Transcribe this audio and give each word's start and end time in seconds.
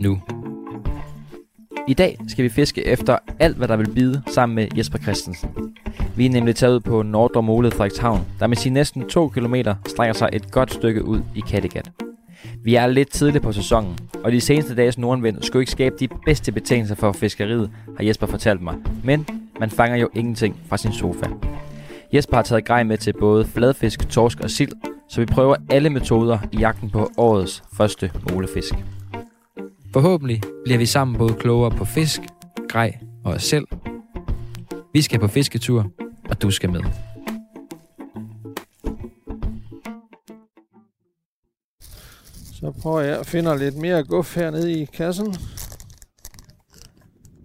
nu. 0.00 0.20
I 1.88 1.94
dag 1.94 2.18
skal 2.28 2.44
vi 2.44 2.48
fiske 2.48 2.86
efter 2.86 3.18
alt, 3.38 3.56
hvad 3.56 3.68
der 3.68 3.76
vil 3.76 3.90
bide 3.94 4.22
sammen 4.34 4.56
med 4.56 4.68
Jesper 4.76 4.98
Christensen. 4.98 5.50
Vi 6.16 6.26
er 6.26 6.30
nemlig 6.30 6.56
taget 6.56 6.74
ud 6.74 6.80
på 6.80 7.02
Nordre 7.02 7.42
Mole 7.42 7.70
Frederikshavn, 7.70 8.20
der 8.40 8.46
med 8.46 8.56
sine 8.56 8.74
næsten 8.74 9.08
2 9.08 9.28
km 9.28 9.54
strækker 9.86 10.12
sig 10.12 10.28
et 10.32 10.50
godt 10.50 10.72
stykke 10.72 11.04
ud 11.04 11.20
i 11.34 11.40
Kattegat. 11.40 11.90
Vi 12.64 12.74
er 12.74 12.86
lidt 12.86 13.10
tidligt 13.10 13.44
på 13.44 13.52
sæsonen, 13.52 13.98
og 14.24 14.32
de 14.32 14.40
seneste 14.40 14.76
dages 14.76 14.98
nordenvind 14.98 15.42
skulle 15.42 15.62
ikke 15.62 15.72
skabe 15.72 15.94
de 16.00 16.08
bedste 16.26 16.52
betingelser 16.52 16.94
for 16.94 17.12
fiskeriet, 17.12 17.70
har 17.96 18.04
Jesper 18.04 18.26
fortalt 18.26 18.62
mig. 18.62 18.74
Men 19.04 19.26
man 19.60 19.70
fanger 19.70 19.96
jo 19.96 20.08
ingenting 20.14 20.56
fra 20.68 20.76
sin 20.76 20.92
sofa. 20.92 21.26
Jesper 22.12 22.36
har 22.36 22.42
taget 22.42 22.64
grej 22.64 22.82
med 22.82 22.98
til 22.98 23.14
både 23.20 23.44
fladfisk, 23.44 24.08
torsk 24.08 24.40
og 24.40 24.50
sild, 24.50 24.72
så 25.08 25.20
vi 25.20 25.26
prøver 25.26 25.56
alle 25.70 25.90
metoder 25.90 26.38
i 26.52 26.58
jagten 26.58 26.90
på 26.90 27.10
årets 27.16 27.62
første 27.76 28.10
molefisk. 28.32 28.74
Forhåbentlig 29.92 30.42
bliver 30.64 30.78
vi 30.78 30.86
sammen 30.86 31.18
både 31.18 31.34
klogere 31.34 31.70
på 31.70 31.84
fisk, 31.84 32.20
grej 32.68 32.98
og 33.24 33.32
os 33.32 33.42
selv. 33.42 33.66
Vi 34.92 35.02
skal 35.02 35.20
på 35.20 35.28
fisketur, 35.28 35.92
og 36.30 36.42
du 36.42 36.50
skal 36.50 36.70
med. 36.72 36.80
Så 42.60 42.72
prøver 42.82 43.00
jeg 43.00 43.18
at 43.18 43.26
finde 43.26 43.58
lidt 43.58 43.76
mere 43.76 44.04
guf 44.04 44.36
hernede 44.36 44.80
i 44.80 44.84
kassen. 44.84 45.34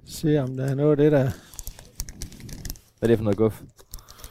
Se 0.06 0.38
om 0.40 0.58
der 0.58 0.66
er 0.66 0.76
noget 0.76 0.92
af 0.92 0.98
det, 0.98 1.12
der... 1.12 1.24
Hvad 3.00 3.02
er 3.02 3.08
det 3.08 3.18
for 3.18 3.24
noget 3.24 3.38
guf? 3.38 3.62
Vi 3.62 3.68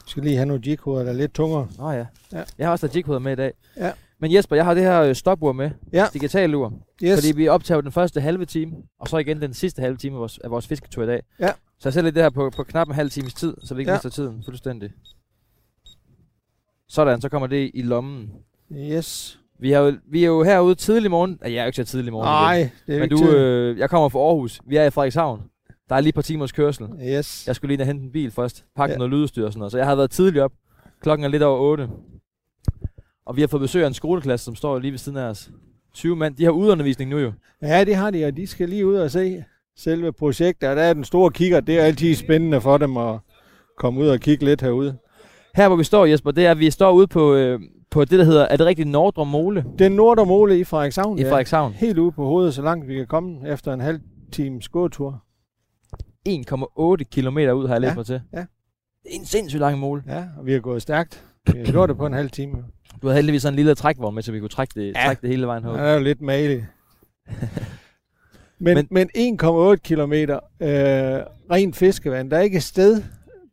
skal 0.06 0.23
lige 0.23 0.37
have 0.37 0.47
nogle 0.47 0.62
jighoveder, 0.67 1.05
der 1.05 1.12
er 1.12 1.17
lidt 1.17 1.34
tungere. 1.34 1.69
Åh 1.79 1.84
oh, 1.84 1.95
ja. 1.95 2.06
Ja. 2.33 2.45
Jeg 2.59 2.67
har 2.67 2.73
også 2.73 2.87
taget 2.87 2.97
jighoveder 2.97 3.21
med 3.21 3.33
i 3.33 3.37
dag. 3.37 3.53
Ja. 3.77 3.93
Men 4.21 4.33
Jesper, 4.35 4.57
jeg 4.57 4.65
har 4.65 4.75
det 4.75 4.83
her 4.83 5.03
øh, 5.03 5.15
stopur 5.15 5.53
med. 5.53 5.71
Ja. 5.93 6.07
Digital 6.13 6.55
ur. 6.55 6.73
Yes. 7.03 7.21
Fordi 7.21 7.37
vi 7.37 7.49
optager 7.49 7.81
den 7.81 7.93
første 7.93 8.21
halve 8.21 8.45
time, 8.47 8.73
og 9.01 9.09
så 9.09 9.17
igen 9.19 9.43
den 9.43 9.55
sidste 9.55 9.83
halve 9.83 9.97
time 9.97 10.15
af 10.17 10.21
vores, 10.21 10.39
af 10.39 10.51
vores 10.51 10.67
fisketur 10.67 11.03
i 11.03 11.07
dag. 11.07 11.23
Ja. 11.41 11.51
Så 11.79 11.89
jeg 11.89 11.93
sætter 11.93 12.11
det 12.11 12.23
her 12.23 12.31
på, 12.31 12.51
på 12.57 12.65
knap 12.65 12.89
en 12.89 12.95
halv 12.95 13.11
times 13.11 13.35
tid, 13.35 13.55
så 13.65 13.75
vi 13.75 13.81
ikke 13.81 13.91
Ja. 13.93 13.97
mister 13.97 14.09
tiden 14.11 14.43
fuldstændig. 14.45 14.91
Sådan, 16.89 17.21
så 17.21 17.29
kommer 17.29 17.47
det 17.47 17.71
i 17.75 17.83
lommen. 17.83 18.31
Yes. 18.73 19.39
Vi 19.61 19.73
er 19.73 19.79
jo, 19.79 19.93
vi 20.11 20.23
er 20.25 20.27
jo 20.29 20.43
herude 20.43 20.75
tidlig 20.75 21.11
morgen. 21.11 21.39
Ja, 21.45 21.51
jeg 21.51 21.57
er 21.59 21.62
jo 21.62 21.67
ikke 21.67 21.77
så 21.77 21.84
tidlig 21.84 22.12
morgen. 22.12 22.27
Nej, 22.27 22.71
det 22.87 22.95
er 22.95 22.99
Men 22.99 23.03
ikke 23.03 23.17
du, 23.17 23.37
øh, 23.37 23.79
jeg 23.79 23.91
kommer 23.91 24.09
fra 24.09 24.19
Aarhus. 24.19 24.61
Vi 24.67 24.77
er 24.77 24.84
i 24.84 24.91
Frederikshavn. 24.91 25.43
Der 25.89 25.95
er 25.97 26.01
lige 26.01 26.09
et 26.09 26.15
par 26.15 26.23
timers 26.23 26.53
kørsel. 26.53 26.89
Yes. 27.09 27.47
Jeg 27.47 27.57
skulle 27.57 27.77
lige 27.77 27.87
hente 27.87 28.05
en 28.05 28.12
bil 28.12 28.31
først. 28.31 28.65
Pakke 28.77 28.93
Ja. 28.93 28.99
noget 28.99 29.11
lydudstyr 29.11 29.45
og 29.47 29.53
sådan 29.53 29.59
noget. 29.59 29.73
Så 29.73 29.79
jeg 29.79 29.87
havde 29.87 29.99
været 29.99 30.11
tidligt 30.11 30.43
op. 30.43 30.53
Klokken 31.03 31.25
er 31.25 31.29
lidt 31.29 31.43
over 31.43 31.61
8. 31.61 31.89
Og 33.27 33.37
vi 33.37 33.41
har 33.41 33.49
fået 33.49 33.61
besøg 33.61 33.83
af 33.83 33.87
en 33.87 33.95
skoleklasse, 33.95 34.45
som 34.45 34.55
står 34.55 34.79
lige 34.79 34.91
ved 34.91 34.99
siden 34.99 35.19
af 35.19 35.23
os. 35.25 35.51
20 35.95 36.17
mand. 36.17 36.35
De 36.37 36.45
har 36.45 36.51
udundervisning 36.51 37.11
nu 37.11 37.19
jo. 37.19 37.33
Ja, 37.62 37.85
det 37.85 37.97
har 37.97 38.11
de, 38.11 38.25
og 38.25 38.37
de 38.37 38.47
skal 38.47 38.69
lige 38.69 38.87
ud 38.87 38.95
og 38.95 39.11
se 39.11 39.45
selve 39.77 40.12
projektet. 40.12 40.69
Og 40.69 40.77
der 40.77 40.83
er 40.83 40.93
den 40.95 41.05
store 41.05 41.31
kigger. 41.31 41.61
Det 41.61 41.79
er 41.81 41.85
altid 41.85 42.15
spændende 42.15 42.61
for 42.61 42.79
dem 42.79 42.97
at 42.97 43.19
komme 43.79 44.00
ud 44.00 44.09
og 44.09 44.21
kigge 44.21 44.44
lidt 44.44 44.61
herude. 44.61 44.99
Her 45.55 45.69
hvor 45.69 45.77
vi 45.77 45.84
står, 45.84 46.05
Jesper, 46.06 46.31
det 46.31 46.47
er, 46.47 46.50
at 46.50 46.59
vi 46.59 46.71
står 46.71 46.93
ude 46.93 47.06
på, 47.06 47.34
øh, 47.34 47.61
på 47.91 48.05
det, 48.05 48.19
der 48.19 48.25
hedder, 48.25 48.44
er 48.44 48.56
det 48.56 48.67
rigtigt, 48.67 48.89
Nordre 48.89 49.27
Mole 49.27 49.65
Den 49.78 49.93
Nordermole 49.93 50.59
i 50.59 50.65
Frederikshavn. 50.65 51.19
i 51.19 51.23
Frederikshavn. 51.25 51.73
Helt 51.73 51.99
ude 51.99 52.12
på 52.12 52.25
hovedet, 52.27 52.55
så 52.55 52.62
langt 52.62 52.89
vi 52.89 52.94
kan 52.94 53.06
komme 53.06 53.49
efter 53.49 53.73
en 53.73 53.81
halv 53.81 54.00
times 54.33 54.69
gåtur. 54.69 55.23
1,8 56.28 57.05
km 57.05 57.39
ud 57.39 57.67
har 57.67 57.75
jeg 57.75 57.81
læst 57.81 57.91
Ja, 57.91 57.94
mig 57.97 58.06
til. 58.06 58.21
ja. 58.33 58.39
Det 59.03 59.11
er 59.15 59.19
en 59.21 59.27
sindssygt 59.27 59.61
lang 59.61 59.78
mole. 59.78 60.03
Ja, 60.06 60.25
og 60.39 60.47
vi 60.47 60.53
har 60.53 60.61
gået 60.61 60.83
stærkt. 60.83 61.25
Vi 61.53 61.59
har 61.59 61.73
gjort 61.73 61.89
det 61.89 61.97
på 61.97 62.06
en 62.06 62.12
halv 62.12 62.31
time. 62.31 62.65
Du 63.03 63.06
havde 63.06 63.15
heldigvis 63.17 63.43
sådan 63.43 63.53
en 63.55 63.56
lille 63.56 63.75
trækvogn 63.75 64.15
med, 64.15 64.23
så 64.23 64.33
vi 64.33 64.41
kunne 64.41 64.49
trække 64.49 64.81
det, 64.81 64.87
Ja. 64.97 65.03
trække 65.06 65.21
det 65.23 65.31
hele 65.31 65.47
vejen 65.47 65.62
herud. 65.65 65.77
er 65.78 65.93
jo 65.95 66.01
lidt 66.01 66.21
malig. 66.21 66.67
men, 68.59 68.75
men, 68.75 68.87
Men- 68.91 69.11
men 69.17 69.39
1,8 69.41 69.75
kilometer 69.77 70.34
øh, 70.61 70.69
rent 71.50 71.77
fiskevand. 71.77 72.31
Der 72.31 72.37
er 72.37 72.41
ikke 72.41 72.56
et 72.56 72.62
sted 72.62 73.03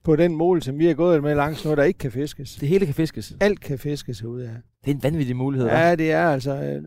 på 0.04 0.16
den 0.16 0.36
mål, 0.36 0.62
som 0.62 0.80
vi 0.80 0.86
har 0.86 0.94
gået 0.94 1.24
med 1.24 1.36
langs 1.36 1.66
nu, 1.66 1.76
der 1.76 1.84
ikke 1.84 1.98
kan 2.00 2.12
fiskes. 2.12 2.56
Det 2.56 2.70
hele 2.70 2.86
kan 2.86 2.96
fiskes. 2.96 3.34
Alt 3.40 3.60
kan 3.62 3.80
fiskes 3.80 4.20
herude 4.20 4.44
af. 4.44 4.56
Det 4.86 4.92
er 4.92 4.96
en 4.96 5.04
vanvittig 5.04 5.36
mulighed. 5.36 5.68
Ja, 5.68 5.96
det 5.96 6.12
er 6.12 6.30
altså 6.30 6.56
øh, 6.56 6.82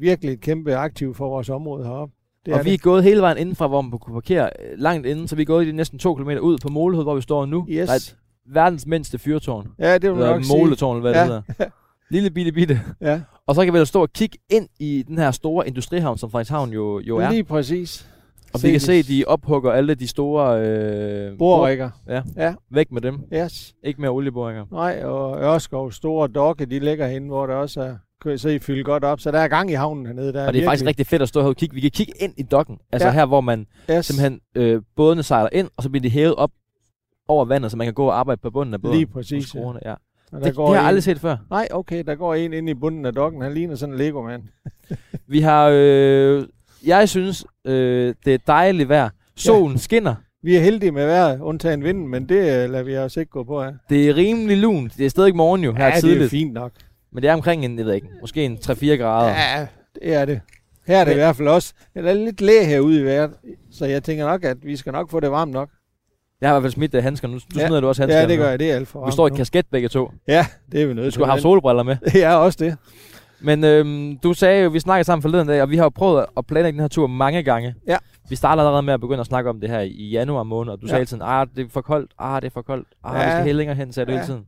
virkelig 0.00 0.32
et 0.32 0.40
kæmpe 0.40 0.76
aktiv 0.76 1.14
for 1.14 1.28
vores 1.28 1.48
område 1.48 1.84
heroppe. 1.84 2.14
Det 2.46 2.54
og 2.54 2.60
er 2.60 2.64
vi 2.64 2.70
er 2.70 2.72
det. 2.76 2.82
gået 2.82 3.02
hele 3.04 3.20
vejen 3.20 3.38
indenfra, 3.38 3.66
hvor 3.66 3.80
man 3.82 3.98
kunne 3.98 4.14
parkere 4.14 4.44
øh, 4.44 4.78
langt 4.78 5.06
inden, 5.06 5.28
så 5.28 5.36
vi 5.36 5.42
er 5.42 5.46
gået 5.46 5.66
de 5.66 5.72
næsten 5.72 5.98
to 5.98 6.14
kilometer 6.14 6.40
ud 6.40 6.58
på 6.58 6.68
Målehoved, 6.68 7.04
hvor 7.04 7.14
vi 7.14 7.20
står 7.20 7.46
nu. 7.46 7.66
Yes. 7.70 7.88
Der 7.88 7.94
er 7.94 8.12
verdens 8.54 8.86
mindste 8.86 9.18
fyrtårn. 9.18 9.68
Ja, 9.78 9.98
det 9.98 10.10
man 10.10 10.20
nok 10.20 10.44
sige. 10.44 10.58
Moletårn, 10.58 10.96
eller 10.96 11.10
hvad 11.12 11.24
Ja. 11.26 11.34
det 11.34 11.44
hedder. 11.58 11.70
Lille 12.12 12.30
bitte 12.30 12.52
bitte. 12.52 12.80
Ja, 13.00 13.20
Og 13.46 13.54
så 13.54 13.64
kan 13.64 13.74
vi 13.74 13.78
da 13.78 13.84
stå 13.84 14.02
og 14.02 14.12
kigge 14.12 14.38
ind 14.50 14.68
i 14.80 15.04
den 15.08 15.18
her 15.18 15.30
store 15.30 15.68
industrihavn, 15.68 16.18
som 16.18 16.30
Frederikshavn 16.30 16.70
jo, 16.70 17.00
jo 17.00 17.16
er. 17.18 17.30
lige 17.30 17.44
præcis. 17.44 18.08
Og 18.54 18.62
vi 18.62 18.70
kan 18.70 18.80
se, 18.80 18.92
at 18.92 19.08
de 19.08 19.24
ophugger 19.26 19.72
alle 19.72 19.94
de 19.94 20.08
store 20.08 20.66
øh, 20.66 21.38
Borerikker. 21.38 21.90
Ja. 22.08 22.22
Ja, 22.36 22.54
væk 22.70 22.92
med 22.92 23.00
dem. 23.00 23.18
yes. 23.34 23.74
Ikke 23.84 24.00
mere 24.00 24.10
olieboringer. 24.10 24.64
Nej, 24.72 25.02
og 25.04 25.40
Ørskov 25.42 25.92
store 25.92 26.28
dokke, 26.28 26.66
de 26.66 26.78
ligger 26.78 27.08
henne, 27.08 27.26
hvor 27.28 27.46
der 27.46 27.54
også 27.54 27.80
er, 27.82 27.96
kan 28.22 28.38
se, 28.38 28.60
fyldt 28.60 28.84
godt 28.86 29.04
op. 29.04 29.20
Så 29.20 29.30
der 29.30 29.38
er 29.38 29.48
gang 29.48 29.70
i 29.70 29.74
havnen 29.74 30.06
hernede. 30.06 30.32
Der 30.32 30.46
Og 30.46 30.52
det 30.52 30.60
er 30.62 30.66
faktisk 30.66 30.86
rigtig 30.86 31.06
fedt 31.06 31.22
at 31.22 31.28
stå 31.28 31.40
her 31.40 31.48
og 31.48 31.56
kigge. 31.56 31.74
Vi 31.74 31.80
kan 31.80 31.90
kigge 31.90 32.12
ind 32.20 32.34
i 32.36 32.42
dokken. 32.42 32.78
Altså 32.92 33.08
Ja. 33.08 33.14
her, 33.14 33.26
hvor 33.26 33.40
man 33.40 33.66
yes. 33.90 34.06
simpelthen 34.06 34.40
øh, 34.54 34.82
bådene 34.96 35.22
sejler 35.22 35.48
ind, 35.52 35.68
og 35.76 35.82
så 35.82 35.90
bliver 35.90 36.02
de 36.02 36.10
hævet 36.10 36.34
op 36.34 36.50
over 37.28 37.44
vandet, 37.44 37.70
så 37.70 37.76
man 37.76 37.86
kan 37.86 37.94
gå 37.94 38.06
og 38.06 38.18
arbejde 38.18 38.40
på 38.40 38.50
bunden 38.50 38.74
af 38.74 38.82
båden. 38.82 38.96
Lige 38.96 39.06
præcis. 39.06 39.54
Ja. 39.54 39.60
ja. 39.84 39.94
Og 40.32 40.40
Det, 40.40 40.46
det 40.46 40.56
har 40.66 40.72
jeg 40.74 40.80
en- 40.80 40.86
aldrig 40.86 41.02
set 41.02 41.20
før. 41.20 41.36
Nej, 41.50 41.68
okay, 41.70 42.04
der 42.06 42.14
går 42.14 42.34
en 42.34 42.52
ind 42.52 42.68
i 42.70 42.74
bunden 42.74 43.06
af 43.06 43.12
dokken. 43.14 43.42
Han 43.42 43.54
ligner 43.54 43.74
sådan 43.74 43.92
en 43.94 43.98
Lego-mand. 43.98 44.42
Vi 45.28 45.40
har, 45.40 45.70
øh, 45.74 46.44
jeg 46.86 47.08
synes, 47.08 47.44
øh, 47.64 48.14
det 48.24 48.34
er 48.34 48.38
dejligt 48.46 48.88
vejr. 48.88 49.08
Solen 49.36 49.72
ja. 49.72 49.78
skinner. 49.78 50.14
Vi 50.42 50.56
er 50.56 50.60
heldige 50.60 50.92
med 50.92 51.06
vejret, 51.06 51.40
undtagen 51.40 51.84
vinden, 51.84 52.08
men 52.08 52.28
det 52.28 52.36
øh, 52.36 52.70
lader 52.70 52.82
vi 52.82 52.96
os 52.96 53.16
ikke 53.16 53.30
gå 53.30 53.44
på 53.44 53.60
af. 53.60 53.72
Det 53.88 54.08
er 54.08 54.16
rimelig 54.16 54.56
lunt. 54.58 54.92
Det 54.98 55.06
er 55.06 55.10
stadig 55.10 55.36
morgen 55.36 55.64
jo, 55.64 55.72
her 55.74 55.86
ja, 55.86 56.00
tidligt. 56.00 56.18
det 56.18 56.24
er 56.26 56.30
fint 56.30 56.52
nok. 56.52 56.72
Men 57.12 57.22
det 57.22 57.30
er 57.30 57.34
omkring 57.34 57.64
en, 57.64 57.78
jeg 57.78 57.86
ved 57.86 57.94
ikke, 57.94 58.08
måske 58.20 58.44
en 58.44 58.58
3-4 58.64 58.86
grader. 58.96 59.28
Ja. 59.28 59.58
Ja, 59.60 59.66
det 59.94 60.14
er 60.14 60.24
det. 60.24 60.40
Her 60.86 60.96
er 60.98 61.04
det 61.04 61.10
Men- 61.10 61.16
i 61.16 61.20
hvert 61.20 61.36
fald 61.36 61.48
også. 61.48 61.74
Der 61.94 62.02
er 62.02 62.14
lidt 62.14 62.40
læ 62.40 62.64
herude 62.64 63.00
i 63.00 63.04
vejret, 63.04 63.30
så 63.70 63.86
jeg 63.86 64.02
tænker 64.02 64.26
nok, 64.26 64.44
at 64.44 64.56
vi 64.62 64.76
skal 64.76 64.92
nok 64.92 65.10
få 65.10 65.20
det 65.20 65.30
varmt 65.30 65.52
nok. 65.52 65.68
Jeg 66.42 66.50
har 66.50 66.56
i 66.56 66.60
hvert 66.60 66.62
fald 66.62 66.72
smidt 66.72 66.94
uh, 66.94 67.02
handsker 67.02 67.28
nu. 67.28 67.34
Du 67.34 67.40
Ja. 67.60 67.66
smider 67.66 67.80
du 67.80 67.86
også 67.88 68.02
handsker. 68.02 68.20
Ja, 68.20 68.26
det 68.28 68.38
gør 68.38 68.48
jeg. 68.50 68.58
Det 68.58 68.70
er 68.70 68.74
alt 68.74 68.88
for 68.88 69.06
Vi 69.06 69.12
står 69.12 69.26
i 69.26 69.30
kasket 69.36 69.66
begge 69.70 69.88
to. 69.88 70.10
Ja, 70.28 70.46
det 70.72 70.82
er 70.82 70.86
vi 70.86 70.94
nødt 70.94 71.02
Du 71.02 71.06
til. 71.06 71.12
skulle 71.12 71.26
have 71.26 71.30
haft 71.32 71.42
solbriller 71.42 71.82
med. 71.82 71.96
Ja, 72.14 72.34
også 72.36 72.58
det. 72.64 72.76
Men 73.44 73.64
øhm, 73.64 74.18
du 74.22 74.32
sagde 74.32 74.64
jo, 74.64 74.70
vi 74.70 74.80
snakkede 74.80 75.04
sammen 75.04 75.22
forleden 75.22 75.48
dag, 75.48 75.62
og 75.62 75.70
vi 75.70 75.76
har 75.76 75.84
jo 75.84 75.88
prøvet 75.88 76.26
at 76.36 76.46
planlægge 76.46 76.76
den 76.76 76.80
her 76.80 76.88
tur 76.88 77.06
mange 77.06 77.42
gange. 77.42 77.74
Ja. 77.86 77.96
Vi 78.28 78.36
startede 78.36 78.60
allerede 78.66 78.82
med 78.82 78.94
at 78.94 79.00
begynde 79.00 79.20
at 79.20 79.26
snakke 79.26 79.50
om 79.50 79.60
det 79.60 79.70
her 79.70 79.80
i 79.80 80.08
januar 80.12 80.42
måned, 80.42 80.72
og 80.72 80.78
du 80.80 80.86
Ja. 80.86 80.88
sagde 80.90 80.98
hele 81.00 81.06
tiden, 81.06 81.22
ah, 81.22 81.46
det 81.56 81.64
er 81.66 81.68
for 81.70 81.80
koldt, 81.80 82.10
ah, 82.18 82.42
det 82.42 82.46
er 82.48 82.52
for 82.52 82.62
koldt, 82.62 82.88
ah, 83.04 83.14
Ja. 83.20 83.24
vi 83.26 83.30
skal 83.30 83.44
helt 83.44 83.56
længere 83.56 83.76
hen, 83.76 83.92
sagde 83.92 84.06
du 84.06 84.12
Ja. 84.12 84.18
hele 84.18 84.26
tiden. 84.26 84.44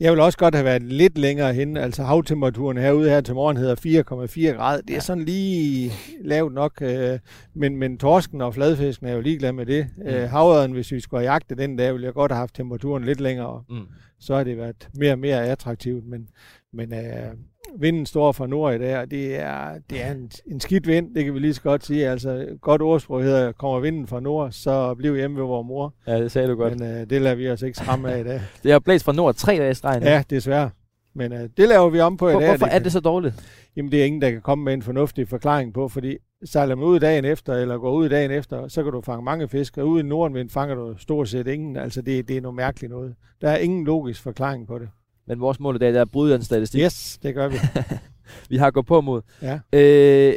Jeg 0.00 0.12
vil 0.12 0.20
også 0.20 0.38
godt 0.38 0.54
have 0.54 0.64
været 0.64 0.82
lidt 0.82 1.18
længere 1.18 1.54
hen. 1.54 1.76
Altså 1.76 2.02
havtemperaturen 2.02 2.76
herude 2.76 3.10
her 3.10 3.20
til 3.20 3.34
morgen 3.34 3.56
hedder 3.56 3.74
4,4 3.74 4.56
grader. 4.56 4.80
Det 4.80 4.90
er 4.90 4.94
Ja. 4.94 5.00
sådan 5.00 5.22
lige 5.22 5.92
lavt 6.24 6.52
nok. 6.54 6.82
Øh, 6.82 7.18
men, 7.54 7.76
men 7.76 7.98
torsken 7.98 8.40
og 8.40 8.54
fladfisken 8.54 9.06
er 9.06 9.12
jo 9.12 9.20
ligeglad 9.20 9.52
med 9.52 9.66
det. 9.66 9.86
Mm. 9.96 10.02
Øh, 10.06 10.30
havøren, 10.30 10.72
hvis 10.72 10.92
vi 10.92 11.00
skulle 11.00 11.20
have 11.20 11.32
jagtet 11.32 11.58
den 11.58 11.76
dag, 11.76 11.92
ville 11.92 12.04
jeg 12.06 12.14
godt 12.14 12.32
have 12.32 12.38
haft 12.38 12.54
temperaturen 12.54 13.04
lidt 13.04 13.20
længere. 13.20 13.62
Mm. 13.70 13.86
Så 14.20 14.36
har 14.36 14.44
det 14.44 14.56
været 14.56 14.88
mere 14.94 15.12
og 15.12 15.18
mere 15.18 15.44
attraktivt. 15.46 16.06
Men, 16.06 16.28
men 16.72 16.94
øh, 16.94 17.30
vinden 17.78 18.06
står 18.06 18.32
fra 18.32 18.46
nord 18.46 18.74
i 18.74 18.78
dag, 18.78 18.98
og 18.98 19.10
det 19.10 19.36
er, 19.36 19.74
det 19.90 20.04
er 20.04 20.12
en, 20.12 20.30
en 20.46 20.60
skidt 20.60 20.86
vind, 20.86 21.14
det 21.14 21.24
kan 21.24 21.34
vi 21.34 21.38
lige 21.38 21.54
så 21.54 21.62
godt 21.62 21.84
sige. 21.86 22.08
Altså, 22.08 22.46
godt 22.60 22.82
ordsprog 22.82 23.22
hedder, 23.22 23.52
kommer 23.52 23.80
vinden 23.80 24.06
fra 24.06 24.20
nord, 24.20 24.52
så 24.52 24.94
bliv 24.94 25.16
hjemme 25.16 25.36
ved 25.40 25.46
vores 25.46 25.66
mor. 25.66 25.94
Ja, 26.06 26.22
det 26.22 26.32
sagde 26.32 26.48
du 26.48 26.54
godt. 26.54 26.80
Men 26.80 26.90
øh, 26.90 27.10
det 27.10 27.22
lader 27.22 27.34
vi 27.36 27.50
os 27.50 27.62
ikke 27.62 27.78
skræmme 27.78 28.12
af 28.12 28.20
i 28.20 28.24
dag. 28.24 28.40
Det 28.62 28.72
har 28.72 28.78
blæst 28.78 29.04
fra 29.04 29.12
nord 29.12 29.34
tre 29.34 29.56
dage 29.56 29.70
i 29.70 29.74
streg 29.74 30.00
nu. 30.00 30.06
Ja, 30.06 30.22
desværre. 30.30 30.70
Men 31.14 31.32
øh, 31.32 31.48
det 31.56 31.68
laver 31.68 31.88
vi 31.90 32.00
om 32.00 32.16
på 32.16 32.28
i 32.28 32.30
Hvor, 32.32 32.40
dag. 32.40 32.48
hvorfor 32.48 32.66
det 32.66 32.74
er 32.74 32.78
det 32.78 32.92
så 32.92 33.00
dårligt? 33.00 33.34
Jamen, 33.76 33.92
det 33.92 34.00
er 34.00 34.04
ingen, 34.04 34.22
der 34.22 34.30
kan 34.30 34.40
komme 34.40 34.64
med 34.64 34.74
en 34.74 34.82
fornuftig 34.82 35.28
forklaring 35.28 35.74
på, 35.74 35.88
fordi 35.88 36.16
sejler 36.44 36.74
man 36.74 36.84
ud 36.84 37.00
dagen 37.00 37.24
efter, 37.24 37.54
eller 37.54 37.78
går 37.78 37.92
ud 37.92 38.08
dagen 38.08 38.30
efter, 38.30 38.68
så 38.68 38.82
kan 38.82 38.92
du 38.92 39.00
fange 39.00 39.24
mange 39.24 39.48
fisk, 39.48 39.78
og 39.78 39.88
ude 39.88 40.00
i 40.00 40.02
Nordenvind 40.02 40.50
fanger 40.50 40.74
du 40.74 40.94
stort 40.98 41.28
set 41.28 41.46
ingen. 41.46 41.76
Altså, 41.76 42.02
det, 42.02 42.28
det 42.28 42.36
er 42.36 42.40
noget 42.40 42.56
mærkeligt 42.56 42.90
noget. 42.90 43.14
Der 43.40 43.50
er 43.50 43.56
ingen 43.56 43.84
logisk 43.84 44.22
forklaring 44.22 44.66
på 44.66 44.78
det. 44.78 44.88
Men 45.30 45.40
vores 45.40 45.60
mål 45.60 45.76
i 45.76 45.78
dag 45.78 45.88
det 45.88 45.96
er 45.96 46.02
at 46.02 46.10
bryde 46.10 46.34
den 46.34 46.42
statistik, 46.42 46.80
Yes, 46.80 47.18
det 47.22 47.34
gør 47.34 47.48
vi. 47.48 47.56
vi 48.50 48.56
har 48.56 48.70
gået 48.70 48.86
på 48.86 49.00
mod. 49.00 49.22
Ja. 49.42 49.60
Øh, 49.72 50.34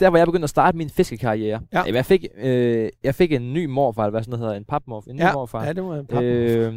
der 0.00 0.10
hvor 0.10 0.18
jeg 0.18 0.26
begyndte 0.26 0.44
at 0.44 0.50
starte 0.50 0.78
min 0.78 0.90
fiskekarriere. 0.90 1.60
Ja. 1.72 1.82
Jeg, 1.82 2.04
fik, 2.04 2.26
øh, 2.38 2.88
jeg 3.04 3.14
fik 3.14 3.32
en 3.32 3.52
ny 3.52 3.64
morfar, 3.66 4.02
eller 4.02 4.10
hvad 4.10 4.22
sådan 4.22 4.30
noget 4.30 4.44
hedder, 4.44 4.56
en 4.56 4.64
papmorfar, 4.64 5.10
en 5.10 5.16
ny 5.16 5.20
Ja, 5.20 5.32
morfar. 5.32 5.64
ja, 5.64 5.72
det 5.72 5.82
må 5.84 5.94
jeg 5.94 6.22
Øh, 6.22 6.74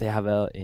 da 0.00 0.04
jeg 0.04 0.12
har 0.14 0.20
været, 0.20 0.48
øh, 0.56 0.62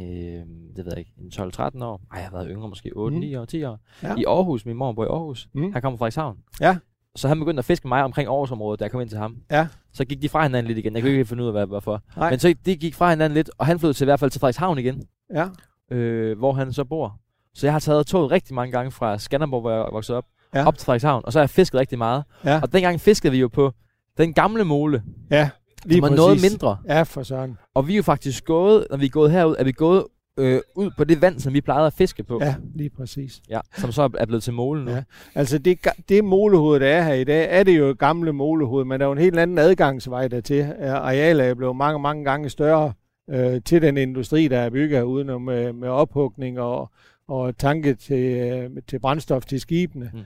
det 0.77 0.85
ved 0.85 0.87
jeg 0.87 0.99
ikke, 0.99 1.13
en 1.19 1.31
12-13 1.35 1.85
år. 1.85 2.01
Ej, 2.13 2.19
jeg 2.19 2.25
har 2.25 2.33
været 2.37 2.49
yngre, 2.51 2.69
måske 2.69 2.91
8-9 2.97 3.39
år, 3.39 3.45
10 3.45 3.65
år. 3.65 3.79
Ja. 4.03 4.15
I 4.19 4.25
Aarhus, 4.25 4.67
min 4.67 4.77
mor 4.77 4.93
bor 4.93 5.05
i 5.05 5.09
Aarhus. 5.09 5.49
Mm. 5.55 5.73
Han 5.73 5.83
kommer 5.83 5.97
fra 5.99 6.03
Frederikshavn. 6.05 6.37
Ja. 6.61 6.77
Så 7.17 7.29
han 7.29 7.39
begyndte 7.39 7.59
at 7.59 7.65
fiske 7.65 7.89
mig 7.89 8.03
omkring 8.05 8.29
Aarhusområdet, 8.29 8.81
da 8.81 8.85
jeg 8.85 8.91
kom 8.93 9.01
ind 9.01 9.09
til 9.09 9.19
ham. 9.19 9.37
Ja. 9.51 9.67
Så 9.93 10.05
gik 10.05 10.23
de 10.23 10.29
fra 10.29 10.43
hinanden 10.43 10.67
lidt 10.67 10.79
igen. 10.79 10.95
Jeg 10.95 11.03
kunne 11.03 11.13
ikke 11.13 11.25
finde 11.25 11.43
ud 11.43 11.49
af, 11.49 11.55
hvad 11.55 11.67
hvorfor. 11.67 12.03
Nej. 12.17 12.31
Men 12.31 12.39
så 12.39 12.55
de 12.67 12.77
gik 12.77 12.95
fra 12.95 13.11
hinanden 13.11 13.35
lidt, 13.35 13.51
og 13.59 13.67
han 13.67 13.79
flyttede 13.79 13.97
til 13.99 14.05
i 14.05 14.07
hvert 14.07 14.21
fald 14.21 14.31
til 14.31 14.41
Frederikshavn 14.41 14.79
igen, 14.79 15.03
Ja, 15.35 15.49
øh, 15.91 16.39
hvor 16.39 16.53
han 16.53 16.73
så 16.73 16.85
bor. 16.85 17.17
Så 17.55 17.67
jeg 17.67 17.73
har 17.75 17.81
taget 17.81 18.07
toget 18.07 18.31
rigtig 18.31 18.55
mange 18.55 18.73
gange 18.73 18.91
fra 18.91 19.19
Skanderborg, 19.19 19.61
hvor 19.61 19.71
jeg 19.71 19.87
voksede 19.93 20.19
op, 20.19 20.25
Ja. 20.55 20.67
op 20.67 20.79
til 20.79 20.85
Frederikshavn. 20.87 21.23
Og 21.27 21.33
så 21.33 21.39
har 21.39 21.43
jeg 21.43 21.51
fisket 21.51 21.81
rigtig 21.81 21.99
meget. 21.99 22.25
Ja. 22.45 22.61
Og 22.63 22.73
dengang 22.73 23.01
fiskede 23.01 23.31
vi 23.31 23.39
jo 23.41 23.49
på 23.49 23.73
den 24.19 24.33
gamle 24.35 24.65
mole, 24.65 25.03
ja. 25.31 25.51
Lige 25.85 25.97
som 26.01 26.11
var 26.11 26.17
noget 26.17 26.39
mindre. 26.51 26.77
Ja, 26.89 27.03
for 27.03 27.23
søren. 27.23 27.59
Og 27.75 27.87
vi 27.89 27.93
er 27.93 27.97
jo 27.97 28.03
faktisk 28.03 28.45
gået, 28.45 28.87
når 28.91 28.97
vi 28.97 29.05
er 29.07 29.11
gået 29.11 29.31
herud, 29.31 29.57
er 29.59 29.65
vi 29.65 29.73
gået 29.73 30.05
øh, 30.39 30.61
ud 30.77 30.91
på 30.97 31.05
det 31.05 31.23
vand, 31.23 31.41
som 31.41 31.53
vi 31.55 31.61
plejede 31.61 31.87
at 31.87 31.93
fiske 31.93 32.23
på. 32.25 32.39
Ja, 32.43 32.55
lige 32.75 32.91
præcis. 32.91 33.41
Ja, 33.51 33.61
som 33.79 33.93
så 33.93 34.03
er 34.19 34.27
blevet 34.27 34.43
til 34.43 34.53
målen 34.53 34.85
nu. 34.85 34.91
Ja. 34.91 35.03
Altså 35.35 35.59
det, 35.59 35.79
det 36.09 36.25
molehoved, 36.25 36.81
der 36.81 36.87
er 36.87 37.03
her 37.03 37.15
i 37.15 37.25
dag, 37.25 37.47
er 37.51 37.63
det 37.63 37.79
jo 37.79 37.97
gamle 37.99 38.33
molehoved, 38.33 38.85
men 38.85 39.01
der 39.01 39.07
er 39.07 39.09
jo 39.09 39.13
en 39.13 39.19
helt 39.19 39.39
anden 39.39 39.59
adgangsvej 39.59 40.29
dertil. 40.29 40.73
Arealet 40.81 41.47
er 41.47 41.55
blevet 41.55 41.77
mange, 41.77 41.99
mange 41.99 42.25
gange 42.25 42.49
større 42.49 42.93
øh, 43.31 43.61
til 43.65 43.83
den 43.83 43.97
industri, 43.97 44.49
der 44.49 44.59
er 44.59 44.71
bygget 44.71 45.03
udenom 45.03 45.43
med, 45.43 45.73
med 45.73 45.89
ophugning 45.89 46.61
og, 46.61 46.91
og 47.29 47.59
tanke 47.59 47.95
til, 47.95 48.25
øh, 48.25 48.71
til 48.89 48.99
brændstof 48.99 49.45
til 49.45 49.61
skibene. 49.61 50.11
Mm. 50.15 50.21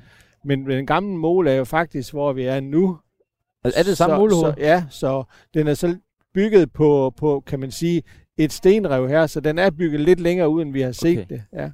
Men, 0.45 0.65
men 0.65 0.77
den 0.77 0.87
gamle 0.87 1.17
mole 1.17 1.51
er 1.51 1.55
jo 1.55 1.65
faktisk, 1.65 2.13
hvor 2.13 2.33
vi 2.33 2.43
er 2.43 2.61
nu. 2.61 2.99
Er, 3.65 3.71
er 3.77 3.83
det 3.83 3.97
samme? 3.97 4.31
Så, 4.31 4.55
ja, 4.59 4.85
så 4.91 5.25
den 5.55 5.67
er 5.67 5.75
så 5.75 5.97
bygget 6.35 6.73
på, 6.73 7.15
på, 7.17 7.43
kan 7.47 7.61
man 7.61 7.71
sige, 7.71 8.03
et 8.37 8.53
stenrev 8.53 9.09
her, 9.09 9.27
så 9.27 9.41
den 9.41 9.59
er 9.59 9.71
bygget 9.71 10.01
lidt 10.01 10.21
længere 10.21 10.49
ud, 10.49 10.63
end 10.63 10.73
vi 10.73 10.81
har 10.81 10.93
set 10.93 11.19
Okay. 11.19 11.27
det. 11.29 11.43
Ja. 11.53 11.71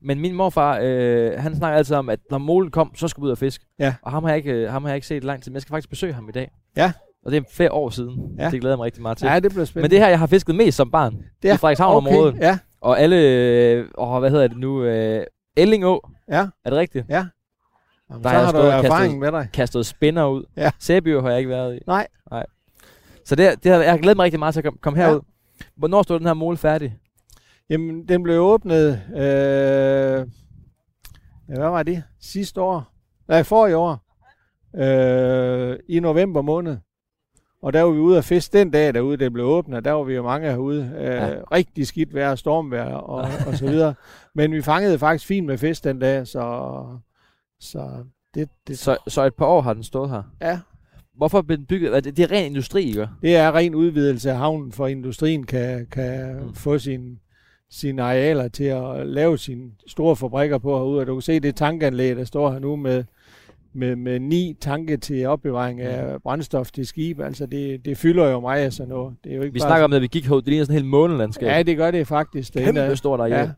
Men 0.00 0.20
min 0.20 0.34
morfar, 0.34 0.78
øh, 0.82 1.32
han 1.38 1.56
snakker 1.56 1.78
altid 1.78 1.96
om, 1.96 2.08
at 2.08 2.20
når 2.30 2.38
målen 2.38 2.70
kom, 2.70 2.94
så 2.94 3.08
skulle 3.08 3.24
vi 3.24 3.26
ud 3.26 3.30
og 3.30 3.38
fiske. 3.38 3.64
Ja. 3.78 3.94
Og 4.02 4.10
ham 4.10 4.24
har, 4.24 4.30
jeg 4.30 4.36
ikke, 4.36 4.52
øh, 4.52 4.70
ham 4.70 4.82
har 4.82 4.90
jeg 4.90 4.96
ikke 4.96 5.06
set 5.06 5.24
lang 5.24 5.42
tid, 5.42 5.50
men 5.50 5.54
jeg 5.54 5.62
skal 5.62 5.72
faktisk 5.72 5.90
besøge 5.90 6.12
ham 6.12 6.28
i 6.28 6.32
dag. 6.32 6.50
Ja. 6.76 6.92
Og 7.28 7.32
det 7.32 7.38
er 7.40 7.44
flere 7.50 7.72
år 7.72 7.90
siden. 7.90 8.34
Ja. 8.38 8.50
Det 8.50 8.60
glæder 8.60 8.72
jeg 8.74 8.78
mig 8.78 8.84
rigtig 8.84 9.02
meget 9.02 9.18
til. 9.18 9.26
ja, 9.26 9.40
det 9.40 9.50
bliver 9.50 9.64
spændende. 9.64 9.84
men 9.84 9.90
det 9.90 9.98
her, 9.98 10.08
jeg 10.08 10.18
har 10.18 10.26
fisket 10.26 10.54
mest 10.54 10.76
som 10.76 10.90
barn. 10.90 11.24
Det 11.42 11.50
er- 11.50 11.54
I 11.54 11.56
Frederikshavn-området. 11.56 12.34
okay. 12.34 12.42
Ja, 12.44 12.58
Og 12.80 13.00
alle, 13.00 13.16
øh, 13.16 13.86
åh, 13.98 14.18
hvad 14.18 14.30
hedder 14.30 14.48
det 14.48 14.56
nu? 14.58 14.82
Øh, 14.84 15.24
Ellingå. 15.56 16.08
ja. 16.28 16.46
Er 16.64 16.70
det 16.70 16.78
rigtigt? 16.78 17.06
Jamen, 17.08 17.28
Der 18.10 18.22
så 18.22 18.28
har 18.28 18.36
jeg 18.38 18.46
har 18.46 18.52
du 18.52 18.58
og 18.58 18.66
erfaring 18.66 19.12
kastet- 19.12 19.18
med 19.20 19.32
dig. 19.32 19.48
Kastet 19.52 19.86
spænder 19.86 20.26
ud. 20.26 20.44
Ja. 20.56 20.70
Sæby 20.78 21.20
har 21.20 21.28
jeg 21.28 21.38
ikke 21.38 21.50
været 21.50 21.76
i. 21.76 21.78
Nej. 21.86 22.06
Nej. 22.30 22.46
Så 23.24 23.34
det, 23.34 23.64
det 23.64 23.72
har, 23.72 23.78
jeg 23.82 23.90
har 23.90 23.98
glædet 23.98 24.16
mig 24.16 24.24
rigtig 24.24 24.38
meget 24.38 24.54
til 24.54 24.62
at 24.66 24.72
komme, 24.80 25.00
Ja. 25.00 25.06
herud. 25.08 25.20
Hvornår 25.76 26.02
stod 26.02 26.18
den 26.18 26.26
her 26.26 26.34
mål 26.34 26.56
færdig? 26.56 26.96
Jamen, 27.70 28.08
den 28.08 28.22
blev 28.22 28.40
åbnet, 28.40 29.02
øh, 29.16 29.20
ja, 31.48 31.54
hvad 31.54 31.68
var 31.70 31.82
det? 31.82 32.02
Sidste 32.20 32.60
år? 32.60 32.84
Nej, 33.28 33.42
for 33.42 33.66
i 33.66 33.74
år. 33.74 33.98
Øh, 34.76 35.76
I 35.88 36.00
november 36.00 36.42
måned. 36.42 36.76
Og 37.62 37.72
der 37.72 37.82
var 37.82 37.90
vi 37.90 37.98
ude 37.98 38.18
at 38.18 38.24
fiske 38.24 38.58
den 38.58 38.70
dag, 38.70 38.94
derude 38.94 39.16
det 39.16 39.32
blev 39.32 39.46
åbnet. 39.46 39.84
Der 39.84 39.92
var 39.92 40.02
vi 40.02 40.14
jo 40.14 40.22
mange 40.22 40.50
herude. 40.50 40.92
Øh, 40.98 41.04
Ja. 41.04 41.34
Rigtig 41.52 41.86
skidt 41.86 42.14
vejr, 42.14 42.34
stormvejr 42.34 42.94
og, 42.94 43.28
og 43.46 43.54
så 43.54 43.66
videre. 43.66 43.94
Men 44.34 44.52
vi 44.52 44.62
fangede 44.62 44.98
faktisk 44.98 45.26
fint 45.26 45.46
med 45.46 45.58
fisk 45.58 45.84
den 45.84 45.98
dag, 45.98 46.26
så, 46.26 46.84
så 47.60 47.88
det, 48.34 48.48
det, 48.68 48.78
Så, 48.78 48.96
så 49.08 49.22
et 49.24 49.34
par 49.34 49.46
år 49.46 49.60
har 49.60 49.74
den 49.74 49.82
stået 49.82 50.10
her. 50.10 50.22
ja, 50.40 50.58
Hvorfor 51.16 51.42
blev 51.42 51.58
den 51.58 51.66
bygget? 51.66 51.96
Er 51.96 52.00
Det, 52.00 52.16
det 52.16 52.22
er 52.22 52.30
ren 52.32 52.46
industri, 52.46 52.82
ikke? 52.84 53.08
det 53.22 53.36
er 53.36 53.54
ren 53.54 53.74
udvidelse 53.74 54.30
af 54.30 54.36
havnen, 54.36 54.72
for 54.72 54.86
industrien 54.86 55.46
kan, 55.46 55.86
kan 55.90 56.36
mm. 56.42 56.54
få 56.54 56.78
sin, 56.78 57.18
sine 57.70 58.02
arealer 58.02 58.48
til 58.48 58.64
at 58.64 59.06
lave 59.06 59.38
sine 59.38 59.70
store 59.86 60.16
fabrikker 60.16 60.58
på 60.58 60.76
herude. 60.78 61.00
Og 61.00 61.06
du 61.06 61.14
kan 61.14 61.22
se 61.22 61.40
det 61.40 61.56
tankanlæg, 61.56 62.16
der 62.16 62.24
står 62.24 62.50
her 62.52 62.58
nu 62.58 62.76
med, 62.76 63.04
med, 63.74 63.96
med 63.96 64.20
ni 64.20 64.56
tanke 64.60 64.96
til 64.96 65.26
opbevaring 65.26 65.80
af 65.80 66.22
brændstof 66.22 66.70
til 66.70 66.86
skib. 66.86 67.20
Altså 67.20 67.46
det, 67.46 67.84
det 67.84 67.98
fylder 67.98 68.28
jo 68.30 68.40
mig 68.40 68.72
sådan 68.72 68.88
noget. 68.88 69.16
Det 69.24 69.32
er 69.32 69.36
jo 69.36 69.42
ikke 69.42 69.52
Vi 69.52 69.58
bare 69.58 69.68
snakker 69.68 69.84
om, 69.84 69.92
at 69.92 70.02
vi 70.02 70.06
gik 70.06 70.24
herud. 70.26 70.42
Det 70.42 70.48
ligner 70.48 70.64
sådan 70.64 70.76
et 70.76 70.82
helt 70.82 70.90
månelandskab. 70.90 71.48
Ja, 71.48 71.62
det 71.62 71.76
gør 71.76 71.90
det 71.90 72.06
faktisk. 72.06 72.54
Det 72.54 72.64
Kæmpe 72.64 72.96
stort 72.96 73.20
areal. 73.20 73.46
Ja. 73.46 73.50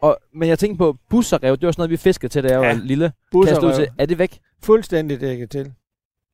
Og, 0.00 0.16
men 0.34 0.48
jeg 0.48 0.58
tænkte 0.58 0.78
på, 0.78 0.96
busserrev, 1.10 1.56
det 1.56 1.66
var 1.66 1.72
sådan 1.72 1.80
noget, 1.80 1.90
vi 1.90 1.96
fiskede 1.96 2.32
til, 2.32 2.42
da 2.44 2.48
jeg 2.48 2.60
var 2.60 2.66
Ja. 2.66 2.78
lille. 2.84 3.12
Busser 3.32 3.52
Kastet 3.54 3.68
ud 3.68 3.74
til. 3.74 3.88
Er 3.98 4.06
det 4.06 4.18
væk 4.18 4.38
fuldstændig 4.62 5.20
dækket 5.20 5.50
til. 5.50 5.72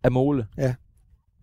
af 0.05 0.13
måle? 0.13 0.47
Ja. 0.59 0.75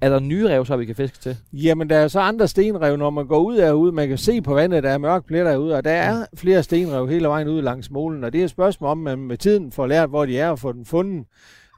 Er 0.02 0.10
der 0.10 0.20
nye 0.20 0.50
rev, 0.50 0.66
så 0.66 0.78
vi 0.78 0.86
kan 0.86 0.96
fiske 0.96 1.18
til? 1.20 1.38
Jamen, 1.54 1.90
der 1.90 1.98
er 1.98 2.08
så 2.08 2.20
andre 2.20 2.48
stenrev, 2.48 2.98
når 2.98 3.10
man 3.10 3.28
går 3.28 3.40
ud 3.40 3.56
herude. 3.58 3.92
Man 3.92 4.08
kan 4.08 4.18
se 4.18 4.42
på 4.42 4.54
vandet, 4.54 4.84
der 4.84 4.90
er 4.90 4.98
mørk 4.98 5.26
pletter 5.26 5.52
herude, 5.52 5.76
og 5.76 5.84
der 5.84 5.92
er 5.92 6.26
flere 6.36 6.64
stenrev 6.64 7.08
hele 7.08 7.28
vejen 7.28 7.48
ud 7.48 7.62
langs 7.62 7.92
målen. 7.92 8.24
Og 8.24 8.34
det 8.34 8.40
er 8.42 8.44
et 8.44 8.50
spørgsmål 8.50 8.90
om, 8.90 9.08
at 9.08 9.18
man 9.20 9.28
med 9.28 9.38
tiden 9.38 9.72
får 9.72 9.88
lært, 9.88 10.10
hvor 10.10 10.26
de 10.26 10.38
er 10.40 10.50
og 10.50 10.60
får 10.60 10.72
den 10.72 10.86
fundet. 10.86 11.26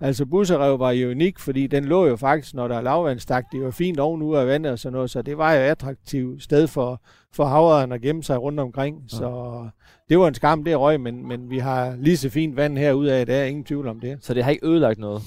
Altså, 0.02 0.26
busserev 0.26 0.80
var 0.80 0.92
jo 0.92 1.10
unik, 1.10 1.40
fordi 1.40 1.68
den 1.68 1.86
lå 1.86 2.06
jo 2.06 2.16
faktisk, 2.16 2.54
når 2.54 2.68
der 2.68 2.76
er 2.76 2.82
lavvandstak, 2.82 3.46
det 3.52 3.62
var 3.62 3.72
fint 3.72 4.00
ovenude 4.00 4.40
af 4.40 4.48
vandet 4.48 4.72
og 4.72 4.80
sådan 4.80 4.94
noget, 4.94 5.10
så 5.10 5.22
det 5.22 5.38
var 5.38 5.54
jo 5.54 5.60
et 5.60 5.64
attraktivt 5.64 6.44
sted 6.44 6.68
for, 6.68 7.02
for 7.34 7.46
havrederen 7.46 7.92
at 7.92 8.02
gemme 8.02 8.24
sig 8.24 8.42
rundt 8.42 8.60
omkring. 8.60 9.04
Ja. 9.12 9.18
Så 9.18 9.62
det 10.10 10.20
var 10.20 10.28
en 10.28 10.34
skam, 10.34 10.64
det 10.64 10.80
røg, 10.80 11.02
men, 11.02 11.28
men 11.28 11.50
vi 11.50 11.58
har 11.58 11.96
lige 11.98 12.18
så 12.18 12.30
fint 12.30 12.56
vand 12.56 12.78
herude 12.78 13.14
af, 13.14 13.26
der 13.26 13.36
er 13.36 13.46
ingen 13.46 13.64
tvivl 13.64 13.88
om 13.88 14.00
det. 14.00 14.18
Så 14.22 14.34
det 14.34 14.44
har 14.44 14.52
ikke 14.52 14.68
ødelagt 14.68 15.00
noget? 15.00 15.22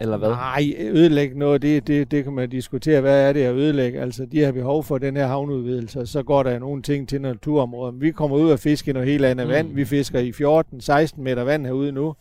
Eller 0.00 0.16
hvad? 0.16 0.28
Nej, 0.28 0.74
ødelægge 0.78 1.38
noget, 1.38 1.62
det, 1.62 1.86
det, 1.86 2.10
det 2.10 2.24
kan 2.24 2.32
man 2.32 2.50
diskutere. 2.50 3.00
Hvad 3.00 3.28
er 3.28 3.32
det 3.32 3.42
at 3.42 3.54
ødelægge? 3.54 4.00
Altså, 4.00 4.26
de 4.32 4.42
har 4.42 4.52
behov 4.52 4.84
for 4.84 4.98
den 4.98 5.16
her 5.16 5.26
havneudvidelse, 5.26 6.06
så 6.06 6.22
går 6.22 6.42
der 6.42 6.58
nogle 6.58 6.82
ting 6.82 7.08
til 7.08 7.20
naturområder. 7.20 7.92
Men 7.92 8.00
vi 8.00 8.10
kommer 8.10 8.36
ud 8.36 8.50
og 8.50 8.58
fisker 8.58 8.92
i 8.92 8.92
noget 8.92 9.08
helt 9.08 9.24
andet 9.24 9.46
mm. 9.46 9.52
vand. 9.52 9.74
Vi 9.74 9.84
fisker 9.84 10.18
i 10.18 10.30
14-16 10.30 11.20
meter 11.22 11.42
vand 11.42 11.66
herude 11.66 11.92
nu. 11.92 12.14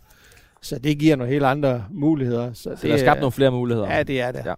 Så 0.65 0.79
det 0.79 0.99
giver 0.99 1.15
nogle 1.15 1.31
helt 1.33 1.45
andre 1.45 1.83
muligheder. 1.91 2.53
Så, 2.53 2.63
Så 2.63 2.87
der 2.87 2.93
er 2.93 2.97
skabt 2.97 3.19
nogle 3.19 3.31
flere 3.31 3.51
muligheder. 3.51 3.93
Ja, 3.95 4.03
det 4.03 4.21
er 4.21 4.31
det. 4.31 4.45
Ja. 4.45 4.53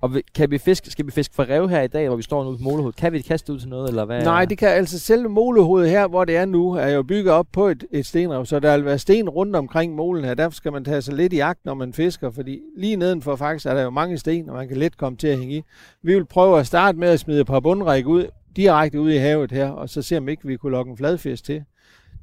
Og 0.00 0.14
vi- 0.14 0.22
kan 0.34 0.50
vi 0.50 0.58
fiske, 0.58 0.90
skal 0.90 1.06
vi 1.06 1.10
fiske 1.10 1.34
for 1.34 1.48
rev 1.50 1.68
her 1.68 1.82
i 1.82 1.86
dag, 1.86 2.06
hvor 2.08 2.16
vi 2.16 2.22
står 2.22 2.44
nu 2.44 2.56
på 2.56 2.62
målehovedet? 2.62 2.96
Kan 2.98 3.12
vi 3.12 3.20
kaste 3.20 3.52
ud 3.52 3.58
til 3.58 3.68
noget, 3.68 3.88
eller 3.88 4.04
hvad? 4.04 4.22
Nej, 4.24 4.44
det 4.44 4.58
kan 4.58 4.68
altså 4.68 4.98
selve 4.98 5.28
molehovedet 5.28 5.90
her, 5.90 6.08
hvor 6.08 6.24
det 6.24 6.36
er 6.36 6.44
nu, 6.44 6.72
er 6.72 6.88
jo 6.88 7.02
bygget 7.02 7.32
op 7.34 7.46
på 7.52 7.68
et, 7.68 7.84
et 7.90 8.06
stenrev, 8.06 8.46
så 8.46 8.60
der 8.60 8.76
vil 8.76 8.84
være 8.84 8.98
sten 8.98 9.28
rundt 9.28 9.56
omkring 9.56 9.94
molen 9.94 10.24
her. 10.24 10.34
Derfor 10.34 10.54
skal 10.56 10.72
man 10.72 10.84
tage 10.84 11.02
sig 11.02 11.14
lidt 11.14 11.32
i 11.32 11.38
agt, 11.38 11.64
når 11.64 11.74
man 11.74 11.92
fisker, 11.92 12.30
fordi 12.30 12.60
lige 12.76 12.96
nedenfor 12.96 13.36
faktisk 13.36 13.66
er 13.66 13.74
der 13.74 13.82
jo 13.82 13.90
mange 13.90 14.18
sten, 14.18 14.48
og 14.50 14.56
man 14.56 14.68
kan 14.68 14.76
let 14.76 14.96
komme 14.96 15.18
til 15.18 15.28
at 15.28 15.38
hænge 15.38 15.56
i. 15.56 15.62
Vi 16.02 16.14
vil 16.14 16.24
prøve 16.26 16.58
at 16.60 16.66
starte 16.66 16.98
med 16.98 17.08
at 17.08 17.20
smide 17.20 17.40
et 17.40 17.46
par 17.46 17.60
bundræk 17.60 18.06
ud, 18.06 18.26
direkte 18.56 19.00
ud 19.00 19.10
i 19.12 19.16
havet 19.16 19.52
her, 19.52 19.70
og 19.70 19.88
så 19.88 20.02
se 20.02 20.16
om 20.16 20.28
ikke 20.28 20.46
vi 20.46 20.56
kunne 20.56 20.72
lokke 20.72 20.90
en 20.90 20.96
fladfisk 20.96 21.44
til. 21.44 21.64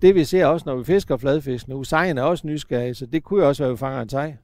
Det 0.03 0.15
vi 0.15 0.24
ser 0.24 0.45
også, 0.45 0.63
når 0.65 0.75
vi 0.75 0.83
fisker 0.83 1.17
fladfisk 1.17 1.67
nu, 1.67 1.83
sejen 1.83 2.17
er 2.17 2.22
også 2.24 2.48
nysgerrig, 2.48 2.95
så 2.95 3.05
det 3.05 3.24
kunne 3.24 3.41
jo 3.41 3.48
også 3.48 3.63
være, 3.63 3.69
at 3.69 3.74
vi 3.74 3.77
fanger 3.77 4.01
en 4.01 4.10
sej. 4.10 4.36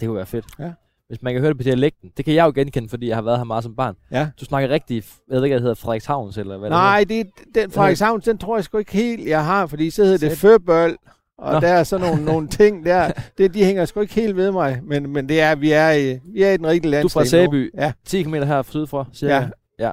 Det 0.00 0.08
kunne 0.08 0.16
være 0.16 0.26
fedt. 0.26 0.44
Ja. 0.58 0.72
Hvis 1.08 1.22
man 1.22 1.32
kan 1.34 1.40
høre 1.40 1.48
det 1.48 1.56
på 1.56 1.62
dialekten. 1.62 2.12
Det 2.16 2.24
kan 2.24 2.34
jeg 2.34 2.46
jo 2.46 2.52
genkende, 2.54 2.88
fordi 2.88 3.08
jeg 3.08 3.16
har 3.16 3.22
været 3.22 3.38
her 3.38 3.44
meget 3.44 3.64
som 3.64 3.76
barn. 3.76 3.94
Ja. 4.10 4.28
Du 4.40 4.44
snakker 4.44 4.68
rigtig, 4.68 4.96
jeg 4.96 5.36
ved 5.36 5.44
ikke, 5.44 5.52
hvad 5.52 5.60
det 5.60 5.62
hedder, 5.62 5.74
Frederikshavns, 5.74 6.38
eller 6.38 6.58
hvad 6.58 6.70
Nej, 6.70 7.04
det, 7.08 7.26
den 7.54 7.70
Frederikshavn, 7.70 8.20
den 8.20 8.38
tror 8.38 8.56
jeg 8.56 8.64
sgu 8.64 8.78
ikke 8.78 8.92
helt, 8.92 9.28
jeg 9.28 9.44
har, 9.44 9.66
fordi 9.66 9.90
så 9.90 10.02
hedder 10.04 10.18
det 10.18 10.30
Sæt. 10.30 10.38
føbøl, 10.38 10.96
og 11.38 11.52
Nå. 11.52 11.60
Der 11.60 11.68
er 11.68 11.84
sådan 11.84 12.06
nogle, 12.06 12.24
nogle 12.24 12.48
ting 12.48 12.86
der, 12.86 13.12
det, 13.38 13.54
de 13.54 13.64
hænger 13.64 13.84
sgu 13.84 14.00
ikke 14.00 14.14
helt 14.14 14.36
ved 14.36 14.52
mig, 14.52 14.80
men, 14.82 15.10
men 15.12 15.28
det 15.28 15.40
er, 15.40 15.54
vi 15.54 15.72
er 15.72 15.90
i, 15.90 16.18
vi 16.34 16.42
er 16.42 16.50
i 16.52 16.56
den 16.56 16.66
rigtige 16.66 16.92
Du 16.92 16.96
er 16.96 17.00
landsdel 17.00 17.20
fra. 17.20 17.24
Sæby. 17.24 17.70
Ja, 17.74 17.92
10 18.04 18.22
km 18.22 18.34
her 18.34 18.62
sydfra, 18.62 19.04
cirka. 19.14 19.34
ja. 19.34 19.48
Ja. 19.78 19.90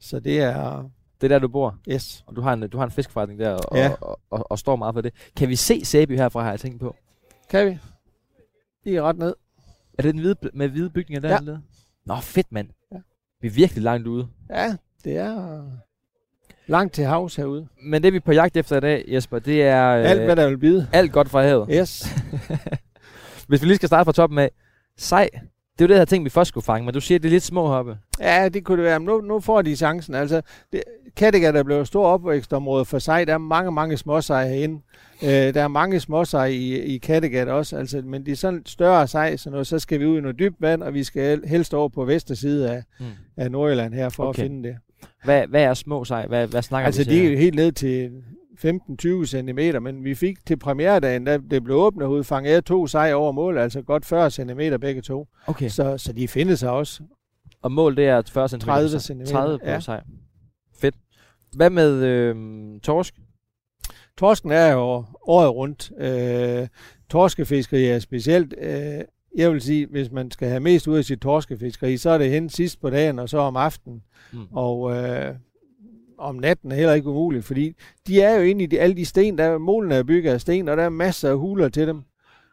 Så 0.00 0.20
det 0.20 0.40
er, 0.40 0.84
Det 1.20 1.24
er 1.24 1.28
der, 1.28 1.38
du 1.38 1.48
bor. 1.48 1.76
yes. 1.88 2.24
Og 2.26 2.36
du 2.36 2.40
har 2.40 2.52
en, 2.52 2.68
du 2.68 2.78
har 2.78 2.84
en 2.84 2.90
fiskeforretning 2.90 3.40
der, 3.40 3.50
og, 3.54 3.76
Ja. 3.76 3.90
og, 4.00 4.20
og, 4.30 4.50
og, 4.50 4.58
står 4.58 4.76
meget 4.76 4.94
for 4.94 5.00
det. 5.00 5.12
Kan 5.36 5.48
vi 5.48 5.56
se 5.56 5.84
Sæby 5.84 6.16
herfra, 6.16 6.42
har 6.42 6.50
jeg 6.50 6.60
tænkt 6.60 6.80
på? 6.80 6.96
Kan 7.50 7.66
vi? 7.66 7.78
Lige 8.84 9.02
ret 9.02 9.18
ned. 9.18 9.34
Er 9.98 10.02
det 10.02 10.14
den 10.14 10.20
hvide, 10.20 10.34
med 10.54 10.68
hvide 10.68 10.90
bygninger 10.90 11.20
der? 11.20 11.28
Ja. 11.46 11.52
Ja. 11.52 11.56
Nå, 12.06 12.16
fedt, 12.20 12.52
mand. 12.52 12.68
Ja. 12.92 12.96
Vi 13.40 13.46
er 13.48 13.52
virkelig 13.52 13.82
langt 13.82 14.06
ude. 14.06 14.28
Ja, 14.50 14.76
det 15.04 15.16
er 15.16 15.62
langt 16.66 16.94
til 16.94 17.04
havs 17.04 17.36
herude. 17.36 17.68
Men 17.82 18.02
det, 18.02 18.12
vi 18.12 18.16
er 18.16 18.20
på 18.20 18.32
jagt 18.32 18.56
efter 18.56 18.76
i 18.76 18.80
dag, 18.80 19.04
Jesper, 19.08 19.38
det 19.38 19.62
er 19.62 19.88
øh, 19.88 20.10
Alt, 20.10 20.22
hvad 20.24 20.36
der 20.36 20.48
vil 20.48 20.58
bide. 20.58 20.88
alt 20.92 21.12
godt 21.12 21.28
fra 21.28 21.42
havet. 21.42 21.68
Yes. 21.72 22.06
Hvis 23.48 23.62
vi 23.62 23.66
lige 23.66 23.76
skal 23.76 23.86
starte 23.86 24.04
fra 24.04 24.12
toppen 24.12 24.38
af. 24.38 24.50
Sej, 24.96 25.28
det 25.78 25.84
er 25.84 25.88
jo 25.88 25.88
det 25.88 25.96
her 25.96 26.04
ting, 26.04 26.24
vi 26.24 26.30
først 26.30 26.48
skulle 26.48 26.64
fange, 26.64 26.84
men 26.84 26.94
du 26.94 27.00
siger, 27.00 27.18
det 27.18 27.28
er 27.28 27.30
lidt 27.32 27.42
små 27.42 27.66
hoppe. 27.66 27.96
Ja, 28.20 28.48
det 28.48 28.64
kunne 28.64 28.76
det 28.76 28.84
være. 28.84 28.98
Men 29.00 29.06
nu, 29.06 29.20
nu 29.20 29.40
får 29.40 29.62
de 29.62 29.76
chancen. 29.76 30.14
Altså, 30.14 30.42
det, 30.72 30.82
Kattegat 31.16 31.56
er 31.56 31.62
blevet 31.62 31.80
et 31.80 31.86
stort 31.86 32.06
opvækstområde 32.06 32.84
for 32.84 32.98
sig. 32.98 33.26
Der 33.26 33.34
er 33.34 33.38
mange, 33.38 33.72
mange 33.72 33.96
småsej 33.96 34.48
herinde. 34.48 34.80
Øh, 35.22 35.28
der 35.30 35.62
er 35.62 35.68
mange 35.68 36.00
småsej 36.00 36.46
i, 36.46 36.78
i 36.78 36.98
Kattegat 36.98 37.48
også. 37.48 37.76
Altså, 37.76 38.02
men 38.04 38.26
de 38.26 38.30
er 38.32 38.36
sådan 38.36 38.62
større 38.66 39.06
sej, 39.08 39.36
så, 39.36 39.50
noget, 39.50 39.66
så 39.66 39.78
skal 39.78 40.00
vi 40.00 40.06
ud 40.06 40.18
i 40.18 40.20
noget 40.20 40.38
dybt 40.38 40.56
vand, 40.60 40.82
og 40.82 40.94
vi 40.94 41.04
skal 41.04 41.42
helst 41.46 41.74
over 41.74 41.88
på 41.88 42.04
vesterside 42.04 42.70
af, 42.70 42.82
Hmm. 42.98 43.06
af 43.36 43.50
Nordjylland 43.50 43.94
her 43.94 44.08
for 44.08 44.24
Okay. 44.24 44.42
at 44.42 44.46
finde 44.48 44.68
det. 44.68 44.76
Hvad, 45.24 45.46
hvad 45.46 45.62
er 45.62 45.74
små 45.74 46.04
sej? 46.04 46.26
Hvad, 46.26 46.46
hvad 46.46 46.62
snakker 46.62 46.86
Altså, 46.86 47.00
vi 47.04 47.10
de 47.10 47.10
til? 47.10 47.26
er 47.26 47.30
jo 47.30 47.38
helt 47.38 47.54
ned 47.54 47.72
til 47.72 48.10
15-20 48.64 49.26
cm, 49.26 49.82
men 49.82 50.04
vi 50.04 50.14
fik 50.14 50.46
til 50.46 50.56
premieredagen, 50.56 51.24
da 51.24 51.38
det 51.50 51.64
blev 51.64 51.76
åbnet 51.76 52.06
ud, 52.06 52.24
fangede 52.24 52.54
jeg 52.54 52.64
to 52.64 52.86
sej 52.86 53.12
over 53.12 53.32
mål, 53.32 53.58
altså 53.58 53.82
godt 53.82 54.04
40 54.06 54.30
cm 54.30 54.60
begge 54.80 55.02
to. 55.02 55.28
Okay. 55.46 55.68
Så, 55.68 55.98
så 55.98 56.12
de 56.12 56.28
findes 56.28 56.58
sig 56.58 56.70
også. 56.70 57.02
Og 57.62 57.72
mål, 57.72 57.96
det 57.96 58.06
er 58.06 58.22
40 58.32 58.48
cm. 58.48 58.58
30 58.58 58.88
centimeter, 58.88 59.32
30 59.32 59.58
på 59.58 59.64
ja. 59.64 59.80
sej. 59.80 60.00
Fedt. 60.80 60.94
Hvad 61.56 61.70
med 61.70 62.04
øh, 62.04 62.36
torsk? 62.80 63.14
Torsken 64.18 64.50
er 64.50 64.72
jo 64.72 65.04
året 65.22 65.50
rundt. 65.50 65.92
Øh, 65.98 66.68
torskefiskeri 67.10 67.84
er 67.84 67.98
specielt. 67.98 68.54
Øh, 68.60 69.00
jeg 69.36 69.52
vil 69.52 69.60
sige, 69.60 69.86
hvis 69.86 70.10
man 70.10 70.30
skal 70.30 70.48
have 70.48 70.60
mest 70.60 70.86
ud 70.86 70.96
af 70.96 71.04
sit 71.04 71.20
torskefiskeri, 71.20 71.96
så 71.96 72.10
er 72.10 72.18
det 72.18 72.30
hen 72.30 72.48
sidst 72.48 72.80
på 72.80 72.90
dagen, 72.90 73.18
og 73.18 73.28
så 73.28 73.38
om 73.38 73.56
aftenen. 73.56 74.02
Mm. 74.32 74.46
Og 74.52 74.96
øh, 74.96 75.34
om 76.18 76.34
natten 76.34 76.72
er 76.72 76.76
heller 76.76 76.94
ikke 76.94 77.08
umuligt, 77.08 77.44
fordi 77.44 77.72
de 78.06 78.20
er 78.20 78.36
jo 78.36 78.42
inde 78.42 78.64
i 78.64 78.66
de, 78.66 78.80
alle 78.80 78.96
de 78.96 79.04
sten, 79.04 79.38
der 79.38 79.58
målene 79.58 79.94
er 79.94 80.02
bygget 80.02 80.32
af 80.32 80.40
sten, 80.40 80.68
og 80.68 80.76
der 80.76 80.82
er 80.82 80.88
masser 80.88 81.30
af 81.30 81.38
huler 81.38 81.68
til 81.68 81.86
dem. 81.86 82.02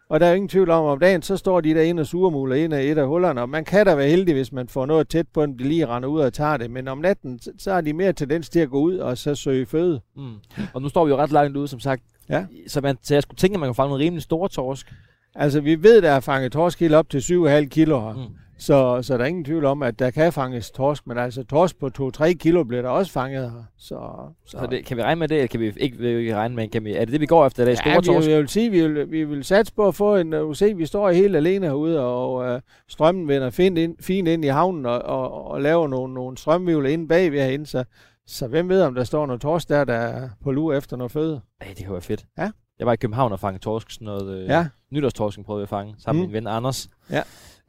Og 0.10 0.20
der 0.20 0.26
er 0.26 0.34
ingen 0.34 0.50
tvivl 0.50 0.70
om, 0.70 0.86
om 0.86 1.00
dagen, 1.00 1.22
så 1.22 1.38
står 1.38 1.62
de 1.62 1.74
derinde 1.74 2.02
og 2.02 2.06
surmuler 2.08 2.56
ind 2.56 2.74
af 2.74 2.84
et 2.84 2.98
af 2.98 3.08
hullerne, 3.08 3.42
og 3.42 3.50
man 3.50 3.66
kan 3.66 3.86
da 3.86 3.96
være 3.96 4.10
heldig, 4.10 4.34
hvis 4.34 4.52
man 4.52 4.68
får 4.68 4.86
noget 4.86 5.10
tæt 5.10 5.28
på 5.34 5.42
dem, 5.42 5.58
de 5.58 5.64
lige 5.64 5.88
render 5.88 6.10
ud 6.10 6.20
og 6.20 6.34
tager 6.34 6.58
det. 6.58 6.72
Men 6.72 6.88
om 6.88 6.98
natten, 6.98 7.40
så, 7.58 7.74
har 7.74 7.82
de 7.82 7.94
mere 7.94 8.14
tendens 8.14 8.50
til 8.50 8.60
at 8.60 8.70
gå 8.70 8.80
ud 8.80 8.98
og 8.98 9.18
så 9.18 9.36
søge 9.36 9.66
føde. 9.66 10.02
Mm. 10.16 10.34
Og 10.74 10.82
nu 10.82 10.90
står 10.90 11.06
vi 11.06 11.10
jo 11.10 11.18
ret 11.18 11.32
langt 11.32 11.58
ude, 11.58 11.68
som 11.68 11.80
sagt. 11.80 12.04
Ja. 12.30 12.46
Så, 12.68 12.82
man, 12.82 12.98
så 13.02 13.16
jeg 13.16 13.24
skulle 13.24 13.38
tænke, 13.38 13.54
at 13.54 13.60
man 13.60 13.68
kunne 13.70 13.76
fange 13.76 13.90
nogle 13.90 14.04
rimelig 14.04 14.24
store 14.24 14.50
torsk. 14.50 14.94
Altså, 15.36 15.62
vi 15.62 15.84
ved, 15.84 16.02
der 16.02 16.12
er 16.12 16.20
fanget 16.20 16.52
torsk 16.52 16.80
helt 16.80 16.94
op 16.94 17.10
til 17.10 17.20
7,5 17.20 17.68
kilo 17.68 18.00
her. 18.02 18.14
Mm. 18.14 18.36
Så, 18.58 19.00
så 19.02 19.18
der 19.18 19.24
er 19.24 19.28
ingen 19.28 19.44
tvivl 19.44 19.66
om, 19.66 19.84
at 19.84 20.00
der 20.00 20.12
kan 20.12 20.34
fanges 20.34 20.72
torsk, 20.72 21.08
men 21.08 21.18
altså 21.18 21.44
torsk 21.44 21.80
på 21.80 22.12
2-3 22.18 22.34
kilo 22.34 22.64
bliver 22.64 22.82
der 22.82 22.90
også 22.90 23.12
fanget 23.12 23.52
her. 23.52 23.64
Så, 23.78 24.00
så, 24.46 24.58
Så 24.60 24.68
det, 24.72 24.86
kan 24.86 24.98
vi 24.98 25.04
regne 25.04 25.20
med 25.20 25.28
det, 25.28 25.36
eller 25.38 25.48
kan 25.48 25.60
vi 25.60 25.74
ikke 25.78 25.98
vi 25.98 26.34
regne 26.34 26.56
med? 26.56 26.68
Kan 26.68 26.84
vi, 26.86 26.94
er 26.96 27.00
det 27.00 27.12
det, 27.12 27.22
vi 27.22 27.26
går 27.26 27.46
efter? 27.46 27.66
Er 27.66 27.76
store 27.76 27.94
ja, 27.94 28.02
torsk? 28.02 28.28
vi, 28.28 28.32
jeg 28.32 28.40
vil 28.40 28.50
sige, 28.50 28.70
vi 28.70 28.88
vil, 28.88 29.12
vi 29.12 29.24
vil 29.24 29.44
satse 29.44 29.74
på 29.74 29.88
at 29.88 29.96
få 29.96 30.16
en... 30.16 30.34
Uh, 30.34 30.56
se, 30.56 30.74
vi 30.76 30.86
står 30.86 31.12
helt 31.12 31.36
alene 31.36 31.66
herude, 31.66 32.00
og 32.06 32.54
uh, 32.56 32.60
strømmen 32.88 33.28
vender 33.28 33.50
fint 33.50 33.78
ind, 33.78 33.96
fint 34.02 34.28
ind 34.28 34.46
i 34.46 34.48
havnen, 34.48 34.86
og, 34.86 35.02
og, 35.02 35.48
og 35.48 35.62
laver 35.62 35.88
nogle, 35.88 36.14
nogle 36.14 36.38
strømvivler 36.38 36.90
inde 36.90 37.08
bagved 37.08 37.40
herinde, 37.40 37.66
så, 37.66 37.84
så 38.28 38.48
hvem 38.48 38.70
ved, 38.70 38.82
om 38.82 38.96
der 38.96 39.04
står 39.04 39.26
noget 39.26 39.42
torsk 39.42 39.70
der, 39.70 39.84
der 39.84 39.94
er 39.94 40.30
på 40.44 40.52
lur 40.52 40.74
efter 40.74 40.98
noget 40.98 41.12
føde. 41.12 41.42
Ej, 41.62 41.68
det 41.78 41.86
kunne 41.86 41.94
være 41.94 42.02
fedt. 42.02 42.26
Ja. 42.38 42.52
Jeg 42.80 42.88
var 42.88 42.94
i 42.94 42.96
København 42.98 43.32
og 43.32 43.40
fangede 43.40 43.64
torsk, 43.64 43.92
sådan 43.92 44.06
noget 44.06 44.38
øh, 44.38 44.46
Ja, 44.50 44.68
nytårstorsken 44.92 45.44
prøvede 45.44 45.60
jeg 45.62 45.64
at 45.66 45.70
fange, 45.70 45.96
sammen 45.98 46.22
med 46.22 46.28
Mm. 46.28 46.32
min 46.32 46.34
ven 46.34 46.48
Anders. 46.48 46.90
Ja. 47.12 47.22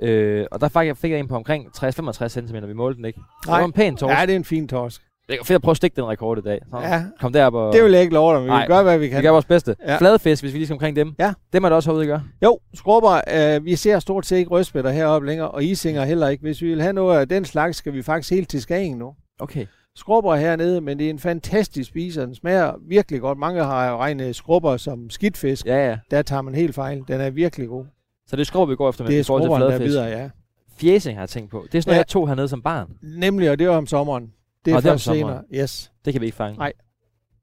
Øh, 0.03 0.47
og 0.53 0.61
der 0.61 0.69
fik 0.69 0.87
jeg, 0.87 0.97
fik 0.97 1.11
jeg 1.11 1.21
en 1.21 1.29
på 1.29 1.37
omkring 1.37 1.67
60-65 1.76 2.29
cm, 2.29 2.57
vi 2.67 2.73
målte 2.73 2.97
den 2.97 3.05
ikke. 3.05 3.21
Det 3.41 3.49
Nej. 3.49 3.59
var 3.59 3.65
en 3.67 3.73
pæn 3.73 3.97
torsk. 3.97 4.15
ja, 4.19 4.26
det 4.26 4.33
er 4.33 4.37
en 4.37 4.45
fin 4.45 4.69
torsk. 4.69 5.03
Det 5.29 5.37
var 5.41 5.45
fedt 5.45 5.55
at 5.57 5.62
prøve 5.62 5.71
at 5.71 5.76
stikke 5.76 5.97
den 5.97 6.05
rekord 6.05 6.38
i 6.38 6.41
dag. 6.41 6.61
Så 6.71 6.79
Ja, 6.81 7.05
Kom 7.21 7.33
derop 7.33 7.55
og... 7.55 7.73
det 7.73 7.85
vil 7.85 7.93
jeg 7.93 8.00
ikke 8.03 8.15
love 8.15 8.33
dig, 8.33 8.41
men 8.41 8.45
vi 8.47 8.50
Nej, 8.50 8.67
gøre, 8.67 8.83
hvad 8.83 8.99
vi 8.99 9.05
vi 9.05 9.11
kan. 9.11 9.23
gør 9.23 9.31
vores 9.31 9.45
bedste. 9.45 9.76
Ja. 9.87 9.97
Fladfisk, 9.99 10.43
hvis 10.43 10.53
vi 10.53 10.59
lige 10.59 10.67
skal 10.67 10.75
omkring 10.75 10.97
dem. 10.97 11.15
Ja. 11.19 11.33
Dem 11.53 11.65
er 11.65 11.69
der 11.69 11.76
også 11.76 11.91
herude, 11.91 12.05
I 12.05 12.09
gør. 12.09 12.21
Jo, 12.43 12.59
skrubber, 12.75 13.21
øh, 13.35 13.65
vi 13.65 13.76
ser 13.76 13.99
stort 13.99 14.26
set 14.26 14.37
ikke 14.37 14.50
rødspætter 14.50 14.91
heroppe 14.91 15.26
længere, 15.26 15.50
og 15.50 15.65
isinger 15.65 16.05
heller 16.05 16.29
ikke. 16.29 16.43
Hvis 16.43 16.62
vi 16.62 16.69
vil 16.69 16.81
have 16.83 16.93
noget 16.93 17.19
af 17.21 17.29
den 17.29 17.45
slags, 17.45 17.76
skal 17.76 17.93
vi 17.93 18.03
faktisk 18.03 18.31
helt 18.33 18.49
til 18.49 18.62
Skagen 18.62 18.99
nu. 18.99 19.15
Okay. 19.38 19.67
Skrubber 19.97 20.35
hernede, 20.35 20.81
men 20.81 20.99
det 20.99 21.07
er 21.07 21.11
en 21.11 21.19
fantastisk 21.19 21.88
spiser. 21.88 22.26
Den 22.26 22.35
smager 22.35 22.73
virkelig 22.88 23.21
godt. 23.21 23.38
Mange 23.38 23.65
har 23.65 23.91
jo 23.91 23.97
regnet 23.97 24.37
skrubber 24.37 24.76
som 24.76 25.11
skidtfisk. 25.11 25.67
Ja, 25.67 25.88
ja. 25.88 25.99
Der 26.11 26.23
tager 26.23 26.43
man 26.43 26.55
helt 26.55 26.75
fejl. 26.75 27.03
Den 27.09 27.21
er 27.21 27.31
virkelig 27.31 27.69
god. 27.69 27.85
Så 28.26 28.37
det 28.37 28.40
er 28.40 28.45
skrub, 28.45 28.68
vi 28.68 28.76
går 28.76 28.88
efter 28.88 29.04
med 29.04 29.11
Det 29.11 29.16
er 29.16 29.21
i 29.21 29.25
forhold 29.25 29.71
til 29.73 29.80
der 29.80 29.87
videre, 29.87 30.06
ja. 30.06 30.30
Fjæsing 30.78 31.16
har 31.16 31.23
jeg 31.23 31.28
tænkt 31.28 31.50
på. 31.50 31.66
Det 31.73 31.78
er 31.78 31.83
sådan 31.83 31.90
noget, 31.90 31.97
Ja. 31.97 32.00
jeg 32.00 32.06
tog 32.06 32.28
hernede 32.28 32.49
som 32.49 32.62
barn. 32.62 32.88
Nemlig, 33.02 33.50
og 33.50 33.59
det 33.59 33.68
var 33.68 33.76
om 33.76 33.87
sommeren. 33.87 34.33
Det 34.64 34.73
er 34.73 34.76
Og 34.76 34.83
det 34.83 34.88
er 34.88 34.92
om 34.92 34.95
først 34.95 35.04
senere. 35.04 35.21
sommeren. 35.21 35.45
Yes. 35.54 35.92
Det 36.04 36.12
kan 36.12 36.21
vi 36.21 36.26
ikke 36.26 36.37
fange. 36.37 36.59
Nej. 36.59 36.73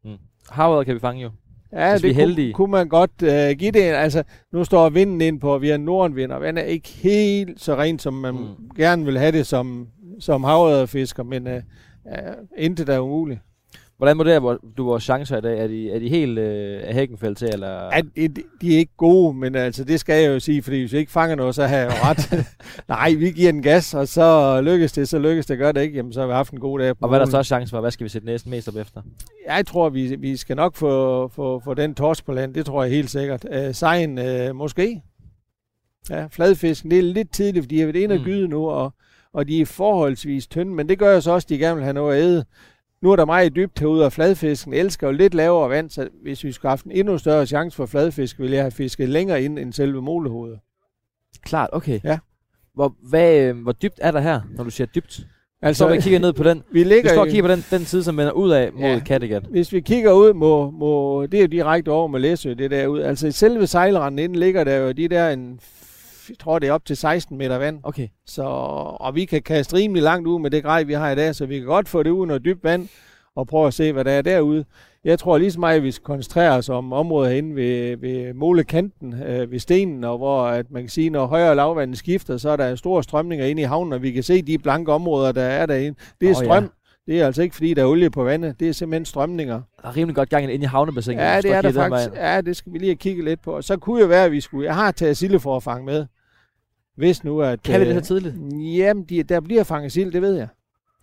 Mm. 0.06 0.12
Havet 0.50 0.86
kan 0.86 0.96
vi 0.96 1.00
fange 1.00 1.22
jo. 1.22 1.30
Ja, 1.74 1.92
Hvis 1.92 2.04
vi 2.04 2.08
det 2.10 2.14
er 2.16 2.20
heldige. 2.20 2.54
kunne, 2.54 2.66
kunne 2.66 2.72
man 2.72 2.90
godt 2.90 3.12
uh, 3.22 3.58
give 3.60 3.72
det. 3.72 3.82
Altså, 3.82 4.24
nu 4.52 4.64
står 4.64 4.90
vinden 4.90 5.22
ind 5.22 5.40
på, 5.40 5.58
vi 5.58 5.70
har 5.70 5.78
nordenvind, 5.78 6.32
og 6.32 6.42
vandet 6.42 6.64
er 6.64 6.68
ikke 6.68 6.90
helt 6.90 7.62
så 7.62 7.76
rent, 7.76 8.02
som 8.02 8.14
man 8.14 8.34
Mm. 8.36 8.70
gerne 8.78 9.06
vil 9.06 9.18
have 9.20 9.32
det 9.32 9.48
som, 9.48 9.88
som 10.20 10.46
fisker, 10.88 11.24
men 11.24 11.48
uh, 11.48 11.54
uh, 11.54 11.60
intet 12.58 12.90
er 12.90 13.00
umuligt. 13.00 13.40
Hvordan 14.04 14.18
vurderer 14.18 14.58
du 14.78 14.86
vores 14.86 15.04
chancer 15.04 15.38
i 15.38 15.42
dag? 15.42 15.60
Er 15.60 15.68
de, 15.68 15.92
er 15.92 16.00
de 16.00 16.10
helt 16.10 16.40
øh, 16.40 16.82
af 16.84 16.94
hækken 16.94 17.36
til, 17.36 17.50
eller? 17.54 17.70
Ja, 17.96 18.02
de, 18.16 18.28
de 18.62 18.74
er 18.74 18.78
ikke 18.78 18.94
gode, 18.98 19.34
men 19.38 19.56
altså, 19.56 19.84
det 19.84 20.00
skal 20.00 20.24
jeg 20.24 20.34
jo 20.34 20.40
sige, 20.40 20.64
fordi 20.64 20.80
hvis 20.80 20.94
jeg 20.94 21.00
ikke 21.00 21.12
fanger 21.12 21.36
noget, 21.36 21.56
så 21.56 21.66
har 21.68 21.78
jeg 21.78 21.86
jo 21.86 21.92
ret. 21.92 22.46
Nej, 22.88 23.14
vi 23.14 23.32
giver 23.32 23.52
den 23.52 23.62
gas, 23.62 23.94
og 23.94 24.08
så 24.08 24.62
lykkes 24.62 24.92
det, 24.92 25.10
så 25.10 25.20
lykkes 25.20 25.46
det. 25.46 25.58
Gør 25.58 25.72
det 25.72 25.82
ikke, 25.82 25.96
jamen 25.96 26.14
så 26.14 26.20
har 26.20 26.28
vi 26.28 26.34
haft 26.34 26.54
en 26.54 26.60
god 26.60 26.80
dag 26.80 26.98
på 26.98 27.00
og 27.02 27.10
hvad 27.10 27.20
er 27.20 27.24
der 27.24 27.32
størst 27.32 27.48
chance 27.48 27.70
for? 27.70 27.82
Hvad 27.82 27.92
skal 27.92 28.04
vi 28.04 28.10
sætte 28.10 28.26
næsten 28.26 28.52
mest 28.52 28.68
op 28.68 28.76
efter? 28.76 29.02
Jeg 29.48 29.66
tror, 29.66 29.90
vi, 29.90 30.16
vi 30.16 30.38
skal 30.38 30.56
nok 30.56 30.76
få, 30.76 31.28
få, 31.28 31.60
få 31.60 31.74
den 31.74 31.96
torsk 31.96 32.26
på 32.26 32.34
land. 32.34 32.54
Det 32.54 32.66
tror 32.66 32.84
jeg 32.84 32.92
helt 32.92 33.10
sikkert. 33.10 33.46
Uh, 33.52 33.74
sejen, 33.74 34.20
uh, 34.50 34.56
måske. 34.56 35.02
Ja, 36.10 36.26
fladfisken, 36.32 36.92
det 36.92 37.00
er 37.00 37.04
lidt 37.04 37.34
tidligt, 37.34 37.64
fordi 37.66 37.76
jeg 37.78 37.86
har 37.88 37.92
været 37.92 38.04
inde 38.04 38.14
og 38.16 38.20
Mm. 38.20 38.26
gyde 38.26 38.48
nu, 38.48 38.70
og, 38.70 38.94
og 39.34 39.48
de 39.48 39.62
er 39.62 39.66
forholdsvis 39.66 40.48
tynde, 40.48 40.72
men 40.76 40.90
det 40.90 41.00
gør 41.00 41.14
jo 41.14 41.22
så 41.22 41.32
også, 41.32 41.46
at 41.46 41.50
de 41.50 41.58
gerne 41.58 41.76
vil 41.76 41.84
have 41.84 41.94
noget 41.94 42.18
at 42.18 42.24
æde. 42.24 42.46
Nu 43.04 43.12
er 43.12 43.16
der 43.16 43.26
meget 43.26 43.56
dybt 43.56 43.80
herude, 43.80 44.06
og 44.06 44.14
fladfisken 44.14 44.74
elsker 44.74 45.08
jo 45.08 45.14
lidt 45.14 45.34
lavere 45.34 45.70
vand, 45.70 45.90
så 45.90 46.10
hvis 46.22 46.44
vi 46.44 46.52
skulle 46.52 46.70
have 46.70 46.72
haft 46.72 46.86
en 46.86 46.92
endnu 46.92 47.18
større 47.18 47.46
chance 47.46 47.76
for 47.76 47.86
fladfisk, 47.86 48.40
ville 48.40 48.56
jeg 48.56 48.64
have 48.64 48.72
fisket 48.72 49.10
længere 49.10 49.44
ind 49.44 49.60
end 49.60 49.74
selve 49.74 50.02
molehovedet. 50.02 50.60
Klart, 51.42 51.70
okay. 51.74 52.00
Ja. 52.04 52.20
Hvor, 52.74 52.96
hvad, 53.10 53.42
øh, 53.42 53.58
hvor 53.58 53.72
dybt 53.72 54.00
er 54.02 54.12
der 54.12 54.20
her, 54.20 54.42
når 54.56 54.64
du 54.64 54.70
siger 54.70 54.88
dybt? 54.88 55.14
Så 55.14 55.26
Altså, 55.62 55.88
vi 55.88 56.02
kigger 56.02 56.20
ned 56.20 56.34
på 56.34 56.44
den. 56.44 56.64
vi 56.72 56.80
Vi 56.80 56.84
ligger 56.84 57.10
står 57.10 57.22
og 57.22 57.28
kigger 57.28 57.44
på 57.44 57.52
den, 57.56 57.66
den 57.72 57.86
side, 57.86 58.04
som 58.04 58.18
vender 58.18 58.32
ud 58.32 58.52
af 58.52 58.74
mod 58.74 58.82
Ja. 58.82 59.00
Kattegat. 59.06 59.44
Hvis 59.44 59.74
vi 59.74 59.82
kigger 59.82 60.12
ud 60.12 60.34
mod, 60.34 60.72
mod 60.72 61.28
det 61.28 61.38
er 61.38 61.42
jo 61.42 61.48
direkte 61.48 61.90
over 61.90 62.08
med 62.08 62.20
Læsø, 62.20 62.54
det 62.54 62.72
der 62.72 62.88
ud. 62.88 63.00
Altså 63.00 63.28
i 63.28 63.32
selve 63.32 63.68
sejlranden 63.68 64.20
inden 64.20 64.40
ligger 64.40 64.64
der 64.64 64.76
jo 64.76 64.92
de 64.92 65.08
der 65.08 65.30
en, 65.30 65.60
jeg 66.30 66.40
tror 66.40 66.60
det 66.60 66.70
er 66.70 66.74
op 66.74 66.86
til 66.86 66.98
16 66.98 67.38
meter 67.38 67.58
vand. 67.58 67.80
Okay. 67.84 68.08
Så, 68.26 68.44
og 69.00 69.16
vi 69.16 69.26
kan 69.26 69.42
kaste 69.42 69.76
rimelig 69.76 70.04
langt 70.04 70.28
ud 70.28 70.40
med 70.40 70.52
det 70.52 70.64
grej, 70.64 70.84
vi 70.84 70.94
har 70.94 71.12
i 71.12 71.16
dag, 71.16 71.36
så 71.36 71.46
vi 71.46 71.58
kan 71.58 71.68
godt 71.68 71.90
få 71.90 72.04
det 72.04 72.10
ud 72.10 72.28
noget 72.28 72.46
dybt 72.46 72.64
vand 72.64 72.88
og 73.36 73.48
prøve 73.48 73.68
at 73.68 73.74
se, 73.74 73.94
hvad 73.94 74.06
der 74.06 74.12
er 74.12 74.22
derude. 74.22 74.66
Jeg 75.04 75.20
tror 75.20 75.38
lige 75.38 75.52
så 75.52 75.60
meget, 75.60 75.76
at 75.76 75.84
vi 75.84 75.92
skal 75.92 76.04
koncentrere 76.04 76.52
os 76.52 76.70
om 76.70 76.94
området 76.94 77.32
herinde 77.32 77.56
ved, 77.56 77.98
ved 77.98 78.34
målekanten, 78.34 79.24
øh, 79.24 79.52
ved 79.52 79.60
stenen, 79.60 80.04
og 80.04 80.18
hvor 80.18 80.44
at 80.44 80.72
man 80.72 80.84
kan 80.84 80.90
sige, 80.90 81.10
når 81.10 81.26
højere 81.26 81.56
lavvandet 81.56 81.98
skifter, 81.98 82.38
så 82.38 82.50
er 82.50 82.56
der 82.56 82.76
store 82.76 83.04
strømninger 83.04 83.46
inde 83.46 83.62
i 83.62 83.66
havnen, 83.66 83.94
og 83.94 84.02
vi 84.02 84.12
kan 84.12 84.24
se 84.24 84.42
de 84.42 84.58
blanke 84.58 84.92
områder, 84.92 85.32
der 85.32 85.44
er 85.44 85.66
derinde. 85.66 86.00
Det 86.22 86.30
er 86.30 86.36
Åh, 86.38 86.46
ja. 86.46 86.68
Det 87.08 87.22
er 87.22 87.26
altså 87.26 87.42
ikke, 87.42 87.56
fordi 87.56 87.74
der 87.74 87.82
er 87.82 87.86
olie 87.86 88.10
på 88.10 88.24
vandet. 88.24 88.60
Det 88.60 88.70
er 88.70 88.72
simpelthen 88.72 89.06
strømninger. 89.06 89.62
Der 89.82 89.88
er 89.88 89.98
rimelig 89.98 90.16
godt 90.16 90.30
gang 90.30 90.54
ind 90.54 90.64
i 90.64 90.66
havnebassinet. 90.66 91.22
Ja, 91.22 91.42
det 91.42 91.52
er 91.52 91.62
der 91.62 91.72
faktisk. 91.72 92.12
vej. 92.12 92.34
Ja, 92.34 92.42
det 92.42 92.58
skal 92.58 92.74
vi 92.74 92.78
lige 92.78 92.90
have 92.90 92.96
kigget 92.96 93.26
lidt 93.26 93.42
på. 93.42 93.62
Så 93.62 93.78
kunne 93.78 94.02
jo 94.02 94.08
være, 94.08 94.26
at 94.26 94.32
vi 94.32 94.42
skulle... 94.42 94.66
Jeg 94.66 94.76
har 94.76 94.92
taget 94.92 95.18
sildeforfang 95.18 95.86
med. 95.86 96.06
Hvis 96.96 97.24
nu, 97.24 97.42
at... 97.42 97.64
Kan 97.64 97.80
vi 97.82 97.86
det 97.86 97.96
øh, 97.96 98.04
så 98.04 98.08
tidligt? 98.08 98.36
Jamen, 98.78 99.04
de, 99.04 99.24
der 99.24 99.40
bliver 99.40 99.64
fanget 99.64 99.92
sild, 99.92 100.12
det 100.12 100.22
ved 100.22 100.36
jeg. 100.36 100.48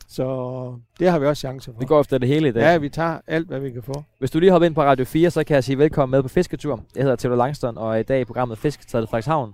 Så 0.08 0.74
det 1.00 1.10
har 1.10 1.18
vi 1.18 1.26
også 1.26 1.40
chancer 1.40 1.72
for. 1.72 1.80
Vi 1.80 1.86
går 1.86 2.00
efter 2.00 2.18
det 2.18 2.28
hele 2.28 2.48
i 2.48 2.52
dag. 2.52 2.60
Ja, 2.60 2.76
vi 2.78 2.88
tager 2.88 3.18
alt, 3.26 3.46
hvad 3.46 3.60
vi 3.60 3.70
kan 3.70 3.82
få. 3.82 4.02
Hvis 4.18 4.30
du 4.30 4.38
lige 4.38 4.50
hopper 4.50 4.66
ind 4.66 4.74
på 4.74 4.82
Radio 4.82 5.04
4, 5.04 5.30
så 5.30 5.44
kan 5.44 5.54
jeg 5.54 5.64
sige 5.64 5.78
velkommen 5.78 6.10
med 6.10 6.22
på 6.22 6.28
Fisketur. 6.28 6.84
Jeg 6.96 7.02
hedder 7.02 7.16
Theodor 7.16 7.36
Langstrøm, 7.36 7.76
og 7.76 8.00
i 8.00 8.02
dag 8.02 8.20
i 8.20 8.24
programmet 8.24 8.58
Fisketaget 8.58 9.08
Frederikshavn 9.08 9.52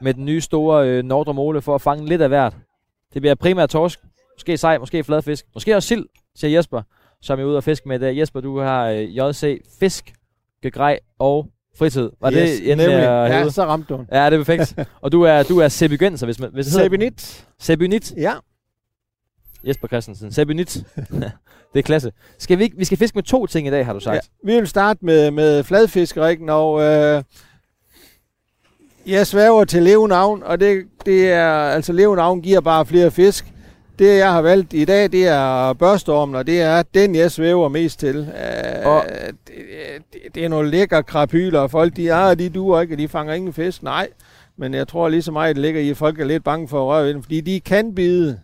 med 0.00 0.14
den 0.14 0.24
nye 0.24 0.40
store 0.40 0.88
øh, 0.88 1.04
Nordre 1.04 1.34
Mole 1.34 1.60
for 1.62 1.74
at 1.74 1.80
fange 1.80 2.06
lidt 2.06 2.22
af 2.22 2.28
hvert. 2.28 2.56
Det 3.14 3.22
bliver 3.22 3.34
primært 3.34 3.68
torsk, 3.68 4.00
måske 4.36 4.56
sej, 4.56 4.78
måske 4.78 5.04
fladfisk, 5.04 5.46
måske 5.54 5.76
også 5.76 5.88
sild, 5.88 6.06
siger 6.34 6.50
Jesper, 6.56 6.82
som 7.20 7.40
er 7.40 7.44
ude 7.44 7.56
og 7.56 7.64
fiske 7.64 7.88
med 7.88 7.96
i 7.96 8.00
dag. 8.00 8.18
Jesper, 8.18 8.40
du 8.40 8.58
har 8.58 8.86
øh, 8.86 9.16
JC 9.16 9.60
Fisk, 9.80 10.12
Gegrej 10.62 10.98
og 11.18 11.46
Fritid. 11.78 12.10
Var 12.20 12.30
det 12.30 12.58
inden 12.58 12.78
nemlig. 12.78 12.94
jeg 12.94 13.28
Ja, 13.30 13.50
så 13.50 13.64
ramte 13.64 13.94
du. 13.94 14.04
Ja, 14.12 14.30
det 14.30 14.32
er 14.32 14.44
perfekt. 14.44 14.78
og 15.02 15.12
du 15.12 15.22
er, 15.22 15.42
du 15.42 15.58
er 15.58 15.68
Sebygønser, 15.68 16.26
hvis 16.26 16.40
man... 16.40 16.50
Hvis 16.52 16.66
det 16.66 16.74
Sabinit. 16.74 17.46
Sebynit. 17.58 18.12
Ja. 18.16 18.32
Jesper 19.66 19.88
Christensen. 19.88 20.32
Sebynit. 20.32 20.84
det 21.72 21.78
er 21.78 21.82
klasse. 21.82 22.12
Skal 22.38 22.58
vi, 22.58 22.72
vi 22.76 22.84
skal 22.84 22.98
fiske 22.98 23.14
med 23.14 23.22
to 23.22 23.46
ting 23.46 23.66
i 23.66 23.70
dag, 23.70 23.86
har 23.86 23.92
du 23.92 24.00
sagt. 24.00 24.14
ja. 24.14 24.20
Vi 24.44 24.54
vil 24.54 24.66
starte 24.66 25.04
med, 25.04 25.30
med 25.30 25.64
fladfiskerikken, 25.64 26.48
og 26.48 26.82
øh, 26.82 27.22
jeg 29.06 29.26
sværger 29.26 29.64
til 29.64 29.82
levnavn, 29.82 30.42
og 30.42 30.60
det, 30.60 30.84
det 31.06 31.32
er, 31.32 31.52
altså 31.52 31.92
levnavn 31.92 32.42
giver 32.42 32.60
bare 32.60 32.86
flere 32.86 33.10
fisk. 33.10 33.52
Det, 33.98 34.16
jeg 34.18 34.32
har 34.32 34.42
valgt 34.42 34.72
i 34.72 34.84
dag, 34.84 35.12
det 35.12 35.26
er 35.26 35.72
børstormen, 35.72 36.34
og 36.34 36.46
det 36.46 36.60
er 36.60 36.82
den, 36.94 37.14
jeg 37.14 37.30
svæver 37.30 37.68
mest 37.68 38.00
til. 38.00 38.16
Øh, 38.16 38.86
Og- 38.86 39.04
det, 39.46 39.54
det, 40.12 40.20
det, 40.34 40.44
er 40.44 40.48
nogle 40.48 40.70
lækre 40.70 41.02
krapyler, 41.02 41.60
og 41.60 41.70
folk, 41.70 41.96
de, 41.96 42.14
ah, 42.14 42.38
de 42.38 42.48
duer 42.48 42.80
ikke, 42.80 42.96
de 42.96 43.08
fanger 43.08 43.34
ingen 43.34 43.52
fisk. 43.52 43.82
Nej, 43.82 44.08
men 44.56 44.74
jeg 44.74 44.88
tror 44.88 45.08
lige 45.08 45.22
så 45.22 45.32
meget, 45.32 45.56
det 45.56 45.62
ligger 45.62 45.80
i, 45.80 45.90
at 45.90 45.96
folk 45.96 46.20
er 46.20 46.24
lidt 46.24 46.44
bange 46.44 46.68
for 46.68 46.82
at 46.82 46.86
røre 46.86 47.04
ved 47.04 47.14
dem, 47.14 47.22
fordi 47.22 47.40
de 47.40 47.60
kan 47.60 47.94
bide, 47.94 48.40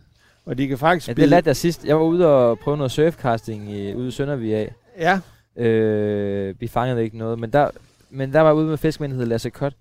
og 0.47 0.59
de 0.59 0.69
kan 0.69 0.79
faktisk 0.79 1.09
Ja, 1.09 1.13
det 1.13 1.29
lærte 1.29 1.49
jeg 1.49 1.57
sidst. 1.57 1.85
Jeg 1.85 1.97
var 1.97 2.03
ude 2.03 2.27
og 2.27 2.59
prøve 2.59 2.77
noget 2.77 2.93
surfcasting 2.93 3.73
i, 3.73 3.95
ude 3.95 4.09
i 4.09 4.11
Søndervig 4.11 4.55
af. 4.57 4.73
Ja, 4.99 5.19
Øh, 5.57 6.55
vi 6.61 6.69
fangede 6.69 7.05
ikke 7.05 7.19
noget, 7.19 7.39
men 7.39 7.51
der, 7.51 7.69
men 8.11 8.33
der 8.33 8.41
var 8.41 8.53
ude 8.53 8.67
med 8.67 8.77
fiskmænd, 8.77 9.13
der 9.13 9.19
hed 9.19 9.27
Lasse 9.27 9.51
Kott. 9.51 9.75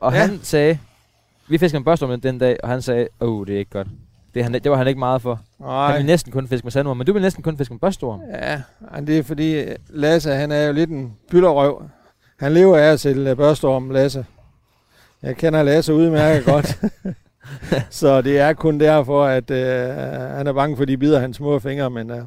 Og 0.00 0.12
Ja. 0.12 0.18
han 0.18 0.40
sagde, 0.42 0.78
vi 1.48 1.58
fiskede 1.58 1.80
med 1.80 1.84
børstormen 1.84 2.20
den 2.20 2.38
dag, 2.38 2.56
og 2.62 2.68
han 2.68 2.82
sagde, 2.82 3.08
åh, 3.20 3.28
oh, 3.40 3.46
det 3.46 3.54
er 3.54 3.58
ikke 3.58 3.70
godt. 3.70 3.86
Det, 4.34 4.42
han, 4.42 4.52
det 4.52 4.70
var 4.70 4.76
han 4.76 4.86
ikke 4.86 4.98
meget 4.98 5.22
for. 5.22 5.34
Han 5.60 5.66
Nej. 5.68 5.96
vil 5.96 6.06
næsten 6.06 6.32
kun 6.32 6.48
fiske 6.48 6.64
med 6.64 6.72
sandorm, 6.72 6.96
men 6.96 7.06
du 7.06 7.12
vil 7.12 7.22
næsten 7.22 7.42
kun 7.42 7.58
fiske 7.58 7.74
med 7.74 7.80
børstorm. 7.80 8.20
Ja, 8.34 8.62
det 9.06 9.18
er 9.18 9.22
fordi 9.22 9.62
Lasse, 9.88 10.30
han 10.34 10.52
er 10.52 10.66
jo 10.66 10.72
lidt 10.72 10.90
en 10.90 11.12
byllerøv. 11.30 11.82
Han 12.40 12.52
lever 12.52 12.76
af 12.76 12.92
at 12.92 13.00
sælge 13.00 13.36
børstorm, 13.36 13.90
Lasse. 13.90 14.26
Jeg 15.22 15.36
kender 15.36 15.62
Lasse 15.62 15.94
udmærket 15.94 16.44
godt. 16.52 16.78
så 17.90 18.22
det 18.22 18.38
er 18.38 18.52
kun 18.52 18.80
derfor, 18.80 19.24
at 19.24 19.50
øh, 19.50 19.88
han 20.36 20.46
er 20.46 20.52
bange 20.52 20.76
for, 20.76 20.82
at 20.82 20.88
de 20.88 20.96
bider 20.96 21.20
hans 21.20 21.36
små 21.36 21.58
fingre, 21.58 21.90
men 21.90 22.10
øh, 22.10 22.22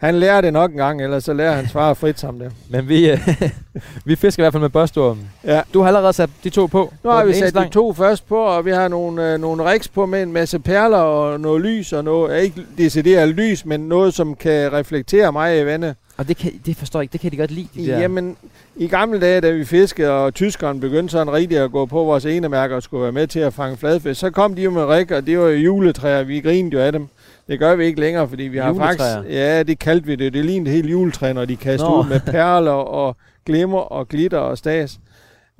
han 0.00 0.14
lærer 0.14 0.40
det 0.40 0.52
nok 0.52 0.70
en 0.70 0.76
gang, 0.76 1.02
ellers 1.02 1.24
så 1.24 1.32
lærer 1.32 1.52
hans 1.52 1.72
far 1.72 1.94
frit 1.94 2.20
som 2.20 2.38
det. 2.38 2.52
Men 2.70 2.88
vi, 2.88 3.10
øh, 3.10 3.28
vi 4.06 4.16
fisker 4.16 4.42
i 4.42 4.44
hvert 4.44 4.52
fald 4.52 4.60
med 4.60 4.70
børstorm. 4.70 5.18
Ja. 5.44 5.62
Du 5.74 5.80
har 5.80 5.86
allerede 5.86 6.12
sat 6.12 6.30
de 6.44 6.50
to 6.50 6.66
på. 6.66 6.92
Nu 7.04 7.10
har 7.10 7.24
vi 7.24 7.32
sat 7.32 7.42
de 7.42 7.48
stang. 7.48 7.72
to 7.72 7.92
først 7.92 8.28
på, 8.28 8.36
og 8.36 8.64
vi 8.64 8.70
har 8.70 8.88
nogle, 8.88 9.32
øh, 9.32 9.40
nogle 9.40 9.70
rigs 9.70 9.88
på 9.88 10.06
med 10.06 10.22
en 10.22 10.32
masse 10.32 10.58
perler 10.58 10.98
og 10.98 11.40
noget 11.40 11.62
lys, 11.62 11.92
og 11.92 12.04
noget, 12.04 12.42
ikke 12.42 12.62
decideret 12.78 13.28
lys, 13.28 13.64
men 13.64 13.80
noget, 13.80 14.14
som 14.14 14.34
kan 14.34 14.72
reflektere 14.72 15.32
mig 15.32 15.60
i 15.60 15.66
vandet. 15.66 15.94
Og 16.20 16.28
det, 16.28 16.36
kan, 16.36 16.52
det 16.66 16.76
forstår 16.76 17.00
jeg 17.00 17.02
ikke. 17.02 17.12
Det 17.12 17.20
kan 17.20 17.32
de 17.32 17.36
godt 17.36 17.50
lide, 17.50 17.68
de 17.74 17.86
der. 17.86 17.98
Jamen, 17.98 18.36
i 18.76 18.86
gamle 18.88 19.20
dage, 19.20 19.40
da 19.40 19.50
vi 19.50 19.64
fiskede, 19.64 20.10
og 20.10 20.34
tyskerne 20.34 20.80
begyndte 20.80 21.12
sådan 21.12 21.32
rigtigt 21.32 21.60
at 21.60 21.70
gå 21.70 21.86
på 21.86 22.04
vores 22.04 22.26
enemærker 22.26 22.76
og 22.76 22.82
skulle 22.82 23.02
være 23.02 23.12
med 23.12 23.26
til 23.26 23.40
at 23.40 23.54
fange 23.54 23.76
fladfisk, 23.76 24.20
så 24.20 24.30
kom 24.30 24.54
de 24.54 24.62
jo 24.62 24.70
med 24.70 24.84
rig, 24.84 25.16
og 25.16 25.26
det 25.26 25.38
var 25.38 25.48
jo 25.48 25.56
juletræer. 25.56 26.22
Vi 26.22 26.40
grinede 26.40 26.76
jo 26.76 26.80
af 26.80 26.92
dem. 26.92 27.08
Det 27.48 27.58
gør 27.58 27.74
vi 27.74 27.84
ikke 27.84 28.00
længere, 28.00 28.28
fordi 28.28 28.42
vi 28.42 28.58
har 28.58 28.68
Juletræer? 28.68 28.96
faktisk... 28.96 29.34
Ja, 29.34 29.62
det 29.62 29.78
kaldte 29.78 30.06
vi 30.06 30.14
det. 30.14 30.32
Det 30.32 30.44
lignede 30.44 30.70
helt 30.70 30.90
juletræ, 30.90 31.32
når 31.32 31.44
de 31.44 31.56
kastede 31.56 31.90
Nå. 31.90 32.00
ud 32.00 32.08
med 32.08 32.20
perler 32.20 32.70
og 32.70 33.16
glimmer 33.46 33.78
og 33.78 34.08
glitter 34.08 34.38
og 34.38 34.58
stas. 34.58 35.00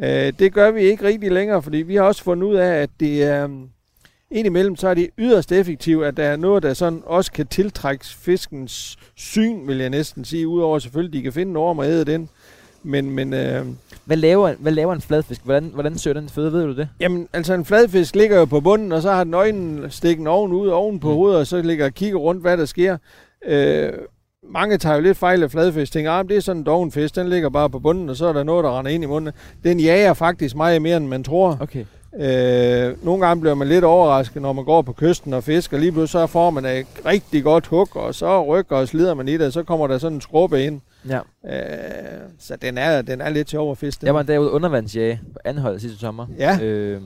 Øh, 0.02 0.32
det 0.38 0.52
gør 0.52 0.70
vi 0.70 0.80
ikke 0.80 1.04
rigtig 1.04 1.32
længere, 1.32 1.62
fordi 1.62 1.78
vi 1.78 1.94
har 1.94 2.02
også 2.02 2.22
fundet 2.22 2.46
ud 2.46 2.54
af, 2.54 2.82
at 2.82 2.90
det 3.00 3.22
er... 3.22 3.44
Um, 3.44 3.68
indimellem 4.30 4.76
så 4.76 4.88
er 4.88 4.94
det 4.94 5.08
yderst 5.18 5.52
effektivt, 5.52 6.04
at 6.04 6.16
der 6.16 6.24
er 6.24 6.36
noget, 6.36 6.62
der 6.62 6.74
sådan 6.74 7.02
også 7.06 7.32
kan 7.32 7.46
tiltrække 7.46 8.04
fiskens 8.06 8.98
syn, 9.16 9.66
vil 9.66 9.76
jeg 9.78 9.90
næsten 9.90 10.24
sige, 10.24 10.48
udover 10.48 10.78
selvfølgelig, 10.78 11.18
de 11.18 11.22
kan 11.22 11.32
finde 11.32 11.50
en 11.50 11.56
orm 11.56 11.78
og 11.78 11.86
æde 11.86 12.04
den. 12.04 12.28
Men, 12.82 13.10
men 13.10 13.32
øh, 13.34 13.66
Hvad, 14.04 14.16
laver, 14.16 14.54
hvad 14.58 14.72
laver 14.72 14.92
en 14.94 15.00
fladfisk? 15.00 15.40
Hvordan, 15.44 15.70
hvordan 15.74 15.98
søger 15.98 16.20
den 16.20 16.28
føde? 16.28 16.52
Ved 16.52 16.62
du 16.66 16.76
det? 16.76 16.88
jamen, 17.00 17.28
altså 17.32 17.54
en 17.54 17.64
fladfisk 17.64 18.16
ligger 18.16 18.38
jo 18.38 18.44
på 18.44 18.60
bunden, 18.60 18.92
og 18.92 19.02
så 19.02 19.10
har 19.12 19.24
den 19.24 19.34
øjnene 19.34 19.90
stikken 19.90 20.26
ovenud, 20.26 20.68
oven 20.68 21.00
på 21.00 21.08
Mm. 21.08 21.14
hovedet, 21.14 21.38
og 21.40 21.46
så 21.46 21.62
ligger 21.62 21.84
og 21.84 21.94
kigger 21.94 22.18
rundt, 22.18 22.40
hvad 22.42 22.56
der 22.56 22.64
sker. 22.64 22.96
Øh, 23.46 23.92
mange 24.52 24.78
tager 24.78 24.94
jo 24.96 25.02
lidt 25.02 25.18
fejl 25.18 25.42
af 25.42 25.50
fladfisk, 25.50 25.92
tænker, 25.92 26.10
ah, 26.12 26.28
det 26.28 26.36
er 26.36 26.40
sådan 26.40 26.60
en 26.60 26.66
dovenfisk, 26.66 27.14
den 27.16 27.28
ligger 27.28 27.48
bare 27.50 27.70
på 27.70 27.78
bunden, 27.78 28.08
og 28.08 28.16
så 28.16 28.26
er 28.26 28.32
der 28.32 28.42
noget, 28.42 28.64
der 28.64 28.78
render 28.78 28.90
ind 28.92 29.04
i 29.04 29.06
munden. 29.06 29.32
Den 29.64 29.80
jager 29.80 30.14
faktisk 30.14 30.56
meget 30.56 30.82
mere, 30.82 30.96
end 30.96 31.06
man 31.06 31.24
tror. 31.24 31.58
Okay. 31.60 31.84
Øh, 32.16 33.04
nogle 33.04 33.26
gange 33.26 33.40
bliver 33.40 33.54
man 33.54 33.68
lidt 33.68 33.84
overrasket, 33.84 34.42
når 34.42 34.52
man 34.52 34.64
går 34.64 34.82
på 34.82 34.92
kysten 34.92 35.34
og 35.34 35.44
fisker. 35.44 35.78
Lige 35.78 35.92
pludselig 35.92 36.22
så 36.22 36.26
får 36.26 36.50
man 36.50 36.64
et 36.64 36.86
rigtig 37.06 37.42
godt 37.42 37.66
hug, 37.66 37.96
og 37.96 38.14
så 38.14 38.44
rykker 38.44 38.76
og 38.76 38.88
slider 38.88 39.14
man 39.14 39.28
i 39.28 39.32
det, 39.32 39.46
og 39.46 39.52
så 39.52 39.62
kommer 39.62 39.86
der 39.86 39.98
sådan 39.98 40.14
en 40.14 40.20
skrubbe 40.20 40.64
ind. 40.64 40.80
Ja. 41.08 41.20
Øh, 41.46 42.20
så 42.38 42.56
den 42.56 42.78
er, 42.78 43.02
den 43.02 43.20
er 43.20 43.28
lidt 43.28 43.50
sjov 43.50 43.70
at 43.70 43.78
fiske. 43.78 44.06
Jeg 44.06 44.14
var 44.14 44.20
en 44.20 44.26
dag 44.26 44.40
ude 44.40 44.50
undervandsjage 44.50 45.20
på 45.32 45.38
Anhold 45.44 45.80
sidste 45.80 45.98
sommer. 45.98 46.26
Ja. 46.38 46.58
Øhm, 46.62 47.04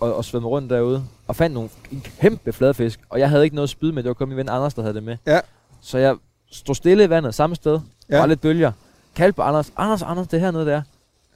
og, 0.00 0.16
og 0.16 0.24
svømme 0.24 0.48
rundt 0.48 0.70
derude. 0.70 1.04
Og 1.26 1.36
fandt 1.36 1.54
nogle 1.54 1.68
en 1.92 2.04
kæmpe 2.20 2.52
fladfisk. 2.52 3.00
Og 3.08 3.20
jeg 3.20 3.30
havde 3.30 3.44
ikke 3.44 3.56
noget 3.56 3.70
spyd 3.70 3.92
med. 3.92 4.02
Det 4.02 4.08
var 4.08 4.14
kun 4.14 4.28
min 4.28 4.36
ven 4.36 4.48
Anders, 4.48 4.74
der 4.74 4.82
havde 4.82 4.94
det 4.94 5.02
med. 5.02 5.16
Ja. 5.26 5.40
Så 5.80 5.98
jeg 5.98 6.16
stod 6.52 6.74
stille 6.74 7.04
i 7.04 7.10
vandet 7.10 7.34
samme 7.34 7.56
sted. 7.56 7.80
Ja. 8.10 8.18
Var 8.18 8.26
lidt 8.26 8.40
bølger. 8.40 8.72
Kaldte 9.16 9.36
på 9.36 9.42
Anders. 9.42 9.72
Anders, 9.76 10.02
Anders, 10.02 10.28
det 10.28 10.36
er 10.36 10.40
hernede 10.40 10.66
der. 10.66 10.82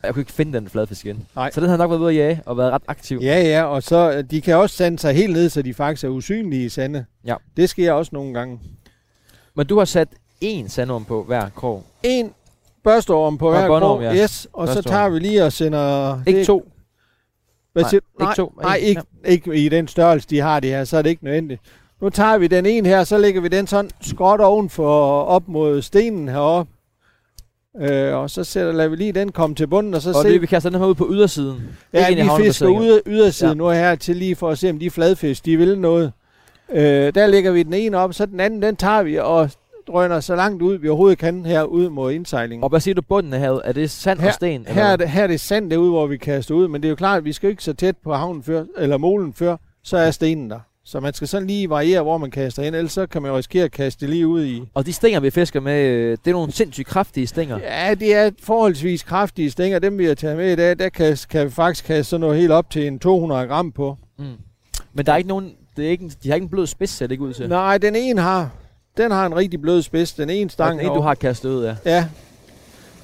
Jeg 0.05 0.15
kunne 0.15 0.21
ikke 0.21 0.33
finde 0.33 0.53
den 0.59 0.69
fladfisk 0.69 1.05
igen. 1.07 1.27
Nej. 1.37 1.51
Så 1.51 1.61
den 1.61 1.69
havde 1.69 1.79
nok 1.79 1.91
været 1.91 2.01
ude 2.01 2.09
at 2.11 2.17
jage 2.17 2.43
og 2.47 2.57
været 2.57 2.73
ret 2.73 2.83
aktiv. 2.89 3.19
Ja, 3.23 3.41
ja, 3.43 3.65
og 3.65 3.83
så 3.83 4.13
øh, 4.13 4.25
de 4.31 4.41
kan 4.41 4.57
også 4.57 4.77
sande 4.77 4.99
sig 4.99 5.15
helt 5.15 5.33
ned, 5.33 5.49
så 5.49 5.63
de 5.63 5.75
faktisk 5.75 6.05
er 6.05 6.09
usynlige 6.09 6.65
i 6.65 6.69
sande. 6.69 7.05
Ja. 7.27 7.35
Det 7.57 7.69
sker 7.71 7.93
også 7.93 8.11
nogle 8.13 8.35
gange. 8.35 8.61
Men 9.57 9.67
du 9.67 9.79
har 9.79 9.85
sat 9.85 10.09
én 10.45 10.69
sandorm 10.69 11.05
på 11.05 11.23
hver 11.25 11.49
krog. 11.49 11.85
En 12.03 12.31
børsteorm 12.85 13.39
på 13.39 13.47
Og 13.49 13.53
hver 13.59 13.79
krog, 13.81 14.03
ja. 14.03 14.15
yes, 14.15 14.49
og 14.53 14.69
så 14.69 14.83
tager 14.83 15.09
vi 15.09 15.19
lige 15.19 15.45
og 15.45 15.53
sender... 15.53 16.21
Ikke 16.27 16.39
det- 16.39 16.47
to. 16.47 16.69
Hvad 17.73 17.83
Nej, 17.83 17.91
siger, 17.91 18.01
du? 18.01 18.07
ikke 18.15 18.25
nej, 18.25 18.35
to. 18.35 18.53
Nej, 18.63 18.77
ikke, 18.77 19.03
ikke 19.25 19.55
i 19.65 19.69
den 19.69 19.89
størrelse, 19.89 20.29
de 20.31 20.41
har 20.41 20.61
det 20.61 20.71
her, 20.71 20.85
så 20.85 20.97
er 20.99 21.03
det 21.03 21.11
ikke 21.11 21.25
nødvendigt. 21.25 21.61
Nu 22.01 22.11
tager 22.11 22.39
vi 22.39 22.47
den 22.47 22.67
ene 22.67 22.89
her, 22.89 23.05
så 23.05 23.19
lægger 23.19 23.41
vi 23.41 23.49
den 23.49 23.67
sådan 23.67 23.91
skråt 24.01 24.41
oven 24.41 24.71
for 24.71 25.23
op 25.23 25.49
mod 25.49 25.83
stenen 25.83 26.29
heroppe. 26.29 26.73
Øh, 27.81 28.15
og 28.15 28.31
så 28.31 28.45
sætter, 28.45 28.73
lader 28.73 28.89
vi 28.89 28.97
lige 28.97 29.13
den 29.13 29.33
komme 29.33 29.57
til 29.57 29.67
bunden, 29.67 29.95
og 29.95 30.03
så 30.03 30.09
Og 30.11 30.23
se, 30.23 30.29
det, 30.29 30.41
vi 30.41 30.47
kaster 30.47 30.71
den 30.71 30.79
her 30.79 30.87
ud 30.87 30.95
på 30.95 31.09
ydersiden. 31.13 31.63
ja, 31.93 32.09
ind 32.09 32.19
i 32.19 32.23
vi 32.23 32.29
fisker 32.45 32.69
ude, 32.69 33.03
ydersiden 33.07 33.51
Ja. 33.53 33.55
nu 33.59 33.69
her 33.69 33.95
til 33.95 34.17
lige 34.17 34.37
for 34.37 34.51
at 34.51 34.59
se, 34.59 34.71
om 34.71 34.79
de 34.79 34.91
fladfisk, 34.91 35.45
de 35.47 35.57
vil 35.57 35.79
noget. 35.79 36.13
Øh, 36.73 37.15
der 37.15 37.27
lægger 37.27 37.51
vi 37.53 37.63
den 37.63 37.75
ene 37.75 37.97
op, 37.99 38.15
så 38.15 38.27
den 38.27 38.41
anden, 38.41 38.63
den 38.63 38.77
tager 38.77 39.03
vi 39.03 39.19
og 39.19 39.51
drøner 39.87 40.21
så 40.21 40.37
langt 40.37 40.63
ud, 40.63 40.75
vi 40.79 40.89
overhovedet 40.89 41.19
kan 41.19 41.47
her 41.47 41.63
ud 41.63 41.89
mod 41.91 42.13
indsejlingen. 42.13 42.65
Og 42.65 42.69
hvad 42.71 42.81
siger 42.81 42.95
du 42.95 43.03
bunden 43.03 43.33
af 43.33 43.41
havet? 43.41 43.63
Er 43.65 43.73
det 43.73 43.91
sand 43.91 44.19
Her- 44.21 44.29
og 44.29 44.35
sten? 44.35 44.67
Her 44.69 44.85
er, 44.85 44.97
det, 44.97 45.09
her 45.09 45.23
er 45.23 45.27
det 45.27 45.41
sand 45.41 45.71
derude, 45.71 45.91
hvor 45.91 46.07
vi 46.07 46.17
kaster 46.17 46.55
ud, 46.55 46.69
men 46.69 46.83
det 46.83 46.89
er 46.89 46.91
jo 46.91 46.97
klart, 46.97 47.17
at 47.19 47.25
vi 47.25 47.33
skal 47.33 47.51
ikke 47.51 47.65
så 47.65 47.73
tæt 47.73 47.97
på 48.05 48.15
havnen 48.15 48.43
før, 48.43 48.65
eller 48.79 48.97
molen 48.97 49.33
før, 49.33 49.57
så 49.83 49.97
er 49.97 50.11
stenen 50.11 50.51
der. 50.51 50.59
Så 50.87 51.01
man 51.01 51.15
skal 51.15 51.29
sådan 51.29 51.47
lige 51.47 51.71
variere, 51.71 52.03
hvor 52.03 52.19
man 52.19 52.31
kaster 52.31 52.63
ind, 52.63 52.75
ellers 52.75 52.93
så 52.93 53.07
kan 53.07 53.23
man 53.23 53.31
jo 53.31 53.37
risikere 53.37 53.65
at 53.65 53.73
kaste 53.73 54.01
det 54.01 54.09
lige 54.15 54.27
ud 54.27 54.45
i. 54.45 54.63
Og 54.75 54.87
de 54.87 54.93
stænger, 54.93 55.21
vi 55.21 55.31
fisker 55.31 55.61
med, 55.61 55.83
øh, 55.83 56.19
det 56.25 56.31
er 56.31 56.33
nogle 56.33 56.53
sindssygt 56.53 56.89
kraftige 56.89 57.27
stænger. 57.27 57.59
Ja, 57.59 57.95
det 57.95 58.15
er 58.15 58.31
forholdsvis 58.43 59.03
kraftige 59.03 59.51
stænger. 59.51 59.79
Dem 59.79 59.99
vi 59.99 60.05
har 60.05 60.15
taget 60.15 60.37
med 60.37 60.53
i 60.53 60.57
dag, 60.57 60.79
der 60.79 60.89
kan, 60.89 61.17
kan 61.31 61.47
vi 61.47 61.51
faktisk 61.51 61.85
kaste 61.85 62.11
sådan 62.11 62.21
noget 62.21 62.39
helt 62.39 62.53
op 62.53 62.71
til 62.71 62.87
en 62.87 62.99
200 62.99 63.47
gram 63.47 63.73
på. 63.73 63.97
Mm. 64.19 64.25
Men 64.93 65.07
der 65.07 65.13
er 65.13 65.17
ikke 65.17 65.29
nogen, 65.29 65.53
det 65.77 65.87
er 65.87 65.91
ikke, 65.91 66.11
de 66.23 66.29
har 66.29 66.35
ikke 66.35 66.45
en 66.45 66.51
blød 66.51 66.67
spids, 66.67 66.91
ser 66.91 67.07
det 67.07 67.13
ikke 67.13 67.25
ud 67.25 67.33
til. 67.33 67.49
Nej, 67.49 67.79
den 67.79 67.97
ene 67.97 68.21
har, 68.21 68.51
den 68.97 69.11
har 69.11 69.27
en 69.27 69.37
rigtig 69.37 69.61
blød 69.61 69.83
spids. 69.83 70.13
Den 70.13 70.31
ene 70.31 70.47
og 70.47 70.51
stang 70.51 70.79
den 70.79 70.87
ene, 70.87 70.95
du 70.95 71.01
har 71.01 71.15
kastet 71.15 71.49
ud 71.49 71.63
af. 71.63 71.77
Ja. 71.85 72.07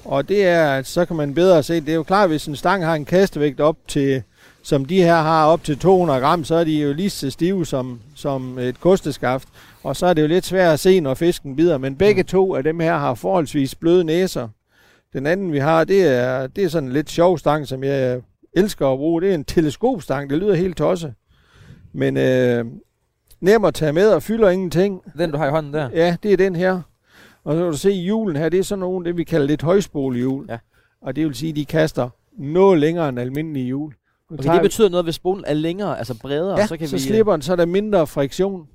Og 0.05 0.29
det 0.29 0.47
er, 0.47 0.83
så 0.83 1.05
kan 1.05 1.17
man 1.17 1.35
bedre 1.35 1.63
se, 1.63 1.81
det 1.81 1.89
er 1.89 1.95
jo 1.95 2.03
klart, 2.03 2.29
hvis 2.29 2.47
en 2.47 2.57
stang 2.57 2.85
har 2.85 2.95
en 2.95 3.05
kastevægt 3.05 3.61
op 3.61 3.77
til, 3.89 4.23
som 4.63 4.85
de 4.85 5.03
her 5.03 5.15
har 5.17 5.47
op 5.47 5.65
til 5.65 5.79
200 5.79 6.21
gram, 6.21 6.45
så 6.45 6.55
er 6.55 6.65
de 6.65 6.83
jo 6.83 6.93
lige 6.93 7.11
så 7.11 7.31
stive 7.31 7.67
som, 7.67 8.01
som 8.15 8.59
et 8.59 8.81
kosteskaft. 8.81 9.49
Og 9.83 9.97
så 9.97 10.07
er 10.07 10.15
det 10.15 10.23
jo 10.23 10.27
lidt 10.27 10.45
svært 10.47 10.73
at 10.73 10.81
se, 10.81 11.01
når 11.01 11.15
fisken 11.15 11.57
bider. 11.57 11.79
Men 11.79 11.97
begge 11.97 12.23
Mm. 12.23 12.27
to 12.27 12.55
af 12.55 12.63
dem 12.65 12.81
her 12.81 12.97
har 12.97 13.15
forholdsvis 13.15 13.75
bløde 13.75 14.05
næser. 14.05 14.49
Den 15.13 15.27
anden, 15.27 15.53
vi 15.53 15.59
har, 15.59 15.85
det 15.85 16.03
er, 16.07 16.47
det 16.47 16.65
er 16.65 16.69
sådan 16.69 16.89
en 16.89 16.93
lidt 16.93 17.11
sjov 17.11 17.39
stang, 17.39 17.67
som 17.67 17.85
jeg 17.85 18.21
elsker 18.57 18.89
at 18.89 18.99
bruge. 18.99 19.23
Det 19.23 19.31
er 19.31 19.35
en 19.35 19.45
teleskopstang. 19.45 20.31
Det 20.31 20.39
lyder 20.39 20.55
helt 20.55 20.77
tosset. 20.77 21.15
Men 21.93 22.17
øh, 22.17 22.65
nem 23.41 23.65
at 23.65 23.75
tage 23.75 23.93
med 23.93 24.09
og 24.09 24.23
fylder 24.23 24.49
ingenting. 24.51 25.03
Den, 25.19 25.31
du 25.31 25.37
har 25.39 25.47
i 25.47 25.51
hånden 25.51 25.73
der. 25.75 25.89
Ja, 25.95 26.17
det 26.23 26.33
er 26.33 26.37
den 26.37 26.57
her. 26.57 26.81
Og 27.45 27.55
så 27.55 27.59
kan 27.63 27.71
du 27.71 27.77
se 27.77 27.91
julen 27.91 28.37
her, 28.37 28.49
det 28.49 28.61
er 28.61 28.65
sådan 28.65 28.81
nogle, 28.81 29.05
det 29.07 29.17
vi 29.17 29.25
kalder 29.25 29.47
lidt 29.47 29.63
højspolehjul. 29.63 30.47
Ja. 30.49 30.59
Og 31.03 31.17
det 31.17 31.27
vil 31.27 31.35
sige, 31.35 31.51
at 31.51 31.57
de 31.57 31.65
kaster 31.65 32.09
noget 32.39 32.79
længere 32.79 33.09
end 33.09 33.19
almindelige 33.21 33.67
hjul. 33.67 33.95
Okay, 34.31 34.53
det 34.55 34.63
betyder 34.63 34.89
noget, 34.89 35.07
hvis 35.07 35.15
spolen 35.15 35.45
er 35.47 35.55
længere, 35.55 35.99
altså 35.99 36.19
bredere, 36.19 36.59
ja, 36.59 36.67
så 36.67 36.77
kan 36.77 36.89
så 36.89 36.97
vi... 36.97 37.03
øh, 37.03 37.07
slipper 37.07 37.33
den, 37.33 37.43
så 37.43 37.53
er 37.53 37.57
der 37.57 37.67
mindre 37.67 38.07
friktion, 38.07 38.69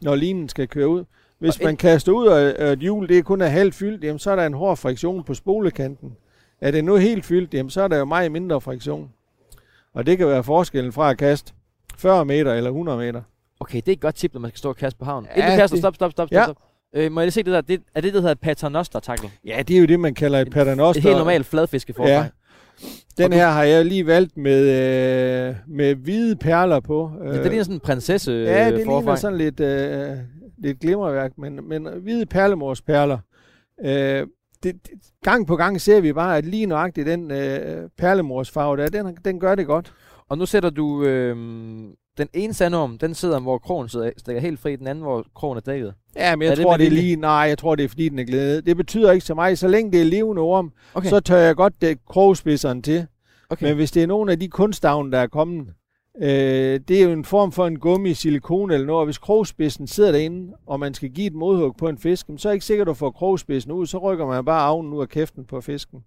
når 0.00 0.14
linen 0.14 0.48
skal 0.48 0.68
køre 0.68 0.88
ud. 0.88 1.04
Hvis 1.38 1.56
Og 1.56 1.64
man 1.64 1.76
kaster 1.76 2.12
ud 2.12 2.26
af 2.26 2.72
et 2.72 2.78
hjul, 2.78 3.08
det 3.08 3.18
er 3.18 3.22
kun 3.22 3.40
er 3.40 3.46
halvt 3.46 3.74
fyldt, 3.74 4.04
jamen 4.04 4.18
så 4.18 4.30
er 4.30 4.36
der 4.36 4.46
en 4.46 4.54
hård 4.54 4.76
friktion 4.76 5.24
på 5.24 5.34
spolekanten. 5.34 6.16
Er 6.60 6.70
det 6.70 6.84
nu 6.84 6.96
helt 6.96 7.24
fyldt, 7.24 7.54
jamen 7.54 7.70
så 7.70 7.82
er 7.82 7.88
der 7.88 7.98
jo 7.98 8.04
meget 8.04 8.32
mindre 8.32 8.60
friktion. 8.60 9.10
Og 9.94 10.06
det 10.06 10.18
kan 10.18 10.26
være 10.26 10.44
forskellen 10.44 10.92
fra 10.92 11.10
at 11.10 11.18
kaste 11.18 11.52
40 11.98 12.24
meter 12.24 12.52
eller 12.54 12.70
100 12.70 12.98
meter. 12.98 13.22
Okay, 13.60 13.76
det 13.76 13.88
er 13.88 13.92
et 13.92 14.00
godt 14.00 14.14
tip, 14.14 14.34
når 14.34 14.40
man 14.40 14.50
skal 14.50 14.58
stå 14.58 14.68
og 14.68 14.76
kaste 14.76 14.98
på 14.98 15.04
havnen. 15.04 15.28
Ja, 15.36 15.42
Inden 15.42 15.52
du 15.52 15.62
kaster, 15.62 15.78
stop, 15.78 15.94
stop, 15.94 16.12
stop, 16.12 16.28
stop. 16.28 16.32
Ja. 16.32 16.44
stop. 16.44 16.56
Øh, 16.94 17.12
må 17.12 17.20
jeg 17.20 17.26
lige 17.26 17.32
se 17.32 17.42
det 17.42 17.52
der? 17.52 17.60
Det, 17.60 17.82
er 17.94 18.00
det, 18.00 18.14
der 18.14 18.20
hedder 18.20 18.34
paternoster 18.34 19.00
tackle? 19.00 19.30
Ja, 19.44 19.62
det 19.68 19.76
er 19.76 19.80
jo 19.80 19.86
det, 19.86 20.00
man 20.00 20.14
kalder 20.14 20.38
et 20.38 20.50
paternoster. 20.50 21.00
Et 21.00 21.04
helt 21.04 21.16
normalt 21.16 21.46
fladfiskeforfang. 21.46 22.08
Ja. 22.08 22.26
Den 23.18 23.32
her 23.32 23.48
har 23.48 23.62
jeg 23.62 23.84
lige 23.86 24.06
valgt 24.06 24.36
med, 24.36 24.60
øh, 24.60 25.54
med 25.68 25.94
hvide 25.94 26.36
perler 26.36 26.80
på. 26.80 27.10
Ja. 27.24 27.32
Det 27.32 27.46
ligner 27.46 27.62
sådan 27.62 27.76
en 27.76 27.80
prinsesse 27.80 28.32
Ja, 28.32 28.66
det 28.66 28.72
øh, 28.72 28.76
ligner 28.76 28.92
forfang. 28.92 29.18
sådan 29.18 29.38
lidt, 29.38 29.60
øh, 29.60 30.16
lidt 30.58 30.80
glimmerværk, 30.80 31.32
men, 31.38 31.68
men 31.68 31.88
hvide 32.02 32.26
perlemorsperler. 32.26 33.18
Øh, 33.84 33.90
det, 33.90 34.26
det, 34.62 34.90
gang 35.24 35.46
på 35.46 35.56
gang 35.56 35.80
ser 35.80 36.00
vi 36.00 36.12
bare, 36.12 36.36
at 36.38 36.44
lige 36.46 36.66
nøjagtigt 36.66 37.06
den 37.06 37.30
øh, 37.30 37.88
perlemorsfarve 37.98 38.76
der, 38.76 38.88
den, 38.88 39.16
den 39.24 39.40
gør 39.40 39.54
det 39.54 39.66
godt. 39.66 39.92
Og 40.28 40.38
nu 40.38 40.46
sætter 40.46 40.70
du 40.70 41.04
øh, 41.04 41.36
den 42.18 42.28
ene 42.34 42.54
sandorm, 42.54 42.98
den 42.98 43.14
sidder, 43.14 43.40
hvor 43.40 43.58
krogen 43.58 43.88
sidder, 43.88 44.10
stikker 44.18 44.40
helt 44.42 44.60
fri, 44.60 44.76
den 44.76 44.86
anden, 44.86 45.02
hvor 45.04 45.24
krogen 45.34 45.56
er 45.56 45.60
dækket. 45.60 45.94
Ja, 46.16 46.36
men 46.36 46.42
jeg 46.44 46.50
Er 46.50 46.54
det 46.54 46.62
tror, 46.64 46.72
med 46.72 46.78
det 46.78 46.86
er 46.86 46.90
lige, 46.90 47.16
nej, 47.16 47.30
jeg 47.32 47.58
tror, 47.58 47.74
det 47.74 47.84
er 47.84 47.88
fordi, 47.88 48.08
den 48.08 48.18
er 48.18 48.24
glæde. 48.24 48.62
Det 48.62 48.76
betyder 48.76 49.12
ikke 49.12 49.26
så 49.26 49.34
meget. 49.34 49.58
Så 49.58 49.68
længe 49.68 49.92
det 49.92 50.00
er 50.00 50.04
levende 50.04 50.42
orm, 50.42 50.72
Okay. 50.94 51.08
så 51.08 51.20
tør 51.20 51.36
jeg 51.36 51.56
godt 51.56 51.82
dække 51.82 52.02
krogspidseren 52.10 52.82
til. 52.82 53.06
okay. 53.50 53.66
Men 53.66 53.74
hvis 53.76 53.90
det 53.90 54.02
er 54.02 54.06
nogle 54.06 54.32
af 54.32 54.40
de 54.40 54.48
kunstavne, 54.48 55.12
der 55.12 55.18
er 55.18 55.26
kommet, 55.26 55.66
øh, 56.22 56.80
det 56.88 56.90
er 56.90 57.02
jo 57.04 57.10
en 57.12 57.24
form 57.24 57.52
for 57.52 57.66
en 57.66 57.78
gummi, 57.78 58.14
silikon 58.14 58.70
eller 58.70 58.86
noget, 58.86 59.00
og 59.00 59.04
hvis 59.04 59.18
krogspidsen 59.18 59.86
sidder 59.86 60.12
derinde, 60.12 60.52
og 60.66 60.80
man 60.80 60.94
skal 60.94 61.08
give 61.10 61.26
et 61.26 61.34
modhug 61.34 61.76
på 61.76 61.88
en 61.88 61.98
fisk, 61.98 62.26
så 62.36 62.48
er 62.48 62.50
det 62.52 62.54
ikke 62.56 62.66
sikkert, 62.66 62.88
at 62.88 62.90
du 62.90 62.94
får 62.94 63.10
krogspidsen 63.10 63.72
ud, 63.72 63.86
så 63.86 63.98
rykker 63.98 64.26
man 64.26 64.44
bare 64.44 64.62
avnen 64.62 64.92
ud 64.92 65.00
af 65.02 65.08
kæften 65.08 65.44
på 65.44 65.60
fisken. 65.60 66.00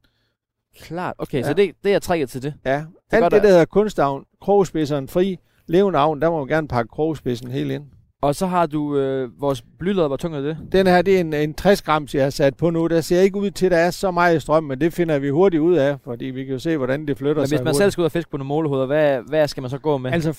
Klart. 0.81 1.15
Okay, 1.17 1.37
Ja. 1.37 1.43
så 1.43 1.53
det, 1.53 1.71
det 1.83 1.93
er 1.93 1.99
trækket 1.99 2.29
til 2.29 2.43
det. 2.43 2.53
Ja, 2.65 2.71
er 2.71 2.85
alt 3.11 3.21
godt, 3.21 3.33
det, 3.33 3.43
der 3.43 3.49
hedder 3.49 3.65
kunstavn, 3.65 4.23
krogspidseren 4.41 5.07
fri, 5.07 5.37
levende 5.67 5.99
avn, 5.99 6.21
der 6.21 6.29
må 6.29 6.37
man 6.39 6.47
gerne 6.47 6.67
pakke 6.67 6.89
krogspidsen 6.89 7.51
helt 7.51 7.71
ind. 7.71 7.83
Og 8.21 8.35
så 8.35 8.45
har 8.45 8.65
du 8.65 8.97
øh, 8.97 9.41
vores 9.41 9.63
blylod, 9.79 10.07
hvor 10.07 10.15
tung 10.17 10.35
er 10.35 10.41
det? 10.41 10.57
Den 10.71 10.87
her, 10.87 11.01
det 11.01 11.15
er 11.15 11.19
en, 11.19 11.33
en 11.33 11.53
60 11.53 11.81
grams, 11.81 12.15
jeg 12.15 12.23
har 12.23 12.29
sat 12.29 12.57
på 12.57 12.69
nu. 12.69 12.87
Der 12.87 13.01
ser 13.01 13.21
ikke 13.21 13.37
ud 13.39 13.51
til, 13.51 13.65
at 13.65 13.71
der 13.71 13.77
er 13.77 13.91
så 13.91 14.11
meget 14.11 14.41
strøm, 14.41 14.63
men 14.63 14.81
det 14.81 14.93
finder 14.93 15.19
vi 15.19 15.29
hurtigt 15.29 15.61
ud 15.61 15.75
af, 15.75 15.97
fordi 16.03 16.25
vi 16.25 16.43
kan 16.43 16.53
jo 16.53 16.59
se, 16.59 16.77
hvordan 16.77 17.07
det 17.07 17.17
flytter 17.17 17.41
Men 17.41 17.47
sig 17.47 17.57
hvis 17.57 17.63
man 17.63 17.67
hurtigt. 17.67 17.77
selv 17.77 17.91
skal 17.91 18.01
ud 18.01 18.05
og 18.05 18.11
fiske 18.11 18.31
på 18.31 18.37
nogle 18.37 18.47
målehoveder, 18.47 18.85
hvad, 18.85 19.19
hvad 19.27 19.47
skal 19.47 19.61
man 19.61 19.69
så 19.69 19.77
gå 19.77 19.97
med? 19.97 20.11
Altså 20.11 20.31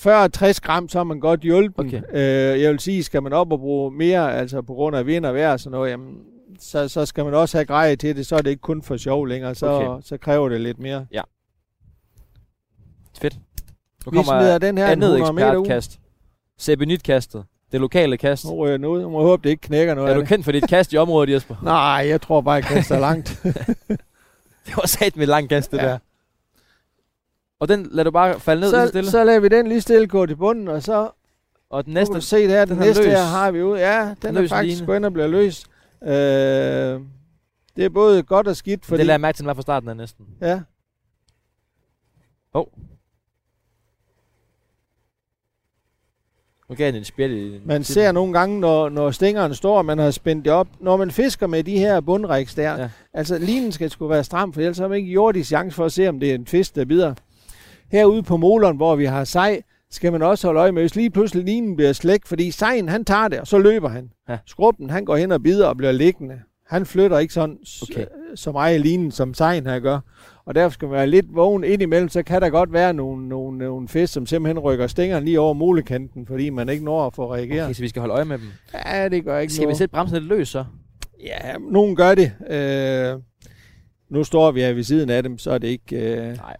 40-60 0.53 0.59
gram, 0.65 0.89
så 0.89 0.99
er 0.99 1.03
man 1.03 1.19
godt 1.19 1.39
hjulpen. 1.41 1.87
Okay. 1.87 2.01
Øh, 2.13 2.61
jeg 2.61 2.71
vil 2.71 2.79
sige, 2.79 3.03
skal 3.03 3.23
man 3.23 3.33
op 3.33 3.51
og 3.51 3.59
bruge 3.59 3.91
mere, 3.91 4.33
altså 4.35 4.61
på 4.61 4.73
grund 4.73 4.95
af 4.95 5.05
vind 5.05 5.25
og 5.25 5.35
vejr 5.35 5.51
og 5.51 5.59
sådan 5.59 5.71
noget, 5.71 5.91
jamen, 5.91 6.15
så, 6.59 6.87
så 6.87 7.05
skal 7.05 7.25
man 7.25 7.33
også 7.33 7.57
have 7.57 7.65
greje 7.65 7.95
til 7.95 8.15
det, 8.15 8.25
så 8.25 8.35
er 8.35 8.41
det 8.41 8.49
ikke 8.49 8.61
kun 8.61 8.81
for 8.83 8.97
sjov 8.97 9.25
længere, 9.25 9.55
så, 9.55 9.67
Okay. 9.67 10.01
så 10.07 10.17
kræver 10.17 10.49
det 10.49 10.61
lidt 10.61 10.79
mere. 10.79 11.05
Fedt. 13.21 13.37
Nu 14.11 14.19
Vi 14.19 14.25
smider 14.25 14.57
den 14.57 14.77
her 14.77 14.85
andet 14.87 15.09
100 15.09 15.33
meter 15.33 15.55
ud. 15.55 15.61
ekspertkast. 15.61 15.99
Sebenit-kastet. 16.57 17.43
Det 17.71 17.79
lokale 17.81 18.17
kast. 18.17 18.45
Nu 18.45 18.65
jeg 18.65 18.73
den 18.73 18.85
ud. 18.85 19.01
Nu 19.01 19.09
må 19.09 19.19
jeg 19.19 19.27
håbe, 19.27 19.43
det 19.43 19.49
ikke 19.49 19.61
knækker 19.61 19.93
noget 19.95 20.11
Er 20.11 20.13
du 20.15 20.25
kendt 20.25 20.45
for 20.45 20.51
dit 20.51 20.67
kast 20.69 20.93
i 20.93 20.97
området, 20.97 21.33
Jesper? 21.33 21.55
Nej, 21.63 22.05
jeg 22.09 22.21
tror 22.21 22.41
bare, 22.41 22.53
jeg 22.53 22.63
kaster 22.63 22.99
langt. 22.99 23.41
Det 24.67 24.75
var 24.75 24.87
sat 24.87 25.15
med 25.17 25.25
lang 25.27 25.49
kast, 25.49 25.71
det 25.71 25.77
Ja. 25.77 25.85
der. 25.85 25.97
Og 27.59 27.67
den 27.67 27.87
lader 27.91 28.03
du 28.03 28.11
bare 28.11 28.39
falde 28.39 28.61
ned 28.61 28.69
lige 28.71 28.79
så 28.81 28.85
så, 28.85 28.89
stille. 28.89 29.11
så 29.11 29.23
lader 29.23 29.39
vi 29.39 29.47
den 29.47 29.67
lige 29.67 29.81
stille 29.81 30.07
gå 30.07 30.25
til 30.25 30.35
bunden, 30.35 30.67
og 30.67 30.83
så 30.83 31.09
og 31.69 31.85
den 31.85 31.93
næste, 31.93 32.21
se 32.21 32.37
det 32.41 32.49
her, 32.49 32.65
den, 32.65 32.75
den 32.75 32.83
er 32.83 32.87
næste 32.87 33.03
løs. 33.03 33.11
her 33.13 33.23
har 33.23 33.51
vi 33.51 33.63
ud. 33.63 33.77
Ja, 33.77 34.15
den 34.21 34.37
er 34.37 34.41
Løs 34.41 34.49
faktisk 34.49 34.83
ind 34.83 35.05
og 35.05 35.13
bliver 35.13 35.27
løs. 35.27 35.65
Øh, 36.03 36.09
det 37.75 37.85
er 37.85 37.89
både 37.89 38.23
godt 38.23 38.47
og 38.47 38.55
skidt, 38.55 38.85
fordi... 38.85 38.97
det 38.97 39.05
lader 39.05 39.13
jeg 39.13 39.21
mærke 39.21 39.35
til, 39.35 39.43
den 39.43 39.47
var 39.47 39.53
fra 39.53 39.61
starten 39.61 39.89
af 39.89 39.97
næsten. 39.97 40.25
Ja, 40.41 40.59
Nu 46.69 46.75
gav 46.75 46.91
den 46.91 47.05
en 47.21 47.31
i 47.31 47.59
man 47.65 47.83
ser 47.83 48.11
nogle 48.11 48.33
gange, 48.33 48.59
når, 48.59 48.89
når 48.89 49.11
stængeren 49.11 49.53
står, 49.55 49.77
og 49.77 49.85
man 49.85 49.97
har 49.97 50.11
spændt 50.11 50.45
det 50.45 50.53
op. 50.53 50.67
Når 50.79 50.97
man 50.97 51.11
fisker 51.11 51.47
med 51.47 51.63
de 51.63 51.77
her 51.79 51.99
bundriks 52.01 52.55
der, 52.55 52.81
Ja. 52.81 52.89
altså 53.13 53.37
linen 53.37 53.71
skal 53.71 53.89
sgu 53.89 54.07
være 54.07 54.23
stram, 54.23 54.53
for 54.53 54.61
ellers 54.61 54.77
har 54.77 54.87
man 54.87 54.97
ikke 54.97 55.11
jordisk 55.11 55.47
chance 55.47 55.75
for 55.75 55.85
at 55.85 55.91
se, 55.91 56.07
om 56.09 56.19
det 56.19 56.31
er 56.31 56.35
en 56.35 56.45
fisk, 56.45 56.75
der 56.75 56.85
bider. 56.85 57.13
Herude 57.91 58.23
på 58.23 58.37
moleren, 58.37 58.77
hvor 58.77 58.95
vi 58.95 59.05
har 59.05 59.23
sej, 59.23 59.61
skal 59.91 60.11
man 60.11 60.21
også 60.21 60.47
holde 60.47 60.59
øje 60.59 60.71
med, 60.71 60.81
hvis 60.83 60.95
lige 60.95 61.09
pludselig 61.09 61.43
linen 61.43 61.75
bliver 61.75 61.93
slæk, 61.93 62.25
fordi 62.25 62.51
sejen 62.51 62.89
han 62.89 63.05
tager 63.05 63.27
det, 63.27 63.39
og 63.39 63.47
så 63.47 63.57
løber 63.57 63.89
han. 63.89 64.09
Ja. 64.29 64.37
Skrubben 64.45 64.89
han 64.89 65.05
går 65.05 65.15
hen 65.15 65.31
og 65.31 65.43
bider 65.43 65.67
og 65.67 65.77
bliver 65.77 65.91
liggende. 65.91 66.39
Han 66.67 66.85
flytter 66.85 67.17
ikke 67.19 67.33
sådan 67.33 67.57
Okay. 67.81 67.93
okay. 67.93 68.05
så 68.35 68.51
meget 68.51 68.75
i 68.75 68.81
linen, 68.81 69.11
som 69.11 69.33
sejen 69.33 69.65
her 69.67 69.79
gør. 69.79 69.99
Og 70.47 70.55
derfor 70.55 70.73
skal 70.73 70.87
man 70.87 70.95
være 70.97 71.07
lidt 71.07 71.25
vågen 71.35 71.63
ind 71.63 71.81
imellem, 71.81 72.09
så 72.09 72.23
kan 72.23 72.41
der 72.41 72.49
godt 72.49 72.73
være 72.73 72.93
nogle, 72.93 73.29
nogle, 73.29 73.57
nogle 73.57 73.87
fisk, 73.87 74.13
som 74.13 74.25
simpelthen 74.25 74.59
rykker 74.59 74.87
stængeren 74.87 75.25
lige 75.25 75.39
over 75.39 75.53
mulekanten, 75.53 76.25
fordi 76.25 76.49
man 76.49 76.69
ikke 76.69 76.85
når 76.85 77.07
at 77.07 77.13
få 77.13 77.33
reageret. 77.33 77.63
Okay, 77.63 77.73
så 77.73 77.81
vi 77.81 77.87
skal 77.87 77.99
holde 77.99 78.13
øje 78.13 78.25
med 78.25 78.37
dem. 78.37 78.47
Ja, 78.85 79.09
det 79.09 79.23
gør 79.23 79.39
ikke 79.39 79.53
Skal 79.53 79.61
vi 79.61 79.65
noget. 79.65 79.77
sætte 79.77 79.91
bremsen 79.91 80.17
lidt 80.17 80.27
løs 80.29 80.47
så? 80.49 80.65
Ja, 81.23 81.53
nogen 81.71 81.95
gør 81.95 82.15
det. 82.15 82.31
Øh, 82.49 83.19
nu 84.09 84.23
står 84.23 84.51
vi 84.51 84.61
her 84.61 84.73
ved 84.73 84.83
siden 84.83 85.09
af 85.09 85.23
dem, 85.23 85.37
så 85.37 85.51
er 85.51 85.57
det 85.57 85.67
ikke 85.67 85.95
øh, 86.15 86.17
Nej. 86.37 86.57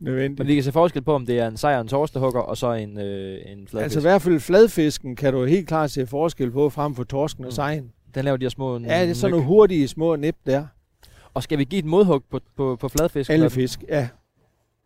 nødvendigt. 0.00 0.38
Men 0.38 0.46
vi 0.48 0.54
kan 0.54 0.64
se 0.64 0.72
forskel 0.72 1.02
på, 1.02 1.14
om 1.14 1.26
det 1.26 1.38
er 1.38 1.48
en 1.48 1.56
sejr, 1.56 1.80
en 1.80 1.88
torstehugger, 1.88 2.40
og 2.40 2.56
så 2.56 2.72
en, 2.72 2.98
øh, 3.00 3.38
en 3.46 3.68
fladfisk. 3.68 3.74
altså 3.82 3.98
i 3.98 4.02
hvert 4.02 4.22
fald 4.22 4.40
fladfisken 4.40 5.16
kan 5.16 5.32
du 5.32 5.44
helt 5.44 5.68
klart 5.68 5.90
se 5.90 6.06
forskel 6.06 6.50
på, 6.50 6.70
frem 6.70 6.94
for 6.94 7.04
torsken 7.04 7.44
og 7.44 7.48
Mm. 7.48 7.52
sejen. 7.52 7.90
Den 8.14 8.24
laver 8.24 8.36
de 8.36 8.44
her 8.44 8.50
små 8.50 8.78
Ja, 8.78 9.02
det 9.02 9.10
er 9.10 9.14
sådan 9.14 9.30
nogle 9.30 9.46
hurtige 9.46 9.88
små 9.88 10.16
nip 10.16 10.36
der. 10.46 10.66
Og 11.38 11.42
skal 11.42 11.58
vi 11.58 11.64
give 11.64 11.78
et 11.78 11.84
modhug 11.84 12.22
på, 12.30 12.40
på, 12.56 12.76
på 12.80 12.88
fladfisk? 12.88 13.30
Alle 13.30 13.44
Eller- 13.44 13.48
fisk, 13.54 13.84
ja. 13.88 14.08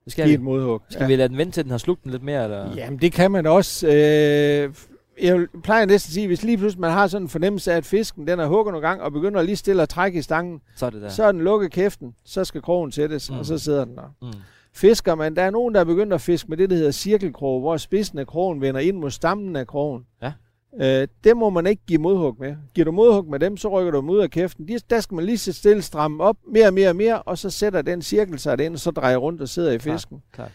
Det 0.05 0.13
skal 0.13 0.25
Giv 0.25 0.31
vi. 0.31 0.35
et 0.35 0.41
modhug. 0.41 0.81
Skal 0.89 1.09
vi 1.09 1.17
lade 1.17 1.29
den 1.29 1.39
vente 1.39 1.53
til, 1.53 1.63
den 1.65 1.71
har 1.71 1.79
slugt 1.79 2.03
den 2.05 2.11
lidt 2.11 2.23
mere? 2.23 2.45
Eller? 2.45 2.75
Jamen, 2.77 2.99
det 2.99 3.13
kan 3.13 3.31
man 3.31 3.47
også. 3.47 3.87
Øh, 3.87 4.75
jeg 5.23 5.47
plejer 5.65 5.85
næsten 5.87 6.09
at 6.11 6.15
sige, 6.15 6.27
hvis 6.27 6.43
lige 6.45 6.59
pludselig 6.59 6.81
man 6.81 6.91
har 6.91 7.07
sådan 7.07 7.25
en 7.25 7.29
fornemmelse 7.29 7.73
af, 7.73 7.77
at 7.77 7.85
fisken 7.87 8.27
den 8.27 8.41
er 8.41 8.47
hugget 8.47 8.73
nogle 8.73 8.89
gange, 8.89 9.05
og 9.05 9.13
begynder 9.13 9.43
lige 9.43 9.57
stille 9.57 9.83
at 9.83 9.89
trække 9.89 10.19
i 10.19 10.23
stangen, 10.23 10.61
Så 10.77 10.87
er 10.87 10.91
det 10.91 11.01
der. 11.01 11.07
ja. 11.07 11.13
så 11.13 11.25
er 11.25 11.33
den 11.33 11.41
lukket 11.41 11.73
kæften, 11.73 12.15
så 12.25 12.45
skal 12.45 12.63
krogen 12.63 12.93
sættes, 12.93 13.31
Mm. 13.31 13.35
mm. 13.35 13.39
og 13.41 13.47
så 13.47 13.59
sidder 13.59 13.85
den 13.85 13.97
der. 13.97 14.15
Mm. 14.23 14.29
Fisker 14.75 15.15
man, 15.15 15.37
der 15.37 15.43
er 15.43 15.51
nogen, 15.51 15.75
der 15.75 15.81
er 15.81 15.85
begyndt 15.85 16.13
at 16.13 16.21
fiske 16.21 16.49
med 16.49 16.57
det, 16.57 16.71
der 16.71 16.77
hedder 16.77 16.91
cirkelkrog, 16.91 17.61
hvor 17.61 17.77
spidsen 17.77 18.19
af 18.19 18.27
krogen 18.27 18.61
vender 18.61 18.81
ind 18.81 18.97
mod 18.99 19.11
stammen 19.11 19.57
af 19.57 19.67
krogen. 19.67 20.07
Ja. 20.23 20.33
Øh, 20.81 21.09
det 21.25 21.37
må 21.37 21.51
man 21.51 21.67
ikke 21.67 21.83
give 21.87 21.99
modhug 22.01 22.37
med. 22.39 22.57
Giver 22.75 22.85
du 22.85 22.93
modhug 22.93 23.31
med 23.31 23.39
dem, 23.41 23.57
så 23.57 23.69
rykker 23.69 23.91
du 23.93 23.99
dem 24.01 24.11
ud 24.11 24.19
af 24.19 24.31
kæften. 24.31 24.69
De, 24.69 24.79
der 24.91 25.01
skal 25.01 25.15
man 25.15 25.25
lige 25.25 25.39
sætte 25.39 25.59
stille 25.59 25.83
stramme 25.83 26.23
op, 26.25 26.37
mere 26.53 26.67
og 26.67 26.75
mere 26.75 26.89
og 26.89 26.97
mere, 26.97 27.23
og 27.23 27.39
så 27.39 27.51
sætter 27.51 27.83
den 27.83 28.03
cirkel 28.03 28.39
sig 28.39 28.59
den, 28.59 28.73
og 28.73 28.79
så 28.79 28.91
drejer 28.91 29.17
rundt 29.17 29.41
og 29.43 29.49
sidder 29.49 29.73
i 29.73 29.79
fisken. 29.79 30.23
klart. 30.33 30.51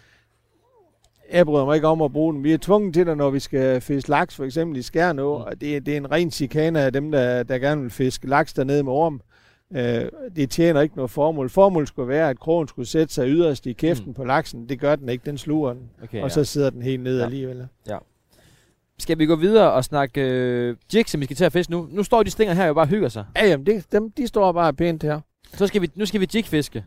Jeg 1.32 1.46
bryder 1.46 1.66
mig 1.66 1.76
ikke 1.76 1.88
om 1.88 2.02
at 2.02 2.12
bruge 2.14 2.34
den. 2.34 2.44
Vi 2.44 2.54
er 2.54 2.58
tvunget 2.58 2.94
til 2.94 3.06
det, 3.08 3.18
når 3.18 3.30
vi 3.30 3.40
skal 3.40 3.82
fiske 3.82 4.10
laks, 4.10 4.36
for 4.36 4.44
eksempel 4.44 4.78
i 4.78 4.82
Skærnå, 4.82 5.38
Mm. 5.38 5.44
og 5.44 5.62
det, 5.62 5.86
det 5.86 5.94
er 5.94 5.98
en 5.98 6.12
ren 6.12 6.32
chikane 6.32 6.82
af 6.82 6.94
dem, 6.94 7.12
der, 7.12 7.44
der 7.44 7.58
gerne 7.58 7.82
vil 7.82 7.90
fiske 7.92 8.28
laks 8.28 8.54
dernede 8.54 8.84
med 8.84 8.92
orm. 8.92 9.22
Øh, 9.76 10.06
det 10.36 10.50
tjener 10.50 10.82
ikke 10.82 10.96
noget 10.96 11.12
formål. 11.12 11.50
Formålet 11.50 11.88
skulle 11.88 12.08
være, 12.10 12.30
at 12.30 12.40
krogen 12.40 12.68
skulle 12.68 12.88
sætte 12.88 13.14
sig 13.14 13.28
yderst 13.30 13.66
i 13.66 13.74
kæften 13.74 14.08
Mm. 14.08 14.14
på 14.14 14.24
laksen. 14.24 14.70
Det 14.70 14.80
gør 14.80 14.96
den 14.96 15.10
ikke, 15.10 15.26
den 15.26 15.38
sluger 15.38 15.74
den. 15.74 15.82
Okay, 15.98 16.04
Okay, 16.08 16.18
ja. 16.18 16.24
og 16.24 16.32
så 16.32 16.44
sidder 16.44 16.70
den 16.70 16.82
helt 16.82 17.04
ned 17.04 17.18
Ja. 17.18 17.24
ja. 17.90 17.98
Skal 19.00 19.20
vi 19.20 19.26
gå 19.26 19.36
videre 19.36 19.72
og 19.72 19.84
snakke 19.84 20.22
øh, 20.22 20.76
jigs, 20.94 21.12
som 21.12 21.22
vi 21.22 21.26
skal 21.26 21.38
til 21.38 21.46
at 21.46 21.54
fiske 21.54 21.72
nu? 21.72 21.88
Nu 21.92 22.04
står 22.04 22.24
de 22.24 22.32
stænger 22.32 22.54
her 22.54 22.66
jo 22.66 22.74
bare 22.74 22.84
og 22.84 22.90
hygger 22.90 23.10
sig. 23.10 23.26
Ja, 23.36 23.48
jamen, 23.48 23.66
det, 23.66 23.92
dem, 23.92 24.12
de 24.12 24.28
står 24.28 24.52
bare 24.52 24.74
pænt 24.74 25.04
her. 25.04 25.20
Så 25.54 25.68
skal 25.68 25.82
vi, 25.82 25.90
nu 25.96 26.06
skal 26.06 26.22
vi 26.22 26.28
jigfiske. 26.34 26.86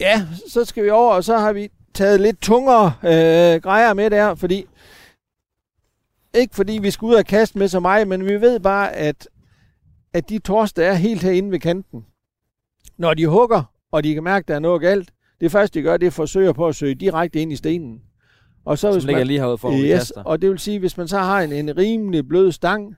Ja, 0.00 0.26
så 0.48 0.64
skal 0.64 0.84
vi 0.84 0.90
over, 0.90 1.14
og 1.14 1.24
så 1.24 1.38
har 1.38 1.52
vi 1.52 1.68
taget 1.94 2.20
lidt 2.20 2.40
tungere 2.40 2.86
øh, 2.86 3.62
grejer 3.62 3.94
med 3.94 4.10
der, 4.10 4.34
fordi 4.34 4.66
ikke 6.34 6.54
fordi 6.54 6.72
vi 6.72 6.90
skal 6.90 7.06
ud 7.06 7.14
og 7.14 7.26
kaste 7.26 7.58
med 7.58 7.68
så 7.68 7.80
meget, 7.80 8.08
men 8.08 8.24
vi 8.24 8.40
ved 8.40 8.60
bare, 8.60 8.92
at, 8.92 9.28
at 10.12 10.28
de 10.28 10.38
tors, 10.38 10.72
der 10.72 10.86
er 10.86 10.94
helt 10.94 11.22
herinde 11.22 11.50
ved 11.50 11.60
kanten, 11.60 12.06
når 12.96 13.14
de 13.14 13.26
hugger, 13.26 13.62
og 13.92 14.04
de 14.04 14.14
kan 14.14 14.24
mærke, 14.24 14.44
at 14.44 14.48
der 14.48 14.54
er 14.54 14.58
noget 14.58 14.80
galt, 14.80 15.12
det 15.40 15.52
første, 15.52 15.78
de 15.78 15.82
gør, 15.84 15.96
det 15.96 16.06
er 16.06 16.10
at 16.10 16.14
forsøge 16.14 16.54
på 16.54 16.66
at 16.68 16.76
søge 16.76 16.94
direkte 16.94 17.40
ind 17.42 17.52
i 17.52 17.56
stenen. 17.56 18.02
Og 18.64 18.78
så 18.78 18.86
Som 18.88 18.92
hvis 18.92 19.04
ligger 19.04 19.20
man, 19.20 19.26
lige 19.26 19.40
herude 19.40 19.58
for, 19.58 19.72
yes, 19.72 19.88
kaster. 19.98 20.22
og 20.22 20.42
det 20.42 20.50
vil 20.50 20.58
sige, 20.58 20.78
hvis 20.78 20.96
man 20.96 21.08
så 21.08 21.18
har 21.18 21.40
en, 21.40 21.52
en 21.52 21.76
rimelig 21.76 22.28
blød 22.28 22.52
stang, 22.52 22.94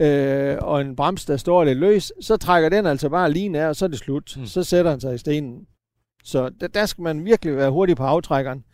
øh, 0.00 0.56
og 0.60 0.80
en 0.80 0.96
brems, 0.96 1.24
der 1.24 1.36
står 1.36 1.64
lidt 1.64 1.78
løs, 1.78 2.12
så 2.20 2.36
trækker 2.36 2.68
den 2.68 2.86
altså 2.86 3.08
bare 3.08 3.32
lige 3.32 3.58
af, 3.60 3.68
og 3.68 3.76
så 3.76 3.84
er 3.84 3.88
det 3.88 3.98
slut. 3.98 4.36
Mm. 4.36 4.46
Så 4.46 4.62
sætter 4.64 4.90
han 4.90 5.00
sig 5.00 5.14
i 5.14 5.18
stenen. 5.18 5.66
Så 6.24 6.50
der, 6.60 6.66
der 6.68 6.86
skal 6.86 7.02
man 7.02 7.24
virkelig 7.24 7.56
være 7.56 7.70
hurtig 7.70 7.96
på 7.96 8.02
aftrækkeren. 8.02 8.64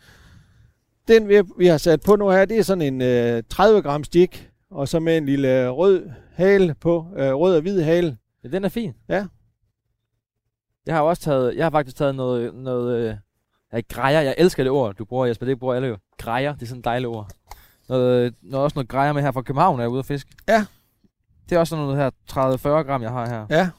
Den 1.08 1.28
vi, 1.28 1.42
vi 1.58 1.66
har 1.66 1.78
sat 1.78 2.00
på 2.06 2.16
nu 2.16 2.30
her, 2.30 2.44
det 2.44 2.58
er 2.58 2.62
sådan 2.62 2.94
en 2.94 3.02
øh, 3.02 3.42
30 3.50 3.82
gram 3.82 4.04
stik, 4.04 4.50
og 4.70 4.88
så 4.88 5.00
med 5.00 5.16
en 5.18 5.26
lille 5.26 5.68
rød 5.68 6.10
hale 6.32 6.74
på, 6.80 7.06
øh, 7.16 7.32
rød 7.34 7.54
og 7.56 7.62
hvid 7.62 7.80
hale. 7.82 8.16
Ja, 8.44 8.48
den 8.48 8.64
er 8.64 8.68
fin. 8.68 8.94
Ja. 9.08 9.26
Jeg 10.86 10.94
har 10.94 11.02
også 11.02 11.22
taget, 11.22 11.56
jeg 11.56 11.64
har 11.64 11.70
faktisk 11.70 11.96
taget 11.96 12.14
noget, 12.14 12.54
noget 12.54 13.08
øh, 13.10 13.14
ja, 13.72 13.80
grejer. 13.92 14.20
Jeg 14.20 14.34
elsker 14.38 14.62
det 14.62 14.70
ord, 14.70 14.94
du 14.94 15.04
bruger, 15.04 15.26
Jesper. 15.26 15.46
Det 15.46 15.58
bruger 15.58 15.74
alle 15.74 15.88
jo. 15.88 15.96
Grejer, 16.18 16.54
det 16.54 16.62
er 16.62 16.66
sådan 16.66 16.78
et 16.78 16.84
dejligt 16.84 17.08
ord. 17.08 17.30
Noget, 17.88 18.34
noget, 18.42 18.64
også 18.64 18.74
noget 18.74 18.88
grejer 18.88 19.12
med 19.12 19.22
her 19.22 19.32
fra 19.32 19.42
København, 19.42 19.78
er 19.78 19.82
jeg 19.82 19.90
ude 19.90 19.98
at 19.98 20.06
fiske. 20.06 20.30
Ja. 20.48 20.66
Det 21.48 21.56
er 21.56 21.60
også 21.60 21.70
sådan 21.70 21.84
noget 21.84 21.98
her 21.98 22.10
30-40 22.82 22.86
gram, 22.86 23.02
jeg 23.02 23.10
har 23.10 23.28
her. 23.28 23.46
Ja, 23.50 23.70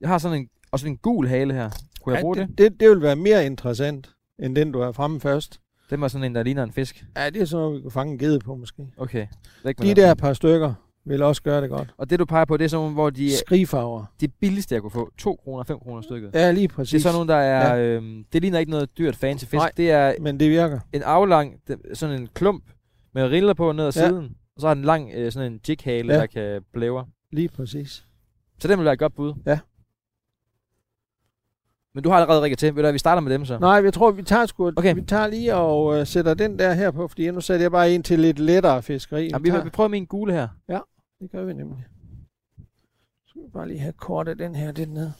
Jeg 0.00 0.08
har 0.08 0.18
sådan 0.18 0.38
en, 0.38 0.48
og 0.72 0.78
sådan 0.78 0.92
en 0.92 0.96
gul 0.96 1.28
hale 1.28 1.54
her. 1.54 1.70
Kunne 2.00 2.12
jeg 2.14 2.18
ja 2.18 2.22
bruge 2.22 2.36
det? 2.36 2.48
det, 2.48 2.58
det? 2.58 2.80
Det 2.80 2.90
vil 2.90 3.02
være 3.02 3.16
mere 3.16 3.46
interessant, 3.46 4.10
end 4.38 4.56
den 4.56 4.72
du 4.72 4.80
har 4.80 4.92
fremme 4.92 5.20
først. 5.20 5.60
Den 5.90 6.00
var 6.00 6.08
sådan 6.08 6.24
en, 6.24 6.34
der 6.34 6.42
ligner 6.42 6.62
en 6.62 6.72
fisk. 6.72 7.04
Ja, 7.16 7.30
det 7.30 7.42
er 7.42 7.46
sådan 7.46 7.62
noget, 7.62 7.76
vi 7.76 7.82
kunne 7.82 7.90
fange 7.90 8.12
en 8.12 8.18
gede 8.18 8.38
på 8.38 8.54
måske. 8.54 8.86
Okay. 8.96 9.26
De 9.64 9.74
den. 9.74 9.96
der 9.96 10.14
par 10.14 10.32
stykker 10.32 10.74
vil 11.06 11.22
også 11.22 11.42
gøre 11.42 11.60
det 11.62 11.70
godt. 11.70 11.94
Og 11.98 12.10
det 12.10 12.18
du 12.18 12.24
peger 12.24 12.44
på, 12.44 12.56
det 12.56 12.64
er 12.64 12.68
sådan 12.68 12.80
nogle, 12.80 12.94
hvor 12.94 13.10
de, 13.10 13.36
Skrigfarver. 13.36 14.04
de 14.20 14.28
billigste, 14.28 14.74
jeg 14.74 14.82
kunne 14.82 14.90
få. 14.90 15.10
2 15.18 15.36
kroner, 15.44 15.64
5 15.64 15.78
kroner 15.78 16.02
stykket. 16.02 16.30
Ja, 16.34 16.50
lige 16.50 16.62
Det 16.66 16.72
er 16.72 16.76
præcis. 16.76 17.02
sådan 17.02 17.14
nogle, 17.14 17.32
der 17.32 17.38
er... 17.38 17.76
Ja. 17.76 17.82
Øhm, 17.82 18.24
det 18.32 18.42
ligner 18.42 18.58
ikke 18.58 18.70
noget 18.70 18.98
dyrt 18.98 19.16
fancy 19.16 19.44
fisk. 19.44 19.54
Nej. 19.54 19.70
Det 19.76 19.90
er 19.90 20.14
Men 20.20 20.40
det 20.40 20.50
virker. 20.50 20.80
en 20.92 21.02
aflang, 21.02 21.60
det- 21.68 21.78
sådan 21.94 22.20
en 22.20 22.28
klump 22.34 22.64
med 23.14 23.24
riller 23.24 23.54
på 23.54 23.72
ned 23.72 23.84
ad 23.86 23.92
Ja. 23.96 24.08
siden. 24.08 24.24
Og 24.56 24.60
så 24.60 24.66
har 24.66 24.74
den 24.74 24.84
lang 24.84 25.10
øh, 25.14 25.32
sådan 25.32 25.52
en 25.52 25.60
jighale, 25.68 26.14
Ja. 26.14 26.20
der 26.20 26.26
kan 26.26 26.62
blæve. 26.72 27.04
Lige 27.32 27.48
præcis. 27.48 28.04
Så 28.58 28.68
den 28.68 28.78
vil 28.78 28.84
være 28.84 28.92
et 28.94 28.98
godt 28.98 29.14
bud. 29.14 29.34
Ja. 29.46 29.58
Men 31.94 32.02
du 32.04 32.10
har 32.10 32.16
allerede 32.16 32.42
rigget 32.42 32.58
til. 32.58 32.76
Ved 32.76 32.82
du 32.82 32.92
vi 32.92 32.98
starter 32.98 33.20
med 33.22 33.32
dem 33.32 33.44
så? 33.44 33.58
Nej, 33.58 33.70
jeg 33.70 33.92
tror, 33.94 34.10
vi 34.10 34.22
tager, 34.22 34.46
sgu, 34.46 34.72
Okay. 34.76 34.94
vi 34.94 35.02
tager 35.02 35.26
lige 35.26 35.54
og 35.54 35.98
øh, 36.00 36.06
sætter 36.06 36.34
den 36.34 36.58
der 36.58 36.72
her 36.72 36.90
på, 36.90 37.08
fordi 37.08 37.30
nu 37.30 37.40
sætter 37.40 37.64
jeg 37.64 37.70
bare 37.72 37.90
en 37.94 38.02
til 38.02 38.18
lidt 38.20 38.38
lettere 38.38 38.82
fiskeri. 38.82 39.28
Jamen, 39.28 39.44
vi, 39.44 39.50
tager, 39.50 39.64
vi 39.64 39.70
prøver 39.70 39.88
med 39.88 39.98
en 39.98 40.06
gule 40.06 40.32
her. 40.32 40.48
Det 41.20 41.30
gør 41.30 41.44
vi 41.44 41.52
nemlig. 41.52 41.84
Så 43.24 43.28
skal 43.28 43.42
vi 43.42 43.48
bare 43.52 43.68
lige 43.68 43.80
have 43.80 43.92
kort 43.92 44.28
af 44.28 44.38
den 44.38 44.54
her 44.54 44.72
lidt 44.72 44.92
ned. 44.92 45.10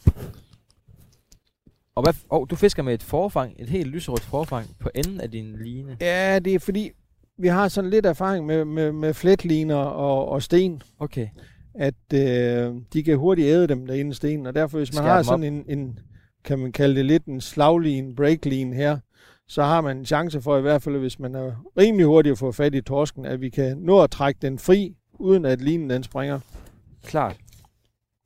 Og 1.95 2.03
hvad, 2.03 2.15
oh, 2.29 2.47
du 2.51 2.57
fisker 2.57 2.83
med 2.83 2.95
et 2.95 3.03
forfang, 3.03 3.55
et 3.59 3.69
helt 3.69 3.87
lyserødt 3.87 4.23
forfang 4.23 4.67
på 4.81 4.91
enden 4.95 5.21
af 5.21 5.31
din 5.31 5.57
line. 5.57 5.97
Ja, 6.01 6.39
det 6.39 6.55
er 6.55 6.59
fordi, 6.59 6.91
vi 7.39 7.49
har 7.49 7.69
sådan 7.69 7.91
lidt 7.91 8.07
erfaring 8.07 8.47
med, 8.47 8.65
med, 8.65 8.93
med 8.93 9.15
fletliner 9.15 9.77
og, 9.77 10.29
og 10.29 10.43
sten, 10.43 10.83
Okay. 10.99 11.29
at 11.75 12.13
øh, 12.15 12.75
de 12.93 13.03
kan 13.03 13.19
hurtigt 13.19 13.47
æde 13.47 13.67
dem 13.67 13.87
derinde 13.87 14.11
i 14.11 14.15
stenen, 14.15 14.47
og 14.47 14.55
derfor 14.55 14.79
hvis 14.79 14.93
man 14.93 15.03
Skære 15.03 15.15
har 15.15 15.23
sådan 15.23 15.45
en, 15.45 15.65
en, 15.69 15.99
kan 16.45 16.59
man 16.59 16.73
kalde 16.73 16.95
det 16.95 17.05
lidt 17.05 17.25
en 17.25 17.41
slagline, 17.41 18.15
breakline 18.15 18.77
her, 18.77 18.99
så 19.49 19.63
har 19.63 19.81
man 19.81 19.97
en 19.97 20.07
chance 20.07 20.41
for 20.41 20.59
i 20.59 20.61
hvert 20.61 20.83
fald, 20.83 20.99
hvis 20.99 21.19
man 21.19 21.35
er 21.35 21.53
rimelig 21.79 22.07
hurtig 22.07 22.33
at 22.33 22.39
få 22.39 22.53
fat 22.53 22.75
i 22.75 22.81
torsken, 22.81 23.25
at 23.25 23.41
vi 23.41 23.51
kan 23.51 23.79
nå 23.79 24.03
at 24.03 24.11
trække 24.11 24.39
den 24.43 24.59
fri, 24.59 24.97
uden 25.19 25.45
at 25.45 25.61
linen 25.61 25.91
den 25.91 26.03
springer. 26.03 26.41
Klart. 27.05 27.37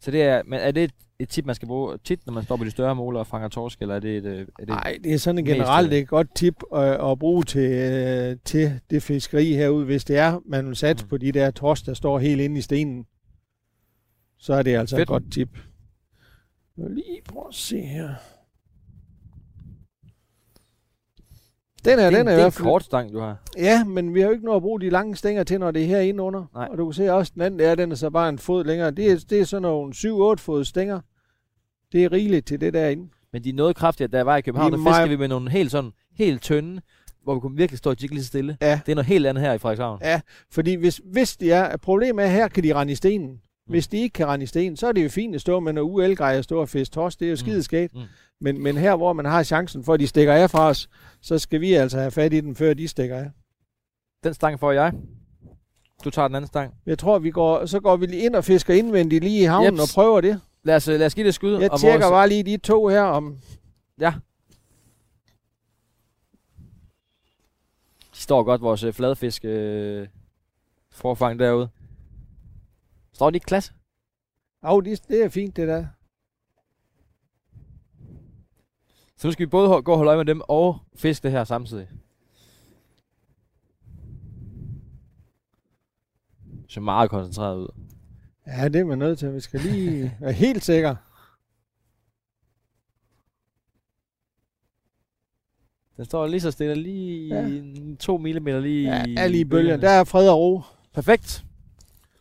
Så 0.01 0.11
det 0.11 0.23
er, 0.23 0.43
men 0.47 0.61
er 0.61 0.71
det 0.71 0.85
et, 0.85 0.93
et 1.19 1.29
tip, 1.29 1.47
man 1.47 1.55
skal 1.55 1.69
bruge 1.69 1.99
tit, 2.05 2.27
når 2.27 2.33
man 2.33 2.43
står 2.45 2.57
på 2.57 2.65
de 2.65 2.71
større 2.71 2.95
måler 2.95 3.21
og 3.21 3.27
fanger 3.27 3.49
torsk, 3.49 3.83
eller 3.83 3.95
er 3.95 4.01
det 4.01 4.17
et, 4.17 4.25
øh, 4.25 4.47
det 4.61 4.69
Nej, 4.69 4.99
det 5.05 5.15
er 5.15 5.19
sådan 5.19 5.39
et 5.39 5.45
generelt 5.45 5.93
øh, 5.93 5.99
et 5.99 6.09
godt 6.09 6.35
tip 6.35 6.55
at, 6.75 7.11
at 7.11 7.19
bruge 7.19 7.45
til, 7.45 7.71
øh, 7.71 8.37
til 8.45 8.81
det 8.91 9.03
fiskeri 9.03 9.53
herude. 9.53 9.85
Hvis 9.85 10.05
det 10.05 10.17
er, 10.19 10.41
man 10.47 10.67
vil 10.67 10.77
satse 10.77 11.05
Mm. 11.05 11.09
på 11.09 11.19
de 11.19 11.33
der 11.33 11.51
torsk, 11.51 11.87
der 11.87 11.95
står 11.95 12.19
helt 12.19 12.41
inde 12.41 12.59
i 12.59 12.63
stenen, 12.63 13.07
så 14.39 14.55
er 14.55 14.63
det 14.63 14.77
altså 14.77 14.97
Fedt. 14.97 15.03
et 15.03 15.09
godt 15.09 15.33
tip. 15.33 15.59
Lige 16.77 17.21
prøve 17.29 17.45
at 17.49 17.55
se 17.55 17.81
her. 17.81 18.15
Den 21.85 21.99
her, 21.99 22.11
det, 22.11 22.19
den 22.19 22.29
er 22.29 22.33
det 22.33 22.43
er 22.43 22.47
en 22.47 22.53
kort 22.53 22.85
stang, 22.85 23.13
du 23.13 23.19
har. 23.19 23.37
Ja, 23.59 23.85
men 23.85 24.15
vi 24.15 24.21
har 24.21 24.27
jo 24.27 24.33
ikke 24.33 24.45
noget 24.45 24.57
at 24.57 24.63
bruge 24.63 24.81
de 24.81 24.91
lange 24.91 25.17
stænger 25.17 25.45
til, 25.45 25.61
når 25.61 25.71
det 25.71 25.83
er 25.83 25.87
herinde 25.87 26.23
under. 26.23 26.45
Nej. 26.55 26.69
Og 26.71 26.79
du 26.79 26.87
kan 26.87 26.93
se 26.93 27.13
også, 27.13 27.33
den 27.35 27.43
anden 27.43 27.61
der, 27.61 27.75
den 27.75 27.93
er 27.93 27.97
så 27.97 28.11
bare 28.11 28.29
en 28.29 28.39
fod 28.39 28.65
længere. 28.65 28.91
Det 28.91 29.13
er, 29.13 29.17
det 29.31 29.41
er 29.41 29.45
sådan 29.45 29.63
nogle 29.63 29.93
7-8 29.97 30.35
fod 30.37 30.65
stænger. 30.65 31.01
Det 31.93 32.05
er 32.05 32.13
rigeligt 32.13 32.47
til 32.47 32.61
det 32.61 32.73
derinde. 32.75 33.09
Men 33.33 33.45
de 33.45 33.49
er 33.49 33.55
noget 33.55 33.77
kraftigere, 33.77 34.11
jeg 34.13 34.27
var 34.27 34.37
i 34.37 34.41
København, 34.41 34.73
De 34.73 34.79
der 34.79 34.85
er 34.85 34.95
fiskede 34.95 35.09
vi 35.09 35.17
med 35.17 35.29
nogle 35.29 35.51
helt 35.51 35.71
sådan, 35.71 35.91
helt 36.19 36.43
tynde, 36.43 36.81
hvor 37.25 37.35
vi 37.35 37.41
kunne 37.41 37.57
virkelig 37.57 37.79
stå 37.79 37.91
og 37.91 37.97
lige 38.01 38.25
stille. 38.25 38.57
Ja. 38.61 38.81
Det 38.87 38.93
er 38.93 38.97
noget 38.97 39.07
helt 39.07 39.27
andet 39.27 39.45
her 39.45 39.53
i 39.53 39.59
Frederikshavn. 39.59 39.99
Ja, 40.03 40.21
fordi 40.51 40.75
hvis, 40.75 41.01
hvis 41.05 41.37
det 41.37 41.53
er, 41.53 41.77
problemet 41.77 42.25
er, 42.25 42.29
her 42.29 42.49
kan 42.49 42.65
de 42.65 42.75
rende 42.75 42.93
i 42.93 42.97
stenen. 42.97 43.41
Hvis 43.71 43.89
de 43.89 43.97
ikke 43.99 44.13
kan 44.13 44.27
rende 44.27 44.45
i 44.45 44.47
stenen, 44.47 44.77
så 44.77 44.87
er 44.87 44.93
det 44.93 45.05
jo 45.05 45.09
fint 45.09 45.35
at 45.35 45.41
stå 45.41 45.61
med 45.61 45.73
noget 45.73 45.91
uelgrej 45.91 46.39
og 46.39 46.45
stå 46.45 46.61
og 46.61 46.69
fiske 46.69 46.93
torsk. 46.95 47.21
Det 47.21 47.27
er 47.27 47.31
jo 47.31 47.37
skide 47.37 47.63
skægt. 47.63 47.95
Mm. 47.95 48.01
Men, 48.41 48.63
men 48.63 48.77
her, 48.77 48.97
hvor 48.97 49.13
man 49.13 49.25
har 49.25 49.43
chancen 49.43 49.85
for, 49.85 49.95
at 49.95 50.01
de 50.01 50.07
stikker 50.07 50.33
af 50.35 50.51
fra 50.51 50.69
os, 50.69 50.89
så 51.21 51.39
skal 51.39 51.61
vi 51.61 51.73
altså 51.75 51.99
have 51.99 52.11
fat 52.11 52.33
i 52.33 52.41
den, 52.41 52.57
før 52.57 52.75
de 52.75 52.89
stikker 52.89 53.17
af. 53.17 53.31
Den 54.25 54.35
stang 54.35 54.61
får 54.61 54.73
jeg. 54.73 54.93
Du 56.05 56.11
tager 56.11 56.29
den 56.29 56.35
anden 56.35 56.49
stang. 56.49 56.75
Jeg 56.87 56.99
tror, 56.99 57.19
vi 57.19 57.31
går, 57.31 57.67
så 57.67 57.81
går 57.81 57.97
vi 57.97 58.07
lige 58.07 58.23
ind 58.25 58.35
og 58.35 58.45
fisker 58.45 58.75
indvendigt 58.75 59.25
lige 59.25 59.41
i 59.41 59.45
havnen 59.45 59.73
Jeps. 59.75 59.81
og 59.83 59.89
prøver 59.95 60.21
det. 60.21 60.41
Lad 60.63 60.77
os, 60.77 60.87
lad 60.87 61.07
os 61.07 61.15
give 61.15 61.25
det 61.25 61.29
et 61.29 61.35
skud. 61.35 61.61
Jeg 61.61 61.71
og 61.73 61.81
tjekker 61.81 61.99
vores- 62.07 62.11
bare 62.13 62.29
lige 62.29 62.43
de 62.43 62.57
to 62.57 62.89
her 62.89 63.03
om... 63.03 63.37
Ja. 64.01 64.15
De 68.15 68.19
står 68.23 68.43
godt, 68.43 68.61
vores 68.61 68.83
øh, 68.83 68.93
fladfisk 68.93 69.45
øh, 69.45 70.07
forfang 70.93 71.39
derude. 71.39 71.69
Står 73.13 73.31
de 73.31 73.37
ikke 73.37 73.45
klasse? 73.45 73.73
Au, 74.63 74.81
det, 74.81 75.09
det 75.09 75.25
er 75.25 75.29
fint, 75.29 75.57
det 75.57 75.69
der. 75.69 75.87
Så 79.17 79.27
nu 79.29 79.33
skal 79.33 79.47
vi 79.47 79.51
både 79.51 79.83
gå 79.83 79.93
og 79.93 79.97
holde 79.97 80.09
øje 80.09 80.17
med 80.19 80.25
dem 80.25 80.43
og 80.49 80.79
fiske 80.97 81.23
det 81.23 81.31
her 81.33 81.45
samtidig. 81.45 81.89
Det 86.63 86.73
ser 86.73 86.81
meget 86.81 87.11
koncentreret 87.11 87.57
ud. 87.59 87.69
Ja, 88.47 88.69
det 88.69 88.81
er 88.81 88.85
man 88.85 88.99
nødt 88.99 89.19
til. 89.19 89.35
Vi 89.35 89.41
skal 89.41 89.61
lige 89.61 90.17
være 90.21 90.33
helt 90.33 90.65
sikre. 90.65 90.97
Den 95.97 96.05
står 96.05 96.27
lige 96.27 96.41
så 96.41 96.51
stille, 96.51 96.75
lige 96.75 97.35
Ja. 97.35 97.47
ja. 97.49 97.95
to 97.97 98.17
millimeter 98.17 98.61
lige 98.61 98.89
Ja, 98.97 99.05
i 99.05 99.15
er 99.19 99.29
lige 99.29 99.45
bølgen. 99.45 99.81
Der 99.81 99.91
er 99.91 100.05
fred 100.05 100.29
og 100.29 100.39
ro. 100.39 100.63
Perfekt. 100.93 101.45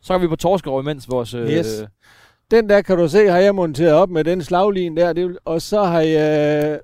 Så 0.01 0.13
kan 0.13 0.21
vi 0.21 0.27
på 0.27 0.35
torskerov 0.35 0.81
imens 0.81 1.09
vores... 1.09 1.33
Øh, 1.33 1.49
Yes. 1.49 1.83
Den 2.51 2.69
der 2.69 2.81
kan 2.81 2.97
du 2.97 3.07
se, 3.07 3.27
har 3.27 3.37
jeg 3.37 3.55
monteret 3.55 3.93
op 3.93 4.09
med 4.09 4.23
den 4.23 4.41
slaglin 4.41 4.97
der. 4.97 5.13
Det, 5.13 5.37
og 5.45 5.61
så 5.61 5.83
har 5.83 6.01
jeg 6.01 6.71
øh, 6.71 6.79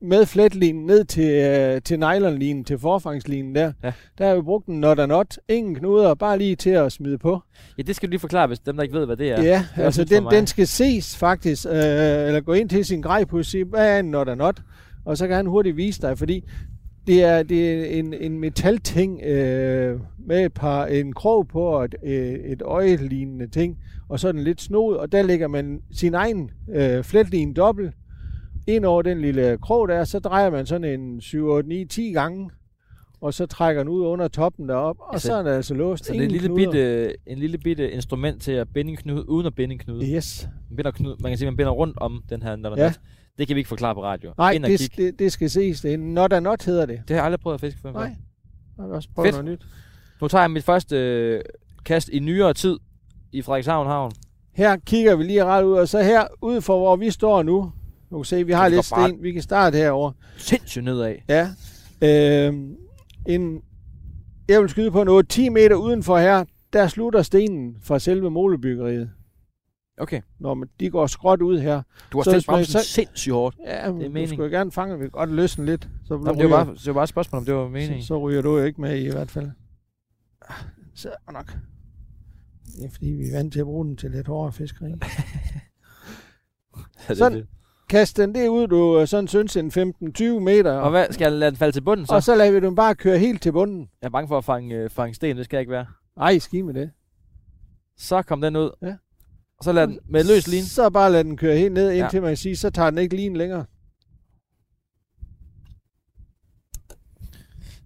med 0.00 0.26
fletlinen 0.26 0.86
ned 0.86 1.04
til, 1.04 1.30
øh, 1.30 1.82
til 1.82 1.98
nylonlinen, 1.98 2.64
til 2.64 2.78
forfangslinen 2.78 3.54
der. 3.54 3.72
Ja. 3.82 3.92
Der 4.18 4.28
har 4.28 4.34
vi 4.34 4.42
brugt 4.42 4.66
en 4.66 4.80
not 4.80 4.98
og 4.98 5.08
not. 5.08 5.38
Ingen 5.48 5.74
knuder, 5.74 6.14
bare 6.14 6.38
lige 6.38 6.56
til 6.56 6.70
at 6.70 6.92
smide 6.92 7.18
på. 7.18 7.42
ja, 7.78 7.82
det 7.82 7.96
skal 7.96 8.08
du 8.08 8.10
lige 8.10 8.20
forklare, 8.20 8.46
hvis 8.46 8.58
dem, 8.58 8.76
der 8.76 8.82
ikke 8.82 8.98
ved, 8.98 9.06
hvad 9.06 9.16
det 9.16 9.30
er. 9.30 9.42
Ja, 9.42 9.48
ja 9.48 9.64
er 9.76 9.84
altså 9.84 10.04
den, 10.04 10.24
den 10.30 10.46
skal 10.46 10.66
ses 10.66 11.16
faktisk, 11.16 11.66
øh, 11.66 11.72
eller 11.74 12.40
gå 12.40 12.52
ind 12.52 12.68
til 12.68 12.84
sin 12.84 13.02
grejpus 13.02 13.40
og 13.46 13.50
sige, 13.50 13.64
hvad 13.64 13.94
er 13.94 13.98
en 13.98 14.10
not 14.10 14.28
og 14.28 14.36
not? 14.36 14.60
Og 15.04 15.18
så 15.18 15.26
kan 15.26 15.36
han 15.36 15.46
hurtigt 15.46 15.76
vise 15.76 16.02
dig, 16.02 16.18
fordi 16.18 16.44
det 17.08 17.24
er, 17.24 17.42
det 17.42 17.70
er 17.70 17.98
en, 17.98 18.14
en 18.14 18.38
metalting 18.38 19.22
øh, 19.22 20.00
med 20.26 20.44
et 20.44 20.52
par, 20.52 20.86
en 20.86 21.12
krog 21.12 21.48
på 21.48 21.60
og 21.60 21.84
et, 21.84 21.94
øh, 22.04 22.34
et 22.34 22.62
øjelignende 22.62 23.46
ting, 23.46 23.78
og 24.08 24.20
så 24.20 24.32
den 24.32 24.44
lidt 24.44 24.60
snod, 24.60 24.96
og 24.96 25.12
der 25.12 25.22
lægger 25.22 25.48
man 25.48 25.82
sin 25.92 26.14
egen 26.14 26.50
øh, 26.74 27.04
fletline 27.04 27.54
dobbelt 27.54 27.94
ind 28.66 28.84
over 28.84 29.02
den 29.02 29.20
lille 29.20 29.58
krog 29.62 29.88
der, 29.88 30.04
så 30.04 30.18
drejer 30.18 30.50
man 30.50 30.66
sådan 30.66 31.00
en 31.00 31.20
7, 31.20 31.46
8, 31.46 31.68
9, 31.68 31.84
10 31.84 32.12
gange, 32.12 32.50
og 33.20 33.34
så 33.34 33.46
trækker 33.46 33.82
den 33.82 33.88
ud 33.88 34.06
under 34.06 34.28
toppen 34.28 34.68
derop, 34.68 34.96
og 35.00 35.14
Altså, 35.14 35.26
så 35.26 35.34
er 35.34 35.38
den 35.42 35.46
altså 35.46 35.74
låst. 35.74 36.04
Så 36.04 36.12
det 36.12 36.18
er 36.18 36.24
en 36.24 36.30
lille, 36.30 36.48
knuder. 36.48 36.70
bitte, 36.70 37.14
en 37.26 37.38
lille 37.38 37.58
bitte 37.58 37.90
instrument 37.90 38.42
til 38.42 38.52
at 38.52 38.68
binde 38.74 38.90
en 38.90 38.96
knude, 38.96 39.28
uden 39.28 39.46
at 39.46 39.54
binde 39.54 39.72
en 39.72 39.78
knude. 39.78 40.06
Yes. 40.06 40.48
Man, 40.70 40.76
binder 40.76 40.90
knude, 40.90 41.16
man 41.22 41.30
kan 41.30 41.38
sige, 41.38 41.46
man 41.50 41.56
binder 41.56 41.72
rundt 41.72 41.98
om 41.98 42.22
den 42.30 42.42
her 42.42 42.56
når 42.56 42.76
Ja. 42.78 42.92
Det 43.38 43.46
kan 43.46 43.54
vi 43.56 43.60
ikke 43.60 43.68
forklare 43.68 43.94
på 43.94 44.02
radio. 44.02 44.32
Nej, 44.38 44.50
Ind 44.52 44.64
det, 44.64 44.96
det, 44.96 45.18
det 45.18 45.32
skal 45.32 45.50
ses. 45.50 45.80
Det 45.80 45.92
er 45.94 45.98
not 45.98 46.32
og 46.32 46.42
not 46.42 46.64
hedder 46.64 46.86
det. 46.86 46.98
Det 46.98 47.10
har 47.10 47.16
jeg 47.16 47.24
aldrig 47.24 47.40
prøvet 47.40 47.54
at 47.54 47.60
fiske 47.60 47.80
før. 47.80 47.92
Nej. 47.92 48.14
Jeg 48.78 48.84
vil 48.86 48.92
også 48.94 49.08
prøve 49.14 49.26
Fedt. 49.26 49.34
noget 49.44 49.44
nyt. 49.50 49.66
Nu 50.20 50.28
tager 50.28 50.42
jeg 50.42 50.50
mit 50.50 50.64
første 50.64 50.96
øh, 50.96 51.40
kast 51.84 52.08
i 52.08 52.18
nyere 52.18 52.54
tid 52.54 52.76
i 53.32 53.42
Frederikshavn 53.42 53.86
Havn. 53.86 54.12
Her 54.54 54.76
kigger 54.76 55.16
vi 55.16 55.24
lige 55.24 55.44
ret 55.44 55.64
ud, 55.64 55.72
og 55.72 55.88
så 55.88 56.02
her 56.02 56.24
ud 56.42 56.60
for 56.60 56.78
hvor 56.78 56.96
vi 56.96 57.10
står 57.10 57.42
nu. 57.42 57.72
Du 58.10 58.16
kan 58.18 58.24
se, 58.24 58.46
vi 58.46 58.52
har 58.52 58.68
lidt 58.68 58.90
bare- 58.94 59.08
sten. 59.08 59.22
Vi 59.22 59.32
kan 59.32 59.42
starte 59.42 59.76
herover. 59.76 60.12
Sindssygt 60.36 60.84
nedad. 60.84 61.14
Ja. 61.28 61.48
Øhm, 62.02 62.74
en, 63.28 63.60
jeg 64.48 64.60
vil 64.60 64.68
skyde 64.68 64.90
på 64.90 65.04
noget 65.04 65.28
10 65.28 65.48
meter 65.48 65.76
udenfor 65.76 66.18
her. 66.18 66.44
Der 66.72 66.88
slutter 66.88 67.22
stenen 67.22 67.76
fra 67.82 67.98
selve 67.98 68.30
molebyggeriet. 68.30 69.10
Okay. 70.00 70.20
Når 70.38 70.54
man, 70.54 70.68
de 70.80 70.90
går 70.90 71.06
skråt 71.06 71.42
ud 71.42 71.58
her. 71.60 71.82
Du 72.12 72.18
har 72.18 72.32
man 72.32 72.42
bremsen 72.46 72.72
så- 72.72 72.84
sindssygt 72.88 73.32
hårdt. 73.32 73.56
Ja, 73.64 73.86
men 73.92 73.94
du 73.94 73.98
meningen. 74.08 74.28
skulle 74.28 74.44
jo 74.52 74.58
gerne 74.58 74.72
fange, 74.72 74.98
vi 74.98 75.04
kan 75.04 75.10
godt 75.10 75.30
løsne 75.30 75.66
lidt. 75.66 75.88
Så, 76.04 76.16
Nå, 76.16 76.20
men 76.32 76.38
det, 76.38 76.50
var 76.50 76.64
bare, 76.64 76.74
det 76.74 76.86
var 76.86 76.92
bare 76.92 77.02
et 77.04 77.08
spørgsmål, 77.08 77.38
om 77.38 77.44
det 77.44 77.54
var 77.54 77.68
meningen. 77.68 78.02
så, 78.02 78.06
så 78.06 78.18
ryger 78.18 78.42
du 78.42 78.58
jo 78.58 78.64
ikke 78.64 78.80
med 78.80 78.96
i, 78.98 79.06
i 79.06 79.10
hvert 79.10 79.30
fald. 79.30 79.50
Ah, 80.48 80.54
Så 80.94 81.10
nok. 81.32 81.52
Det 82.76 82.84
er 82.84 82.90
fordi, 82.92 83.06
vi 83.06 83.28
er 83.28 83.36
vant 83.36 83.52
til 83.52 83.60
at 83.60 83.66
bruge 83.66 83.84
den 83.86 83.96
til 83.96 84.10
lidt 84.10 84.26
hårdere 84.26 84.52
fiskeri. 84.52 84.90
Ja, 86.76 86.82
det 87.02 87.10
er 87.10 87.14
Sådan. 87.14 87.48
Kast 87.88 88.16
den 88.16 88.34
det 88.34 88.48
ud, 88.48 88.66
du 88.66 89.00
øh, 89.00 89.06
sådan 89.08 89.28
synes, 89.28 89.56
en 89.56 89.68
15-20 89.70 90.22
meter. 90.40 90.72
Og 90.72 90.90
hvad, 90.90 91.06
skal 91.10 91.24
jeg 91.24 91.32
lade 91.32 91.50
den 91.50 91.58
falde 91.58 91.72
til 91.72 91.80
bunden 91.80 92.06
så? 92.06 92.14
og 92.14 92.22
så 92.22 92.34
lader 92.34 92.52
vi 92.52 92.60
den 92.66 92.74
bare 92.74 92.94
køre 92.94 93.18
helt 93.18 93.42
til 93.42 93.52
bunden. 93.52 93.80
Jeg 94.02 94.06
er 94.06 94.10
bange 94.10 94.28
for 94.28 94.38
at 94.38 94.44
fange, 94.44 94.74
øh, 94.76 94.90
fange 94.90 95.14
sten, 95.14 95.36
det 95.36 95.44
skal 95.44 95.56
jeg 95.56 95.60
ikke 95.60 95.72
være. 95.72 95.86
Ej, 96.16 96.38
ski 96.38 96.62
med 96.62 96.74
det. 96.74 96.90
Så 97.96 98.22
kom 98.22 98.40
den 98.40 98.56
ud. 98.56 98.70
Ja. 98.82 98.94
Og 99.58 99.64
så 99.64 99.72
lad 99.72 99.86
den 99.86 99.98
med 100.08 100.24
løs 100.24 100.48
lin. 100.48 100.62
Så 100.64 100.90
bare 100.90 101.12
lad 101.12 101.24
den 101.24 101.36
køre 101.36 101.56
helt 101.58 101.72
ned, 101.74 101.90
Ja. 101.92 102.02
indtil 102.04 102.22
man 102.22 102.36
siger, 102.36 102.56
så 102.56 102.70
tager 102.70 102.90
den 102.90 102.98
ikke 102.98 103.16
lin 103.16 103.36
længere. 103.36 103.64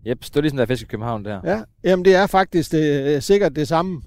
Yep, 0.07 0.21
det 0.21 0.37
er 0.37 0.41
ligesom 0.41 0.57
der 0.57 0.67
fisk 0.67 0.83
i 0.83 0.87
København 0.87 1.25
der. 1.25 1.41
Ja, 1.45 1.63
jamen 1.85 2.05
det 2.05 2.15
er 2.15 2.27
faktisk 2.27 2.73
det, 2.73 3.15
øh, 3.17 3.23
sikkert 3.23 3.57
det 3.57 3.69
samme. 3.69 4.03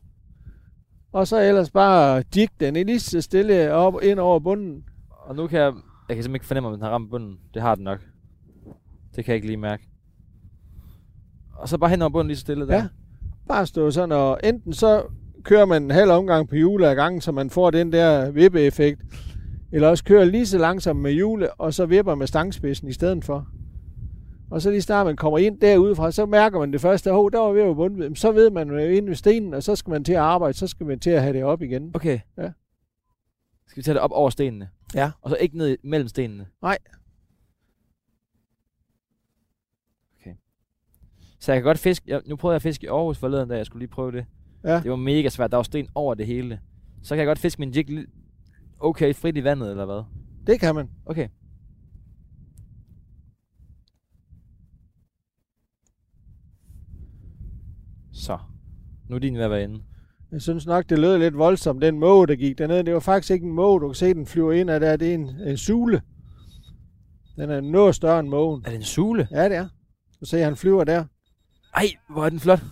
Og 1.12 1.28
så 1.28 1.42
ellers 1.42 1.72
bare 1.72 2.24
jig 2.36 2.50
den 2.60 2.74
lige 2.74 3.00
så 3.00 3.22
stille 3.22 3.74
op 3.74 3.94
ind 4.04 4.20
over 4.20 4.40
bunden. 4.40 4.84
Og 5.10 5.36
nu 5.36 5.48
kan 5.48 5.60
jeg... 5.60 5.74
Jeg 6.10 6.16
kan 6.16 6.24
simpelthen 6.24 6.36
ikke 6.36 6.46
fornemme, 6.46 6.70
om 6.70 6.74
den 6.76 6.82
har 6.84 6.90
ramt 6.90 7.10
bunden. 7.10 7.40
Det 7.54 7.62
har 7.62 7.76
den 7.76 7.84
nok. 7.84 8.00
Det 9.16 9.26
kan 9.26 9.32
jeg 9.32 9.36
ikke 9.36 9.48
lige 9.48 9.58
mærke. 9.58 9.90
Og 11.56 11.70
så 11.70 11.78
bare 11.78 11.90
hen 11.90 12.02
over 12.02 12.10
bunden 12.10 12.28
lige 12.28 12.38
så 12.38 12.42
stille 12.42 12.68
der. 12.68 12.76
Ja. 12.76 12.88
Bare 13.48 13.66
stå 13.68 13.92
sådan, 13.92 14.12
og 14.12 14.40
enten 14.44 14.74
så 14.74 15.04
kører 15.46 15.66
man 15.66 15.84
en 15.84 15.92
halv 15.92 16.12
omgang 16.12 16.50
på 16.50 16.56
hjulet 16.56 16.88
ad 16.88 16.96
gangen, 16.96 17.22
så 17.22 17.32
man 17.32 17.50
får 17.50 17.72
den 17.72 17.92
der 17.92 18.32
vippeeffekt. 18.32 19.02
Eller 19.72 19.88
også 19.88 20.04
kører 20.04 20.26
lige 20.26 20.48
så 20.48 20.58
langsomt 20.58 21.00
med 21.00 21.12
hjulet, 21.12 21.50
og 21.58 21.74
så 21.74 21.86
vipper 21.86 22.16
med 22.16 22.28
stangspidsen 22.28 22.88
i 22.88 22.94
stedet 22.94 23.26
for. 23.26 23.48
Og 24.52 24.62
så 24.62 24.70
lige 24.72 24.82
snart 24.82 25.06
man 25.06 25.16
kommer 25.16 25.38
ind 25.38 25.60
derudefra, 25.60 26.12
så 26.12 26.26
mærker 26.26 26.60
man 26.60 26.74
det 26.74 26.82
første, 26.82 27.12
hov, 27.12 27.32
der 27.32 27.40
var 27.40 27.52
ved 27.52 27.62
at 27.62 27.76
bunde. 27.76 28.16
Så 28.16 28.32
ved 28.32 28.50
man 28.50 28.70
jo 28.70 28.78
inde 28.78 29.08
ved 29.08 29.16
stenen, 29.16 29.54
og 29.54 29.64
så 29.64 29.76
skal 29.76 29.92
man 29.92 30.04
til 30.04 30.14
at 30.14 30.20
arbejde, 30.20 30.58
så 30.58 30.68
skal 30.68 30.86
man 30.86 31.00
til 31.00 31.10
at 31.10 31.22
have 31.22 31.34
det 31.34 31.44
op 31.44 31.62
igen. 31.62 31.92
Okay. 31.96 32.20
Ja. 32.38 32.52
Skal 33.68 33.78
vi 33.78 33.84
tage 33.84 33.94
det 33.94 34.02
op 34.02 34.12
over 34.12 34.30
stenene? 34.30 34.70
Ja. 34.96 35.12
Og 35.22 35.30
så 35.30 35.36
ikke 35.36 35.58
ned 35.58 35.78
mellem 35.84 36.08
stenene? 36.08 36.48
Nej. 36.62 36.78
Okay. 40.20 40.36
Så 41.40 41.52
jeg 41.52 41.62
kan 41.62 41.66
godt 41.66 41.78
fiske... 41.78 42.06
Jeg, 42.08 42.22
nu 42.26 42.36
prøvede 42.36 42.54
jeg 42.54 42.56
at 42.56 42.62
fiske 42.62 42.84
i 42.84 42.88
Aarhus 42.88 43.18
forleden, 43.18 43.50
da 43.50 43.58
jeg 43.58 43.66
skulle 43.66 43.82
lige 43.82 43.92
prøve 43.92 44.12
det. 44.12 44.26
Ja. 44.66 44.82
Det 44.82 44.92
var 44.92 44.98
mega 44.98 45.30
svært. 45.30 45.52
Der 45.52 45.58
var 45.58 45.64
sten 45.64 45.88
over 45.96 46.14
det 46.14 46.26
hele. 46.26 46.60
Så 47.04 47.10
kan 47.10 47.20
jeg 47.20 47.28
godt 47.28 47.40
fiske 47.40 47.60
min 47.60 47.72
jig 47.72 48.06
okay 48.80 49.16
frit 49.16 49.38
i 49.38 49.44
vandet, 49.44 49.72
eller 49.72 49.86
hvad? 49.86 50.04
Det 50.48 50.60
kan 50.60 50.76
man. 50.76 50.90
Okay. 51.06 51.28
Så. 58.14 58.38
Nu 59.10 59.16
er 59.16 59.20
din 59.20 59.38
ved 59.38 59.44
at 59.44 59.52
være 59.52 59.64
inde. 59.64 59.84
Jeg 60.32 60.42
synes 60.42 60.66
nok, 60.66 60.90
det 60.90 61.00
lød 61.00 61.18
lidt 61.18 61.38
voldsomt, 61.38 61.82
den 61.82 62.00
måge, 62.00 62.28
der 62.28 62.36
gik 62.36 62.58
dernede. 62.58 62.84
Det 62.84 62.94
var 62.94 63.00
faktisk 63.00 63.32
ikke 63.32 63.46
en 63.46 63.54
måge, 63.54 63.82
du 63.82 63.88
kan 63.88 63.96
se, 63.96 64.14
den 64.14 64.26
flyver 64.26 64.52
ind 64.52 64.70
af 64.70 64.80
der. 64.80 64.98
Det 64.98 65.10
er 65.10 65.14
en, 65.14 65.30
en 65.30 65.58
sule. 65.58 66.02
Den 67.36 67.50
er 67.50 67.62
noget 67.62 67.96
større 67.96 68.20
end 68.20 68.28
mågen. 68.28 68.64
Er 68.66 68.70
det 68.70 68.76
en 68.76 68.84
sule? 68.84 69.28
Ja, 69.32 69.50
det 69.50 69.58
er. 69.58 69.68
Du 70.20 70.26
ser, 70.26 70.44
han 70.44 70.56
flyver 70.56 70.84
der. 70.84 71.06
Ej, 71.76 71.86
hvor 72.10 72.26
er 72.26 72.30
den 72.30 72.40
flot. 72.40 72.64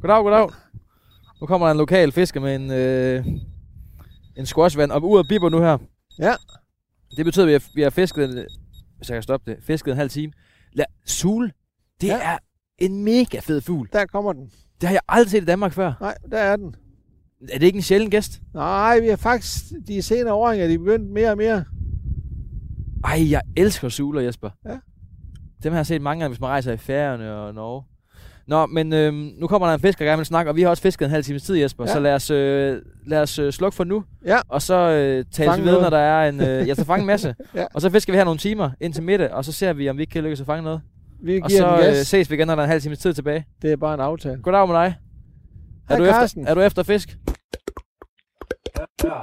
Goddag, 0.00 0.22
goddag. 0.22 0.50
Nu 1.40 1.46
kommer 1.46 1.66
der 1.66 1.72
en 1.72 1.78
lokal 1.78 2.12
fisker 2.12 2.40
med 2.40 2.54
en, 2.56 2.70
øh, 2.70 3.26
en 4.36 4.46
squashvand 4.46 4.90
op 4.90 5.02
ud 5.04 5.18
af 5.18 5.28
bibber 5.28 5.48
nu 5.48 5.58
her. 5.60 5.78
Ja. 6.18 6.34
Det 7.16 7.24
betyder, 7.24 7.44
at 7.44 7.48
vi 7.48 7.52
har, 7.52 7.62
vi 7.74 7.82
har 7.82 7.90
fisket, 7.90 8.24
en- 8.24 8.46
hvis 8.96 9.08
jeg 9.08 9.14
kan 9.16 9.22
stoppe 9.22 9.50
det, 9.50 9.58
fisket 9.64 9.90
en 9.90 9.96
halv 9.96 10.10
time. 10.10 10.32
La, 10.72 10.84
sule, 11.06 11.52
det 12.00 12.06
Ja. 12.06 12.18
er 12.22 12.38
en 12.78 13.04
mega 13.04 13.38
fed 13.40 13.60
fugl. 13.60 13.88
Der 13.92 14.06
kommer 14.06 14.32
den. 14.32 14.50
Det 14.80 14.88
har 14.88 14.94
jeg 14.94 15.00
aldrig 15.08 15.30
set 15.30 15.42
i 15.42 15.44
Danmark 15.46 15.72
før. 15.72 15.92
Nej, 16.00 16.14
der 16.30 16.38
er 16.38 16.56
den. 16.56 16.74
Er 17.52 17.58
det 17.58 17.66
ikke 17.66 17.76
en 17.76 17.82
sjælden 17.82 18.10
gæst? 18.10 18.40
Nej, 18.54 19.00
vi 19.00 19.08
har 19.08 19.16
faktisk, 19.16 19.64
de 19.88 20.02
senere 20.02 20.34
åringer, 20.34 20.66
de 20.66 20.74
er 20.74 20.78
begyndt 20.78 21.10
mere 21.10 21.30
og 21.30 21.36
mere. 21.36 21.64
Ej, 23.04 23.30
jeg 23.30 23.42
elsker 23.56 23.88
suler, 23.88 24.20
Jesper. 24.20 24.50
Ja. 24.64 24.78
Dem 25.62 25.72
har 25.72 25.78
jeg 25.78 25.86
set 25.86 26.02
mange 26.02 26.20
gange, 26.20 26.32
hvis 26.34 26.40
man 26.40 26.48
rejser 26.50 26.72
i 26.72 26.76
Færøerne 26.76 27.32
og 27.34 27.54
Norge. 27.54 27.84
Nå, 28.50 28.66
men 28.66 28.92
øhm, 28.92 29.30
nu 29.38 29.46
kommer 29.46 29.66
der 29.68 29.74
en 29.74 29.80
fisker, 29.80 30.04
der 30.04 30.10
gerne 30.10 30.18
vil 30.18 30.26
snakke, 30.26 30.50
og 30.50 30.56
vi 30.56 30.62
har 30.62 30.68
også 30.68 30.82
fisket 30.82 31.04
en 31.04 31.10
halv 31.10 31.24
times 31.24 31.42
tid, 31.42 31.56
Jesper. 31.56 31.84
Ja. 31.86 31.92
Så 31.92 32.00
lad 32.00 32.14
os, 32.14 32.30
øh, 32.30 32.82
lad 33.06 33.22
os 33.22 33.38
øh, 33.38 33.52
slukke 33.52 33.76
for 33.76 33.84
nu, 33.84 34.04
Ja. 34.26 34.38
og 34.48 34.62
så 34.62 34.74
øh, 34.74 35.24
tale 35.32 35.50
Fange 35.50 35.62
vi 35.62 35.66
noget. 35.70 35.82
når 35.82 35.90
der 35.90 35.98
er 35.98 36.28
en... 36.28 36.40
Øh, 36.40 36.68
jeg 36.68 36.76
skal 36.76 36.86
fange 36.86 37.00
en 37.00 37.06
masse. 37.06 37.34
Ja. 37.54 37.64
Og 37.74 37.80
så 37.80 37.90
fisker 37.90 38.12
vi 38.12 38.16
her 38.16 38.24
nogle 38.24 38.38
timer 38.38 38.70
indtil 38.80 39.02
middag, 39.02 39.30
og 39.30 39.44
så 39.44 39.52
ser 39.52 39.72
vi, 39.72 39.88
om 39.90 39.96
vi 39.96 40.02
ikke 40.02 40.12
kan 40.12 40.22
lykkes 40.22 40.40
at 40.40 40.46
fange 40.46 40.62
noget. 40.62 40.80
Vi 41.22 41.40
Og 41.42 41.48
giver 41.48 41.60
så 41.80 41.88
øh, 41.88 41.94
ses 41.94 42.30
vi 42.30 42.34
igen, 42.34 42.46
når 42.46 42.54
der 42.54 42.62
er 42.62 42.64
en 42.64 42.70
halv 42.70 42.80
times 42.82 42.98
tid 42.98 43.14
tilbage. 43.14 43.44
Det 43.62 43.72
er 43.72 43.76
bare 43.76 43.94
en 43.94 44.00
aftale. 44.00 44.42
Goddag 44.42 44.68
med 44.68 44.76
dig. 44.76 44.94
Er 45.90 45.96
Hej, 45.96 45.98
du, 45.98 46.04
Carsten. 46.12 46.42
efter, 46.42 46.50
er 46.50 46.54
du 46.54 46.60
efter 46.60 46.82
fisk? 46.82 47.16
Du 49.02 49.08
er 49.08 49.20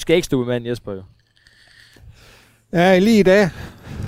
skægstue 0.00 0.46
mand, 0.46 0.66
Jesper 0.66 0.92
jo. 0.92 1.02
Ja, 2.72 2.98
lige 2.98 3.20
i 3.20 3.22
dag. 3.22 3.48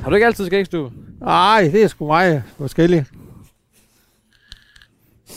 Har 0.02 0.08
du 0.10 0.14
ikke 0.14 0.26
altid 0.26 0.46
skægstue? 0.46 0.92
Nej, 1.20 1.68
det 1.72 1.82
er 1.82 1.88
sgu 1.88 2.06
mig 2.06 2.42
forskelligt. 2.58 3.10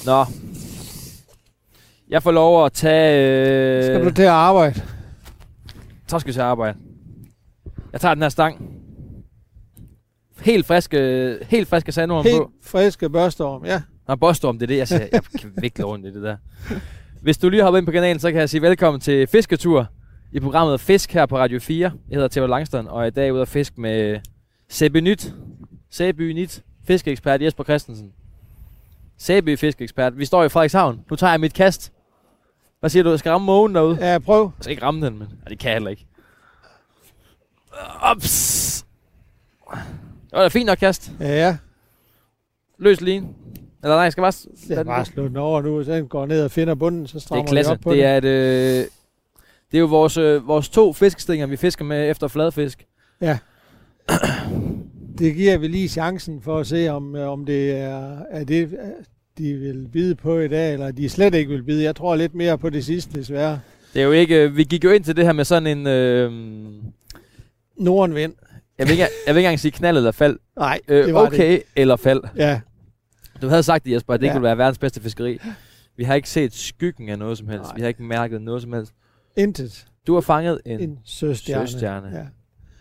Nå. 0.06 0.26
Jeg 2.10 2.24
får 2.24 2.32
lov 2.32 2.66
at 2.66 2.74
tage... 2.74 3.78
Øh, 3.78 3.84
Skal 3.84 4.06
du 4.06 4.12
til 4.12 4.24
at 4.24 4.28
arbejde? 4.30 4.82
Så 6.08 6.20
skal 6.20 6.28
vi 6.28 6.34
til 6.34 6.40
at 6.40 6.46
arbejde. 6.46 6.78
Jeg 7.94 8.02
tager 8.02 8.14
den 8.14 8.22
her 8.22 8.30
stang. 8.30 8.70
Helt 10.42 10.66
friske, 10.66 11.38
helt 11.50 11.68
friske 11.68 11.92
sandorm 11.92 12.24
Helt 12.26 12.38
på. 12.38 12.52
friske 12.64 13.10
børstorm, 13.10 13.66
ja. 13.66 13.82
Nå, 14.08 14.16
Bostorm, 14.16 14.60
det 14.60 14.64
er 14.64 14.68
det, 14.68 14.78
jeg 14.78 14.88
siger. 14.88 15.08
Jeg 15.64 15.74
kan 15.74 15.86
rundt 15.86 16.06
i 16.06 16.14
det 16.14 16.24
der. 16.24 16.38
Hvis 17.22 17.38
du 17.38 17.50
lige 17.50 17.60
har 17.60 17.66
hoppet 17.66 17.78
ind 17.80 17.86
på 17.86 17.92
kanalen, 17.92 18.20
så 18.20 18.32
kan 18.32 18.40
jeg 18.40 18.50
sige 18.50 18.62
velkommen 18.62 19.02
til 19.02 19.28
Fisketur 19.28 19.88
i 20.36 20.40
programmet 20.40 20.80
Fisk 20.80 21.14
her 21.14 21.26
på 21.26 21.38
Radio 21.38 21.60
4. 21.60 21.92
Jeg 22.10 22.16
hedder 22.16 22.28
Theo 22.28 22.48
Langstrøm, 22.48 22.88
og 22.88 23.02
er 23.02 23.06
i 23.06 23.10
dag 23.10 23.34
ude 23.34 23.42
at 23.42 23.48
fisk 23.48 23.78
med 23.78 24.20
Sæby 24.70 24.98
Nyt. 24.98 25.34
Sæby 25.90 26.32
Nyt, 26.32 26.64
fiskeekspert 26.88 27.42
Jesper 27.42 27.64
Christensen. 27.64 28.12
Sæby 29.18 29.58
fiskeekspert. 29.58 30.18
Vi 30.18 30.26
står 30.26 30.44
i 30.44 30.50
Frederikshavn. 30.50 31.02
Nu 31.10 31.16
tager 31.16 31.32
jeg 31.34 31.40
mit 31.40 31.54
kast. 31.54 31.92
Hvad 32.80 32.90
siger 32.90 33.04
du? 33.04 33.10
Jeg 33.10 33.20
skal 33.20 33.30
ramme 33.32 33.46
mågen 33.46 33.76
derude? 33.76 33.98
Ja, 34.12 34.20
prøv. 34.20 34.44
Jeg 34.44 34.64
skal 34.64 34.72
ikke 34.72 34.84
ramme 34.84 35.06
den, 35.06 35.20
men 35.20 35.28
ja, 35.46 35.50
det 35.50 35.60
kan 35.60 35.70
jeg 35.70 35.76
heller 35.76 35.90
ikke. 35.90 36.06
Ops! 38.02 38.86
Det 39.72 40.32
var 40.34 40.42
da 40.42 40.48
fint 40.48 40.66
nok 40.66 40.78
kast. 40.78 41.12
Ja, 41.20 41.28
ja. 41.48 41.58
Løs 42.78 43.02
lige. 43.02 43.18
Eller 43.84 43.96
nej, 43.96 44.04
jeg 44.04 44.12
skal 44.12 44.22
bare... 44.22 44.32
s- 44.32 44.48
Det 44.62 44.64
er 44.64 44.70
lad 44.70 44.78
den 44.78 44.86
bare 44.88 45.06
slå 45.06 45.28
den 45.28 45.38
over 45.38 45.62
nu, 45.62 45.84
så 45.84 45.92
den 45.94 46.08
går 46.08 46.26
ned 46.26 46.44
og 46.46 46.52
finder 46.52 46.76
bunden, 46.76 47.08
så 47.08 47.14
Det 47.14 47.22
strammer 47.22 47.42
er 47.44 47.46
vi 47.46 47.50
klasse. 47.52 47.72
op 47.72 47.80
på 47.80 47.94
Det 47.94 48.04
er, 48.06 48.18
et, 48.18 48.26
øh, 48.26 48.86
det 49.72 49.78
er 49.78 49.82
jo 49.82 49.86
vores, 49.88 50.18
øh, 50.18 50.48
vores 50.48 50.70
to 50.70 50.94
fiskestænger, 50.94 51.46
vi 51.48 51.56
fisker 51.58 51.86
med 51.86 52.10
efter 52.10 52.28
fladfisk. 52.28 52.86
Det 55.20 55.36
giver 55.36 55.58
vi 55.58 55.68
lige 55.68 55.88
chancen 55.90 56.42
for 56.42 56.60
at 56.60 56.68
se, 56.68 56.88
om, 56.90 57.16
øh, 57.16 57.30
om 57.30 57.46
det 57.46 57.72
er, 57.72 58.18
er 58.32 58.44
det, 58.44 58.64
øh, 58.64 58.70
de 59.38 59.54
vil 59.54 59.88
bide 59.94 60.16
på 60.16 60.40
i 60.40 60.48
dag, 60.48 60.74
eller 60.74 60.92
de 60.92 61.10
slet 61.10 61.36
ikke 61.36 61.52
vil 61.52 61.64
bide. 61.64 61.84
Jeg 61.84 61.96
tror 61.96 62.16
lidt 62.16 62.36
mere 62.36 62.58
på 62.58 62.70
det 62.70 62.86
sidste, 62.86 63.20
desværre. 63.20 63.60
Det 63.94 64.02
er 64.02 64.06
jo 64.06 64.12
ikke... 64.12 64.44
øh, 64.44 64.58
Vi 64.58 64.64
gik 64.64 64.84
jo 64.84 64.92
ind 64.92 65.04
til 65.04 65.16
det 65.16 65.26
her 65.26 65.34
med 65.34 65.46
sådan 65.46 65.78
en... 65.78 65.88
Øh, 65.88 66.32
Nordenvind. 67.78 68.34
jeg, 68.78 68.86
vil 68.88 68.92
ikke, 68.92 69.04
jeg 69.28 69.36
vil 69.36 69.40
ikke 69.40 69.48
engang 69.48 69.60
sige 69.60 69.72
knald 69.72 69.98
eller 69.98 70.12
fald. 70.12 70.40
Nej, 70.58 70.80
Øh, 70.88 71.06
det 71.06 71.14
var 71.14 71.22
okay 71.28 71.52
det. 71.52 71.64
eller 71.76 71.96
fald. 71.96 72.22
Ja, 72.36 72.62
Du 73.42 73.48
havde 73.48 73.64
sagt 73.64 73.86
det, 73.86 73.92
Jesper, 73.92 74.14
at 74.14 74.20
det 74.20 74.26
ikke 74.26 74.32
Ja. 74.34 74.38
ville 74.40 74.48
være 74.48 74.58
verdens 74.58 74.78
bedste 74.78 75.02
fiskeri. 75.02 75.38
Vi 75.98 76.04
har 76.04 76.16
ikke 76.16 76.30
set 76.30 76.54
skyggen 76.54 77.10
af 77.10 77.20
noget 77.20 77.38
som 77.38 77.48
helst. 77.48 77.64
Nej. 77.64 77.76
Vi 77.76 77.82
har 77.82 77.88
ikke 77.88 78.04
mærket 78.04 78.42
noget 78.42 78.62
som 78.62 78.74
helst. 78.74 78.92
Intet. 79.38 79.88
Du 80.08 80.14
har 80.14 80.22
fanget 80.22 80.62
en... 80.66 80.80
En 80.80 81.00
søstjerne. 81.04 81.68
søstjerne. 81.68 82.08
Ja. 82.08 82.26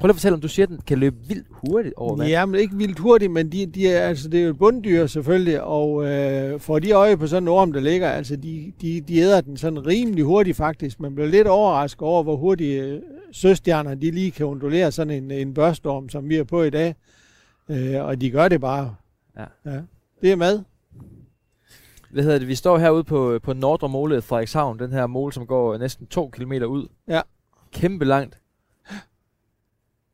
Prøv 0.00 0.06
lige 0.06 0.12
at 0.12 0.16
fortælle, 0.16 0.34
om 0.34 0.40
du 0.40 0.48
siger, 0.48 0.66
at 0.66 0.70
den 0.70 0.80
kan 0.86 0.98
løbe 0.98 1.16
vildt 1.28 1.46
hurtigt 1.50 1.94
over 1.96 2.16
vand. 2.16 2.28
Ja, 2.28 2.46
men 2.46 2.60
ikke 2.60 2.76
vildt 2.76 2.98
hurtigt, 2.98 3.32
men 3.32 3.52
de, 3.52 3.66
de 3.66 3.88
er, 3.88 4.08
altså, 4.08 4.28
det 4.28 4.40
er 4.40 4.44
jo 4.44 4.50
et 4.50 4.58
bunddyr 4.58 5.06
selvfølgelig, 5.06 5.62
og 5.62 6.04
øh, 6.04 6.60
får 6.60 6.78
de 6.78 6.92
øje 6.92 7.16
på 7.16 7.26
sådan 7.26 7.42
en 7.42 7.48
orm, 7.48 7.72
der 7.72 7.80
ligger, 7.80 8.10
altså 8.10 8.36
de, 8.36 8.72
de, 8.80 9.00
de 9.00 9.16
æder 9.16 9.40
den 9.40 9.56
sådan 9.56 9.86
rimelig 9.86 10.24
hurtigt 10.24 10.56
faktisk. 10.56 11.00
Man 11.00 11.14
bliver 11.14 11.28
lidt 11.28 11.46
overrasket 11.46 12.02
over, 12.02 12.22
hvor 12.22 12.36
hurtigt 12.36 12.82
øh, 12.82 13.00
søstjerner 13.32 13.94
de 13.94 14.10
lige 14.10 14.30
kan 14.30 14.46
undulere 14.46 14.92
sådan 14.92 15.22
en, 15.24 15.30
en 15.30 15.54
børstorm, 15.54 16.08
som 16.08 16.28
vi 16.28 16.36
er 16.36 16.44
på 16.44 16.62
i 16.62 16.70
dag. 16.70 16.94
Øh, 17.68 18.04
og 18.04 18.20
de 18.20 18.30
gør 18.30 18.48
det 18.48 18.60
bare. 18.60 18.94
Ja. 19.38 19.70
ja. 19.70 19.80
Det 20.22 20.32
er 20.32 20.36
mad. 20.36 20.62
Hvad 22.14 22.22
hedder 22.24 22.38
det? 22.38 22.48
Vi 22.48 22.54
står 22.54 22.78
herude 22.78 23.04
på, 23.04 23.38
på 23.42 23.52
Nordre 23.52 23.88
Mole 23.88 24.22
Frederikshavn. 24.22 24.78
Den 24.78 24.92
her 24.92 25.06
mole, 25.06 25.32
som 25.32 25.46
går 25.46 25.78
næsten 25.78 26.06
to 26.06 26.30
kilometer 26.30 26.66
ud. 26.66 26.86
Ja. 27.08 27.20
Kæmpe 27.72 28.04
langt. 28.04 28.38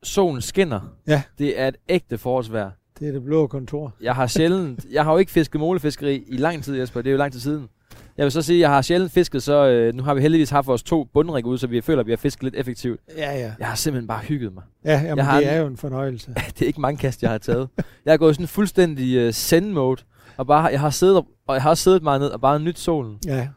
Solen 0.03 0.41
skinner. 0.41 0.81
Ja. 1.07 1.21
Det 1.37 1.59
er 1.59 1.67
et 1.67 1.75
ægte 1.89 2.17
forårsvejr. 2.17 2.71
Det 2.99 3.07
er 3.07 3.11
det 3.11 3.23
blå 3.23 3.47
kontor. 3.47 3.93
Jeg 4.01 4.15
har 4.15 4.27
sjældent... 4.27 4.85
jeg 4.93 5.03
har 5.03 5.11
jo 5.11 5.17
ikke 5.17 5.31
fisket 5.31 5.59
molefiskeri 5.61 6.23
i 6.27 6.37
lang 6.37 6.63
tid, 6.63 6.75
Jesper. 6.77 7.01
Det 7.01 7.09
er 7.09 7.11
jo 7.11 7.17
lang 7.17 7.31
tid 7.31 7.39
siden. 7.39 7.69
Jeg 8.17 8.23
vil 8.23 8.31
så 8.31 8.41
sige, 8.41 8.57
at 8.57 8.61
jeg 8.61 8.69
har 8.69 8.81
sjældent 8.81 9.11
fisket, 9.11 9.43
så 9.43 9.67
øh, 9.67 9.93
nu 9.95 10.03
har 10.03 10.13
vi 10.13 10.21
heldigvis 10.21 10.49
haft 10.49 10.67
vores 10.67 10.83
to 10.83 11.03
bundrig 11.03 11.45
ude, 11.45 11.57
så 11.57 11.67
vi 11.67 11.81
føler, 11.81 11.99
at 11.99 12.05
vi 12.05 12.11
har 12.11 12.17
fisket 12.17 12.43
lidt 12.43 12.55
effektivt. 12.55 12.99
Ja, 13.17 13.31
ja. 13.39 13.53
Jeg 13.59 13.67
har 13.67 13.75
simpelthen 13.75 14.07
bare 14.07 14.19
hygget 14.21 14.53
mig. 14.53 14.63
Ja, 14.85 14.91
jamen, 15.01 15.17
Jeg 15.17 15.25
har 15.25 15.37
det 15.39 15.47
en- 15.47 15.53
er 15.53 15.57
jo 15.59 15.67
en 15.67 15.77
fornøjelse. 15.77 16.33
det 16.53 16.61
er 16.61 16.65
ikke 16.65 16.81
mange 16.81 16.97
kast, 16.97 17.21
jeg 17.23 17.31
har 17.31 17.37
taget. 17.37 17.69
Jeg 18.05 18.11
har 18.11 18.17
gået 18.17 18.31
i 18.31 18.33
sådan 18.33 18.47
fuldstændig 18.47 19.27
uh, 19.27 19.33
send-mode, 19.33 20.01
og 20.41 20.47
bare, 20.47 20.65
jeg 20.65 20.79
har 20.79 20.89
siddet, 20.89 21.17
og, 21.17 21.27
og 21.47 21.55
jeg 21.55 21.63
har 21.63 21.73
siddet 21.73 22.03
meget 22.03 22.21
ned 22.21 22.29
og 22.29 22.41
bare 22.41 22.59
nyt 22.59 22.79
solen. 22.79 23.19
Ja. 23.25 23.47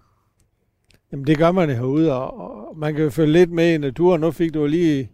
Jamen 1.13 1.27
det 1.27 1.39
gør 1.39 1.53
man 1.53 1.71
herude, 1.71 2.13
og, 2.13 2.41
og 2.69 2.79
man 2.79 2.95
kan 2.95 3.05
jo 3.05 3.11
følge 3.11 3.33
lidt 3.33 3.51
med 3.51 3.75
i 3.75 3.79
naturen. 3.79 4.21
Nu 4.21 4.31
fik 4.31 4.55
du 4.55 4.67
lige 4.67 5.11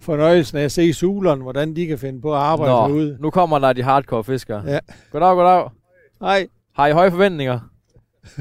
fornøjelsen 0.00 0.58
af 0.58 0.62
at 0.62 0.72
se 0.72 0.92
sulerne, 0.92 1.42
hvordan 1.42 1.76
de 1.76 1.86
kan 1.86 1.98
finde 1.98 2.20
på 2.20 2.34
at 2.34 2.38
arbejde 2.40 2.72
Nå, 2.72 2.86
herude. 2.86 3.16
nu 3.20 3.30
kommer 3.30 3.58
der 3.58 3.72
de 3.72 3.82
hardcore 3.82 4.24
fiskere. 4.24 4.62
Ja. 4.66 4.78
Goddag, 5.10 5.34
goddag. 5.36 5.70
Nej, 6.20 6.46
Har 6.74 6.86
I 6.86 6.92
høje 6.92 7.10
forventninger? 7.10 7.58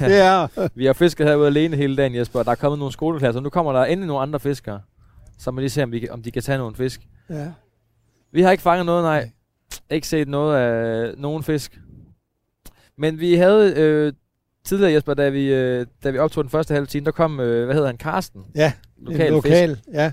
det 0.00 0.20
er... 0.20 0.46
Vi 0.78 0.86
har 0.86 0.92
fisket 0.92 1.26
herude 1.26 1.46
alene 1.46 1.76
hele 1.76 1.96
dagen, 1.96 2.14
Jesper. 2.14 2.38
og 2.38 2.44
Der 2.44 2.50
er 2.50 2.54
kommet 2.54 2.78
nogle 2.78 2.92
skoleklasser. 2.92 3.40
Nu 3.40 3.50
kommer 3.50 3.72
der 3.72 3.84
endelig 3.84 4.06
nogle 4.06 4.22
andre 4.22 4.40
fiskere. 4.40 4.80
Så 5.38 5.50
må 5.50 5.60
lige 5.60 5.70
se, 5.70 5.82
om, 5.82 5.92
vi, 5.92 6.08
om 6.10 6.22
de 6.22 6.30
kan 6.30 6.42
tage 6.42 6.58
nogle 6.58 6.74
fisk. 6.74 7.00
Ja. 7.30 7.46
Vi 8.32 8.42
har 8.42 8.50
ikke 8.50 8.62
fanget 8.62 8.86
noget, 8.86 9.04
nej. 9.04 9.30
Ikke 9.92 10.08
set 10.08 10.28
noget 10.28 10.56
af 10.56 11.14
nogen 11.18 11.42
fisk. 11.42 11.78
Men 12.98 13.20
vi 13.20 13.34
havde 13.34 13.74
øh, 13.76 14.12
tidligere, 14.64 14.92
Jesper, 14.92 15.14
da 15.14 15.28
vi, 15.28 15.54
øh, 15.54 15.86
da 16.04 16.10
vi 16.10 16.18
optog 16.18 16.44
den 16.44 16.50
første 16.50 16.74
halve 16.74 16.86
time, 16.86 17.04
der 17.04 17.10
kom, 17.10 17.40
øh, 17.40 17.64
hvad 17.64 17.74
hedder 17.74 17.88
han, 17.88 17.96
Karsten? 17.96 18.42
Ja, 18.54 18.72
Lokal, 18.98 19.26
en 19.26 19.32
lokal. 19.32 19.68
lokal. 19.68 19.78
Ja. 19.92 20.12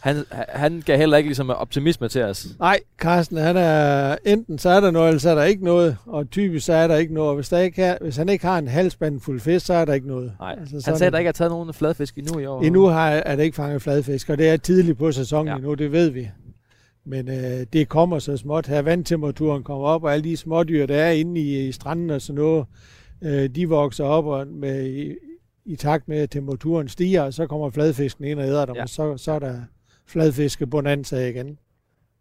Han, 0.00 0.24
han 0.48 0.82
gav 0.86 0.98
heller 0.98 1.16
ikke 1.16 1.28
ligesom 1.28 1.50
optimisme 1.50 2.08
til 2.08 2.22
os. 2.22 2.46
Nej, 2.58 2.80
Carsten, 2.98 3.36
han 3.36 3.56
er, 3.56 4.16
enten 4.26 4.58
så 4.58 4.68
er 4.70 4.80
der 4.80 4.90
noget, 4.90 5.08
eller 5.08 5.20
så 5.20 5.30
er 5.30 5.34
der 5.34 5.42
ikke 5.44 5.64
noget, 5.64 5.96
og 6.06 6.30
typisk 6.30 6.66
så 6.66 6.72
er 6.72 6.86
der 6.88 6.96
ikke 6.96 7.14
noget. 7.14 7.36
Hvis, 7.36 7.48
der 7.48 7.58
ikke 7.58 7.82
er, 7.82 7.98
hvis 8.00 8.16
han 8.16 8.28
ikke 8.28 8.46
har 8.46 8.58
en 8.58 8.68
halvspand 8.68 9.20
fuld 9.20 9.40
fisk, 9.40 9.66
så 9.66 9.74
er 9.74 9.84
der 9.84 9.92
ikke 9.92 10.06
noget. 10.06 10.32
Nej, 10.40 10.56
altså, 10.60 10.90
han 10.90 10.98
sagde, 10.98 11.06
at 11.06 11.12
der 11.12 11.18
ikke 11.18 11.28
er 11.28 11.32
taget 11.32 11.50
nogen 11.50 11.74
fladfisk 11.74 12.18
endnu 12.18 12.38
i 12.38 12.46
år. 12.46 12.62
Endnu 12.62 12.86
har, 12.86 13.10
er 13.10 13.36
der 13.36 13.42
ikke 13.42 13.56
fanget 13.56 13.82
fladfisk, 13.82 14.30
og 14.30 14.38
det 14.38 14.48
er 14.48 14.56
tidligt 14.56 14.98
på 14.98 15.12
sæsonen 15.12 15.48
ja. 15.48 15.56
endnu, 15.56 15.74
det 15.74 15.92
ved 15.92 16.10
vi. 16.10 16.30
Men 17.04 17.28
øh, 17.28 17.66
det 17.72 17.88
kommer 17.88 18.18
så 18.18 18.36
småt. 18.36 18.66
Her 18.66 18.82
vandtemperaturen 18.82 19.62
kommer 19.62 19.86
op, 19.86 20.04
og 20.04 20.12
alle 20.12 20.24
de 20.24 20.36
smådyr, 20.36 20.86
der 20.86 20.96
er 20.96 21.10
inde 21.10 21.40
i, 21.40 21.68
i 21.68 21.72
stranden 21.72 22.10
og 22.10 22.22
sådan 22.22 22.42
noget, 22.42 22.66
øh, 23.22 23.48
de 23.48 23.68
vokser 23.68 24.04
op 24.04 24.26
og 24.26 24.46
med, 24.46 24.86
i, 24.86 25.14
i 25.64 25.76
takt 25.76 26.08
med, 26.08 26.18
at 26.18 26.30
temperaturen 26.30 26.88
stiger, 26.88 27.22
og 27.22 27.34
så 27.34 27.46
kommer 27.46 27.70
fladfisken 27.70 28.24
ind 28.24 28.38
og 28.38 28.46
æder 28.46 28.66
dem, 28.66 28.74
ja. 28.74 28.82
og 28.82 28.88
så, 28.88 29.16
så 29.16 29.32
er 29.32 29.38
der 29.38 29.60
fladfiskebonanza 30.06 31.28
igen. 31.28 31.58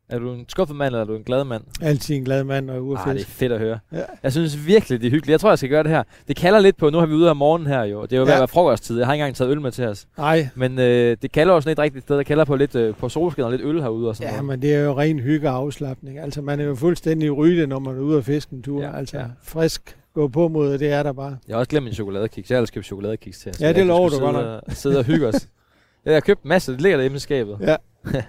Er 0.09 0.19
du 0.19 0.33
en 0.33 0.45
skuffet 0.47 0.75
mand, 0.75 0.87
eller 0.87 1.01
er 1.01 1.05
du 1.05 1.15
en 1.15 1.23
glad 1.23 1.43
mand? 1.43 1.63
Altid 1.81 2.15
en 2.15 2.23
glad 2.23 2.43
mand 2.43 2.69
og 2.69 2.85
ude 2.85 2.97
ah, 2.99 3.13
det 3.13 3.21
er 3.21 3.25
fedt 3.25 3.51
at 3.51 3.59
høre. 3.59 3.79
Ja. 3.91 4.01
Jeg 4.23 4.31
synes 4.31 4.65
virkelig, 4.65 5.01
det 5.01 5.07
er 5.07 5.11
hyggeligt. 5.11 5.31
Jeg 5.31 5.39
tror, 5.39 5.49
jeg 5.49 5.57
skal 5.57 5.69
gøre 5.69 5.83
det 5.83 5.91
her. 5.91 6.03
Det 6.27 6.35
kalder 6.35 6.59
lidt 6.59 6.77
på, 6.77 6.89
nu 6.89 6.97
har 6.97 7.05
vi 7.05 7.13
ude 7.13 7.29
om 7.29 7.37
morgenen 7.37 7.67
her 7.67 7.83
jo. 7.83 8.01
Det 8.01 8.13
er 8.13 8.17
jo 8.17 8.23
ja. 8.23 8.27
ved 8.27 8.33
at 8.33 8.39
være 8.39 8.47
frokosttid. 8.47 8.97
Jeg 8.97 9.07
har 9.07 9.13
ikke 9.13 9.21
engang 9.21 9.35
taget 9.35 9.51
øl 9.51 9.61
med 9.61 9.71
til 9.71 9.85
os. 9.85 10.07
Nej. 10.17 10.47
Men 10.55 10.79
øh, 10.79 11.17
det 11.21 11.31
kalder 11.31 11.53
også 11.53 11.69
et 11.69 11.79
rigtigt 11.79 12.05
sted. 12.05 12.17
Det 12.17 12.25
kalder 12.25 12.45
på 12.45 12.55
lidt 12.55 12.75
øh, 12.75 12.95
på 12.95 13.09
solskin 13.09 13.43
og 13.43 13.51
lidt 13.51 13.61
øl 13.61 13.81
herude 13.81 14.09
og 14.09 14.15
sådan 14.15 14.27
Ja, 14.27 14.31
noget. 14.31 14.45
men 14.45 14.61
det 14.61 14.75
er 14.75 14.79
jo 14.79 14.97
ren 14.97 15.19
hygge 15.19 15.49
og 15.49 15.55
afslappning. 15.55 16.19
Altså, 16.19 16.41
man 16.41 16.59
er 16.59 16.63
jo 16.63 16.75
fuldstændig 16.75 17.37
ryde, 17.37 17.67
når 17.67 17.79
man 17.79 17.95
er 17.95 17.99
ude 17.99 18.17
og 18.17 18.23
fiske 18.23 18.53
en 18.53 18.63
tur. 18.63 18.81
Ja, 18.81 18.97
altså, 18.97 19.17
ja. 19.17 19.25
frisk 19.43 19.97
gå 20.13 20.27
på 20.27 20.47
mod, 20.47 20.77
det 20.77 20.91
er 20.91 21.03
der 21.03 21.13
bare. 21.13 21.37
Jeg 21.47 21.55
har 21.55 21.59
også 21.59 21.69
glemt 21.69 21.83
min 21.83 21.93
chokoladekiks. 21.93 22.49
Jeg 22.49 22.55
har 22.55 22.59
ellers 22.59 22.71
købt 22.71 22.85
chokoladekiks 22.85 23.39
til 23.39 23.49
os. 23.49 23.61
Ja, 23.61 23.73
det 23.73 23.85
lover 23.85 24.09
du 24.09 24.19
godt 24.19 24.33
nok. 24.33 24.63
Sidde 24.69 24.99
og 24.99 25.05
hygge 25.05 25.27
os. 25.27 25.47
Jeg 26.05 26.13
har 26.13 26.19
købt 26.19 26.43
en 26.43 26.49
masse. 26.49 26.71
Det 26.71 26.81
ligger 26.81 26.97
der 26.97 27.15
i 27.15 27.19
skabet. 27.19 27.57
Ja. 27.61 27.75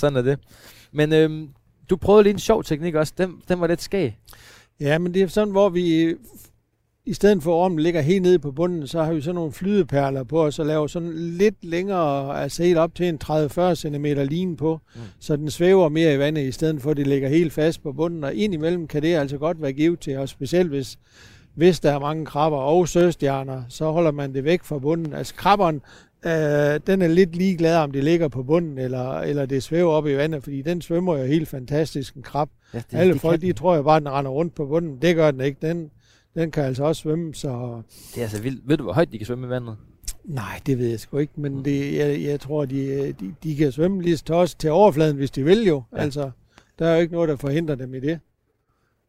sådan 0.00 0.16
er 0.16 0.22
det. 0.22 0.38
Men 0.92 1.12
øhm, 1.12 1.48
du 1.90 1.96
prøvede 1.96 2.22
lige 2.22 2.32
en 2.32 2.38
sjov 2.38 2.64
teknik 2.64 2.94
også. 2.94 3.12
Den, 3.18 3.42
den 3.48 3.60
var 3.60 3.66
lidt 3.66 3.82
skæg. 3.82 4.18
Ja, 4.80 4.98
men 4.98 5.14
det 5.14 5.22
er 5.22 5.26
sådan, 5.26 5.52
hvor 5.52 5.68
vi 5.68 6.14
i 7.06 7.14
stedet 7.14 7.42
for 7.42 7.54
ormen 7.54 7.78
ligger 7.78 8.00
helt 8.00 8.22
nede 8.22 8.38
på 8.38 8.52
bunden, 8.52 8.86
så 8.86 9.02
har 9.02 9.12
vi 9.12 9.20
sådan 9.20 9.34
nogle 9.34 9.52
flydeperler 9.52 10.24
på 10.24 10.44
os 10.44 10.58
og 10.58 10.66
laver 10.66 10.86
sådan 10.86 11.12
lidt 11.14 11.64
længere, 11.64 12.40
altså 12.42 12.62
helt 12.62 12.78
op 12.78 12.94
til 12.94 13.08
en 13.08 13.18
30-40 13.24 13.74
cm 13.74 14.04
line 14.04 14.56
på, 14.56 14.80
mm. 14.94 15.00
så 15.20 15.36
den 15.36 15.50
svæver 15.50 15.88
mere 15.88 16.14
i 16.14 16.18
vandet, 16.18 16.42
i 16.42 16.52
stedet 16.52 16.82
for 16.82 16.90
at 16.90 16.96
det 16.96 17.06
ligger 17.06 17.28
helt 17.28 17.52
fast 17.52 17.82
på 17.82 17.92
bunden. 17.92 18.24
Og 18.24 18.34
indimellem 18.34 18.86
kan 18.86 19.02
det 19.02 19.14
altså 19.14 19.38
godt 19.38 19.62
være 19.62 19.72
givet 19.72 20.00
til 20.00 20.16
os, 20.16 20.30
specielt 20.30 20.68
hvis, 20.68 20.98
hvis 21.54 21.80
der 21.80 21.92
er 21.92 21.98
mange 21.98 22.26
krabber 22.26 22.58
og 22.58 22.88
søstjerner, 22.88 23.62
så 23.68 23.90
holder 23.90 24.12
man 24.12 24.34
det 24.34 24.44
væk 24.44 24.64
fra 24.64 24.78
bunden. 24.78 25.14
Altså 25.14 25.34
krabberen 25.34 25.80
Øh, 26.26 26.80
den 26.86 27.02
er 27.02 27.08
lidt 27.08 27.36
ligeglad, 27.36 27.76
om 27.76 27.90
det 27.90 28.04
ligger 28.04 28.28
på 28.28 28.42
bunden, 28.42 28.78
eller, 28.78 29.18
eller 29.18 29.46
det 29.46 29.62
svæver 29.62 29.92
op 29.92 30.06
i 30.06 30.16
vandet, 30.16 30.42
fordi 30.42 30.62
den 30.62 30.82
svømmer 30.82 31.18
jo 31.18 31.24
helt 31.24 31.48
fantastisk, 31.48 32.14
en 32.14 32.22
krab. 32.22 32.48
Ja, 32.74 32.78
det, 32.78 32.98
Alle 32.98 33.12
det 33.12 33.20
folk, 33.20 33.40
de 33.40 33.52
tror 33.52 33.76
jo 33.76 33.82
bare, 33.82 33.96
at 33.96 34.02
den 34.02 34.10
render 34.10 34.30
rundt 34.30 34.54
på 34.54 34.66
bunden. 34.66 34.98
Det 35.02 35.16
gør 35.16 35.30
den 35.30 35.40
ikke. 35.40 35.58
Den, 35.62 35.90
den 36.34 36.50
kan 36.50 36.64
altså 36.64 36.84
også 36.84 37.02
svømme, 37.02 37.34
så... 37.34 37.82
Det 38.14 38.18
er 38.18 38.22
altså 38.22 38.42
vildt. 38.42 38.68
Ved 38.68 38.76
du, 38.76 38.82
hvor 38.82 38.92
højt 38.92 39.12
de 39.12 39.18
kan 39.18 39.26
svømme 39.26 39.46
i 39.46 39.50
vandet? 39.50 39.76
Nej, 40.24 40.60
det 40.66 40.78
ved 40.78 40.88
jeg 40.88 41.00
sgu 41.00 41.18
ikke, 41.18 41.32
men 41.36 41.56
mm. 41.56 41.64
det, 41.64 41.96
jeg, 41.96 42.22
jeg 42.22 42.40
tror, 42.40 42.64
de, 42.64 43.12
de, 43.12 43.34
de 43.42 43.56
kan 43.56 43.72
svømme 43.72 44.02
lige 44.02 44.16
til, 44.16 44.34
også 44.34 44.58
til 44.58 44.70
overfladen, 44.70 45.16
hvis 45.16 45.30
de 45.30 45.44
vil 45.44 45.66
jo. 45.66 45.82
Ja. 45.92 45.98
Altså, 45.98 46.30
der 46.78 46.86
er 46.86 46.94
jo 46.94 47.00
ikke 47.00 47.12
noget, 47.12 47.28
der 47.28 47.36
forhindrer 47.36 47.74
dem 47.74 47.94
i 47.94 48.00
det. 48.00 48.20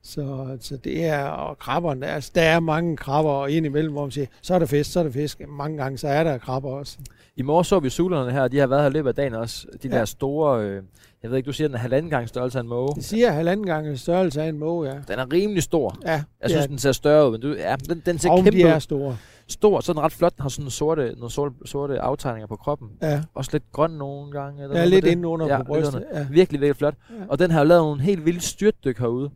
Så, 0.06 0.58
så 0.60 0.78
det 0.78 1.06
er, 1.06 1.24
og 1.24 1.60
krabberne, 1.60 2.08
altså 2.08 2.32
der 2.36 2.41
er 2.41 2.60
mange 2.60 2.97
krabber, 2.97 3.32
og 3.32 3.51
indimellem, 3.51 3.91
hvor 3.91 4.01
man 4.01 4.12
siger, 4.12 4.28
så 4.41 4.56
er 4.56 4.60
der 4.60 4.66
fisk, 4.66 4.91
så 4.91 4.99
er 4.99 5.04
der 5.04 5.12
fisk. 5.12 5.41
Mange 5.47 5.78
gange, 5.78 5.97
så 5.97 6.08
er 6.08 6.24
der 6.24 6.38
krabber 6.38 6.70
også. 6.70 6.97
I 7.36 7.41
morgen 7.41 7.64
så 7.64 7.80
vi 7.80 7.89
sulerne 7.89 8.32
her, 8.32 8.47
de 8.47 8.58
har 8.58 8.68
været 8.68 8.82
her 8.82 8.89
i 8.89 8.93
løbet 8.93 9.10
af 9.10 9.16
dagen 9.16 9.34
også. 9.34 9.68
De 9.84 9.88
ja. 9.88 9.97
der 9.97 10.06
store, 10.06 10.64
øh, 10.64 10.84
jeg 11.24 11.32
ved 11.32 11.38
ikke, 11.38 11.47
du 11.47 11.54
siger, 11.54 11.68
den 11.68 11.76
er 11.76 11.80
halvanden 11.80 12.10
gang 12.10 12.30
størrelse 12.30 12.58
af 12.58 12.64
en 12.64 12.70
måge. 12.70 12.95
Det 12.95 13.06
siger 13.06 13.32
halvanden 13.32 13.66
gang 13.66 13.99
størrelse 13.99 14.41
af 14.41 14.49
en 14.49 14.58
måge, 14.58 14.89
ja. 14.89 14.95
Den 15.08 15.20
er 15.20 15.34
rimelig 15.34 15.64
stor. 15.64 15.97
Ja. 16.06 16.24
Jeg 16.41 16.49
synes, 16.49 16.62
ja. 16.62 16.68
den 16.68 16.78
ser 16.78 16.91
større 16.91 17.26
ud, 17.26 17.32
men 17.32 17.41
du, 17.41 17.54
ja, 17.54 17.76
den, 17.89 18.01
den 18.06 18.20
ser 18.20 18.30
Om 18.30 18.43
kæmpe 18.43 18.60
de 18.60 18.64
er 18.64 18.80
store. 18.80 19.18
Stor, 19.47 19.80
sådan 19.80 20.01
ret 20.01 20.12
flot. 20.12 20.36
Den 20.36 20.41
har 20.41 20.49
sådan 20.49 20.70
sorte, 20.70 21.14
nogle 21.16 21.32
sorte, 21.32 21.56
sorte 21.66 21.99
aftegninger 21.99 22.47
på 22.47 22.56
kroppen. 22.56 22.89
Ja. 23.01 23.22
Også 23.34 23.49
lidt 23.54 23.64
grøn 23.72 23.91
nogle 23.91 24.32
gange. 24.32 24.64
Eller 24.64 24.80
ja, 24.80 24.86
lidt 24.86 25.06
inde 25.06 25.28
under 25.28 25.47
ja, 25.47 25.58
på 25.58 25.64
brystet. 25.64 26.04
Ja. 26.14 26.28
Virkelig, 26.32 26.62
virkelig 26.62 26.76
flot. 26.76 26.93
Ja. 27.10 27.16
Og 27.28 27.39
den 27.39 27.51
har 27.51 27.60
jo 27.60 27.66
lavet 27.66 27.84
nogle 27.84 28.01
helt 28.01 28.26
vilde 28.26 28.41
styrtdyk 28.41 28.99
herude. 28.99 29.30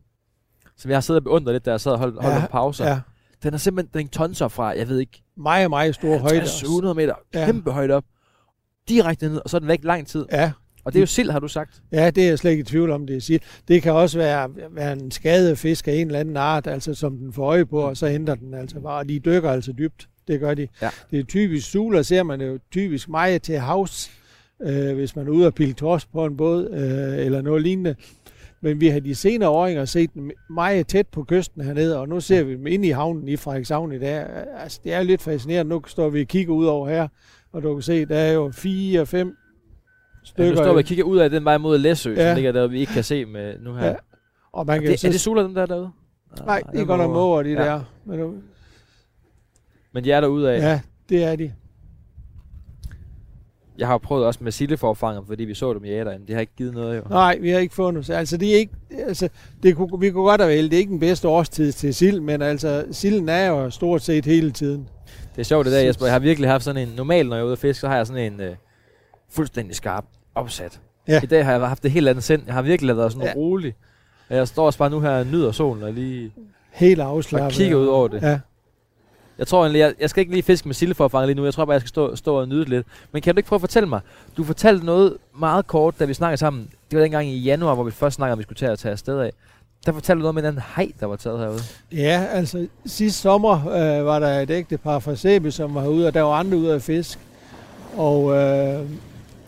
Så 0.77 0.87
vi 0.87 0.93
har 0.93 1.01
siddet 1.01 1.19
og 1.19 1.23
beundret 1.23 1.55
lidt, 1.55 1.65
da 1.65 1.71
jeg 1.71 1.81
sad 1.81 1.91
og 1.91 1.97
holdt, 1.97 2.21
holdt 2.21 2.41
ja, 2.41 2.47
pauser. 2.47 2.87
Ja. 2.87 2.99
Den 3.43 3.53
er 3.53 3.57
simpelthen 3.57 4.01
den 4.01 4.09
tonser 4.09 4.47
fra, 4.47 4.65
jeg 4.65 4.89
ved 4.89 4.99
ikke... 4.99 5.23
Meget, 5.37 5.69
meget 5.69 5.95
stor 5.95 6.17
højde. 6.17 6.49
700 6.49 6.95
meter. 6.95 7.13
Ja. 7.33 7.45
Kæmpe 7.45 7.71
højde 7.71 7.93
op. 7.93 8.03
Direkte 8.89 9.29
ned, 9.29 9.41
og 9.43 9.49
så 9.49 9.57
er 9.57 9.59
den 9.59 9.67
væk 9.67 9.79
lang 9.83 10.07
tid. 10.07 10.25
Ja. 10.31 10.51
Og 10.85 10.93
det 10.93 10.99
er 10.99 11.01
jo 11.01 11.07
sild, 11.07 11.29
har 11.29 11.39
du 11.39 11.47
sagt? 11.47 11.81
Ja, 11.91 12.09
det 12.09 12.23
er 12.23 12.27
jeg 12.27 12.39
slet 12.39 12.51
ikke 12.51 12.61
i 12.61 12.63
tvivl 12.63 12.91
om, 12.91 13.07
det 13.07 13.15
er 13.15 13.21
sild. 13.21 13.41
Det 13.67 13.81
kan 13.81 13.93
også 13.93 14.17
være, 14.17 14.49
være 14.71 14.93
en 14.93 15.11
skadet 15.11 15.57
fisk 15.57 15.87
af 15.87 15.93
en 15.93 16.07
eller 16.07 16.19
anden 16.19 16.37
art, 16.37 16.67
altså 16.67 16.93
som 16.93 17.17
den 17.17 17.33
får 17.33 17.45
øje 17.45 17.65
på, 17.65 17.81
og 17.81 17.97
så 17.97 18.07
henter 18.07 18.35
den 18.35 18.53
altså 18.53 18.79
bare. 18.79 18.99
Og 18.99 19.09
de 19.09 19.19
dykker 19.19 19.51
altså 19.51 19.71
dybt. 19.71 20.07
Det 20.27 20.39
gør 20.39 20.53
de. 20.53 20.67
Ja. 20.81 20.89
Det 21.11 21.19
er 21.19 21.23
typisk 21.23 21.71
suler, 21.71 22.01
ser 22.01 22.23
man 22.23 22.41
jo 22.41 22.59
typisk 22.71 23.09
meget 23.09 23.41
til 23.41 23.57
havs, 23.59 24.11
øh, 24.61 24.95
hvis 24.95 25.15
man 25.15 25.27
er 25.27 25.31
ude 25.31 25.47
og 25.47 25.53
pille 25.53 25.73
torsk 25.73 26.11
på 26.11 26.25
en 26.25 26.37
båd, 26.37 26.69
øh, 26.69 27.25
eller 27.25 27.41
noget 27.41 27.61
lignende. 27.61 27.95
Men 28.61 28.81
vi 28.81 28.87
har 28.87 28.99
de 28.99 29.15
senere 29.15 29.49
åringer 29.49 29.85
set 29.85 30.13
dem 30.13 30.31
meget 30.49 30.87
tæt 30.87 31.07
på 31.07 31.23
kysten 31.23 31.61
hernede, 31.61 31.99
og 31.99 32.09
nu 32.09 32.19
ser 32.19 32.43
vi 32.43 32.53
dem 32.53 32.67
inde 32.67 32.87
i 32.87 32.91
havnen 32.91 33.27
i 33.27 33.35
Frederikshavn 33.35 33.91
i 33.91 33.99
dag. 33.99 34.25
Altså, 34.57 34.79
det 34.83 34.93
er 34.93 35.03
lidt 35.03 35.21
fascinerende. 35.21 35.69
Nu 35.69 35.81
står 35.87 36.09
vi 36.09 36.21
og 36.21 36.27
kigger 36.27 36.53
ud 36.53 36.65
over 36.65 36.89
her, 36.89 37.07
og 37.51 37.63
du 37.63 37.73
kan 37.73 37.81
se, 37.81 38.05
der 38.05 38.17
er 38.17 38.31
jo 38.31 38.51
fire, 38.53 39.05
fem 39.05 39.37
stykker. 40.23 40.43
Ja, 40.43 40.49
nu 40.49 40.55
står 40.55 40.73
vi 40.73 40.77
og 40.79 40.83
kigger 40.83 41.03
ud 41.03 41.17
af 41.17 41.29
den 41.29 41.45
vej 41.45 41.57
mod 41.57 41.77
Læsø, 41.77 42.13
ja. 42.13 42.29
som 42.29 42.35
ligger 42.35 42.51
der, 42.51 42.67
vi 42.67 42.79
ikke 42.79 42.93
kan 42.93 43.03
se 43.03 43.25
med 43.25 43.59
nu 43.59 43.73
her. 43.73 43.87
Ja. 43.87 43.95
Og 44.51 44.65
man 44.65 44.81
kan 44.81 44.91
det, 44.91 44.99
så... 44.99 45.07
Er 45.07 45.11
det 45.11 45.21
soler, 45.21 45.43
dem 45.43 45.53
der 45.53 45.65
derude? 45.65 45.91
Nej, 46.45 46.61
det 46.71 46.81
er 46.81 46.85
godt 46.85 47.01
nok 47.01 47.11
måger, 47.11 47.43
de 47.43 47.49
ja. 47.49 47.55
der. 47.55 47.81
Men, 48.05 48.19
du... 48.19 48.33
Men 49.91 50.03
de 50.03 50.11
er 50.11 50.21
derude 50.21 50.51
af? 50.51 50.59
Ja, 50.59 50.81
det 51.09 51.23
er 51.23 51.35
de. 51.35 51.53
Jeg 53.77 53.87
har 53.87 53.97
prøvet 53.97 54.25
også 54.25 54.39
med 54.43 54.51
sildeforfanger, 54.51 55.21
fordi 55.27 55.43
vi 55.43 55.53
så 55.53 55.73
dem 55.73 55.85
i 55.85 55.89
æderen. 55.89 56.21
Det 56.27 56.35
har 56.35 56.41
ikke 56.41 56.53
givet 56.57 56.73
noget, 56.73 56.97
jo. 56.97 57.01
Nej, 57.09 57.37
vi 57.41 57.49
har 57.49 57.59
ikke 57.59 57.75
noget. 57.77 58.09
Altså, 58.09 58.37
det 58.37 58.53
er 58.53 58.57
ikke, 58.57 58.73
altså, 59.07 59.29
det 59.63 59.75
kunne, 59.75 59.99
vi 59.99 60.09
kunne 60.09 60.23
godt 60.23 60.41
have 60.41 60.49
vælge. 60.49 60.69
Det 60.69 60.73
er 60.73 60.79
ikke 60.79 60.91
den 60.91 60.99
bedste 60.99 61.27
årstid 61.27 61.71
til 61.71 61.93
sild, 61.95 62.19
men 62.19 62.41
altså, 62.41 62.85
silden 62.91 63.29
er 63.29 63.47
jo 63.47 63.69
stort 63.69 64.01
set 64.01 64.25
hele 64.25 64.51
tiden. 64.51 64.89
Det 65.35 65.41
er 65.41 65.45
sjovt 65.45 65.65
det 65.65 65.73
der, 65.73 65.79
Jesper. 65.79 66.05
Jeg 66.05 66.13
har 66.13 66.19
virkelig 66.19 66.49
haft 66.49 66.63
sådan 66.63 66.87
en... 66.87 66.93
Normalt, 66.95 67.29
når 67.29 67.35
jeg 67.35 67.41
er 67.41 67.45
ude 67.45 67.53
at 67.53 67.59
fiske, 67.59 67.79
så 67.79 67.87
har 67.87 67.95
jeg 67.95 68.07
sådan 68.07 68.33
en 68.33 68.39
uh, 68.39 68.55
fuldstændig 69.29 69.75
skarp 69.75 70.05
opsat. 70.35 70.79
Ja. 71.07 71.21
I 71.23 71.25
dag 71.25 71.45
har 71.45 71.51
jeg 71.51 71.67
haft 71.67 71.83
det 71.83 71.91
helt 71.91 72.07
andet 72.07 72.23
sind. 72.23 72.41
Jeg 72.45 72.53
har 72.53 72.61
virkelig 72.61 72.97
været 72.97 73.11
sådan 73.11 73.27
ja. 73.27 73.33
rolig. 73.35 73.75
Jeg 74.29 74.47
står 74.47 74.65
også 74.65 74.79
bare 74.79 74.89
nu 74.89 74.99
her 74.99 75.09
og 75.09 75.25
nyder 75.25 75.51
solen 75.51 75.83
og 75.83 75.93
lige... 75.93 76.31
Helt 76.71 77.01
afslappet. 77.01 77.45
Og 77.45 77.51
kigger 77.51 77.77
ud 77.77 77.87
over 77.87 78.07
det. 78.07 78.21
Ja. 78.21 78.39
Jeg 79.39 79.47
tror 79.47 79.61
egentlig, 79.61 79.79
jeg, 79.79 79.93
jeg 79.99 80.09
skal 80.09 80.21
ikke 80.21 80.33
lige 80.33 80.43
fiske 80.43 80.67
med 80.67 80.75
sildefor 80.75 81.05
at 81.05 81.11
fange 81.11 81.25
lige 81.27 81.35
nu. 81.35 81.43
Jeg 81.43 81.53
tror 81.53 81.65
bare, 81.65 81.73
jeg 81.73 81.81
skal 81.81 81.89
stå, 81.89 82.15
stå 82.15 82.39
og 82.39 82.47
nyde 82.47 82.59
det 82.59 82.69
lidt. 82.69 82.87
Men 83.11 83.21
kan 83.21 83.35
du 83.35 83.39
ikke 83.39 83.47
prøve 83.47 83.57
at 83.57 83.61
fortælle 83.61 83.89
mig? 83.89 83.99
Du 84.37 84.43
fortalte 84.43 84.85
noget 84.85 85.17
meget 85.39 85.67
kort, 85.67 85.99
da 85.99 86.05
vi 86.05 86.13
snakkede 86.13 86.37
sammen. 86.37 86.69
Det 86.91 86.97
var 86.97 87.03
dengang 87.03 87.27
i 87.27 87.37
januar, 87.37 87.75
hvor 87.75 87.83
vi 87.83 87.91
først 87.91 88.15
snakkede 88.15 88.33
om, 88.33 88.37
at 88.37 88.39
vi 88.39 88.43
skulle 88.43 88.57
tage 88.57 88.71
at 88.71 88.79
tage 88.79 88.91
afsted 88.91 89.19
af. 89.19 89.31
Der 89.85 89.91
fortalte 89.91 90.19
du 90.19 90.21
noget 90.21 90.35
med 90.35 90.43
den 90.43 90.59
hej, 90.75 90.91
der 90.99 91.05
var 91.05 91.15
taget 91.15 91.39
herude. 91.39 91.59
Ja, 91.91 92.25
altså 92.31 92.67
sidste 92.85 93.21
sommer 93.21 93.67
øh, 93.67 94.05
var 94.05 94.19
der 94.19 94.39
et 94.39 94.49
ægte 94.49 94.77
par 94.77 94.99
fra 94.99 95.15
Sebi, 95.15 95.51
som 95.51 95.75
var 95.75 95.81
herude, 95.81 96.07
og 96.07 96.13
der 96.13 96.21
var 96.21 96.33
andre 96.33 96.57
ude 96.57 96.73
af 96.73 96.81
fisk. 96.81 97.19
Og 97.97 98.33
øh, 98.33 98.79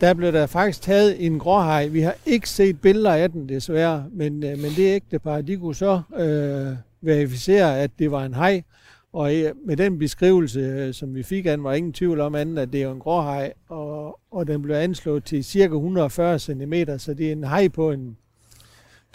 der 0.00 0.14
blev 0.14 0.32
der 0.32 0.46
faktisk 0.46 0.82
taget 0.82 1.26
en 1.26 1.38
gråhej. 1.38 1.86
Vi 1.86 2.00
har 2.00 2.14
ikke 2.26 2.48
set 2.48 2.80
billeder 2.80 3.12
af 3.12 3.30
den 3.30 3.48
desværre, 3.48 4.04
men, 4.12 4.44
øh, 4.44 4.58
men 4.58 4.70
det 4.70 4.78
ægte 4.78 5.18
par, 5.18 5.40
de 5.40 5.56
kunne 5.56 5.74
så 5.74 6.00
øh, 6.16 6.76
verificere, 7.00 7.78
at 7.80 7.90
det 7.98 8.10
var 8.10 8.24
en 8.24 8.34
hej. 8.34 8.62
Og 9.12 9.32
med 9.66 9.76
den 9.76 9.98
beskrivelse, 9.98 10.60
øh, 10.60 10.94
som 10.94 11.14
vi 11.14 11.22
fik 11.22 11.46
af 11.46 11.56
den, 11.56 11.64
var 11.64 11.72
ingen 11.72 11.92
tvivl 11.92 12.20
om 12.20 12.34
anden, 12.34 12.58
at 12.58 12.72
det 12.72 12.82
er 12.82 12.92
en 12.92 12.98
gråhaj, 12.98 13.52
og, 13.68 14.20
og 14.30 14.46
den 14.46 14.62
blev 14.62 14.76
anslået 14.76 15.24
til 15.24 15.44
cirka 15.44 15.74
140 15.74 16.38
cm, 16.38 16.74
så 16.98 17.14
det 17.14 17.28
er 17.28 17.32
en 17.32 17.44
haj 17.44 17.68
på 17.68 17.90
en 17.90 18.16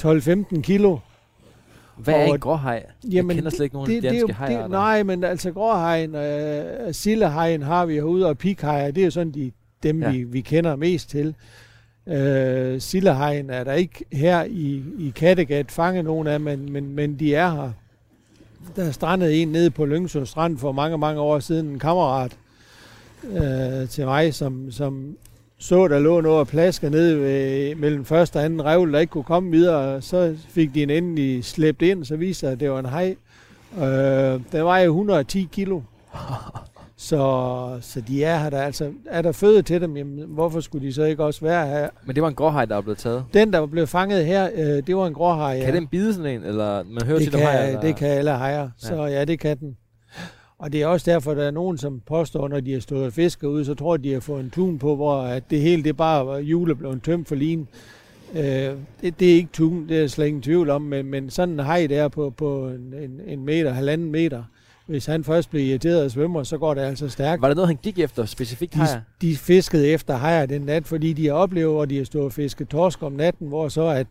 12-15 0.03 0.61
kilo. 0.61 0.97
Hvad 1.97 2.13
er 2.13 2.33
en 2.33 2.39
gråhaj? 2.39 2.85
Jamen, 3.11 3.29
jeg 3.29 3.35
kender 3.35 3.51
slet 3.51 3.63
ikke 3.63 3.75
nogen 3.75 3.91
det, 3.91 4.03
danske 4.03 4.27
det, 4.27 4.35
hajer. 4.35 4.67
Nej, 4.67 5.03
men 5.03 5.23
altså 5.23 5.51
gråhajen, 5.51 6.15
øh, 6.15 6.93
sillehajen 6.93 7.61
har 7.61 7.85
vi 7.85 7.93
herude, 7.93 8.25
og 8.25 8.37
pikhajer, 8.37 8.91
det 8.91 9.01
er 9.01 9.05
jo 9.05 9.11
sådan 9.11 9.31
de, 9.31 9.51
dem, 9.83 10.01
ja. 10.01 10.11
vi, 10.11 10.23
vi 10.23 10.41
kender 10.41 10.75
mest 10.75 11.09
til. 11.09 11.35
Øh, 12.07 12.81
sillehajen 12.81 13.49
er 13.49 13.63
der 13.63 13.73
ikke 13.73 14.05
her 14.11 14.43
i, 14.43 14.83
i 14.99 15.13
Kattegat 15.15 15.71
fanget 15.71 16.05
nogen 16.05 16.27
af, 16.27 16.39
men, 16.39 16.71
men, 16.71 16.89
men 16.89 17.19
de 17.19 17.35
er 17.35 17.51
her 17.51 17.71
der 18.75 18.91
strandede 18.91 19.35
en 19.35 19.47
nede 19.47 19.69
på 19.69 19.85
Lyngsø 19.85 20.25
Strand 20.25 20.57
for 20.57 20.71
mange, 20.71 20.97
mange 20.97 21.21
år 21.21 21.39
siden, 21.39 21.65
en 21.65 21.79
kammerat 21.79 22.37
øh, 23.23 23.89
til 23.89 24.05
mig, 24.05 24.33
som, 24.33 24.71
som 24.71 25.17
så, 25.57 25.87
der 25.87 25.99
lå 25.99 26.21
noget 26.21 26.39
af 26.39 26.47
plasker 26.47 26.89
nede 26.89 27.19
ved, 27.19 27.75
mellem 27.75 28.05
første 28.05 28.37
og 28.37 28.45
anden 28.45 28.65
revl, 28.65 28.93
der 28.93 28.99
ikke 28.99 29.11
kunne 29.11 29.23
komme 29.23 29.51
videre. 29.51 30.01
Så 30.01 30.35
fik 30.49 30.73
de 30.73 30.83
en 30.83 30.89
endelig 30.89 31.45
slæbt 31.45 31.81
ind, 31.81 32.05
så 32.05 32.15
viste 32.15 32.47
at 32.47 32.59
det 32.59 32.71
var 32.71 32.79
en 32.79 32.85
hej. 32.85 33.15
Øh, 33.77 34.41
den 34.51 34.65
var 34.65 34.77
110 34.79 35.49
kilo. 35.51 35.81
Så, 36.97 37.77
så 37.81 38.01
de 38.01 38.23
er 38.23 38.37
her 38.37 38.49
der. 38.49 38.61
Altså, 38.61 38.91
er 39.05 39.21
der 39.21 39.31
føde 39.31 39.61
til 39.61 39.81
dem, 39.81 39.97
jamen, 39.97 40.25
hvorfor 40.27 40.59
skulle 40.59 40.87
de 40.87 40.93
så 40.93 41.03
ikke 41.03 41.23
også 41.23 41.41
være 41.41 41.67
her? 41.67 41.89
Men 42.05 42.15
det 42.15 42.23
var 42.23 42.29
en 42.29 42.35
gråhaj, 42.35 42.65
der 42.65 42.75
er 42.77 42.81
blevet 42.81 42.97
taget. 42.97 43.25
Den, 43.33 43.53
der 43.53 43.65
blev 43.65 43.87
fanget 43.87 44.25
her, 44.25 44.49
øh, 44.55 44.87
det 44.87 44.95
var 44.95 45.07
en 45.07 45.13
gråhaj. 45.13 45.53
Ja. 45.57 45.65
Kan 45.65 45.73
den 45.73 45.87
bide 45.87 46.13
sådan 46.13 46.31
en, 46.35 46.43
eller 46.43 46.83
man 46.83 47.05
hører 47.05 47.19
det, 47.19 47.27
om 47.33 47.39
kan, 47.39 47.47
hajer? 47.47 47.67
eller- 47.67 47.81
det 47.81 47.95
kan 47.95 48.07
alle 48.07 48.31
hajer. 48.31 48.69
Så 48.77 49.05
ja, 49.05 49.25
det 49.25 49.39
kan 49.39 49.57
den. 49.59 49.77
Og 50.59 50.73
det 50.73 50.81
er 50.81 50.87
også 50.87 51.11
derfor, 51.11 51.33
der 51.33 51.43
er 51.43 51.51
nogen, 51.51 51.77
som 51.77 52.01
påstår, 52.07 52.47
når 52.47 52.59
de 52.59 52.73
har 52.73 52.79
stået 52.79 53.05
og 53.05 53.13
fisket 53.13 53.47
ud, 53.47 53.65
så 53.65 53.73
tror 53.73 53.97
de, 53.97 54.03
de 54.03 54.13
har 54.13 54.19
fået 54.19 54.43
en 54.43 54.49
tun 54.49 54.79
på, 54.79 54.95
hvor 54.95 55.21
at 55.21 55.43
det 55.49 55.61
hele 55.61 55.83
det 55.83 55.97
bare 55.97 56.25
var 56.27 56.37
jule 56.37 56.75
blevet 56.75 57.03
tømt 57.03 57.27
for 57.27 57.35
lin. 57.35 57.67
Øh, 58.35 58.43
det, 58.43 59.19
det, 59.19 59.31
er 59.31 59.35
ikke 59.35 59.49
tun, 59.53 59.87
det 59.89 59.95
er 59.95 59.99
jeg 60.01 60.09
slet 60.09 60.27
ingen 60.27 60.41
tvivl 60.41 60.69
om, 60.69 60.81
men, 60.81 61.05
men 61.05 61.29
sådan 61.29 61.53
en 61.53 61.59
haj 61.59 61.87
der 61.87 62.07
på, 62.07 62.29
på 62.29 62.67
en, 62.67 62.93
en, 63.01 63.21
en 63.27 63.45
meter, 63.45 63.71
halvanden 63.71 64.11
meter, 64.11 64.43
hvis 64.87 65.05
han 65.05 65.23
først 65.23 65.49
bliver 65.49 65.65
irriteret 65.65 66.03
af 66.03 66.11
svømmer, 66.11 66.43
så 66.43 66.57
går 66.57 66.73
det 66.73 66.81
altså 66.81 67.09
stærkt. 67.09 67.41
Var 67.41 67.47
det 67.47 67.55
noget, 67.55 67.67
han 67.67 67.79
gik 67.83 67.99
efter 67.99 68.25
specifikt 68.25 68.73
hajer? 68.73 69.01
De, 69.21 69.27
de 69.27 69.35
fiskede 69.35 69.87
efter 69.87 70.15
hajer 70.15 70.45
den 70.45 70.61
nat, 70.61 70.87
fordi 70.87 71.13
de 71.13 71.25
har 71.25 71.33
oplevet, 71.33 71.83
at 71.83 71.89
de 71.89 71.97
har 71.97 72.05
stået 72.05 72.25
og 72.25 72.33
fisket 72.33 72.67
torsk 72.67 73.03
om 73.03 73.11
natten, 73.11 73.47
hvor 73.47 73.69
så 73.69 73.87
at 73.87 74.07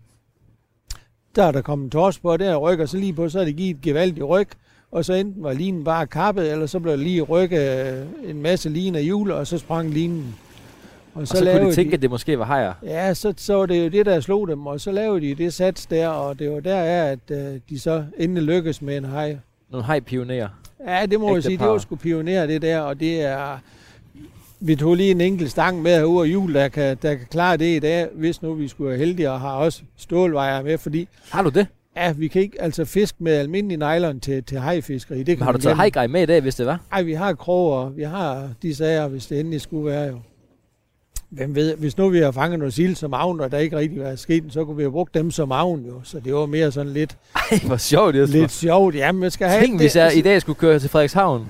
der 1.37 1.45
er 1.45 1.53
der 1.53 1.63
kommet 1.63 1.93
torsk 1.93 2.23
på, 2.23 2.33
og 2.33 2.39
der 2.39 2.57
rykker 2.57 2.87
så 2.87 2.97
lige 2.97 3.13
på, 3.13 3.29
så 3.29 3.41
er 3.41 3.45
det 3.45 3.57
givet 3.57 3.77
et 3.77 3.83
gevaldigt 3.83 4.27
ryg, 4.27 4.49
og 4.91 5.05
så 5.05 5.13
enten 5.13 5.43
var 5.43 5.53
linen 5.53 5.85
bare 5.85 6.07
kappet, 6.07 6.53
eller 6.53 6.67
så 6.67 6.81
blev 6.81 6.93
der 6.93 6.99
lige 6.99 7.23
rykket 7.23 7.87
øh, 7.87 8.31
en 8.31 8.43
masse 8.43 8.69
lin 8.69 8.95
af 8.95 9.03
hjul, 9.05 9.31
og 9.31 9.47
så 9.47 9.59
sprang 9.59 9.91
linen. 9.91 10.35
Og 11.15 11.29
så, 11.29 11.37
så 11.37 11.45
kunne 11.45 11.71
de 11.71 11.75
tænke, 11.75 11.95
at 11.95 12.03
det 12.03 12.11
måske 12.11 12.39
var 12.39 12.45
hajer. 12.45 12.73
Ja, 12.83 13.15
så, 13.15 13.35
så 13.37 13.55
var 13.55 13.67
det 13.67 13.85
jo 13.85 13.89
det, 13.89 14.07
der 14.07 14.21
slog 14.21 14.49
dem, 14.49 14.67
og 14.67 14.81
så 14.81 14.93
lavede 14.93 15.21
de 15.21 15.35
det 15.35 15.55
sats 15.55 15.87
der, 15.87 16.09
og 16.09 16.39
det 16.39 16.51
var 16.51 16.61
der, 16.61 16.75
er, 16.75 17.13
at 17.13 17.31
øh, 17.31 17.61
de 17.71 17.79
så 17.79 18.05
endelig 18.19 18.43
lykkedes 18.43 18.83
med 18.83 18.97
en 18.97 19.05
haj. 19.05 19.37
Nogle 19.71 19.85
hajpionerer. 19.85 20.49
Ja, 20.87 21.07
det 21.07 21.21
må 21.21 21.35
jeg 21.35 21.43
sige, 21.43 21.59
par. 21.59 21.65
det 21.65 21.73
var 21.73 21.79
sgu 21.79 21.97
pioner 21.97 22.47
det 22.47 22.63
der, 22.63 22.81
og 22.81 23.01
det 23.01 23.21
er... 23.23 23.59
Vi 24.61 24.77
tog 24.77 24.95
lige 24.95 25.11
en 25.11 25.21
enkelt 25.21 25.51
stang 25.51 25.83
med 25.83 25.97
herude 25.97 26.29
af 26.29 26.33
jul, 26.33 26.55
der 26.55 26.69
kan, 26.69 26.97
der 27.03 27.15
kan 27.15 27.27
klare 27.31 27.57
det 27.57 27.77
i 27.77 27.79
dag, 27.79 28.09
hvis 28.15 28.43
nu 28.43 28.55
vi 28.55 28.69
skulle 28.69 28.91
være 28.91 28.99
heldige 28.99 29.31
og 29.31 29.41
har 29.41 29.53
også 29.53 29.83
stålvejer 29.97 30.63
med, 30.63 30.79
fordi 30.79 31.09
Har 31.31 31.43
du 31.43 31.49
det? 31.49 31.67
ja, 31.97 32.13
vi 32.13 32.29
kan 32.29 32.43
ikke 32.43 32.63
altså 32.63 32.85
fisk 32.85 33.21
med 33.21 33.33
almindelig 33.33 33.77
nylon 33.79 34.21
til, 34.21 34.43
til 34.45 34.59
hajfiskeri. 34.59 35.19
Det 35.19 35.29
Men 35.29 35.37
kan 35.37 35.45
har 35.45 35.53
du 35.53 35.59
taget 35.59 35.77
hajgrej 35.77 36.07
med 36.07 36.23
i 36.23 36.27
dag, 36.27 36.41
hvis 36.41 36.55
det 36.55 36.67
var? 36.67 36.81
Ej, 36.93 37.03
vi 37.03 37.13
har 37.13 37.35
kroger, 37.35 37.89
vi 37.91 38.03
har 38.03 38.49
de 38.63 38.75
sager, 38.75 39.09
hvis 39.09 39.27
det 39.27 39.41
endelig 39.41 39.61
skulle 39.61 39.87
være 39.87 40.05
jo. 40.09 40.19
Hvem 41.37 41.55
ved, 41.55 41.77
hvis 41.77 41.99
nu 41.99 42.09
vi 42.09 42.19
har 42.19 42.31
fanget 42.31 42.59
noget 42.59 42.75
sild 42.75 42.95
som 42.97 43.15
avn, 43.15 43.41
og 43.41 43.51
der 43.53 43.59
ikke 43.59 43.77
rigtig 43.77 44.01
var 44.01 44.17
sket, 44.17 44.45
så 44.51 44.65
kunne 44.65 44.77
vi 44.77 44.83
have 44.83 44.93
brugt 44.93 45.15
dem 45.15 45.31
som 45.31 45.53
avn 45.53 45.85
jo. 45.87 45.95
Så 46.05 46.21
det 46.21 46.35
var 46.35 46.47
mere 46.47 46.73
sådan 46.73 46.93
lidt, 46.93 47.17
Ej, 47.35 47.59
hvor 47.67 47.77
sjovt, 47.77 48.17
Jesper. 48.17 48.39
lidt 48.39 48.53
sjovt. 48.53 48.95
Ja, 48.95 49.13
man 49.13 49.31
skal 49.31 49.49
have 49.49 49.63
Tænk, 49.63 49.81
hvis 49.81 49.97
jeg 49.97 50.17
i 50.17 50.21
dag 50.21 50.41
skulle 50.41 50.59
køre 50.59 50.79
til 50.79 50.91
Frederikshavn 50.91 51.49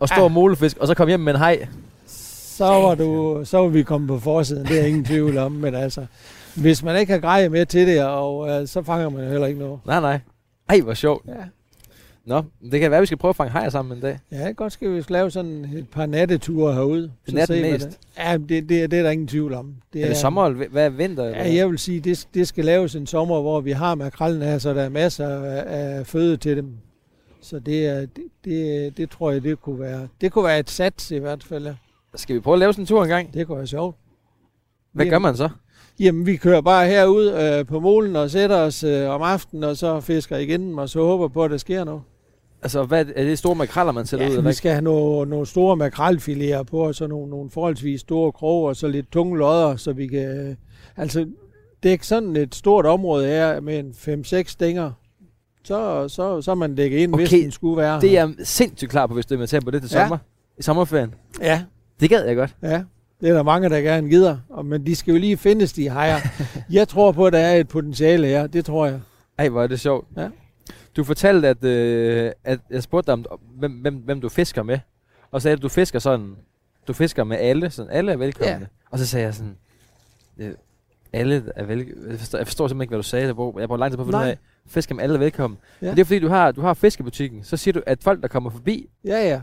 og 0.00 0.08
stå 0.08 0.16
Ja. 0.16 0.22
og 0.24 0.32
målefisk, 0.32 0.76
og 0.78 0.86
så 0.86 0.94
komme 0.94 1.10
hjem 1.10 1.20
med 1.20 1.34
en 1.34 1.38
haj. 1.38 1.66
så 2.06 2.64
var, 2.64 2.94
du, 2.94 3.40
så 3.44 3.58
var 3.58 3.68
vi 3.68 3.82
kommet 3.82 4.08
på 4.08 4.18
forsiden, 4.18 4.66
det 4.66 4.80
er 4.80 4.84
ingen 4.86 5.04
tvivl 5.04 5.38
om, 5.38 5.52
men 5.52 5.74
altså, 5.74 6.06
hvis 6.54 6.82
man 6.82 7.00
ikke 7.00 7.12
har 7.12 7.20
greje 7.20 7.48
med 7.48 7.66
til 7.66 7.86
det, 7.86 8.04
og 8.04 8.38
uh, 8.38 8.66
så 8.66 8.82
fanger 8.82 9.08
man 9.08 9.28
heller 9.30 9.46
ikke 9.46 9.60
noget. 9.60 9.78
Nej, 9.86 10.00
nej. 10.00 10.18
Ej, 10.68 10.80
hvor 10.80 10.94
sjovt. 10.94 11.26
Ja, 11.28 11.32
Nå, 12.28 12.42
det 12.70 12.80
kan 12.80 12.90
være, 12.90 12.98
at 12.98 13.00
vi 13.00 13.06
skal 13.06 13.18
prøve 13.18 13.30
at 13.30 13.36
fange 13.36 13.50
hajer 13.50 13.70
sammen 13.70 13.96
en 13.96 14.02
dag. 14.02 14.18
ja 14.32 14.50
godt 14.50 14.72
skal 14.72 14.94
vi 14.94 15.04
lave 15.08 15.30
sådan 15.30 15.64
et 15.64 15.88
par 15.88 16.06
natteture 16.06 16.74
herude. 16.74 17.12
så 17.28 17.34
natten 17.34 17.56
se, 17.56 17.72
mest. 17.72 17.86
Det, 17.88 17.98
ja, 18.18 18.36
det, 18.36 18.48
det, 18.48 18.68
det, 18.68 18.98
er 18.98 19.02
der 19.02 19.10
ingen 19.10 19.28
tvivl 19.28 19.54
om. 19.54 19.74
Det 19.92 20.00
er, 20.00 20.04
er 20.04 20.08
det 20.08 20.16
sommer, 20.16 20.50
hvad 20.50 20.84
er 20.84 20.88
vinter? 20.88 21.24
eller 21.24 21.38
Ja, 21.38 21.54
jeg 21.54 21.70
vil 21.70 21.78
sige, 21.78 22.00
det, 22.00 22.28
det 22.34 22.48
skal 22.48 22.64
laves 22.64 22.94
en 22.94 23.06
sommer, 23.06 23.40
hvor 23.40 23.60
vi 23.60 23.70
har 23.70 23.94
makrallen 23.94 24.42
her, 24.42 24.58
så 24.58 24.74
der 24.74 24.82
er 24.82 24.88
masser 24.88 25.28
af, 25.28 25.64
af 25.66 26.06
føde 26.06 26.36
til 26.36 26.56
dem. 26.56 26.76
Så 27.40 27.58
det, 27.58 27.86
er, 27.86 28.00
det, 28.00 28.24
det, 28.44 28.96
det 28.96 29.10
tror 29.10 29.30
jeg, 29.30 29.42
det 29.42 29.60
kunne 29.60 29.80
være. 29.80 30.08
Det 30.20 30.32
kunne 30.32 30.44
være 30.44 30.58
et 30.58 30.70
sats 30.70 31.10
i 31.10 31.18
hvert 31.18 31.44
fald. 31.44 31.74
Skal 32.14 32.34
vi 32.36 32.40
prøve 32.40 32.54
at 32.54 32.58
lave 32.58 32.72
sådan 32.72 32.82
en 32.82 32.86
tur 32.86 33.02
en 33.02 33.08
gang? 33.08 33.34
Det 33.34 33.46
kunne 33.46 33.58
være 33.58 33.66
sjovt. 33.66 33.96
Hvad 34.92 35.04
Jamen, 35.04 35.12
gør 35.12 35.18
man 35.18 35.36
så? 35.36 35.48
Jamen, 36.00 36.26
vi 36.26 36.36
kører 36.36 36.60
bare 36.60 36.86
herud 36.86 37.32
øh, 37.32 37.66
på 37.66 37.80
molen 37.80 38.16
og 38.16 38.30
sætter 38.30 38.56
os 38.56 38.84
øh, 38.84 39.08
om 39.08 39.22
aftenen, 39.22 39.64
og 39.64 39.76
så 39.76 40.00
fisker 40.00 40.36
igen, 40.36 40.78
og 40.78 40.88
så 40.88 41.04
håber 41.04 41.28
på, 41.28 41.44
at 41.44 41.50
der 41.50 41.56
sker 41.56 41.84
noget. 41.84 42.02
Altså, 42.62 42.82
hvad, 42.84 43.06
er 43.16 43.24
det 43.24 43.38
store 43.38 43.54
makraller, 43.54 43.92
man 43.92 44.06
sætter 44.06 44.28
ud? 44.30 44.34
Ja, 44.34 44.40
vi 44.40 44.52
skal 44.52 44.70
have 44.72 44.82
nogle, 44.82 45.30
nogle 45.30 45.46
store 45.46 45.76
makrelfiléer 45.86 46.62
på, 46.62 46.78
og 46.78 46.94
så 46.94 47.06
nogle, 47.06 47.30
nogle 47.30 47.50
forholdsvis 47.50 48.00
store 48.00 48.32
kroge, 48.32 48.68
og 48.68 48.76
så 48.76 48.88
lidt 48.88 49.12
tunge 49.12 49.38
lodder, 49.38 49.76
så 49.76 49.92
vi 49.92 50.06
kan... 50.06 50.48
Øh, 50.48 50.54
altså, 50.96 51.26
det 51.82 51.92
er 51.92 51.98
sådan 52.02 52.36
et 52.36 52.54
stort 52.54 52.86
område 52.86 53.26
her 53.26 53.60
med 53.60 53.78
en 53.78 54.22
5-6 54.24 54.42
stænger. 54.46 54.92
Så, 55.64 56.08
så, 56.08 56.42
så 56.42 56.54
man 56.54 56.74
dækket 56.74 56.98
ind, 56.98 57.14
hvis 57.14 57.28
Okay, 57.32 57.42
den 57.42 57.50
skulle 57.50 57.76
være 57.76 58.00
Det 58.00 58.08
er 58.10 58.12
jeg 58.24 58.34
sindssygt 58.44 58.90
klar 58.90 59.06
på, 59.06 59.14
hvis 59.14 59.26
du 59.26 59.34
inviterer 59.34 59.60
på 59.60 59.70
det 59.70 59.82
til 59.82 59.90
Ja. 59.94 60.00
sommer. 60.02 60.18
I 60.58 60.62
sommerferien. 60.62 61.14
Ja, 61.42 61.62
Det 62.00 62.10
gad 62.10 62.24
jeg 62.26 62.36
godt. 62.36 62.56
ja. 62.62 62.82
Det 63.20 63.28
er 63.28 63.34
der 63.34 63.42
mange, 63.42 63.68
der 63.68 63.80
gerne 63.80 64.08
gider. 64.08 64.36
Og, 64.48 64.66
men 64.66 64.86
de 64.86 64.94
skal 64.96 65.12
jo 65.12 65.18
lige 65.20 65.36
findes, 65.36 65.72
de 65.72 65.90
hejer. 65.90 66.16
Jeg 66.70 66.88
tror 66.88 67.12
på, 67.12 67.26
at 67.26 67.32
der 67.32 67.38
er 67.38 67.56
et 67.56 67.68
potentiale 67.68 68.26
her. 68.26 68.46
Det 68.46 68.64
tror 68.64 68.86
jeg. 68.86 69.00
Ej, 69.38 69.48
hvor 69.48 69.62
er 69.62 69.66
det 69.66 69.80
sjovt. 69.80 70.06
Ja. 70.16 70.28
Du 70.96 71.04
fortalte, 71.04 71.48
at, 71.48 71.64
øh, 71.64 72.32
at 72.44 72.60
jeg 72.70 72.82
spurgte 72.82 73.06
dig, 73.06 73.30
om, 73.30 73.40
hvem, 73.58 73.72
hvem, 73.72 73.94
hvem 73.94 74.20
du 74.20 74.28
fisker 74.28 74.62
med. 74.62 74.78
Og 75.30 75.40
så 75.40 75.42
sagde 75.42 75.56
du, 75.56 75.58
at 75.58 75.62
du 75.62 75.68
fisker 75.68 75.98
sådan, 75.98 76.36
du 76.88 76.92
fisker 76.92 77.24
med 77.24 77.36
alle, 77.36 77.70
sådan 77.70 77.92
alle 77.92 78.12
er 78.12 78.16
velkomne. 78.16 78.52
Ja. 78.52 78.66
Og 78.90 78.98
så 78.98 79.06
sagde 79.06 79.26
jeg 79.26 79.34
sådan, 79.34 79.56
øh, 80.38 80.52
alle 81.12 81.52
er 81.56 81.64
velkomne. 81.64 82.10
Jeg 82.10 82.18
forstår, 82.18 82.38
jeg 82.38 82.46
forstår 82.46 82.68
simpelthen 82.68 82.82
ikke, 82.82 82.90
hvad 82.90 82.98
du 82.98 83.02
sagde. 83.08 83.26
Jeg 83.26 83.34
brugte, 83.36 83.60
jeg 83.60 83.68
brugte 83.68 83.80
lang 83.80 83.92
tid 83.92 83.96
på 83.96 84.02
at 84.02 84.06
finde 84.06 84.18
ud 84.18 84.24
af, 84.28 84.38
fisker 84.66 84.94
med 84.94 85.04
alle 85.04 85.14
er 85.14 85.18
velkommen. 85.18 85.58
Ja. 85.82 85.86
Men 85.86 85.96
det 85.96 86.00
er 86.00 86.04
fordi, 86.04 86.18
du 86.18 86.28
har, 86.28 86.52
du 86.52 86.60
har 86.60 86.74
fiskebutikken. 86.74 87.44
Så 87.44 87.56
siger 87.56 87.72
du, 87.72 87.82
at 87.86 87.98
folk, 88.02 88.22
der 88.22 88.28
kommer 88.28 88.50
forbi, 88.50 88.90
Ja, 89.04 89.28
ja. 89.28 89.40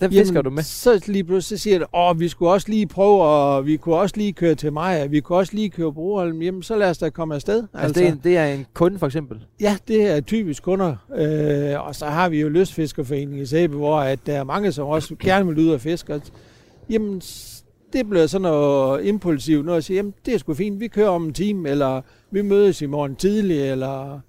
Dem 0.00 0.12
fisker 0.12 0.42
du 0.42 0.50
med. 0.50 0.62
Så 0.62 1.04
lige 1.06 1.24
pludselig 1.24 1.58
så 1.58 1.62
siger 1.62 1.78
du, 1.78 1.86
åh, 1.94 2.20
vi 2.20 2.28
skulle 2.28 2.50
også 2.50 2.68
lige 2.68 2.86
prøve, 2.86 3.22
og 3.22 3.66
vi 3.66 3.76
kunne 3.76 3.94
også 3.94 4.16
lige 4.16 4.32
køre 4.32 4.54
til 4.54 4.72
Maja, 4.72 5.06
vi 5.06 5.20
kunne 5.20 5.38
også 5.38 5.54
lige 5.54 5.70
køre 5.70 5.92
Broholm. 5.92 6.42
Jamen, 6.42 6.62
så 6.62 6.76
lad 6.76 6.90
os 6.90 6.98
da 6.98 7.10
komme 7.10 7.34
afsted. 7.34 7.64
Altså, 7.74 8.00
det, 8.00 8.08
er 8.08 8.12
en, 8.12 8.20
det 8.24 8.36
er 8.36 8.46
en 8.46 8.66
kunde, 8.74 8.98
for 8.98 9.06
eksempel. 9.06 9.38
Ja, 9.60 9.76
det 9.88 10.06
er 10.06 10.20
typisk 10.20 10.62
kunder. 10.62 10.96
Øh, 11.16 11.86
og 11.86 11.94
så 11.94 12.06
har 12.06 12.28
vi 12.28 12.40
jo 12.40 12.48
Lystfiskerforeningen 12.48 13.42
i 13.42 13.46
Sæbe, 13.46 13.76
hvor 13.76 14.00
at 14.00 14.18
der 14.26 14.34
er 14.34 14.44
mange, 14.44 14.72
som 14.72 14.86
også 14.86 15.14
gerne 15.20 15.46
vil 15.46 15.58
ud 15.58 15.68
og 15.68 15.80
fiske. 15.80 16.20
Jamen, 16.90 17.22
det 17.92 18.08
bliver 18.08 18.26
sådan 18.26 18.42
noget 18.42 19.06
impulsivt 19.06 19.66
noget 19.66 19.78
at 19.78 19.84
sige, 19.84 19.96
jamen, 19.96 20.14
det 20.26 20.34
er 20.34 20.38
sgu 20.38 20.54
fint, 20.54 20.80
vi 20.80 20.88
kører 20.88 21.08
om 21.08 21.24
en 21.24 21.32
time, 21.32 21.68
eller 21.68 22.00
vi 22.30 22.42
mødes 22.42 22.82
i 22.82 22.86
morgen 22.86 23.16
tidlig, 23.16 23.70
eller 23.70 24.20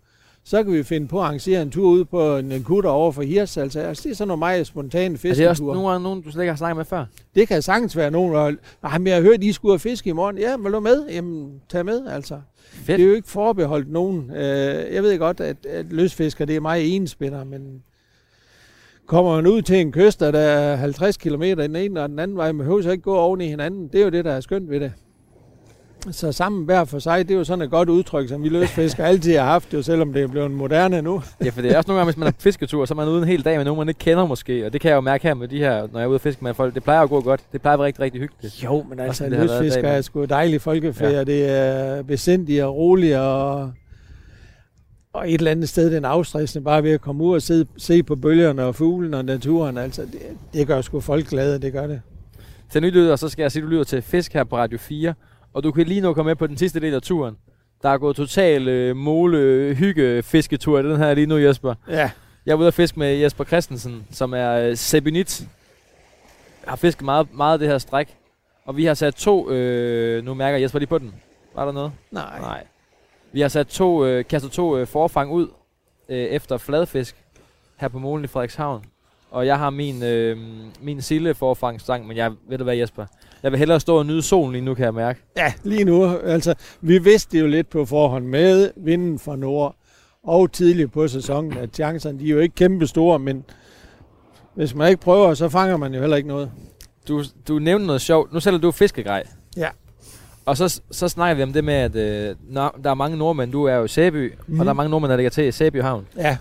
så 0.43 0.63
kan 0.63 0.73
vi 0.73 0.83
finde 0.83 1.07
på 1.07 1.19
at 1.19 1.25
arrangere 1.25 1.61
en 1.61 1.71
tur 1.71 1.89
ud 1.89 2.05
på 2.05 2.35
en, 2.37 2.51
en 2.51 2.63
kutter 2.63 2.89
over 2.89 3.11
for 3.11 3.21
Hirs. 3.21 3.57
Altså, 3.57 3.79
altså, 3.79 4.03
det 4.03 4.11
er 4.11 4.15
sådan 4.15 4.27
nogle 4.27 4.39
meget 4.39 4.67
spontane 4.67 5.05
Er 5.05 5.09
det 5.09 5.15
også 5.15 5.37
fisketure. 5.41 5.73
nogle 5.75 5.89
gange 5.89 6.03
nogen, 6.03 6.21
du 6.21 6.31
slet 6.31 6.41
ikke 6.43 6.51
har 6.51 6.57
snakket 6.57 6.77
med 6.77 6.85
før? 6.85 7.05
Det 7.35 7.47
kan 7.47 7.61
sagtens 7.61 7.97
være 7.97 8.11
nogen, 8.11 8.33
der 8.33 8.55
Nej, 8.83 8.97
men 8.97 9.07
jeg 9.07 9.15
har 9.15 9.21
hørt, 9.21 9.33
at 9.33 9.43
I 9.43 9.51
skulle 9.51 9.71
have 9.71 9.79
fisk 9.79 10.07
i 10.07 10.11
morgen. 10.11 10.37
Ja, 10.37 10.57
vil 10.57 10.71
du 10.71 10.79
med? 10.79 11.07
Jamen, 11.09 11.61
tag 11.69 11.85
med, 11.85 12.07
altså. 12.07 12.39
Fedt. 12.71 12.97
Det 12.97 13.03
er 13.03 13.07
jo 13.09 13.13
ikke 13.15 13.27
forbeholdt 13.29 13.91
nogen. 13.91 14.31
Øh, 14.31 14.93
jeg 14.93 15.03
ved 15.03 15.19
godt, 15.19 15.39
at, 15.39 15.65
at 15.65 15.85
løsfisker, 15.93 16.45
det 16.45 16.55
er 16.55 16.59
meget 16.59 16.95
enspænder, 16.95 17.43
men 17.43 17.83
kommer 19.05 19.35
man 19.35 19.47
ud 19.47 19.61
til 19.61 19.75
en 19.75 19.91
kyst, 19.91 20.19
der 20.19 20.39
er 20.39 20.75
50 20.75 21.17
km 21.17 21.41
i 21.43 21.55
den 21.55 21.75
ene 21.75 22.01
og 22.03 22.09
den 22.09 22.19
anden 22.19 22.37
vej, 22.37 22.51
man 22.51 22.57
behøver 22.57 22.81
så 22.81 22.91
ikke 22.91 23.03
gå 23.03 23.15
oven 23.15 23.41
i 23.41 23.47
hinanden. 23.47 23.87
Det 23.87 23.99
er 23.99 24.03
jo 24.03 24.09
det, 24.09 24.25
der 24.25 24.31
er 24.31 24.41
skønt 24.41 24.69
ved 24.69 24.79
det. 24.79 24.91
Så 26.11 26.31
sammen 26.31 26.65
hver 26.65 26.85
for 26.85 26.99
sig, 26.99 27.27
det 27.27 27.33
er 27.33 27.37
jo 27.37 27.43
sådan 27.43 27.61
et 27.61 27.69
godt 27.69 27.89
udtryk, 27.89 28.29
som 28.29 28.43
vi 28.43 28.49
løsfisker 28.49 29.05
altid 29.11 29.37
har 29.37 29.45
haft, 29.45 29.73
jo, 29.73 29.81
selvom 29.81 30.13
det 30.13 30.23
er 30.23 30.27
blevet 30.27 30.51
moderne 30.51 31.01
nu. 31.01 31.21
Ja, 31.43 31.49
for 31.49 31.61
det 31.61 31.71
er 31.71 31.77
også 31.77 31.87
nogle 31.87 31.99
gange, 31.99 32.11
hvis 32.11 32.17
man 32.17 32.27
er 32.27 32.31
fisketur, 32.39 32.85
så 32.85 32.93
er 32.93 32.95
man 32.95 33.07
ude 33.07 33.17
en 33.17 33.27
hel 33.27 33.45
dag 33.45 33.57
med 33.57 33.65
nogen, 33.65 33.77
man 33.77 33.89
ikke 33.89 33.99
kender 33.99 34.25
måske. 34.25 34.65
Og 34.65 34.73
det 34.73 34.81
kan 34.81 34.89
jeg 34.89 34.95
jo 34.95 35.01
mærke 35.01 35.23
her 35.23 35.33
med 35.33 35.47
de 35.47 35.57
her, 35.57 35.87
når 35.91 35.99
jeg 35.99 36.03
er 36.03 36.07
ude 36.07 36.15
og 36.15 36.21
fiske 36.21 36.43
med 36.43 36.53
folk. 36.53 36.75
Det 36.75 36.83
plejer 36.83 37.01
at 37.01 37.09
gå 37.09 37.21
godt. 37.21 37.41
Det 37.51 37.61
plejer 37.61 37.73
at 37.73 37.79
være 37.79 37.85
rigtig, 37.85 38.01
rigtig 38.03 38.21
hyggeligt. 38.21 38.63
Jo, 38.63 38.85
men 38.89 38.99
altså, 38.99 39.25
det 39.25 39.37
har 39.37 39.45
været 39.45 39.61
løsfisker 39.61 39.81
dagen. 39.81 39.97
er 39.97 40.01
sgu 40.01 40.25
dejligt 40.25 40.61
folkefærd, 40.61 41.11
ja. 41.11 41.23
det 41.23 41.49
er 41.49 42.03
besindigt 42.03 42.63
og 42.63 42.75
roligt, 42.75 43.17
og, 43.17 43.71
og 45.13 45.29
et 45.31 45.33
eller 45.33 45.51
andet 45.51 45.69
sted 45.69 45.91
den 45.91 46.05
afstressende, 46.05 46.63
bare 46.63 46.83
ved 46.83 46.91
at 46.91 47.01
komme 47.01 47.23
ud 47.23 47.35
og 47.35 47.41
se, 47.41 47.65
se 47.77 48.03
på 48.03 48.15
bølgerne 48.15 48.63
og 48.63 48.75
fuglen 48.75 49.13
og 49.13 49.25
naturen, 49.25 49.77
altså 49.77 50.01
det, 50.01 50.21
det 50.53 50.67
gør 50.67 50.81
sgu 50.81 50.99
folk 50.99 51.27
glade, 51.27 51.59
det 51.61 51.73
gør 51.73 51.87
det. 51.87 52.01
Til 52.71 52.81
nylyder, 52.81 53.15
så 53.15 53.29
skal 53.29 53.43
jeg 53.43 53.51
sige, 53.51 53.61
at 53.61 53.65
du 53.65 53.69
lytter 53.69 53.83
til 53.83 54.01
Fisk 54.01 54.33
her 54.33 54.43
på 54.43 54.57
Radio 54.57 54.77
4. 54.77 55.13
Og 55.53 55.63
du 55.63 55.71
kan 55.71 55.87
lige 55.87 56.01
nu 56.01 56.13
komme 56.13 56.29
med 56.29 56.35
på 56.35 56.47
den 56.47 56.57
sidste 56.57 56.79
del 56.79 56.93
af 56.93 57.01
turen. 57.01 57.37
Der 57.83 57.89
er 57.89 57.97
gået 57.97 58.15
total 58.15 58.67
øh, 58.67 58.95
mole 58.95 59.73
hygge 59.75 60.23
fisketur 60.23 60.79
i 60.79 60.83
den 60.83 60.97
her 60.97 61.13
lige 61.13 61.27
nu, 61.27 61.37
Jesper. 61.37 61.73
Ja, 61.89 62.11
Jeg 62.45 62.51
er 62.51 62.55
ude 62.55 62.67
at 62.67 62.73
fiske 62.73 62.99
med 62.99 63.15
Jesper 63.15 63.43
Christensen, 63.43 64.07
som 64.11 64.33
er 64.33 64.51
øh, 64.51 64.77
sebinit. 64.77 65.41
Jeg 66.63 66.71
har 66.71 66.75
fisket 66.75 67.05
meget, 67.05 67.27
meget 67.33 67.53
af 67.53 67.59
det 67.59 67.67
her 67.67 67.77
stræk. 67.77 68.17
Og 68.65 68.77
vi 68.77 68.85
har 68.85 68.93
sat 68.93 69.15
to, 69.15 69.49
øh, 69.51 70.25
nu 70.25 70.33
mærker 70.33 70.57
Jesper 70.57 70.79
lige 70.79 70.87
på 70.87 70.97
den. 70.97 71.13
Var 71.55 71.65
der 71.65 71.71
noget? 71.71 71.91
nej. 72.11 72.39
Nej. 72.39 72.63
Vi 73.31 73.41
har 73.41 73.47
sat 73.47 73.67
to, 73.67 74.05
øh, 74.05 74.25
kastet 74.25 74.51
to 74.51 74.77
øh, 74.77 74.87
forfang 74.87 75.31
ud 75.31 75.47
øh, 76.09 76.17
efter 76.17 76.57
fladfisk 76.57 77.15
her 77.77 77.87
på 77.87 77.99
molen 77.99 78.23
i 78.23 78.27
Frederikshavn. 78.27 78.85
Og 79.31 79.45
jeg 79.45 79.57
har 79.57 79.69
min, 79.69 80.03
øh, 80.03 80.37
min 80.81 81.01
sille 81.01 81.33
forfangstang, 81.33 82.07
men 82.07 82.17
jeg 82.17 82.31
ved 82.49 82.57
du 82.57 82.63
hvad 82.63 82.75
Jesper? 82.75 83.05
Jeg 83.43 83.51
vil 83.51 83.59
hellere 83.59 83.79
stå 83.79 83.97
og 83.97 84.05
nyde 84.05 84.21
solen 84.21 84.51
lige 84.51 84.65
nu, 84.65 84.73
kan 84.73 84.85
jeg 84.85 84.93
mærke. 84.93 85.19
Ja, 85.37 85.53
lige 85.63 85.83
nu, 85.83 86.17
altså, 86.17 86.53
vi 86.81 86.97
vidste 86.97 87.39
jo 87.39 87.47
lidt 87.47 87.69
på 87.69 87.85
forhånd 87.85 88.25
med 88.25 88.71
vinden 88.75 89.19
fra 89.19 89.35
nord 89.35 89.75
og 90.23 90.51
tidligt 90.51 90.91
på 90.91 91.07
sæsonen, 91.07 91.57
at 91.57 91.69
chancerne, 91.73 92.19
de 92.19 92.25
er 92.25 92.29
jo 92.29 92.39
ikke 92.39 92.55
kæmpe 92.55 92.87
store, 92.87 93.19
men 93.19 93.45
hvis 94.55 94.75
man 94.75 94.89
ikke 94.89 95.01
prøver, 95.01 95.33
så 95.33 95.49
fanger 95.49 95.77
man 95.77 95.93
jo 95.93 95.99
heller 95.99 96.17
ikke 96.17 96.29
noget. 96.29 96.51
Du, 97.07 97.23
du 97.47 97.59
nævnte 97.59 97.85
noget 97.85 98.01
sjovt. 98.01 98.33
Nu 98.33 98.39
sælger 98.39 98.59
du 98.59 98.71
fiskegrej. 98.71 99.23
Ja. 99.57 99.67
Og 100.45 100.57
så, 100.57 100.81
så 100.91 101.07
snakker 101.07 101.35
vi 101.35 101.43
om 101.43 101.53
det 101.53 101.63
med, 101.63 101.73
at 101.73 101.95
øh, 101.95 102.35
der 102.83 102.89
er 102.89 102.93
mange 102.93 103.17
nordmænd. 103.17 103.51
Du 103.51 103.63
er 103.63 103.75
jo 103.75 103.83
i 103.83 103.87
Sæby, 103.87 104.33
mm. 104.33 104.43
Mhm. 104.47 104.59
og 104.59 104.65
der 104.65 104.69
er 104.69 104.73
mange 104.73 104.89
nordmænd, 104.89 105.09
der 105.09 105.15
ligger 105.15 105.29
til 105.29 105.43
i 105.43 105.51
Sæby 105.51 105.81
Havn. 105.81 106.07
Ja, 106.17 106.37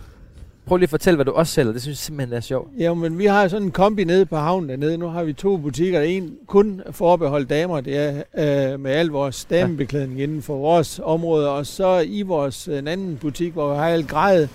Prøv 0.71 0.77
lige 0.77 0.87
at 0.87 0.91
fortælle, 0.91 1.17
hvad 1.17 1.25
du 1.25 1.33
også 1.33 1.53
sælger. 1.53 1.73
Det 1.73 1.83
synes 1.83 1.99
jeg 1.99 2.05
simpelthen 2.05 2.37
er 2.37 2.41
sjovt. 2.41 2.69
Ja, 2.79 2.95
men 2.95 3.19
vi 3.19 3.27
har 3.27 3.49
sådan 3.49 3.67
en 3.67 3.71
kombi 3.71 4.05
nede 4.05 4.27
på 4.27 4.37
havnen 4.37 4.69
dernede. 4.69 4.99
Nu 4.99 5.07
har 5.07 5.25
vi 5.25 5.33
to 5.33 5.57
butikker. 5.57 6.01
En 6.01 6.35
kun 6.47 6.83
forbeholdt 6.91 7.51
damer, 7.51 7.81
det 7.81 7.97
er 7.97 8.73
øh, 8.73 8.81
med 8.81 8.91
al 8.91 9.07
vores 9.07 9.45
damebeklædning 9.45 10.21
inden 10.21 10.43
for 10.43 10.57
vores 10.57 11.01
område. 11.05 11.51
Og 11.51 11.67
så 11.67 11.99
i 12.07 12.23
vores 12.23 12.69
øh, 12.69 12.79
en 12.79 12.89
anden 12.89 13.17
butik, 13.17 13.53
hvor 13.53 13.71
vi 13.71 13.77
har 13.77 13.89
alt 13.89 14.09
grejet, 14.09 14.49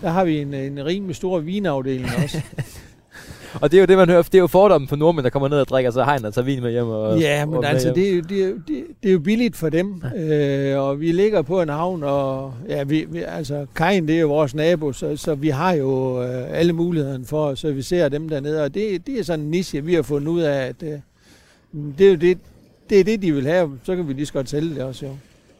der 0.00 0.08
har 0.08 0.24
vi 0.24 0.38
en, 0.38 0.54
en 0.54 0.84
rimelig 0.84 1.16
stor 1.16 1.38
vinafdeling 1.38 2.08
også. 2.22 2.40
Og 3.54 3.70
det 3.70 3.76
er 3.76 3.80
jo 3.80 3.86
det, 3.86 3.96
man 3.96 4.08
hører. 4.08 4.22
Det 4.22 4.34
er 4.34 4.38
jo 4.38 4.46
fordommen 4.46 4.88
på 4.88 4.96
nordmænd, 4.96 5.24
der 5.24 5.30
kommer 5.30 5.48
ned 5.48 5.60
og 5.60 5.68
drikker 5.68 5.90
sig 5.90 6.04
hegn 6.04 6.24
og 6.24 6.34
tager 6.34 6.44
vin 6.44 6.62
med 6.62 6.70
hjem. 6.70 6.86
Og, 6.88 7.18
ja, 7.20 7.46
men 7.46 7.54
og 7.54 7.66
altså, 7.66 7.92
det 7.94 8.08
er, 8.10 8.14
jo, 8.16 8.20
det, 8.20 8.42
er, 8.44 8.48
jo- 8.48 8.54
det, 8.68 8.84
det 9.02 9.08
er 9.08 9.12
jo 9.12 9.18
billigt 9.18 9.56
for 9.56 9.68
dem. 9.68 10.02
Øh, 10.16 10.78
og 10.78 11.00
vi 11.00 11.12
ligger 11.12 11.42
på 11.42 11.62
en 11.62 11.68
havn, 11.68 12.02
og 12.02 12.54
ja, 12.68 12.82
vi, 12.84 13.06
vi, 13.08 13.22
altså, 13.22 13.66
Kajen, 13.74 14.08
det 14.08 14.16
er 14.16 14.20
jo 14.20 14.28
vores 14.28 14.54
nabo, 14.54 14.92
så, 14.92 15.16
så 15.16 15.34
vi 15.34 15.48
har 15.48 15.72
jo 15.72 16.22
øh, 16.22 16.58
alle 16.58 16.72
mulighederne 16.72 17.24
for 17.24 17.48
at 17.48 17.58
servicere 17.58 18.08
dem 18.08 18.28
dernede. 18.28 18.64
Og 18.64 18.74
det, 18.74 19.06
det 19.06 19.18
er 19.18 19.24
sådan 19.24 19.44
en 19.44 19.50
niche, 19.50 19.84
vi 19.84 19.94
har 19.94 20.02
fundet 20.02 20.28
ud 20.28 20.40
af, 20.40 20.66
at 20.66 20.82
øh, 20.82 20.98
det 21.98 22.06
er 22.06 22.10
jo 22.10 22.16
det, 22.16 22.38
det 22.90 23.00
er 23.00 23.04
det, 23.04 23.22
de 23.22 23.32
vil 23.34 23.46
have. 23.46 23.78
Så 23.84 23.96
kan 23.96 24.08
vi 24.08 24.12
lige 24.12 24.26
så 24.26 24.32
godt 24.32 24.48
sælge 24.50 24.74
det 24.74 24.82
også, 24.82 25.06
jo. 25.06 25.12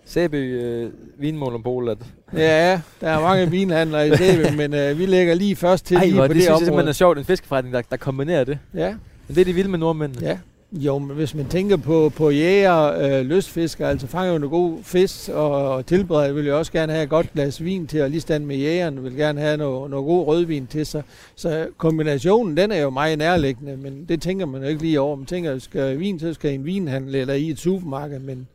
Sæby 0.05 0.34
øh, 0.62 0.91
vinmonopol. 1.18 1.88
At... 1.88 1.99
Ja, 2.37 2.81
der 3.01 3.09
er 3.09 3.20
mange 3.20 3.51
vinhandlere 3.51 4.09
i 4.09 4.16
Sæbe, 4.16 4.51
men 4.57 4.74
øh, 4.74 4.99
vi 4.99 5.07
lægger 5.07 5.35
lige 5.35 5.57
først 5.57 5.87
til 5.87 5.97
Ej, 5.97 6.05
lige 6.05 6.16
på 6.16 6.22
det, 6.22 6.31
det, 6.31 6.37
synes 6.43 6.49
jeg 6.49 6.57
simpelthen 6.57 6.78
er 6.78 6.83
område. 6.83 6.95
sjovt. 6.95 7.18
En 7.18 7.24
fiskeforretning, 7.24 7.74
der, 7.74 7.83
der 7.91 7.97
kombinerer 7.97 8.45
det. 8.45 8.59
Ja, 8.74 8.95
Men 9.28 9.35
det 9.35 9.41
er 9.41 9.45
de 9.45 9.53
vilde 9.53 9.70
med 9.70 9.78
nordmændene. 9.78 10.26
ja. 10.26 10.39
Jo, 10.72 10.99
men 10.99 11.16
hvis 11.16 11.35
man 11.35 11.47
tænker 11.49 11.76
på, 11.76 12.12
på 12.16 12.31
jæger, 12.31 12.93
øh, 12.99 13.26
lystfisker, 13.26 13.89
altså 13.89 14.07
fanger 14.07 14.33
jo 14.33 14.39
noget 14.39 14.51
god 14.51 14.78
fisk 14.83 15.28
og, 15.28 15.74
og 15.74 15.87
tilbereder, 15.87 16.33
vil 16.33 16.47
jo 16.47 16.59
også 16.59 16.72
gerne 16.72 16.93
have 16.93 17.03
et 17.03 17.09
godt 17.11 17.33
glas 17.33 17.64
vin 17.64 17.87
til, 17.87 18.03
og 18.03 18.11
lige 18.11 18.20
stand 18.20 18.45
med 18.45 18.57
jægeren 18.57 19.05
vil 19.05 19.16
gerne 19.16 19.41
have 19.41 19.57
noget, 19.57 19.91
noget 19.91 20.07
god 20.07 20.26
rødvin 20.26 20.66
til 20.66 20.87
sig. 20.87 21.03
Så 21.37 21.66
kombinationen, 21.78 22.57
den 22.57 22.72
er 22.72 22.76
jo 22.81 22.91
meget 22.91 23.18
nærliggende, 23.18 23.76
men 23.76 24.05
det 24.09 24.22
tænker 24.22 24.47
man 24.47 24.62
jo 24.62 24.68
ikke 24.68 24.83
lige 24.83 25.01
over. 25.01 25.16
Man 25.16 25.26
tænker, 25.26 25.59
skal 25.59 25.99
vin, 25.99 26.20
så 26.20 26.35
skal 26.35 26.55
en 26.55 26.64
vinhandel 26.64 27.14
eller 27.14 27.35
i 27.35 27.51
et 27.51 27.59
supermarked, 27.59 28.18
men, 28.18 28.47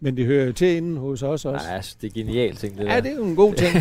men 0.00 0.16
det 0.16 0.26
hører 0.26 0.46
jo 0.46 0.52
til 0.52 0.76
inden 0.76 0.96
hos 0.96 1.22
os 1.22 1.44
også. 1.44 1.66
Nej, 1.66 1.76
altså, 1.76 1.96
det 2.00 2.08
er 2.08 2.14
genialt 2.14 2.58
ting, 2.58 2.78
det 2.78 2.86
der. 2.86 2.94
Ja, 2.94 3.00
det 3.00 3.12
er 3.12 3.16
jo 3.16 3.24
en 3.24 3.36
god 3.36 3.54
ting. 3.54 3.74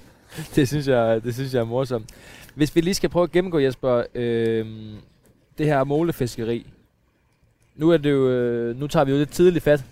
det, 0.56 0.68
synes 0.68 0.88
jeg, 0.88 1.24
det 1.24 1.34
synes 1.34 1.54
jeg 1.54 1.60
er 1.60 1.64
morsomt. 1.64 2.10
Hvis 2.54 2.76
vi 2.76 2.80
lige 2.80 2.94
skal 2.94 3.10
prøve 3.10 3.24
at 3.24 3.32
gennemgå, 3.32 3.58
Jesper, 3.58 4.02
øh, 4.14 4.66
det 5.58 5.66
her 5.66 5.84
målefiskeri. 5.84 6.66
Nu, 7.76 7.90
er 7.90 7.96
det 7.96 8.10
jo, 8.10 8.28
øh, 8.28 8.80
nu 8.80 8.86
tager 8.86 9.04
vi 9.04 9.12
jo 9.12 9.18
lidt 9.18 9.30
tidligt 9.30 9.64
fat, 9.64 9.84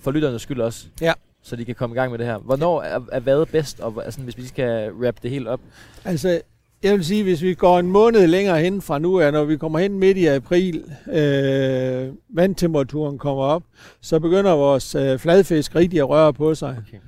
for 0.00 0.10
lytternes 0.10 0.42
skyld 0.42 0.60
også. 0.60 0.86
Ja. 1.00 1.12
Så 1.42 1.56
de 1.56 1.64
kan 1.64 1.74
komme 1.74 1.94
i 1.94 1.98
gang 1.98 2.10
med 2.10 2.18
det 2.18 2.26
her. 2.26 2.38
Hvornår 2.38 2.82
er, 2.82 3.00
er 3.12 3.20
hvad 3.20 3.46
bedst, 3.46 3.80
og 3.80 4.04
altså, 4.04 4.20
hvis 4.20 4.36
vi 4.36 4.46
skal 4.46 4.92
wrap 4.92 5.22
det 5.22 5.30
helt 5.30 5.48
op? 5.48 5.60
Altså, 6.04 6.40
jeg 6.82 6.92
vil 6.92 7.04
sige, 7.04 7.22
hvis 7.22 7.42
vi 7.42 7.54
går 7.54 7.78
en 7.78 7.86
måned 7.86 8.26
længere 8.26 8.60
hen 8.60 8.82
fra 8.82 8.98
nu 8.98 9.20
af, 9.20 9.32
når 9.32 9.44
vi 9.44 9.56
kommer 9.56 9.78
hen 9.78 9.98
midt 9.98 10.16
i 10.16 10.26
april, 10.26 10.84
øh, 11.12 12.08
vandtemperaturen 12.34 13.18
kommer 13.18 13.42
op, 13.42 13.62
så 14.00 14.20
begynder 14.20 14.50
vores 14.52 14.94
øh, 14.94 15.18
fladfisk 15.18 15.74
rigtig 15.74 15.98
at 15.98 16.08
røre 16.08 16.32
på 16.32 16.54
sig. 16.54 16.76
Okay. 16.88 16.98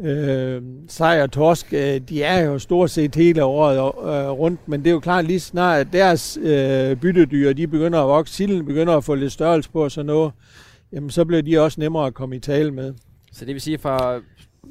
Øh, 0.00 0.62
sej 0.88 1.22
og 1.22 1.32
torsk, 1.32 1.72
øh, 1.72 2.00
de 2.08 2.22
er 2.22 2.40
jo 2.40 2.58
stort 2.58 2.90
set 2.90 3.14
hele 3.14 3.44
året 3.44 3.76
øh, 3.76 4.30
rundt, 4.30 4.68
men 4.68 4.80
det 4.80 4.86
er 4.86 4.92
jo 4.92 5.00
klart 5.00 5.24
lige 5.24 5.40
snart, 5.40 5.80
at 5.80 5.92
deres 5.92 6.38
øh, 6.42 6.96
byttedyr, 6.96 7.52
de 7.52 7.66
begynder 7.66 8.00
at 8.00 8.08
vokse, 8.08 8.34
silden 8.34 8.66
begynder 8.66 8.96
at 8.96 9.04
få 9.04 9.14
lidt 9.14 9.32
størrelse 9.32 9.70
på 9.70 9.84
og 9.84 9.90
sådan 9.90 10.06
noget, 10.06 10.32
jamen 10.92 11.10
så 11.10 11.24
bliver 11.24 11.42
de 11.42 11.58
også 11.58 11.80
nemmere 11.80 12.06
at 12.06 12.14
komme 12.14 12.36
i 12.36 12.38
tale 12.38 12.70
med. 12.70 12.94
Så 13.32 13.44
det 13.44 13.54
vil 13.54 13.60
sige, 13.60 13.78
fra 13.78 14.20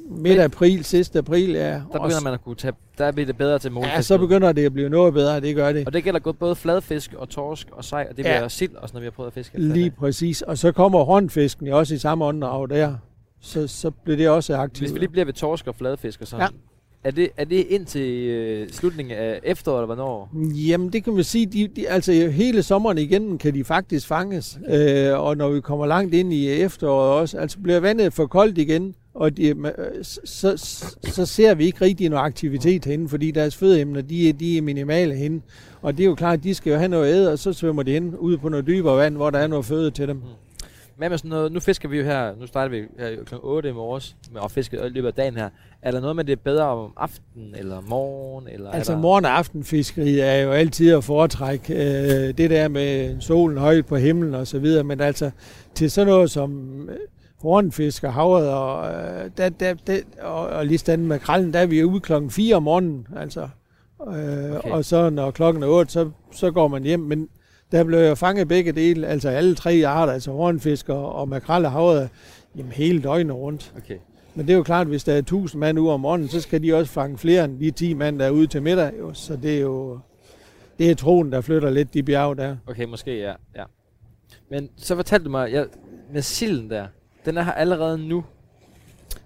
Midt 0.09 0.39
april, 0.39 0.83
sidste 0.83 1.19
april, 1.19 1.49
ja. 1.49 1.61
der 1.69 1.81
begynder 1.93 2.21
man 2.23 2.33
at 2.33 2.43
kunne 2.43 2.55
tage, 2.55 2.73
der 2.97 3.11
bliver 3.11 3.25
det 3.25 3.37
bedre 3.37 3.59
til 3.59 3.71
målfisk. 3.71 3.95
Ja, 3.95 4.01
så 4.01 4.17
begynder 4.17 4.51
det 4.51 4.65
at 4.65 4.73
blive 4.73 4.89
noget 4.89 5.13
bedre, 5.13 5.39
det 5.39 5.55
gør 5.55 5.71
det. 5.71 5.87
Og 5.87 5.93
det 5.93 6.03
gælder 6.03 6.19
godt 6.19 6.39
både 6.39 6.55
fladfisk 6.55 7.13
og 7.13 7.29
torsk 7.29 7.67
og 7.71 7.83
sej, 7.85 8.07
og 8.09 8.17
det 8.17 8.25
Ja. 8.25 8.37
bliver 8.37 8.47
sild 8.47 8.75
også, 8.75 8.93
når 8.93 8.99
vi 8.99 9.05
har 9.05 9.11
prøvet 9.11 9.27
at 9.27 9.33
fiske. 9.33 9.59
Lige 9.59 9.91
præcis. 9.91 10.41
Og 10.41 10.57
så 10.57 10.71
kommer 10.71 11.03
hornfisken 11.03 11.67
jo 11.67 11.77
også 11.77 11.95
i 11.95 11.97
samme 11.97 12.25
åndedrag 12.25 12.69
der. 12.69 12.95
Så, 13.41 13.67
så 13.67 13.91
bliver 13.91 14.17
det 14.17 14.29
også 14.29 14.55
aktivt. 14.57 14.89
Hvis 14.89 14.93
vi 14.93 14.99
lige 14.99 15.09
bliver 15.09 15.25
ved 15.25 15.33
torsk 15.33 15.67
og 15.67 15.75
fladfisk 15.75 16.21
og 16.21 16.27
sådan. 16.27 16.49
Ja. 16.51 16.57
Er 17.07 17.11
det, 17.11 17.29
er 17.37 17.45
det 17.45 17.65
indtil 17.69 18.01
øh, 18.27 18.69
slutningen 18.69 19.17
af 19.17 19.39
efteråret, 19.43 19.79
eller 19.83 19.95
hvornår? 19.95 20.29
Jamen, 20.55 20.93
det 20.93 21.03
kan 21.03 21.13
man 21.13 21.23
sige, 21.23 21.45
de, 21.45 21.67
de, 21.75 21.89
altså 21.89 22.11
hele 22.31 22.63
sommeren 22.63 22.97
igennem 22.97 23.37
kan 23.37 23.53
de 23.53 23.63
faktisk 23.63 24.07
fanges. 24.07 24.57
Øh, 24.69 25.19
og 25.19 25.37
når 25.37 25.49
vi 25.49 25.61
kommer 25.61 25.85
langt 25.85 26.13
ind 26.13 26.33
i 26.33 26.49
efteråret 26.49 27.11
også, 27.21 27.37
altså 27.37 27.57
bliver 27.63 27.79
vandet 27.79 28.13
for 28.13 28.25
koldt 28.25 28.57
igen, 28.57 28.95
og 29.13 29.37
de, 29.37 29.47
øh, 29.47 29.55
så, 30.03 30.19
så, 30.25 30.95
så 31.03 31.25
ser 31.25 31.55
vi 31.55 31.65
ikke 31.65 31.81
rigtig 31.81 32.09
noget 32.09 32.23
aktivitet 32.23 32.85
herinde, 32.85 33.09
fordi 33.09 33.31
deres 33.31 33.55
fødeemner, 33.55 34.01
de, 34.01 34.29
er- 34.29 34.33
de 34.33 34.57
er 34.57 34.61
minimale 34.61 35.15
henne. 35.15 35.41
Og 35.81 35.97
det 35.97 36.03
er 36.03 36.07
jo 36.07 36.15
klart, 36.15 36.37
at 36.37 36.43
de 36.43 36.53
skal 36.53 36.71
jo 36.71 36.77
have 36.77 36.89
noget 36.89 37.13
æde, 37.13 37.31
og 37.31 37.39
så 37.39 37.53
svømmer 37.53 37.83
de 37.83 37.91
hen 37.91 38.15
ud 38.15 38.37
på 38.37 38.49
noget 38.49 38.67
dybere 38.67 38.97
vand, 38.97 39.15
hvor 39.15 39.29
der 39.29 39.39
er 39.39 39.47
noget 39.47 39.65
føde 39.65 39.91
til 39.91 40.07
dem. 40.07 40.21
Hvad 40.97 41.09
med 41.09 41.17
sådan 41.17 41.29
noget, 41.29 41.51
nu 41.51 41.59
fisker 41.59 41.89
vi 41.89 41.97
jo 41.97 42.03
her, 42.03 42.35
nu 42.39 42.47
starter 42.47 42.69
vi 42.69 42.83
her 42.99 43.23
kl. 43.25 43.35
8 43.43 43.69
i 43.69 43.71
morges 43.71 44.15
med 44.31 44.41
at 44.43 44.51
fiske 44.51 44.77
i 44.85 44.89
løbet 44.89 45.07
af 45.07 45.13
dagen 45.13 45.35
her. 45.35 45.49
Er 45.81 45.91
der 45.91 45.99
noget 46.01 46.15
med 46.15 46.23
det 46.23 46.31
er 46.31 46.35
bedre 46.43 46.63
om 46.65 46.93
aftenen 46.97 47.55
eller 47.57 47.81
morgen? 47.81 48.47
Eller 48.47 48.71
Altså 48.71 48.91
er 48.91 48.95
der... 48.95 49.01
morgen- 49.01 49.25
og 49.25 49.37
aftenfiskeri 49.37 50.19
er 50.19 50.35
jo 50.35 50.51
altid 50.51 50.93
at 50.93 51.03
foretrække. 51.03 51.73
Øh, 51.73 52.37
det 52.37 52.49
der 52.49 52.67
med 52.67 53.21
solen 53.21 53.57
højt 53.57 53.85
på 53.85 53.95
himlen 53.95 54.33
og 54.35 54.47
så 54.47 54.59
videre, 54.59 54.83
men 54.83 55.01
altså 55.01 55.31
til 55.75 55.91
sådan 55.91 56.07
noget 56.13 56.31
som 56.31 56.81
øh, 56.89 56.97
hornfisk 57.41 58.03
og 58.03 58.13
havret 58.13 58.49
og, 58.49 58.87
øh, 58.93 59.31
der, 59.37 59.49
der, 59.49 59.73
der, 59.87 59.99
og, 60.21 60.47
og 60.47 60.65
lige 60.65 60.77
stand 60.77 61.01
med 61.01 61.19
krallen, 61.19 61.53
der 61.53 61.59
er 61.59 61.65
vi 61.65 61.83
ude 61.83 61.99
klokken 61.99 62.31
4 62.31 62.55
om 62.55 62.63
morgenen. 62.63 63.07
Altså. 63.17 63.41
Øh, 64.07 64.55
okay. 64.55 64.69
Og 64.69 64.85
så 64.85 65.09
når 65.09 65.31
klokken 65.31 65.63
er 65.63 65.67
8, 65.67 65.91
så, 65.91 66.09
så 66.31 66.51
går 66.51 66.67
man 66.67 66.83
hjem. 66.83 66.99
Men 66.99 67.29
der 67.71 67.83
blev 67.83 67.99
jo 67.99 68.15
fanget 68.15 68.47
begge 68.47 68.71
dele, 68.71 69.07
altså 69.07 69.29
alle 69.29 69.55
tre 69.55 69.83
arter, 69.85 70.13
altså 70.13 70.31
hornfisk 70.31 70.89
og, 70.89 71.29
makrel 71.29 71.65
og 71.65 72.09
jamen 72.55 72.71
hele 72.71 73.01
døgnet 73.01 73.35
rundt. 73.35 73.73
Okay. 73.77 73.97
Men 74.35 74.47
det 74.47 74.53
er 74.53 74.57
jo 74.57 74.63
klart, 74.63 74.81
at 74.81 74.87
hvis 74.87 75.03
der 75.03 75.13
er 75.13 75.17
1000 75.17 75.59
mand 75.59 75.79
ude 75.79 75.93
om 75.93 75.99
morgenen, 75.99 76.29
så 76.29 76.41
skal 76.41 76.63
de 76.63 76.73
også 76.73 76.91
fange 76.91 77.17
flere 77.17 77.45
end 77.45 77.59
de 77.59 77.71
10 77.71 77.93
mand, 77.93 78.19
der 78.19 78.25
er 78.25 78.29
ude 78.29 78.47
til 78.47 78.63
middag. 78.63 78.91
Jo. 78.99 79.13
Så 79.13 79.35
det 79.35 79.57
er 79.57 79.61
jo 79.61 79.99
det 80.79 80.91
er 80.91 80.95
troen, 80.95 81.31
der 81.31 81.41
flytter 81.41 81.69
lidt 81.69 81.93
de 81.93 82.03
bjerge 82.03 82.35
der. 82.35 82.57
Okay, 82.67 82.85
måske 82.85 83.19
ja. 83.19 83.33
ja. 83.55 83.63
Men 84.49 84.69
så 84.75 84.95
fortalte 84.95 85.25
du 85.25 85.29
mig, 85.29 85.51
jeg, 85.51 85.67
med 86.13 86.21
silden 86.21 86.69
der, 86.69 86.87
den 87.25 87.37
er 87.37 87.41
her 87.41 87.51
allerede 87.51 88.07
nu. 88.07 88.23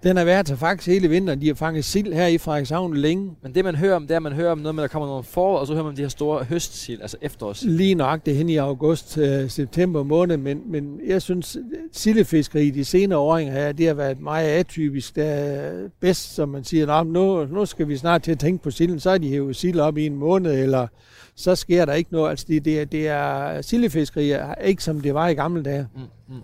Den 0.02 0.16
har 0.16 0.24
været 0.24 0.48
her 0.48 0.56
faktisk 0.56 0.88
hele 0.88 1.08
vinteren. 1.08 1.40
De 1.40 1.46
har 1.46 1.54
fanget 1.54 1.84
sild 1.84 2.12
her 2.12 2.26
i 2.26 2.38
Frederikshavn 2.38 2.96
længe. 2.96 3.30
Men 3.42 3.54
det 3.54 3.64
man 3.64 3.74
hører 3.74 3.96
om, 3.96 4.02
det 4.02 4.10
er, 4.10 4.16
at 4.16 4.22
man 4.22 4.32
hører 4.32 4.52
om 4.52 4.58
noget 4.58 4.74
med, 4.74 4.84
at 4.84 4.90
der 4.90 4.92
kommer 4.92 5.08
nogle 5.08 5.24
forår, 5.24 5.58
og 5.58 5.66
så 5.66 5.72
hører 5.72 5.84
man 5.84 5.90
om 5.90 5.96
de 5.96 6.02
her 6.02 6.08
store 6.08 6.44
høstsild, 6.44 7.02
altså 7.02 7.16
efterårs. 7.22 7.62
Lige 7.66 7.94
nok 7.94 8.26
det 8.26 8.36
hen 8.36 8.48
i 8.48 8.56
august, 8.56 9.18
øh, 9.18 9.50
september 9.50 10.02
måned. 10.02 10.36
Men, 10.36 10.62
men 10.66 11.00
jeg 11.06 11.22
synes, 11.22 11.56
sildefiskeri 11.92 12.66
i 12.66 12.70
de 12.70 12.84
senere 12.84 13.18
åringer 13.18 13.52
her, 13.52 13.72
det 13.72 13.86
har 13.86 13.94
været 13.94 14.20
meget 14.20 14.48
atypisk. 14.48 15.16
Det 15.16 15.24
er 15.24 15.72
bedst, 16.00 16.34
som 16.34 16.48
man 16.48 16.64
siger, 16.64 16.86
"Nå, 16.86 17.02
men 17.02 17.12
nu, 17.12 17.44
nu 17.44 17.66
skal 17.66 17.88
vi 17.88 17.96
snart 17.96 18.22
til 18.22 18.32
at 18.32 18.38
tænke 18.38 18.62
på 18.62 18.70
silden. 18.70 19.00
Så 19.00 19.10
er 19.10 19.18
de 19.18 19.28
hævet 19.28 19.56
sild 19.56 19.80
op 19.80 19.98
i 19.98 20.06
en 20.06 20.16
måned, 20.16 20.62
eller 20.62 20.86
så 21.34 21.54
sker 21.54 21.84
der 21.84 21.92
ikke 21.92 22.12
noget. 22.12 22.30
Altså 22.30 22.46
det, 22.48 22.64
det, 22.64 22.80
er, 22.80 22.84
det 22.84 23.08
er 23.08 23.62
sildefiskeri 23.62 24.30
er 24.30 24.54
ikke 24.54 24.84
som 24.84 25.00
det 25.00 25.14
var 25.14 25.28
i 25.28 25.34
gamle 25.34 25.62
dage. 25.62 25.86
Mm, 25.94 26.00
mm. 26.28 26.42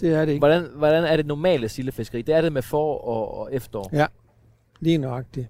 Det 0.00 0.14
er 0.14 0.24
det 0.24 0.32
ikke. 0.32 0.38
Hvordan, 0.38 0.66
hvordan 0.76 1.04
er 1.04 1.16
det 1.16 1.26
normale 1.26 1.68
sildefiskeri? 1.68 2.22
Det 2.22 2.34
er 2.34 2.40
det 2.40 2.52
med 2.52 2.62
forår 2.62 3.00
og, 3.00 3.38
og 3.38 3.54
efterår. 3.54 3.90
Ja. 3.92 4.06
Lige 4.80 4.98
nøjagtigt. 4.98 5.46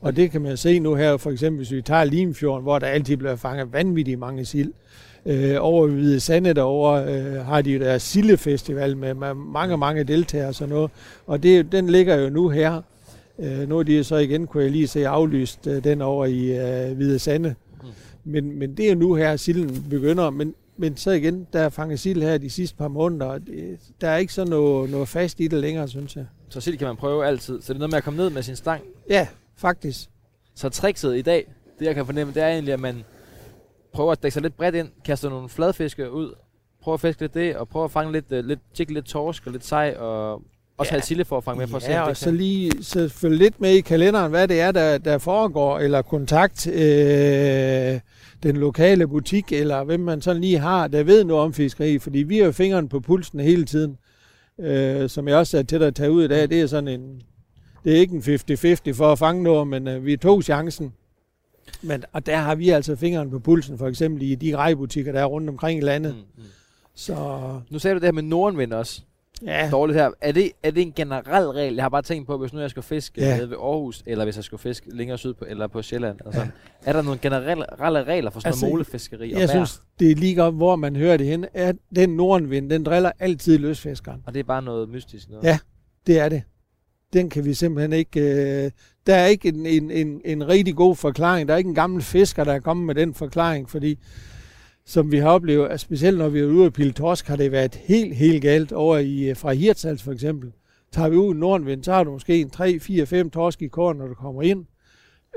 Og 0.00 0.16
det 0.16 0.30
kan 0.30 0.40
man 0.40 0.56
se 0.56 0.78
nu 0.78 0.94
her, 0.94 1.16
for 1.16 1.30
eksempel 1.30 1.56
hvis 1.56 1.72
vi 1.72 1.82
tager 1.82 2.04
Limfjorden, 2.04 2.62
hvor 2.62 2.78
der 2.78 2.86
altid 2.86 3.16
bliver 3.16 3.36
fanget 3.36 3.72
vanvittigt 3.72 4.18
mange 4.18 4.44
sild. 4.44 4.72
Øh, 5.26 5.56
over 5.58 5.88
i 5.88 5.90
Hvide 5.90 6.20
Sande 6.20 6.54
derovre 6.54 7.04
øh, 7.04 7.46
har 7.46 7.62
de 7.62 7.78
deres 7.78 8.02
sildefestival 8.02 8.96
med, 8.96 9.14
med 9.14 9.34
mange, 9.34 9.76
mange 9.76 10.04
deltagere 10.04 10.48
og 10.48 10.54
sådan 10.54 10.74
noget. 10.74 10.90
Og 11.26 11.42
det, 11.42 11.72
den 11.72 11.90
ligger 11.90 12.16
jo 12.16 12.30
nu 12.30 12.48
her. 12.48 12.82
Øh, 13.38 13.68
nu 13.68 13.78
er 13.78 13.82
de 13.82 14.04
så 14.04 14.16
igen, 14.16 14.46
kunne 14.46 14.62
jeg 14.62 14.72
lige 14.72 14.86
se, 14.86 15.08
aflyst 15.08 15.66
øh, 15.66 15.84
den 15.84 16.02
over 16.02 16.26
i 16.26 16.58
øh, 16.58 16.96
Hvide 16.96 17.18
Sande. 17.18 17.54
Mm. 17.82 17.88
Men, 18.24 18.58
men 18.58 18.76
det 18.76 18.90
er 18.90 18.94
nu 18.94 19.14
her, 19.14 19.36
silden 19.36 19.86
begynder. 19.90 20.30
Men, 20.30 20.54
men 20.76 20.96
så 20.96 21.10
igen, 21.10 21.46
der 21.52 21.60
er 21.60 21.68
fanget 21.68 22.00
sild 22.00 22.22
her 22.22 22.38
de 22.38 22.50
sidste 22.50 22.76
par 22.76 22.88
måneder. 22.88 23.26
og 23.26 23.46
Det, 23.46 23.78
der 24.00 24.08
er 24.08 24.16
ikke 24.16 24.32
så 24.32 24.44
noget, 24.44 24.90
noget 24.90 25.08
fast 25.08 25.40
i 25.40 25.48
det 25.48 25.58
længere, 25.58 25.88
synes 25.88 26.16
jeg. 26.16 26.26
Så 26.48 26.60
sild 26.60 26.78
kan 26.78 26.86
man 26.86 26.96
prøve 26.96 27.26
altid. 27.26 27.62
Så 27.62 27.72
det 27.72 27.76
er 27.76 27.78
noget 27.78 27.90
med 27.90 27.98
at 27.98 28.04
komme 28.04 28.16
ned 28.16 28.30
med 28.30 28.42
sin 28.42 28.56
stang. 28.56 28.82
Ja, 29.08 29.28
faktisk. 29.56 30.08
Så 30.54 30.68
trickset 30.68 31.16
i 31.16 31.22
dag, 31.22 31.52
det 31.78 31.86
jeg 31.86 31.94
kan 31.94 32.06
fornemme, 32.06 32.32
det 32.32 32.42
er 32.42 32.48
egentlig, 32.48 32.74
at 32.74 32.80
man 32.80 33.04
prøver 33.92 34.12
at 34.12 34.22
dække 34.22 34.32
sig 34.32 34.42
lidt 34.42 34.56
bredt 34.56 34.74
ind, 34.74 34.88
kaster 35.04 35.30
nogle 35.30 35.48
fladfiske 35.48 36.10
ud, 36.10 36.34
prøver 36.82 36.94
at 36.94 37.00
fiske 37.00 37.20
lidt 37.20 37.34
det, 37.34 37.56
og 37.56 37.68
prøver 37.68 37.84
at 37.84 37.90
fange 37.90 38.12
lidt, 38.12 38.32
uh, 38.32 38.38
lidt, 38.38 38.60
tjekke 38.74 38.94
lidt 38.94 39.04
torsk 39.04 39.46
og 39.46 39.52
lidt 39.52 39.64
sej, 39.64 39.94
og 39.98 40.42
også 40.78 40.90
Ja. 40.90 40.94
have 40.96 41.02
sille 41.02 41.24
for 41.24 41.36
at 41.38 41.44
fange 41.44 41.58
med 41.58 41.66
for 41.66 41.76
at 41.76 41.82
se, 41.82 41.90
Ja, 41.90 42.02
om 42.02 42.08
og 42.08 42.16
så 42.16 42.30
lige 42.30 42.72
så 42.82 43.08
følge 43.08 43.36
lidt 43.38 43.60
med 43.60 43.70
i 43.70 43.80
kalenderen, 43.80 44.30
hvad 44.30 44.48
det 44.48 44.60
er, 44.60 44.72
der, 44.72 44.98
der 44.98 45.18
foregår, 45.18 45.78
eller 45.78 46.02
kontakt 46.02 46.66
øh, 46.66 48.00
den 48.42 48.56
lokale 48.56 49.08
butik, 49.08 49.52
eller 49.52 49.84
hvem 49.84 50.00
man 50.00 50.20
sådan 50.22 50.40
lige 50.42 50.58
har, 50.58 50.88
der 50.88 51.02
ved 51.02 51.24
noget 51.24 51.42
om 51.44 51.52
fiskeri, 51.54 51.98
fordi 51.98 52.18
vi 52.18 52.38
har 52.38 52.44
jo 52.44 52.52
fingeren 52.52 52.88
på 52.88 53.00
pulsen 53.00 53.40
hele 53.40 53.64
tiden. 53.64 53.96
Øh, 54.60 55.08
som 55.10 55.28
jeg 55.28 55.36
også 55.36 55.58
er 55.58 55.62
til 55.62 55.82
at 55.82 55.94
tage 55.94 56.10
ud 56.10 56.24
i 56.24 56.28
dag, 56.28 56.50
det 56.50 56.60
er 56.60 56.66
sådan 56.66 56.88
en, 56.88 57.22
det 57.84 57.92
er 57.92 57.96
ikke 57.96 58.14
en 58.14 58.20
50-50 58.90 58.92
for 58.92 59.12
at 59.12 59.18
fange 59.18 59.42
noget, 59.42 59.68
men 59.68 59.88
øh, 59.88 60.06
vi 60.06 60.16
tog 60.16 60.42
chancen. 60.42 60.92
Men, 61.82 62.04
og 62.12 62.26
der 62.26 62.36
har 62.36 62.54
vi 62.54 62.68
altså 62.70 62.96
fingeren 62.96 63.30
på 63.30 63.38
pulsen, 63.38 63.78
for 63.78 63.88
eksempel 63.88 64.22
i 64.22 64.34
de 64.34 64.56
rejbutikker, 64.56 65.12
der 65.12 65.20
er 65.20 65.24
rundt 65.24 65.48
omkring 65.48 65.78
i 65.78 65.82
landet. 65.82 66.14
Mm, 66.14 66.20
mm. 66.42 66.48
Så 66.94 67.14
Nu 67.70 67.78
sagde 67.78 67.94
du 67.94 67.98
det 68.00 68.06
her 68.06 68.12
med 68.12 68.22
nordenvind 68.22 68.72
også. 68.72 69.02
Ja, 69.46 69.68
Dårligt 69.70 69.98
her. 69.98 70.10
Er 70.20 70.32
det, 70.32 70.50
er 70.62 70.70
det 70.70 70.82
en 70.82 70.92
generel 70.96 71.48
regel? 71.48 71.74
Jeg 71.74 71.84
har 71.84 71.88
bare 71.88 72.02
tænkt 72.02 72.26
på, 72.26 72.38
hvis 72.38 72.52
nu 72.52 72.60
jeg 72.60 72.70
skal 72.70 72.82
fiske 72.82 73.20
Ja. 73.20 73.28
ja. 73.36 73.40
ved 73.40 73.56
Aarhus, 73.56 74.02
eller 74.06 74.24
hvis 74.24 74.36
jeg 74.36 74.44
skal 74.44 74.58
fiske 74.58 74.86
længere 74.96 75.18
syd 75.18 75.34
på, 75.34 75.44
eller 75.48 75.66
på 75.66 75.82
Sjælland. 75.82 76.18
Eller 76.20 76.32
sådan. 76.32 76.52
Er 76.84 76.92
der 76.92 77.02
nogle 77.02 77.18
generelle 77.22 78.04
regler 78.04 78.30
for 78.30 78.40
sådan 78.40 78.48
Altså, 78.48 78.64
noget 78.66 78.72
målefiskeri 78.72 79.30
jeg 79.30 79.36
vejr? 79.38 79.46
synes, 79.46 79.82
det 80.00 80.10
er 80.10 80.14
lige 80.16 80.34
godt, 80.34 80.54
hvor 80.54 80.76
man 80.76 80.96
hører 80.96 81.16
det 81.16 81.26
hen. 81.26 81.46
At 81.54 81.76
den 81.96 82.10
nordenvind, 82.10 82.70
den 82.70 82.84
driller 82.84 83.12
altid 83.18 83.58
løsfiskeren. 83.58 84.22
Og 84.26 84.34
det 84.34 84.40
er 84.40 84.44
bare 84.44 84.62
noget 84.62 84.88
mystisk 84.88 85.28
noget. 85.30 85.44
Ja. 85.44 85.58
Det 86.06 86.18
er 86.18 86.28
det. 86.28 86.42
Den 87.12 87.30
kan 87.30 87.44
vi 87.44 87.54
simpelthen 87.54 87.92
ikke... 87.92 88.20
Øh, 88.64 88.70
der 89.06 89.14
er 89.14 89.26
ikke 89.26 89.48
en, 89.48 89.66
en, 89.66 89.90
en, 89.90 90.20
en 90.24 90.48
rigtig 90.48 90.76
god 90.76 90.96
forklaring. 90.96 91.48
Der 91.48 91.54
er 91.54 91.58
ikke 91.58 91.68
en 91.68 91.74
gammel 91.74 92.02
fisker, 92.02 92.44
der 92.44 92.52
er 92.52 92.58
kommet 92.60 92.86
med 92.86 92.94
den 92.94 93.14
forklaring, 93.14 93.70
fordi 93.70 93.98
som 94.86 95.12
vi 95.12 95.18
har 95.18 95.28
oplevet, 95.30 95.68
at 95.68 95.80
specielt 95.80 96.18
når 96.18 96.28
vi 96.28 96.40
er 96.40 96.44
ude 96.46 96.66
at 96.66 96.72
pille 96.72 96.92
torsk, 96.92 97.26
har 97.28 97.36
det 97.36 97.52
været 97.52 97.74
helt, 97.74 98.16
helt 98.16 98.42
galt 98.42 98.72
over 98.72 98.98
i, 98.98 99.30
øh, 99.30 99.36
fra 99.36 99.52
Hirtshals 99.52 100.02
for 100.02 100.12
eksempel. 100.12 100.52
Tager 100.92 101.08
vi 101.08 101.16
ud 101.16 101.34
i 101.34 101.38
Nordenvind, 101.38 101.84
så 101.84 101.92
har 101.92 102.04
du 102.04 102.12
måske 102.12 102.40
en 102.40 102.50
3, 102.50 102.78
4, 102.78 103.06
5 103.06 103.30
torsk 103.30 103.62
i 103.62 103.66
kåren, 103.68 103.98
når 103.98 104.06
du 104.06 104.14
kommer 104.14 104.42
ind. 104.42 104.64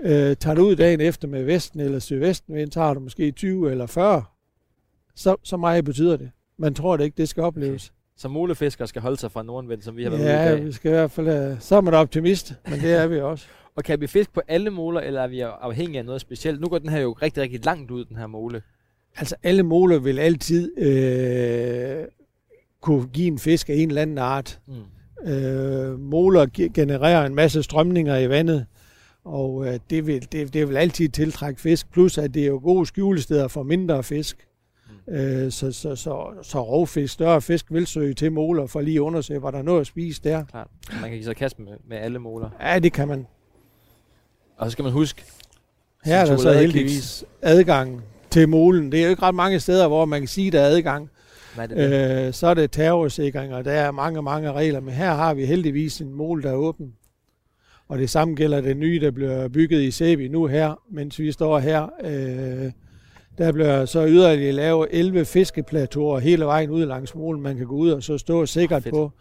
Øh, 0.02 0.36
tager 0.36 0.56
du 0.56 0.62
ud 0.68 0.76
dagen 0.76 1.02
efter 1.02 1.28
med 1.28 1.44
vesten 1.44 1.80
eller 1.80 2.00
sydvestenvind, 2.00 2.72
så 2.72 2.80
har 2.80 2.94
du 2.94 3.00
måske 3.00 3.32
20 3.32 3.72
eller 3.72 3.86
40. 3.86 4.24
Så, 5.16 5.36
så 5.44 5.58
meget 5.58 5.86
betyder 5.86 6.18
det. 6.18 6.32
Man 6.58 6.74
tror 6.74 6.98
det 6.98 7.04
ikke, 7.04 7.18
det 7.18 7.30
skal 7.30 7.44
opleves. 7.44 7.94
Så 8.18 8.28
mulefiskere 8.28 8.88
skal 8.88 9.02
holde 9.02 9.18
sig 9.18 9.32
fra 9.32 9.44
nordenvind, 9.44 9.82
som 9.82 9.98
vi 9.98 10.04
har 10.04 10.10
været 10.10 10.22
ude 10.22 10.30
i 10.30 10.32
Ja, 10.32 10.52
dag. 10.52 10.66
vi 10.66 10.72
skal 10.72 10.90
i 10.90 10.94
hvert 10.94 11.12
fald... 11.12 11.28
øh, 11.28 11.58
Så 11.60 11.76
er 11.76 11.82
man 11.82 11.94
optimist, 11.94 12.54
men 12.70 12.80
det 12.80 12.94
er 12.94 13.08
vi 13.08 13.20
også. 13.20 13.46
Og 13.76 13.84
kan 13.84 14.02
vi 14.02 14.08
fiske 14.08 14.34
på 14.34 14.42
alle 14.48 14.70
måler, 14.70 15.02
eller 15.02 15.22
er 15.22 15.28
vi 15.28 15.40
afhængige 15.40 16.00
af 16.00 16.06
noget 16.06 16.22
specielt? 16.22 16.62
Nu 16.62 16.68
går 16.68 16.78
den 16.80 16.90
her 16.90 17.00
jo 17.00 17.12
rigtig, 17.12 17.44
rigtig 17.44 17.66
langt 17.66 17.92
ud, 17.92 18.06
den 18.06 18.16
her 18.18 18.28
måle. 18.28 18.62
Altså 19.18 19.36
alle 19.44 19.64
måler 19.64 20.00
vil 20.00 20.20
altid 20.20 20.80
øh, 20.80 22.06
kunne 22.82 23.08
give 23.08 23.28
en 23.28 23.40
fisk 23.40 23.70
af 23.70 23.74
en 23.74 23.88
eller 23.90 24.02
anden 24.02 24.18
art. 24.18 24.60
Mm. 24.68 25.30
Øh, 25.32 26.00
måler 26.00 26.46
ge- 26.60 26.72
genererer 26.74 27.26
en 27.26 27.36
masse 27.36 27.64
strømninger 27.64 28.18
i 28.18 28.30
vandet, 28.30 28.66
og 29.26 29.68
øh, 29.68 29.80
det, 29.90 30.08
vil, 30.08 30.28
det, 30.32 30.54
det 30.54 30.70
vil 30.70 30.78
altid 30.78 31.10
tiltrække 31.10 31.62
fisk. 31.62 31.92
Plus 31.92 32.18
at 32.18 32.34
det 32.34 32.44
er 32.44 32.48
jo 32.48 32.60
gode 32.64 32.86
skjulesteder 32.86 33.48
for 33.48 33.64
mindre 33.64 34.04
fisk. 34.04 34.48
Øh, 35.10 35.52
så, 35.52 35.72
så, 35.72 35.96
så, 35.96 36.34
så 36.42 36.62
rovfisk, 36.64 37.14
større 37.14 37.42
fisk 37.42 37.66
vil 37.72 37.88
søge 37.88 38.14
til 38.14 38.32
måler 38.32 38.68
for 38.68 38.82
lige 38.82 38.96
at 38.96 39.00
undersøge, 39.02 39.42
var 39.42 39.52
der 39.52 39.62
noget 39.62 39.82
at 39.82 39.88
spise 39.88 40.22
der. 40.24 40.46
Klart. 40.46 40.68
Man 40.92 41.02
kan 41.02 41.12
give 41.12 41.24
sig 41.24 41.36
kast 41.36 41.60
med, 41.60 41.74
med 41.90 41.98
alle 41.98 42.20
måler. 42.20 42.50
Ja, 42.62 42.80
det 42.80 42.94
kan 42.94 43.08
man. 43.08 43.28
Og 44.58 44.66
så 44.68 44.72
skal 44.72 44.84
man 44.84 44.92
huske, 44.92 45.24
Her 46.06 46.18
er 46.18 46.26
der 46.26 46.38
så 46.38 46.54
heldigvis 46.54 47.24
adgang 47.42 48.02
til 48.36 48.50
molen. 48.50 48.92
Det 48.92 49.00
er 49.00 49.04
jo 49.04 49.10
ikke 49.10 49.22
ret 49.22 49.36
mange 49.36 49.60
steder, 49.60 49.88
hvor 49.88 50.06
man 50.06 50.22
kan 50.22 50.28
sige, 50.28 50.52
der 50.52 50.62
er 50.62 50.66
adgang. 50.66 51.10
nej, 51.58 51.66
det, 51.68 51.84
er 51.84 52.18
det. 52.18 52.28
Øh, 52.28 52.34
så 52.34 52.48
er 52.48 52.54
det 52.54 52.72
terrorsikring, 52.72 53.54
og 53.54 53.66
der 53.66 53.72
er 53.72 53.92
mange, 53.92 54.22
mange 54.22 54.52
regler, 54.52 54.80
men 54.80 54.94
her 54.94 55.14
har 55.14 55.34
vi 55.34 55.46
heldigvis 55.46 56.02
en 56.02 56.14
mål, 56.14 56.44
der 56.44 56.52
er 56.52 56.56
åben. 56.56 56.94
Og 57.88 57.98
det 57.98 58.10
samme 58.10 58.36
gælder 58.36 58.62
det 58.62 58.78
nye, 58.78 59.00
der 59.00 59.12
bliver 59.12 59.48
bygget 59.48 59.82
i 59.82 59.92
Sæby 59.92 60.28
nu 60.28 60.46
her, 60.46 60.80
mens 60.92 61.20
vi 61.20 61.32
står 61.32 61.60
her. 61.60 61.90
Øh, 62.04 62.72
der 63.38 63.52
bliver 63.52 63.86
så 63.86 64.08
yderligere 64.08 64.52
lavet 64.52 64.88
11 64.92 65.26
fiskeplateauer 65.26 66.20
hele 66.20 66.46
vejen 66.46 66.70
ud 66.70 66.86
langs 66.86 67.16
målen, 67.16 67.42
man 67.42 67.58
kan 67.58 67.66
gå 67.66 67.76
ud 67.76 67.90
og 67.90 68.04
så 68.04 68.18
stå 68.18 68.46
sikkert 68.46 68.84
Fedt. 68.84 68.94
på. 68.94 69.12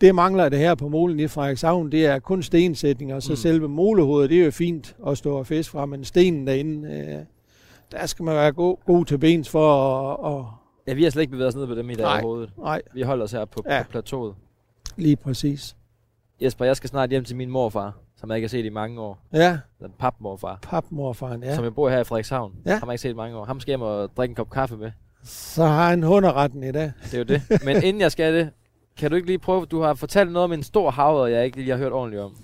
Det 0.00 0.14
mangler 0.14 0.48
det 0.48 0.58
her 0.58 0.74
på 0.74 0.88
målen 0.88 1.20
i 1.20 1.28
Frederikshavn, 1.28 1.92
det 1.92 2.06
er 2.06 2.18
kun 2.18 2.42
stensætninger, 2.42 3.16
og 3.16 3.22
så 3.22 3.32
mm. 3.32 3.36
selve 3.36 3.68
molehovedet, 3.68 4.30
det 4.30 4.40
er 4.40 4.44
jo 4.44 4.50
fint 4.50 4.96
at 5.06 5.18
stå 5.18 5.38
og 5.38 5.46
fiske 5.46 5.70
fra, 5.70 5.86
men 5.86 6.04
stenen 6.04 6.46
derinde, 6.46 6.88
øh, 6.88 7.24
der 7.92 8.06
skal 8.06 8.22
man 8.24 8.34
være 8.34 8.52
god, 8.52 8.76
god 8.86 9.04
til 9.04 9.18
bens 9.18 9.48
for 9.48 9.74
at, 10.14 10.38
at 10.38 10.44
ja, 10.86 10.92
vi 10.94 11.02
har 11.04 11.10
slet 11.10 11.20
ikke 11.22 11.30
bevæget 11.30 11.48
os 11.48 11.54
ned 11.54 11.66
på 11.66 11.74
dem 11.74 11.90
i 11.90 11.94
dag 11.94 12.02
Nej. 12.04 12.12
overhovedet. 12.14 12.50
nej, 12.58 12.82
Vi 12.94 13.02
holder 13.02 13.24
os 13.24 13.32
her 13.32 13.44
på, 13.44 13.62
Ja. 13.68 13.82
på 13.82 13.90
plateauet. 13.90 14.34
lige 14.96 15.16
præcis. 15.16 15.76
Jesper, 16.42 16.64
jeg 16.64 16.76
skal 16.76 16.90
snart 16.90 17.10
hjem 17.10 17.24
til 17.24 17.36
min 17.36 17.50
morfar, 17.50 17.92
som 18.16 18.30
jeg 18.30 18.36
ikke 18.36 18.44
har 18.46 18.48
set 18.50 18.64
i 18.64 18.68
mange 18.68 19.00
år. 19.00 19.18
Ja, 19.32 19.58
Den 19.80 19.92
papmorfar, 19.98 20.58
papmorfaren, 20.62 21.42
ja. 21.42 21.54
som 21.54 21.64
jeg 21.64 21.74
bor 21.74 21.88
her 21.88 22.00
i 22.00 22.04
Frederikshavn. 22.04 22.52
Ja. 22.66 22.70
Ham 22.72 22.80
har 22.80 22.86
jeg 22.86 22.92
ikke 22.94 23.02
set 23.02 23.10
i 23.10 23.14
mange 23.14 23.36
år. 23.36 23.44
Ham 23.44 23.60
skal 23.60 23.70
jeg 23.72 23.78
hjem 23.78 23.82
og 23.86 24.16
drikke 24.16 24.32
en 24.32 24.36
kop 24.36 24.50
kaffe 24.50 24.76
med. 24.76 24.90
Så 25.24 25.64
har 25.64 25.88
han 25.90 26.02
hunderetten 26.02 26.62
i 26.64 26.72
dag. 26.72 26.92
Det 27.04 27.14
er 27.14 27.18
jo 27.18 27.24
det. 27.24 27.42
Men 27.64 27.76
inden 27.86 28.00
jeg 28.00 28.12
skal 28.12 28.34
det, 28.34 28.50
kan 28.96 29.10
du 29.10 29.16
ikke 29.16 29.26
lige 29.26 29.38
prøve, 29.38 29.66
du 29.66 29.80
har 29.80 29.94
fortalt 29.94 30.32
noget 30.32 30.44
om 30.44 30.52
en 30.52 30.62
stor 30.62 30.90
havre, 30.90 31.24
jeg 31.30 31.44
ikke 31.44 31.56
lige 31.56 31.70
har 31.70 31.76
hørt 31.76 31.92
ordentligt 31.92 32.22
om. 32.22 32.36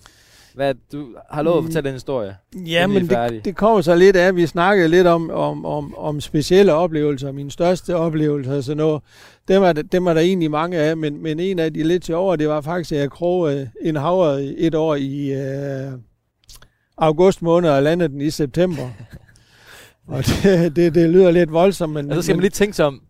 Hvad, 0.56 0.74
du 0.92 1.06
har 1.30 1.42
lovet 1.42 1.56
at 1.58 1.62
Mm. 1.64 1.68
fortælle 1.68 1.88
en 1.88 1.94
historie. 1.94 2.36
Ja, 2.66 2.86
men 2.86 3.08
det, 3.08 3.44
det 3.44 3.56
kommer 3.56 3.80
så 3.80 3.94
lidt 3.94 4.16
af, 4.16 4.26
at 4.28 4.36
vi 4.36 4.46
snakkede 4.46 4.88
lidt 4.88 5.06
om, 5.06 5.30
om, 5.30 5.64
om, 5.64 5.94
om 5.98 6.20
specielle 6.20 6.72
oplevelser, 6.74 7.32
mine 7.32 7.50
største 7.50 7.96
oplevelser 7.96 8.56
og 8.56 8.64
sådan 8.64 8.76
noget. 8.76 9.02
Dem 9.48 9.62
er, 9.62 9.72
der- 9.72 9.82
dem 9.82 10.06
er 10.06 10.14
der 10.14 10.20
egentlig 10.20 10.50
mange 10.50 10.78
af, 10.78 10.96
men, 10.96 11.22
men 11.22 11.40
en 11.40 11.58
af 11.58 11.74
de 11.74 11.82
lidt 11.82 12.02
til 12.02 12.14
over, 12.14 12.36
det 12.36 12.48
var 12.48 12.60
faktisk, 12.60 12.92
at 12.92 12.98
jeg 12.98 13.10
krogede 13.10 13.70
en 13.82 13.96
havre 13.96 14.42
et 14.44 14.74
år 14.74 14.94
i 14.94 15.32
øh, 15.32 15.92
august 16.98 17.42
måned 17.42 17.70
og 17.70 17.82
landede 17.82 18.08
den 18.08 18.20
i 18.20 18.30
september. 18.30 18.82
og 20.08 20.24
det, 20.42 20.76
det, 20.76 20.94
det 20.94 21.10
lyder 21.10 21.30
lidt 21.30 21.52
voldsomt, 21.52 21.92
men... 21.92 22.10
Og 22.10 22.16
så 22.16 22.22
skal 22.22 22.32
men, 22.32 22.36
man 22.38 22.42
lige 22.42 22.50
tænke 22.50 22.76
sig 22.76 22.86
om. 22.86 23.00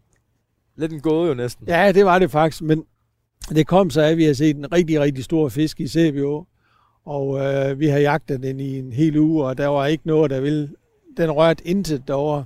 Lidt 0.76 0.92
en 0.92 1.01
gåde 1.01 1.28
jo 1.28 1.34
næsten. 1.34 1.68
Ja, 1.68 1.92
det 1.92 2.05
var 2.05 2.18
det 2.18 2.30
faktisk, 2.30 2.62
men 2.62 2.84
det 3.49 3.66
kom 3.66 3.90
så 3.90 4.01
af, 4.01 4.11
at 4.11 4.16
vi 4.16 4.24
har 4.24 4.32
set 4.34 4.57
en 4.57 4.72
rigtig, 4.72 5.01
rigtig 5.01 5.24
stor 5.24 5.49
fisk 5.49 5.80
i 5.80 5.88
Sæbio, 5.88 6.47
og 7.07 7.38
øh, 7.44 7.80
vi 7.80 7.86
har 7.86 7.98
jagtet 7.98 8.42
den 8.42 8.61
i 8.61 8.78
en 8.78 8.92
hel 8.92 9.18
uge, 9.18 9.44
og 9.44 9.59
der 9.59 9.66
var 9.66 9.86
ikke 9.86 10.07
noget, 10.07 10.30
der 10.30 10.40
ville... 10.40 10.70
Den 11.16 11.30
rørte 11.30 11.66
intet 11.66 12.09
derovre. 12.09 12.44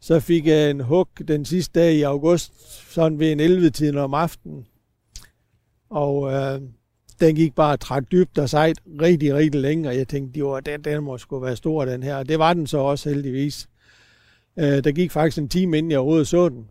Så 0.00 0.20
fik 0.20 0.46
jeg 0.46 0.70
en 0.70 0.80
hug 0.80 1.08
den 1.28 1.44
sidste 1.44 1.80
dag 1.80 1.94
i 1.94 2.02
august, 2.02 2.52
sådan 2.92 3.18
ved 3.18 3.32
en 3.32 3.40
11-tiden 3.40 3.98
om 3.98 4.14
aftenen. 4.14 4.66
Og 5.90 6.32
øh, 6.32 6.60
den 7.20 7.34
gik 7.36 7.54
bare 7.54 7.76
træt 7.76 8.12
dybt 8.12 8.38
og 8.38 8.50
sejt 8.50 8.80
rigtig, 9.00 9.34
rigtig 9.34 9.60
længe, 9.60 9.88
og 9.88 9.96
jeg 9.96 10.08
tænkte, 10.08 10.38
jo, 10.38 10.60
den, 10.60 10.84
den 10.84 11.04
må 11.04 11.18
sgu 11.18 11.38
være 11.38 11.56
stor, 11.56 11.84
den 11.84 12.02
her. 12.02 12.16
Og 12.16 12.28
det 12.28 12.38
var 12.38 12.54
den 12.54 12.66
så 12.66 12.78
også 12.78 13.08
heldigvis. 13.08 13.68
Øh, 14.58 14.84
der 14.84 14.92
gik 14.92 15.10
faktisk 15.10 15.38
en 15.38 15.48
time, 15.48 15.78
inden 15.78 15.90
jeg 15.90 15.98
overhovedet 15.98 16.28
så 16.28 16.48
den. 16.48 16.68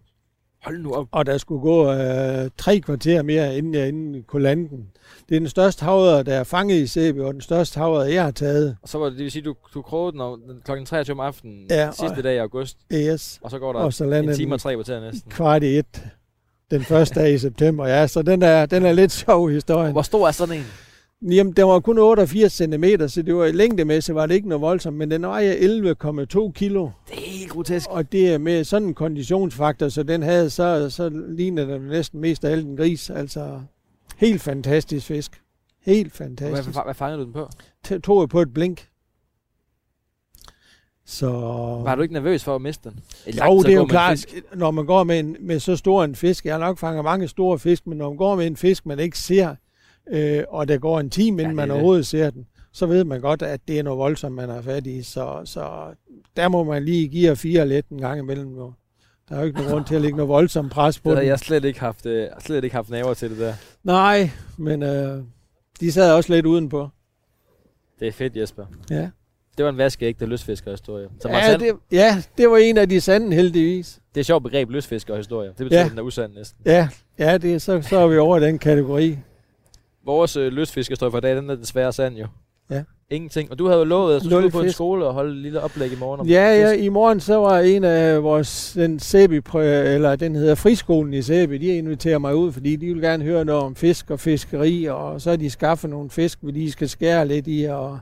Hold 0.65 0.79
nu 0.79 0.91
op. 0.93 1.07
Og 1.11 1.25
der 1.25 1.37
skulle 1.37 1.61
gå 1.61 1.91
øh, 1.91 2.49
tre 2.57 2.79
kvarter 2.79 3.21
mere, 3.21 3.57
inden 3.57 3.73
jeg 3.73 3.87
inden 3.87 4.23
kunne 4.23 4.43
lande 4.43 4.69
den. 4.69 4.87
Det 5.29 5.35
er 5.35 5.39
den 5.39 5.49
største 5.49 5.85
havre, 5.85 6.23
der 6.23 6.33
er 6.33 6.43
fanget 6.43 6.75
i 6.75 6.87
Sæby, 6.87 7.19
og 7.19 7.33
den 7.33 7.41
største 7.41 7.79
havre, 7.79 7.99
jeg 7.99 8.23
har 8.23 8.31
taget. 8.31 8.77
Og 8.81 8.89
så 8.89 8.97
var 8.97 9.05
det, 9.05 9.13
det 9.17 9.23
vil 9.23 9.31
sige, 9.31 9.41
du, 9.43 9.55
du 9.73 9.81
krogede 9.81 10.11
den 10.11 10.21
over- 10.21 10.35
den 10.35 10.61
klokken 10.65 10.85
23 10.85 11.13
om 11.13 11.19
aftenen 11.19 11.65
Ja, 11.69 11.91
sidste 11.91 12.17
og- 12.17 12.23
dag 12.23 12.35
i 12.35 12.37
august. 12.37 12.77
Yes. 12.93 13.39
Og 13.43 13.51
så 13.51 13.59
går 13.59 13.73
der 13.73 13.79
Og 13.79 13.93
så 13.93 14.03
en 14.03 14.33
time 14.35 14.53
og 14.55 14.61
tre 14.61 14.73
kvarter 14.73 15.01
næsten. 15.01 15.31
kvart 15.31 15.63
i 15.63 15.77
et. 15.77 16.03
Den 16.71 16.81
første 16.81 17.19
dag 17.19 17.33
i 17.33 17.37
september, 17.37 17.87
ja. 17.87 18.07
Så 18.07 18.21
den 18.21 18.41
er, 18.41 18.65
den 18.65 18.85
er 18.85 18.91
lidt 18.91 19.11
sjov 19.11 19.49
historien. 19.49 19.91
Hvor 19.91 20.01
stor 20.01 20.27
er 20.27 20.31
sådan 20.31 20.55
en? 20.57 20.65
Jamen, 21.31 21.53
den 21.53 21.67
var 21.67 21.79
kun 21.79 21.97
88 21.99 22.53
cm, 22.53 22.83
så 23.07 23.21
det 23.21 23.35
var 23.35 23.45
i 23.45 23.51
længdemæssigt 23.51 24.15
var 24.15 24.25
det 24.25 24.35
ikke 24.35 24.49
noget 24.49 24.61
voldsomt, 24.61 24.97
men 24.97 25.11
den 25.11 25.21
vejer 25.21 25.53
11,2 25.53 26.51
kilo. 26.51 26.89
Det 27.09 27.17
er 27.17 27.21
helt 27.31 27.51
grotesk. 27.51 27.89
Og 27.89 28.11
det 28.11 28.33
er 28.33 28.37
med 28.37 28.63
sådan 28.63 28.87
en 28.87 28.93
konditionsfaktor, 28.93 29.89
så 29.89 30.03
den 30.03 30.23
havde, 30.23 30.49
så, 30.49 30.89
så 30.89 31.09
ligner 31.29 31.65
den 31.65 31.81
næsten 31.81 32.19
mest 32.21 32.45
af 32.45 32.51
alt 32.51 32.65
en 32.67 32.77
gris. 32.77 33.09
Altså, 33.09 33.61
helt 34.17 34.41
fantastisk 34.41 35.05
fisk. 35.05 35.41
Helt 35.81 36.13
fantastisk. 36.13 36.69
Hvad, 36.69 36.83
hvad 36.85 36.93
fangede 36.93 37.19
du 37.19 37.25
den 37.25 37.33
på? 37.33 37.47
t- 37.87 37.99
tog 37.99 38.21
jeg 38.21 38.29
på 38.29 38.41
et 38.41 38.53
blink. 38.53 38.87
Så... 41.05 41.29
Var 41.83 41.95
du 41.95 42.01
ikke 42.01 42.13
nervøs 42.13 42.43
for 42.43 42.55
at 42.55 42.61
miste 42.61 42.89
den? 42.89 42.99
Et 43.27 43.39
Jo, 43.39 43.61
det 43.61 43.71
er 43.71 43.75
jo 43.77 43.85
klart, 43.85 44.11
fisk. 44.17 44.43
når 44.55 44.71
man 44.71 44.85
går 44.85 45.03
med, 45.03 45.19
en, 45.19 45.37
med 45.39 45.59
så 45.59 45.75
stor 45.75 46.03
en 46.03 46.15
fisk, 46.15 46.45
jeg 46.45 46.53
har 46.53 46.59
nok 46.59 46.77
fanget 46.77 47.03
mange 47.03 47.27
store 47.27 47.59
fisk, 47.59 47.87
men 47.87 47.97
når 47.97 48.09
man 48.09 48.17
går 48.17 48.35
med 48.35 48.47
en 48.47 48.57
fisk, 48.57 48.85
man 48.85 48.99
ikke 48.99 49.17
ser, 49.17 49.55
øh, 50.11 50.43
og 50.49 50.67
der 50.67 50.77
går 50.77 50.99
en 50.99 51.09
time, 51.09 51.41
inden 51.41 51.51
Ja, 51.51 51.55
man 51.55 51.63
er 51.63 51.65
det. 51.65 51.73
overhovedet 51.73 52.05
ser 52.07 52.29
den, 52.29 52.45
så 52.71 52.85
ved 52.85 53.03
man 53.03 53.21
godt, 53.21 53.41
at 53.41 53.59
det 53.67 53.79
er 53.79 53.83
noget 53.83 53.97
voldsomt, 53.99 54.35
man 54.35 54.49
har 54.49 54.61
fat 54.61 54.87
i. 54.87 55.01
Så, 55.03 55.41
så 55.45 55.69
der 56.37 56.47
må 56.47 56.63
man 56.63 56.85
lige 56.85 57.07
give 57.07 57.27
jer 57.29 57.35
fire 57.35 57.67
let 57.67 57.85
en 57.91 58.01
gang 58.01 58.19
imellem. 58.19 58.55
Jo. 58.57 58.73
Der 59.29 59.35
er 59.35 59.39
jo 59.39 59.45
ikke 59.45 59.57
nogen 59.57 59.71
grund 59.73 59.85
til 59.85 59.95
at 59.95 60.01
lægge 60.01 60.17
noget 60.17 60.29
voldsomt 60.29 60.71
pres 60.71 60.99
på 60.99 61.09
Det 61.09 61.17
den. 61.17 61.27
jeg 61.27 61.39
slet 61.39 61.65
ikke 61.65 61.79
haft, 61.79 62.05
øh, 62.05 62.27
slet 62.39 62.63
ikke 62.63 62.75
haft 62.75 62.89
naver 62.89 63.13
til 63.13 63.29
det 63.29 63.37
der. 63.39 63.53
Nej, 63.83 64.29
men 64.57 64.83
øh, 64.83 65.23
de 65.79 65.91
sad 65.91 66.13
også 66.13 66.33
lidt 66.33 66.45
udenpå. 66.45 66.89
Det 67.99 68.07
er 68.07 68.11
fedt, 68.11 68.37
Jesper. 68.37 68.65
Ja. 68.89 69.09
Det 69.57 69.65
var 69.65 69.71
en 69.71 69.77
vaskeægte 69.77 70.25
lystfiskerhistorie. 70.25 71.07
Så 71.21 71.29
Ja, 71.29 71.51
ja, 71.51 71.57
det... 71.57 71.71
ja, 71.91 72.23
det 72.37 72.49
var 72.49 72.57
en 72.57 72.77
af 72.77 72.89
de 72.89 73.01
sande 73.01 73.35
heldigvis. 73.35 73.99
det 74.09 74.17
er 74.17 74.19
et 74.21 74.25
sjovt 74.25 74.43
begreb, 74.43 74.69
lystfiskerhistorie. 74.69 75.47
Det 75.47 75.57
betyder, 75.57 75.79
Ja. 75.79 75.85
at 75.85 75.91
den 75.91 75.99
er 75.99 76.03
usand 76.03 76.33
næsten. 76.33 76.61
Ja, 76.65 76.89
ja 77.19 77.37
det, 77.37 77.61
så, 77.61 77.81
så 77.81 77.97
er 77.97 78.07
vi 78.07 78.17
over 78.17 78.37
i 78.37 78.41
den 78.41 78.59
kategori. 78.59 79.17
Vores 80.05 80.37
øh, 80.37 80.51
lystfiskerhistorie 80.51 81.11
for 81.11 81.17
i 81.17 81.21
dag, 81.21 81.35
den 81.35 81.49
er 81.49 81.55
desværre 81.55 81.93
sand 81.93 82.15
jo. 82.15 82.27
Ja. 82.71 82.83
Ingenting. 83.09 83.51
Og 83.51 83.59
du 83.59 83.65
havde 83.67 83.79
jo 83.79 83.85
lovet, 83.85 84.15
at 84.15 84.23
du 84.23 84.29
skulle 84.29 84.51
på 84.51 84.61
en 84.61 84.71
skole 84.71 85.05
og 85.05 85.13
holde 85.13 85.31
et 85.31 85.37
lille 85.37 85.61
oplæg 85.61 85.91
i 85.91 85.95
morgen. 85.95 86.19
om 86.21 86.27
Ja, 86.27 86.61
ja, 86.61 86.71
i 86.71 86.89
morgen 86.89 87.19
så 87.19 87.35
var 87.35 87.59
en 87.59 87.83
af 87.83 88.23
vores, 88.23 88.71
den 88.73 88.99
Sæby, 88.99 89.41
eller 89.55 90.15
den 90.15 90.35
hedder 90.35 90.55
Friskolen 90.55 91.13
i 91.13 91.21
Sæby, 91.21 91.53
de 91.53 91.67
inviterer 91.77 92.17
mig 92.17 92.35
ud, 92.35 92.51
fordi 92.51 92.75
de 92.75 92.85
vil 92.93 93.01
gerne 93.01 93.23
høre 93.23 93.45
noget 93.45 93.63
om 93.63 93.75
fisk 93.75 94.11
og 94.11 94.19
fiskeri, 94.19 94.85
og 94.85 95.21
så 95.21 95.29
har 95.29 95.37
de 95.37 95.49
skaffet 95.49 95.89
nogle 95.89 96.09
fisk, 96.09 96.39
vi 96.41 96.51
lige 96.51 96.71
skal 96.71 96.89
skære 96.89 97.27
lidt 97.27 97.47
i, 97.47 97.63
og 97.63 97.99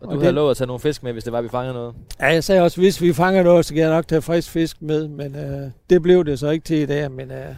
Og 0.00 0.08
du 0.08 0.14
og 0.14 0.20
havde 0.20 0.32
lovet 0.32 0.50
at 0.50 0.56
tage 0.56 0.66
nogle 0.66 0.80
fisk 0.80 1.02
med, 1.02 1.12
hvis 1.12 1.24
det 1.24 1.32
var, 1.32 1.40
vi 1.42 1.48
fangede 1.48 1.74
noget. 1.74 1.94
Ja, 2.20 2.26
jeg 2.26 2.44
sagde 2.44 2.62
også, 2.62 2.80
hvis 2.80 3.02
vi 3.02 3.12
fanger 3.12 3.42
noget, 3.42 3.64
så 3.64 3.74
kan 3.74 3.82
jeg 3.82 3.90
nok 3.90 4.08
tage 4.08 4.22
frisk 4.22 4.50
fisk 4.50 4.82
med, 4.82 5.08
men 5.08 5.36
øh, 5.36 5.70
det 5.90 6.02
blev 6.02 6.24
det 6.24 6.38
så 6.38 6.50
ikke 6.50 6.64
til 6.64 6.76
i 6.76 6.86
dag, 6.86 7.10
men 7.10 7.30
øh, 7.30 7.54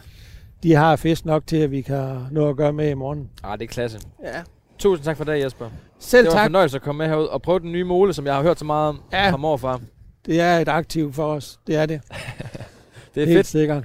de 0.62 0.74
har 0.74 0.96
fisk 0.96 1.24
nok 1.24 1.46
til, 1.46 1.56
at 1.56 1.70
vi 1.70 1.80
kan 1.80 2.26
nå 2.30 2.48
at 2.48 2.56
gøre 2.56 2.72
med 2.72 2.90
i 2.90 2.94
morgen. 2.94 3.30
Ah, 3.42 3.58
det 3.58 3.64
er 3.64 3.68
klasse. 3.68 4.00
Ja. 4.24 4.42
Tusind 4.78 5.04
tak 5.04 5.16
for 5.16 5.24
det, 5.24 5.42
Jesper. 5.44 5.70
Selv 5.98 6.24
det 6.26 6.32
var 6.32 6.32
en 6.32 6.38
tak. 6.38 6.44
fornøjelse 6.46 6.76
at 6.76 6.82
komme 6.82 6.98
med 6.98 7.08
herud 7.08 7.24
og 7.26 7.42
prøve 7.42 7.60
den 7.60 7.72
nye 7.72 7.84
mole, 7.84 8.12
som 8.12 8.26
jeg 8.26 8.34
har 8.34 8.42
hørt 8.42 8.58
så 8.58 8.64
meget 8.64 8.88
om 8.88 9.00
Ja. 9.12 9.30
fra 9.30 9.36
morfar. 9.36 9.80
Det 10.26 10.40
er 10.40 10.58
et 10.58 10.68
aktiv 10.68 11.12
for 11.12 11.24
os. 11.24 11.58
Det 11.66 11.76
er 11.76 11.86
det. 11.86 12.00
Det 13.14 13.22
er 13.22 13.26
Helt 13.26 13.38
fedt. 13.38 13.46
sikkert. 13.46 13.84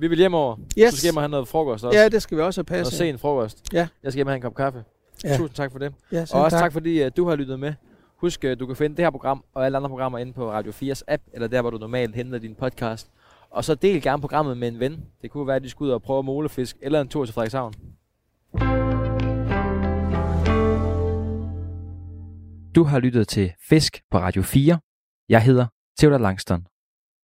Vi 0.00 0.08
vil 0.08 0.18
hjem 0.18 0.34
over. 0.34 0.56
Yes. 0.78 0.90
Du 0.92 0.96
skal 0.96 1.06
hjem 1.06 1.16
og 1.16 1.22
have 1.22 1.30
noget 1.30 1.48
frokost 1.48 1.84
også. 1.84 1.98
Ja, 1.98 2.08
det 2.08 2.22
skal 2.22 2.36
vi 2.38 2.42
også 2.42 2.60
have 2.68 2.76
Noget 2.76 2.84
passet. 2.84 2.98
sen 2.98 3.18
frokost. 3.18 3.58
Ja. 3.72 3.88
Jeg 4.02 4.12
skal 4.12 4.18
hjem 4.18 4.26
og 4.26 4.30
have 4.30 4.36
en 4.36 4.42
kop 4.42 4.54
kaffe. 4.54 4.84
Ja. 5.24 5.36
Tusind 5.36 5.54
tak 5.56 5.72
for 5.72 5.78
det. 5.78 5.92
Ja, 6.12 6.20
Og 6.32 6.42
også 6.42 6.56
tak, 6.56 6.62
tak. 6.64 6.72
fordi 6.72 7.04
uh, 7.04 7.10
du 7.16 7.28
har 7.28 7.36
lyttet 7.36 7.60
med. 7.60 7.72
Husk, 8.16 8.44
uh, 8.46 8.50
du 8.60 8.66
kan 8.66 8.76
finde 8.76 8.96
det 8.96 9.04
her 9.04 9.10
program 9.10 9.44
og 9.54 9.64
alle 9.66 9.76
andre 9.78 9.88
programmer 9.88 10.18
inde 10.18 10.32
på 10.32 10.50
Radio 10.50 10.72
4's 10.72 11.02
app, 11.08 11.22
eller 11.32 11.48
der, 11.48 11.60
hvor 11.60 11.70
du 11.70 11.78
normalt 11.78 12.14
henter 12.14 12.38
din 12.38 12.54
podcast. 12.54 13.06
Og 13.52 13.64
så 13.64 13.74
del 13.74 14.02
gerne 14.02 14.20
programmet 14.20 14.56
med 14.56 14.68
en 14.68 14.80
ven. 14.80 15.04
Det 15.22 15.30
kunne 15.30 15.46
være, 15.46 15.56
at 15.56 15.62
de 15.62 15.68
skulle 15.68 15.88
ud 15.88 15.94
og 15.94 16.02
prøve 16.02 16.22
målefisk, 16.22 16.76
eller 16.82 17.00
en 17.00 17.08
tur 17.08 17.24
til 17.24 17.34
Frederikshavn. 17.34 17.74
Du 22.74 22.84
har 22.84 22.98
lyttet 22.98 23.28
til 23.28 23.52
Fisk 23.68 24.00
på 24.10 24.18
Radio 24.18 24.42
4. 24.42 24.78
Jeg 25.28 25.42
hedder 25.42 25.66
Theodor 25.98 26.18
Langston. 26.18 26.66